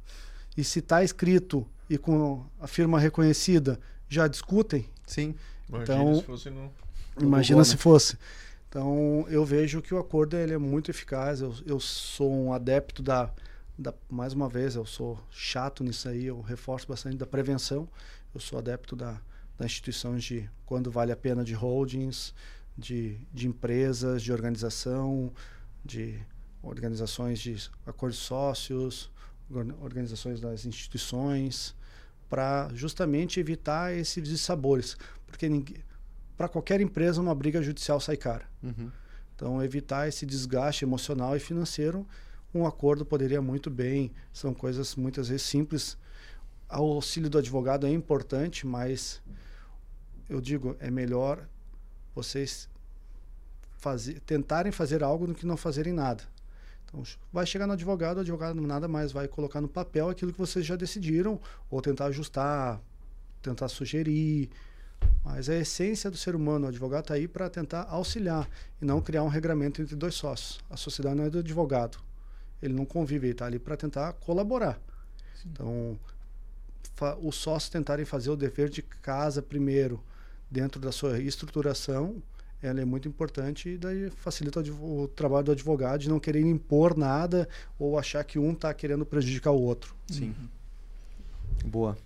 E 0.56 0.62
se 0.62 0.80
está 0.80 1.02
escrito 1.02 1.66
e 1.88 1.96
com 1.96 2.44
a 2.60 2.66
firma 2.66 2.98
reconhecida, 2.98 3.80
já 4.08 4.26
discutem? 4.28 4.88
Sim. 5.06 5.34
Imagina 5.68 6.02
então, 6.02 6.14
se 6.14 6.22
fosse 6.22 6.50
no... 6.50 6.72
Imagina 7.20 7.56
Google, 7.56 7.64
se 7.64 7.72
né? 7.72 7.78
fosse. 7.78 8.18
Então, 8.68 9.26
eu 9.28 9.44
vejo 9.44 9.82
que 9.82 9.92
o 9.92 9.98
acordo 9.98 10.34
ele 10.34 10.54
é 10.54 10.58
muito 10.58 10.90
eficaz. 10.90 11.42
Eu, 11.42 11.54
eu 11.66 11.78
sou 11.78 12.32
um 12.32 12.54
adepto 12.54 13.02
da, 13.02 13.30
da. 13.78 13.92
Mais 14.08 14.32
uma 14.32 14.48
vez, 14.48 14.76
eu 14.76 14.86
sou 14.86 15.18
chato 15.30 15.84
nisso 15.84 16.08
aí, 16.08 16.24
eu 16.24 16.40
reforço 16.40 16.88
bastante 16.88 17.18
da 17.18 17.26
prevenção. 17.26 17.86
Eu 18.34 18.40
sou 18.40 18.58
adepto 18.58 18.96
da, 18.96 19.20
da 19.58 19.66
instituições 19.66 20.24
de 20.24 20.48
quando 20.64 20.90
vale 20.90 21.12
a 21.12 21.16
pena 21.16 21.44
de 21.44 21.52
holdings, 21.52 22.32
de, 22.76 23.18
de 23.30 23.46
empresas, 23.46 24.22
de 24.22 24.32
organização, 24.32 25.30
de 25.84 26.18
organizações 26.62 27.40
de 27.40 27.70
acordos 27.86 28.18
sócios, 28.18 29.10
organizações 29.80 30.40
das 30.40 30.64
instituições, 30.64 31.74
para 32.28 32.70
justamente 32.74 33.38
evitar 33.38 33.94
esses 33.94 34.26
dissabores. 34.26 34.96
Porque 35.26 35.48
para 36.36 36.48
qualquer 36.48 36.80
empresa 36.80 37.20
uma 37.20 37.34
briga 37.34 37.62
judicial 37.62 38.00
sai 38.00 38.16
cara. 38.16 38.46
Uhum. 38.62 38.90
Então, 39.34 39.62
evitar 39.62 40.08
esse 40.08 40.24
desgaste 40.24 40.84
emocional 40.84 41.36
e 41.36 41.40
financeiro, 41.40 42.06
um 42.54 42.66
acordo 42.66 43.04
poderia 43.04 43.40
muito 43.40 43.70
bem, 43.70 44.12
são 44.32 44.54
coisas 44.54 44.94
muitas 44.94 45.28
vezes 45.28 45.42
simples. 45.42 45.96
O 46.70 46.94
auxílio 46.94 47.28
do 47.28 47.38
advogado 47.38 47.86
é 47.86 47.90
importante, 47.90 48.66
mas 48.66 49.20
eu 50.28 50.40
digo, 50.40 50.76
é 50.80 50.90
melhor 50.90 51.46
vocês 52.14 52.68
fazer, 53.78 54.20
tentarem 54.20 54.70
fazer 54.72 55.02
algo 55.02 55.26
do 55.26 55.34
que 55.34 55.44
não 55.44 55.56
fazerem 55.56 55.92
nada. 55.92 56.24
Então, 56.92 57.02
vai 57.32 57.46
chegar 57.46 57.66
no 57.66 57.72
advogado, 57.72 58.18
o 58.18 58.20
advogado 58.20 58.60
nada 58.60 58.86
mais 58.86 59.12
vai 59.12 59.26
colocar 59.26 59.62
no 59.62 59.68
papel 59.68 60.10
aquilo 60.10 60.30
que 60.30 60.38
vocês 60.38 60.66
já 60.66 60.76
decidiram, 60.76 61.40
ou 61.70 61.80
tentar 61.80 62.06
ajustar, 62.06 62.80
tentar 63.40 63.68
sugerir. 63.68 64.50
Mas 65.24 65.48
a 65.48 65.56
essência 65.56 66.10
do 66.10 66.16
ser 66.16 66.36
humano, 66.36 66.66
o 66.66 66.68
advogado 66.68 67.04
está 67.04 67.14
aí 67.14 67.26
para 67.26 67.48
tentar 67.48 67.84
auxiliar 67.88 68.48
e 68.80 68.84
não 68.84 69.00
criar 69.00 69.22
um 69.22 69.28
regramento 69.28 69.80
entre 69.80 69.96
dois 69.96 70.14
sócios. 70.14 70.60
A 70.68 70.76
sociedade 70.76 71.16
não 71.16 71.24
é 71.24 71.30
do 71.30 71.38
advogado. 71.38 71.98
Ele 72.60 72.74
não 72.74 72.84
convive, 72.84 73.26
ele 73.26 73.32
está 73.32 73.46
ali 73.46 73.58
para 73.58 73.76
tentar 73.76 74.12
colaborar. 74.14 74.78
Sim. 75.34 75.48
Então, 75.52 75.98
os 77.22 77.36
sócios 77.36 77.70
tentarem 77.70 78.04
fazer 78.04 78.30
o 78.30 78.36
dever 78.36 78.68
de 78.68 78.82
casa 78.82 79.42
primeiro, 79.42 80.00
dentro 80.50 80.78
da 80.78 80.92
sua 80.92 81.18
estruturação, 81.18 82.22
ela 82.62 82.80
é 82.80 82.84
muito 82.84 83.08
importante 83.08 83.70
e 83.70 83.76
daí 83.76 84.08
facilita 84.10 84.60
o, 84.60 85.02
o 85.02 85.08
trabalho 85.08 85.46
do 85.46 85.52
advogado 85.52 86.00
de 86.00 86.08
não 86.08 86.20
querer 86.20 86.40
impor 86.40 86.96
nada 86.96 87.48
ou 87.78 87.98
achar 87.98 88.22
que 88.24 88.38
um 88.38 88.52
está 88.52 88.72
querendo 88.72 89.04
prejudicar 89.04 89.50
o 89.50 89.60
outro. 89.60 89.94
Sim. 90.06 90.34
Uhum. 90.38 91.68
Boa. 91.68 91.98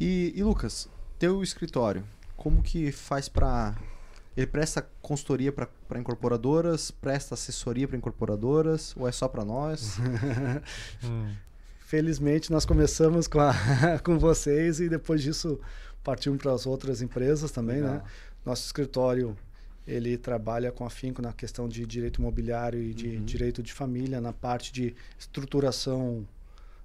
E, 0.00 0.32
e, 0.34 0.42
Lucas, 0.42 0.88
teu 1.18 1.42
escritório, 1.42 2.02
como 2.36 2.62
que 2.62 2.90
faz 2.90 3.28
para 3.28 3.76
ele 4.34 4.46
presta 4.46 4.88
consultoria 5.02 5.52
para 5.52 6.00
incorporadoras, 6.00 6.90
presta 6.90 7.34
assessoria 7.34 7.86
para 7.86 7.98
incorporadoras 7.98 8.94
ou 8.96 9.06
é 9.06 9.12
só 9.12 9.28
para 9.28 9.44
nós? 9.44 9.98
hum. 11.04 11.34
Felizmente 11.80 12.50
nós 12.50 12.64
começamos 12.64 13.28
com, 13.28 13.40
a, 13.40 13.52
com 14.02 14.18
vocês 14.18 14.80
e 14.80 14.88
depois 14.88 15.22
disso 15.22 15.60
partimos 16.02 16.38
para 16.38 16.52
as 16.52 16.66
outras 16.66 17.02
empresas 17.02 17.50
também, 17.50 17.82
né? 17.82 17.90
Legal. 17.90 18.04
né? 18.04 18.10
Nosso 18.44 18.64
escritório 18.64 19.36
ele 19.86 20.16
trabalha 20.16 20.70
com 20.70 20.84
afinco 20.84 21.20
na 21.20 21.32
questão 21.32 21.68
de 21.68 21.84
direito 21.86 22.20
imobiliário 22.20 22.80
e 22.80 22.94
de 22.94 23.16
uhum. 23.16 23.24
direito 23.24 23.62
de 23.62 23.72
família, 23.72 24.20
na 24.20 24.32
parte 24.32 24.72
de 24.72 24.94
estruturação 25.18 26.26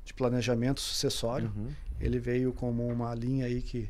de 0.04 0.14
planejamento 0.14 0.82
sucessório. 0.82 1.52
Uhum. 1.56 1.70
Ele 2.00 2.20
veio 2.20 2.54
como 2.54 2.88
uma 2.88 3.14
linha 3.14 3.46
aí 3.46 3.62
que 3.62 3.90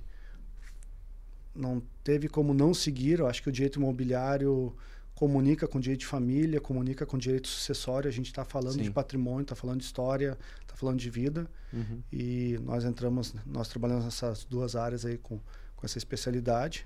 não 1.55 1.81
teve 2.03 2.27
como 2.27 2.53
não 2.53 2.73
seguir. 2.73 3.19
Eu 3.19 3.27
acho 3.27 3.41
que 3.41 3.49
o 3.49 3.51
direito 3.51 3.79
imobiliário 3.79 4.75
comunica 5.15 5.67
com 5.67 5.79
direito 5.79 6.01
de 6.01 6.05
família, 6.05 6.61
comunica 6.61 7.05
com 7.05 7.17
direito 7.17 7.47
sucessório. 7.47 8.07
A 8.07 8.11
gente 8.11 8.27
está 8.27 8.45
falando 8.45 8.75
Sim. 8.75 8.83
de 8.83 8.91
patrimônio, 8.91 9.41
está 9.41 9.55
falando 9.55 9.79
de 9.79 9.85
história, 9.85 10.37
está 10.61 10.75
falando 10.75 10.99
de 10.99 11.09
vida. 11.09 11.49
Uhum. 11.73 12.01
E 12.11 12.59
nós 12.63 12.83
entramos, 12.83 13.33
nós 13.45 13.67
trabalhamos 13.67 14.05
nessas 14.05 14.43
duas 14.43 14.75
áreas 14.75 15.05
aí 15.05 15.17
com, 15.17 15.39
com 15.75 15.85
essa 15.85 15.97
especialidade. 15.97 16.85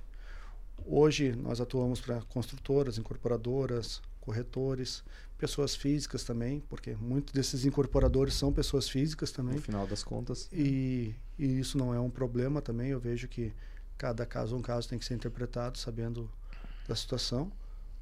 Hoje 0.86 1.36
nós 1.36 1.62
atuamos 1.62 2.02
para 2.02 2.22
construtoras, 2.24 2.98
incorporadoras, 2.98 4.02
corretores, 4.20 5.04
pessoas 5.38 5.76
físicas 5.76 6.24
também, 6.24 6.60
porque 6.70 6.96
muitos 6.96 7.34
desses 7.34 7.66
incorporadores 7.66 8.36
são 8.36 8.54
pessoas 8.54 8.88
físicas 8.88 9.32
também. 9.32 9.56
No 9.56 9.62
final 9.62 9.88
das 9.88 10.04
contas. 10.04 10.48
E, 10.54 11.16
e 11.38 11.60
isso 11.60 11.78
não 11.78 11.94
é 11.94 12.00
um 12.00 12.10
problema 12.10 12.62
também. 12.62 12.90
Eu 12.90 13.00
vejo 13.00 13.28
que 13.28 13.54
cada 13.98 14.26
caso 14.26 14.56
um 14.56 14.62
caso 14.62 14.88
tem 14.88 15.00
que 15.00 15.06
ser 15.06 15.16
interpretado 15.16 15.78
sabendo 15.78 16.30
da 16.88 16.96
situação. 16.96 17.52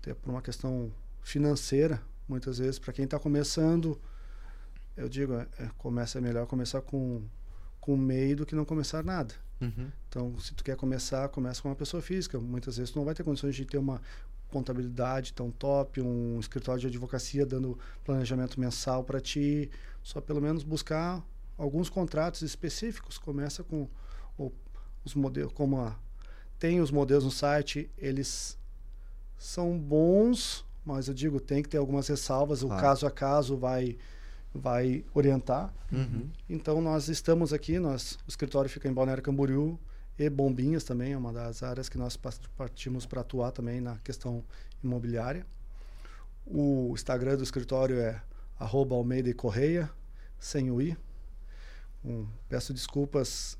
Até 0.02 0.14
por 0.14 0.30
uma 0.30 0.42
questão 0.42 0.92
financeira, 1.22 2.02
muitas 2.28 2.58
vezes, 2.58 2.80
para 2.80 2.94
quem 2.94 3.06
está 3.06 3.20
começando, 3.20 4.00
eu 4.96 5.08
digo, 5.08 5.34
é, 5.34 5.48
é, 5.60 5.70
começa 5.78 6.18
é 6.18 6.22
melhor 6.22 6.46
começar 6.46 6.82
com, 6.82 7.24
com 7.80 7.96
meio 7.96 8.38
do 8.38 8.46
que 8.46 8.56
não 8.56 8.66
começar 8.66 9.04
nada. 9.04 9.34
Uhum. 9.62 9.92
Então, 10.08 10.40
se 10.40 10.54
tu 10.54 10.64
quer 10.64 10.76
começar, 10.76 11.28
começa 11.30 11.62
com 11.62 11.70
uma 11.70 11.76
pessoa 11.76 12.02
física. 12.02 12.40
Muitas 12.40 12.78
vezes 12.78 12.92
tu 12.92 12.98
não 12.98 13.06
vai 13.06 13.14
ter 13.14 13.24
condições 13.24 13.56
de 13.56 13.66
ter 13.66 13.78
uma 13.78 14.02
contabilidade 14.50 15.34
tão 15.34 15.52
top, 15.52 16.02
um 16.02 16.40
escritório 16.40 16.82
de 16.82 16.88
advocacia 16.88 17.46
dando 17.46 17.78
planejamento 18.04 18.60
mensal 18.60 19.04
para 19.04 19.20
ti. 19.20 19.70
Só 20.02 20.22
pelo 20.22 20.42
menos 20.42 20.64
buscar 20.64 21.24
alguns 21.58 21.90
contratos 21.90 22.42
específicos. 22.42 23.18
Começa 23.18 23.64
com 23.64 23.88
os 25.04 25.14
modelos, 25.14 25.54
como 25.54 25.80
a, 25.80 25.98
tem 26.58 26.82
os 26.82 26.92
modelos 26.92 27.24
no 27.24 27.32
site, 27.32 27.90
eles 27.98 28.58
são 29.38 29.78
bons, 29.78 30.66
mas 30.86 31.08
eu 31.08 31.14
digo, 31.14 31.40
tem 31.40 31.64
que 31.64 31.70
ter 31.70 31.78
algumas 31.78 32.08
ressalvas. 32.08 32.64
O 32.64 32.70
caso 32.70 33.06
a 33.06 33.12
caso 33.12 33.58
vai 33.58 33.98
vai 34.54 35.06
orientar. 35.14 35.74
Uhum. 35.92 36.30
Então 36.50 36.82
nós 36.82 37.08
estamos 37.08 37.54
aqui, 37.54 37.80
nós, 37.80 38.18
o 38.28 38.30
escritório 38.30 38.70
fica 38.70 38.88
em 38.88 38.94
Balneário 38.94 39.24
Camboriú 39.24 39.80
e 40.18 40.30
Bombinhas 40.30 40.84
também 40.84 41.14
é 41.14 41.18
uma 41.18 41.32
das 41.32 41.64
áreas 41.64 41.88
que 41.88 41.98
nós 41.98 42.18
partimos 42.58 43.06
para 43.06 43.22
atuar 43.22 43.52
também 43.52 43.80
na 43.80 43.98
questão 44.00 44.44
imobiliária. 44.84 45.46
O 46.46 46.92
Instagram 46.94 47.38
do 47.38 47.44
escritório 47.44 48.00
é 48.00 48.22
Almeida 48.58 49.30
e 49.30 49.34
Correia, 49.34 49.90
sem 50.40 50.72
o 50.72 50.82
i. 50.82 50.98
Um, 52.04 52.28
peço 52.48 52.74
desculpas, 52.74 53.58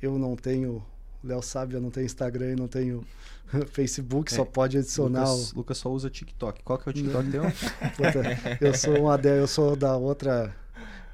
eu 0.00 0.18
não 0.18 0.34
tenho 0.36 0.84
o 1.22 1.26
Léo 1.26 1.42
sabe, 1.42 1.74
eu 1.74 1.80
não 1.80 1.90
tenho 1.90 2.06
Instagram 2.06 2.52
e 2.52 2.56
não 2.56 2.68
tenho 2.68 3.04
Facebook, 3.72 4.32
é, 4.32 4.36
só 4.36 4.44
pode 4.44 4.78
adicionar. 4.78 5.24
Lucas, 5.24 5.52
o... 5.52 5.56
Lucas 5.56 5.78
só 5.78 5.90
usa 5.90 6.10
TikTok. 6.10 6.62
Qual 6.62 6.78
que 6.78 6.88
é 6.88 6.90
o 6.90 6.92
TikTok 6.92 7.30
teu? 7.30 7.42
eu 8.60 8.74
sou 8.74 9.00
uma 9.00 9.20
eu 9.20 9.46
sou 9.46 9.76
da 9.76 9.96
outra. 9.96 10.54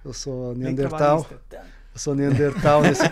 Eu 0.04 0.12
sou 0.12 0.54
Neandertal. 0.54 1.26
Eu 1.50 1.98
sou 1.98 2.14
Neandertal 2.14 2.82
nesse 2.82 3.02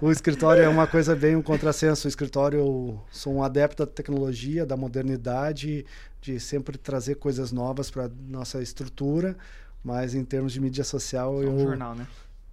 O 0.00 0.10
escritório 0.10 0.62
é 0.62 0.68
uma 0.68 0.86
coisa 0.86 1.14
bem 1.14 1.36
um 1.36 1.42
contrassenso. 1.42 2.06
O 2.06 2.08
escritório, 2.08 2.58
eu 2.58 3.02
sou 3.10 3.34
um 3.34 3.42
adepto 3.42 3.84
da 3.84 3.92
tecnologia, 3.92 4.64
da 4.64 4.76
modernidade, 4.76 5.84
de 6.20 6.40
sempre 6.40 6.78
trazer 6.78 7.16
coisas 7.16 7.52
novas 7.52 7.90
para 7.90 8.10
nossa 8.28 8.62
estrutura, 8.62 9.36
mas 9.84 10.14
em 10.14 10.24
termos 10.24 10.52
de 10.52 10.60
mídia 10.60 10.84
social, 10.84 11.34
só 11.34 11.42
eu. 11.42 11.52
Um 11.52 11.60
jornal, 11.60 11.94
né? 11.94 12.06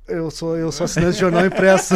Eu 0.07 0.29
sou, 0.29 0.55
eu 0.55 0.71
sou 0.71 0.85
assinante 0.85 1.13
de 1.13 1.19
jornal 1.19 1.45
impresso. 1.45 1.95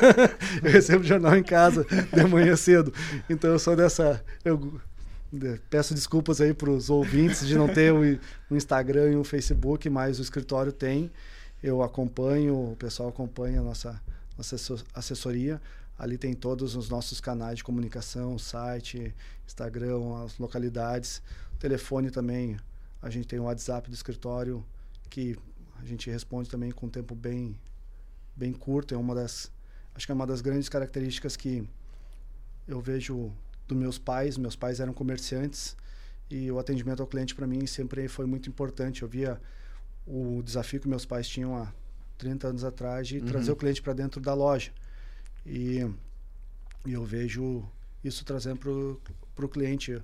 eu 0.64 0.70
recebo 0.70 1.04
jornal 1.04 1.36
em 1.36 1.42
casa 1.42 1.84
de 1.84 2.24
manhã 2.24 2.56
cedo. 2.56 2.92
Então 3.28 3.50
eu 3.50 3.58
sou 3.58 3.76
dessa. 3.76 4.24
Eu 4.42 4.80
peço 5.68 5.94
desculpas 5.94 6.40
aí 6.40 6.54
para 6.54 6.70
os 6.70 6.88
ouvintes 6.88 7.46
de 7.46 7.54
não 7.54 7.68
ter 7.68 7.92
um, 7.92 8.18
um 8.50 8.56
Instagram 8.56 9.10
e 9.10 9.16
um 9.16 9.24
Facebook, 9.24 9.88
mas 9.90 10.18
o 10.18 10.22
escritório 10.22 10.72
tem. 10.72 11.10
Eu 11.62 11.82
acompanho, 11.82 12.72
o 12.72 12.76
pessoal 12.76 13.10
acompanha 13.10 13.60
a 13.60 13.62
nossa, 13.62 14.00
nossa 14.36 14.56
assessoria. 14.94 15.60
Ali 15.98 16.16
tem 16.16 16.32
todos 16.32 16.74
os 16.74 16.88
nossos 16.88 17.20
canais 17.20 17.58
de 17.58 17.64
comunicação, 17.64 18.38
site, 18.38 19.14
Instagram, 19.46 20.24
as 20.24 20.38
localidades, 20.38 21.22
telefone 21.58 22.10
também. 22.10 22.56
A 23.02 23.10
gente 23.10 23.28
tem 23.28 23.38
o 23.38 23.44
WhatsApp 23.44 23.90
do 23.90 23.94
escritório 23.94 24.64
que 25.10 25.36
a 25.82 25.86
gente 25.86 26.08
responde 26.10 26.48
também 26.48 26.70
com 26.70 26.86
um 26.86 26.90
tempo 26.90 27.14
bem 27.14 27.58
bem 28.36 28.52
curto. 28.52 28.94
É 28.94 28.96
uma 28.96 29.14
das 29.14 29.50
acho 29.94 30.06
que 30.06 30.12
é 30.12 30.14
uma 30.14 30.26
das 30.26 30.40
grandes 30.40 30.68
características 30.68 31.36
que 31.36 31.68
eu 32.66 32.80
vejo 32.80 33.32
dos 33.66 33.76
meus 33.76 33.98
pais. 33.98 34.38
Meus 34.38 34.56
pais 34.56 34.80
eram 34.80 34.92
comerciantes 34.92 35.76
e 36.30 36.50
o 36.50 36.58
atendimento 36.58 37.00
ao 37.00 37.06
cliente 37.06 37.34
para 37.34 37.46
mim 37.46 37.66
sempre 37.66 38.08
foi 38.08 38.26
muito 38.26 38.48
importante. 38.48 39.02
Eu 39.02 39.08
via 39.08 39.40
o 40.06 40.42
desafio 40.42 40.80
que 40.80 40.88
meus 40.88 41.04
pais 41.04 41.28
tinham 41.28 41.56
há 41.56 41.72
30 42.18 42.48
anos 42.48 42.64
atrás 42.64 43.08
de 43.08 43.18
uhum. 43.18 43.26
trazer 43.26 43.52
o 43.52 43.56
cliente 43.56 43.82
para 43.82 43.92
dentro 43.92 44.20
da 44.20 44.34
loja. 44.34 44.72
E, 45.44 45.86
e, 46.86 46.92
eu 46.92 47.04
vejo 47.04 47.68
isso 48.02 48.24
trazendo 48.24 49.00
para 49.34 49.44
o 49.44 49.48
cliente. 49.48 50.00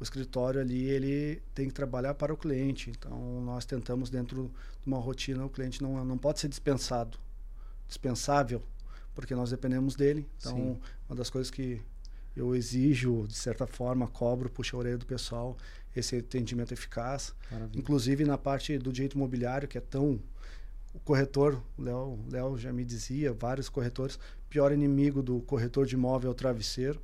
O 0.00 0.02
escritório 0.02 0.60
ali, 0.60 0.84
ele 0.84 1.40
tem 1.54 1.68
que 1.68 1.74
trabalhar 1.74 2.14
para 2.14 2.32
o 2.32 2.36
cliente. 2.36 2.90
Então, 2.90 3.40
nós 3.42 3.64
tentamos, 3.64 4.10
dentro 4.10 4.50
de 4.82 4.88
uma 4.88 4.98
rotina, 4.98 5.44
o 5.44 5.48
cliente 5.48 5.80
não, 5.80 6.04
não 6.04 6.18
pode 6.18 6.40
ser 6.40 6.48
dispensado, 6.48 7.18
dispensável, 7.86 8.62
porque 9.14 9.34
nós 9.34 9.50
dependemos 9.50 9.94
dele. 9.94 10.26
Então, 10.38 10.56
Sim. 10.56 10.80
uma 11.08 11.16
das 11.16 11.30
coisas 11.30 11.50
que 11.50 11.80
eu 12.36 12.54
exijo, 12.54 13.26
de 13.28 13.34
certa 13.34 13.66
forma, 13.66 14.08
cobro, 14.08 14.50
puxo 14.50 14.76
a 14.76 14.78
orelha 14.78 14.98
do 14.98 15.06
pessoal, 15.06 15.56
esse 15.94 16.16
atendimento 16.16 16.72
eficaz. 16.72 17.34
Maravilha. 17.50 17.78
Inclusive 17.78 18.24
na 18.24 18.38
parte 18.38 18.78
do 18.78 18.92
direito 18.92 19.14
imobiliário, 19.14 19.68
que 19.68 19.78
é 19.78 19.80
tão. 19.80 20.18
O 20.94 20.98
corretor, 21.00 21.62
Léo, 21.78 22.18
Léo 22.30 22.58
já 22.58 22.70
me 22.70 22.84
dizia, 22.84 23.32
vários 23.32 23.68
corretores, 23.70 24.18
pior 24.50 24.72
inimigo 24.72 25.22
do 25.22 25.40
corretor 25.40 25.86
de 25.86 25.94
imóvel 25.94 26.28
é 26.28 26.32
o 26.32 26.34
travesseiro. 26.34 27.00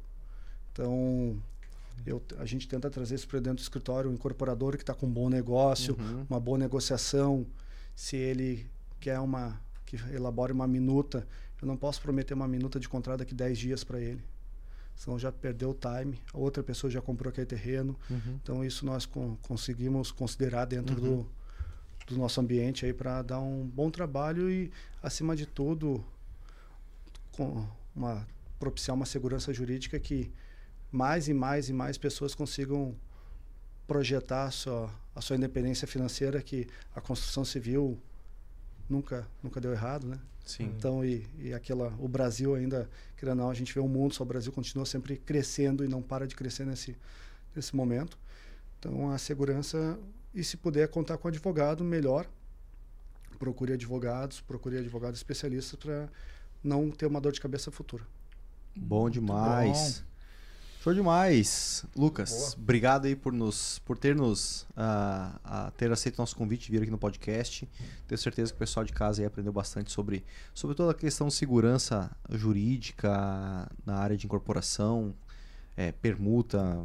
Então, 0.73 1.43
eu, 2.07 2.23
a 2.39 2.45
gente 2.45 2.69
tenta 2.69 2.91
trazer 2.91 3.15
isso 3.15 3.29
para 3.29 3.39
dentro 3.39 3.57
do 3.57 3.62
escritório, 3.62 4.11
o 4.11 4.15
incorporador 4.15 4.77
que 4.77 4.83
está 4.83 4.95
com 4.95 5.07
um 5.07 5.12
bom 5.12 5.29
negócio, 5.29 5.97
uhum. 5.99 6.27
uma 6.29 6.41
boa 6.41 6.59
negociação. 6.59 7.47
Se 7.95 8.16
ele 8.16 8.66
quer 9.01 9.19
uma 9.20 9.61
que 9.85 9.97
elabore 10.12 10.53
uma 10.53 10.66
minuta, 10.66 11.27
eu 11.61 11.66
não 11.66 11.77
posso 11.77 12.01
prometer 12.01 12.35
uma 12.35 12.47
minuta 12.47 12.79
de 12.79 12.89
contrato 12.89 13.20
daqui 13.20 13.35
10 13.35 13.59
dias 13.59 13.85
para 13.85 14.01
ele 14.01 14.23
senão 14.99 15.16
já 15.16 15.31
perdeu 15.31 15.70
o 15.70 15.75
time, 15.75 16.20
a 16.35 16.39
outra 16.39 16.61
pessoa 16.61 16.91
já 16.91 17.01
comprou 17.01 17.31
aquele 17.31 17.47
terreno. 17.47 17.97
Uhum. 18.11 18.39
Então 18.43 18.65
isso 18.65 18.85
nós 18.85 19.07
conseguimos 19.43 20.11
considerar 20.11 20.65
dentro 20.65 21.01
uhum. 21.01 21.23
do, 21.23 21.29
do 22.09 22.19
nosso 22.19 22.41
ambiente 22.41 22.85
aí 22.85 22.93
para 22.93 23.23
dar 23.23 23.39
um 23.39 23.65
bom 23.65 23.91
trabalho 23.91 24.51
e 24.51 24.73
acima 25.01 25.37
de 25.37 25.47
tudo 25.47 26.05
com 27.31 27.65
uma 27.95 28.27
propiciar 28.59 28.97
uma 28.97 29.07
segurança 29.07 29.55
jurídica 29.55 30.01
que 30.01 30.33
mais 30.90 31.28
e 31.28 31.35
mais 31.35 31.69
e 31.69 31.73
mais 31.73 31.98
pessoas 31.98 32.35
consigam 32.35 32.94
projetar 33.86 34.44
a 34.44 34.51
sua, 34.51 34.90
a 35.15 35.20
sua 35.20 35.36
independência 35.36 35.86
financeira 35.86 36.43
que 36.43 36.66
a 36.94 37.01
construção 37.01 37.44
civil 37.44 37.98
nunca 38.89 39.27
nunca 39.43 39.60
deu 39.60 39.73
errado, 39.73 40.06
né? 40.06 40.19
Sim. 40.48 40.65
Então, 40.65 41.05
e, 41.05 41.27
e 41.39 41.52
aquela, 41.52 41.94
o 41.98 42.09
Brasil 42.09 42.55
ainda, 42.55 42.89
querendo 43.19 43.36
não, 43.36 43.51
a 43.51 43.55
gente 43.55 43.74
vê 43.74 43.81
o 43.81 43.86
mundo, 43.86 44.15
só 44.15 44.23
o 44.23 44.27
Brasil 44.27 44.51
continua 44.51 44.86
sempre 44.86 45.19
crescendo 45.19 45.85
e 45.85 45.89
não 45.89 46.01
para 46.01 46.27
de 46.27 46.35
crescer 46.35 46.65
nesse, 46.65 46.97
nesse 47.55 47.77
momento. 47.77 48.19
Então, 48.78 49.10
a 49.10 49.19
segurança, 49.19 49.98
e 50.35 50.43
se 50.43 50.56
puder 50.56 50.89
contar 50.89 51.19
com 51.19 51.28
advogado, 51.28 51.85
melhor. 51.85 52.27
Procure 53.39 53.74
advogados, 53.74 54.40
procure 54.40 54.78
advogados 54.78 55.19
especialistas 55.19 55.78
para 55.78 56.09
não 56.65 56.90
ter 56.90 57.05
uma 57.05 57.20
dor 57.20 57.32
de 57.32 57.43
cabeça 57.43 57.70
futura. 57.70 58.06
Bom 58.74 59.10
demais. 59.10 60.02
Show 60.89 60.94
demais. 60.94 61.85
Lucas, 61.94 62.31
Boa. 62.31 62.52
obrigado 62.62 63.05
aí 63.05 63.15
por, 63.15 63.31
nos, 63.31 63.78
por 63.81 63.98
ter 63.98 64.16
nos 64.16 64.62
uh, 64.70 65.36
uh, 65.44 65.70
ter 65.77 65.93
aceito 65.93 66.16
o 66.16 66.23
nosso 66.23 66.35
convite 66.35 66.65
de 66.65 66.73
vir 66.73 66.81
aqui 66.81 66.90
no 66.90 66.97
podcast. 66.97 67.69
Tenho 68.06 68.19
certeza 68.19 68.52
que 68.52 68.56
o 68.56 68.59
pessoal 68.59 68.86
de 68.86 68.93
casa 68.94 69.20
aí 69.20 69.27
aprendeu 69.27 69.52
bastante 69.52 69.93
sobre, 69.93 70.24
sobre 70.55 70.74
toda 70.74 70.93
a 70.93 70.94
questão 70.94 71.28
de 71.28 71.35
segurança 71.35 72.10
jurídica 72.31 73.70
na 73.85 73.97
área 73.97 74.16
de 74.16 74.24
incorporação, 74.24 75.15
é, 75.77 75.93
permuta, 75.93 76.82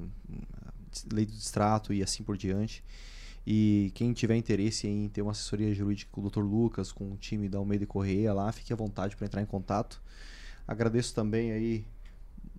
lei 1.13 1.25
do 1.25 1.31
distrato 1.31 1.93
e 1.93 2.03
assim 2.03 2.23
por 2.23 2.35
diante. 2.35 2.83
E 3.47 3.89
quem 3.95 4.11
tiver 4.11 4.35
interesse 4.35 4.85
em 4.85 5.07
ter 5.07 5.21
uma 5.21 5.31
assessoria 5.31 5.73
jurídica 5.73 6.11
com 6.11 6.19
o 6.19 6.29
Dr. 6.29 6.41
Lucas, 6.41 6.91
com 6.91 7.13
o 7.13 7.15
time 7.15 7.47
da 7.47 7.57
Almeida 7.57 7.85
e 7.85 7.87
Correia 7.87 8.33
lá, 8.33 8.51
fique 8.51 8.73
à 8.73 8.75
vontade 8.75 9.15
para 9.15 9.27
entrar 9.27 9.41
em 9.41 9.45
contato. 9.45 10.01
Agradeço 10.67 11.15
também 11.15 11.53
aí 11.53 11.85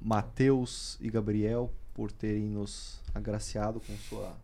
Mateus 0.05 0.99
e 1.01 1.11
Gabriel 1.11 1.73
por 1.95 2.13
terem 2.13 2.45
nos 2.45 3.01
agraciado 3.15 3.81
com 3.81 3.97
sua 3.97 4.37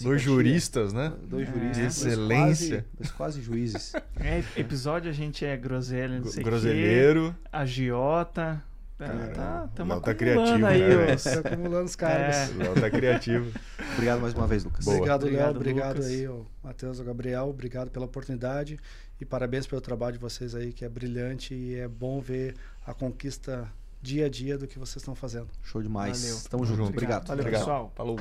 Dois 0.00 0.20
juristas, 0.20 0.92
né? 0.92 1.12
Dois 1.22 1.46
juristas. 1.46 1.76
De 1.76 1.82
excelência. 1.84 2.68
Dois 2.68 2.80
quase, 2.80 2.84
dois 2.98 3.10
quase 3.12 3.42
juízes. 3.42 3.92
É, 4.18 4.42
episódio 4.58 5.10
a 5.10 5.12
gente 5.12 5.44
é 5.44 5.56
groselha, 5.56 6.18
não 6.18 6.26
sei 6.26 6.42
Groselheiro. 6.42 7.32
Quê, 7.32 7.48
agiota. 7.52 8.64
Tá, 8.96 9.08
tá, 9.34 9.68
tamo 9.74 10.00
tá 10.00 10.14
criativo, 10.14 10.66
aí, 10.66 10.80
né? 10.80 11.14
Os... 11.14 11.26
acumulando 11.26 11.84
os 11.84 11.96
cargos. 11.96 12.36
É. 12.36 12.54
Léo 12.56 12.74
tá 12.74 12.90
criativo. 12.90 13.52
obrigado 13.92 14.20
mais 14.20 14.34
uma 14.34 14.46
vez, 14.46 14.64
Lucas. 14.64 14.84
Boa. 14.84 14.96
Obrigado, 14.96 15.26
Léo. 15.26 15.50
Obrigado 15.50 15.96
Lucas. 15.96 16.06
aí, 16.06 16.28
Matheus, 16.62 17.00
o 17.00 17.04
Gabriel. 17.04 17.48
Obrigado 17.48 17.90
pela 17.90 18.06
oportunidade 18.06 18.78
e 19.20 19.24
parabéns 19.24 19.66
pelo 19.66 19.80
trabalho 19.80 20.14
de 20.14 20.18
vocês 20.18 20.54
aí, 20.54 20.72
que 20.72 20.84
é 20.84 20.88
brilhante 20.88 21.54
e 21.54 21.74
é 21.74 21.86
bom 21.86 22.20
ver 22.20 22.54
a 22.86 22.94
conquista 22.94 23.70
dia 24.04 24.26
a 24.26 24.28
dia 24.28 24.58
do 24.58 24.66
que 24.68 24.78
vocês 24.78 24.96
estão 24.96 25.14
fazendo. 25.14 25.48
Show 25.62 25.82
demais. 25.82 26.20
Valeu. 26.20 26.40
Tamo 26.50 26.66
junto. 26.66 26.82
Obrigado. 26.90 27.26
Valeu, 27.26 27.42
Obrigado. 27.42 27.60
pessoal. 27.62 27.92
Falou. 27.96 28.20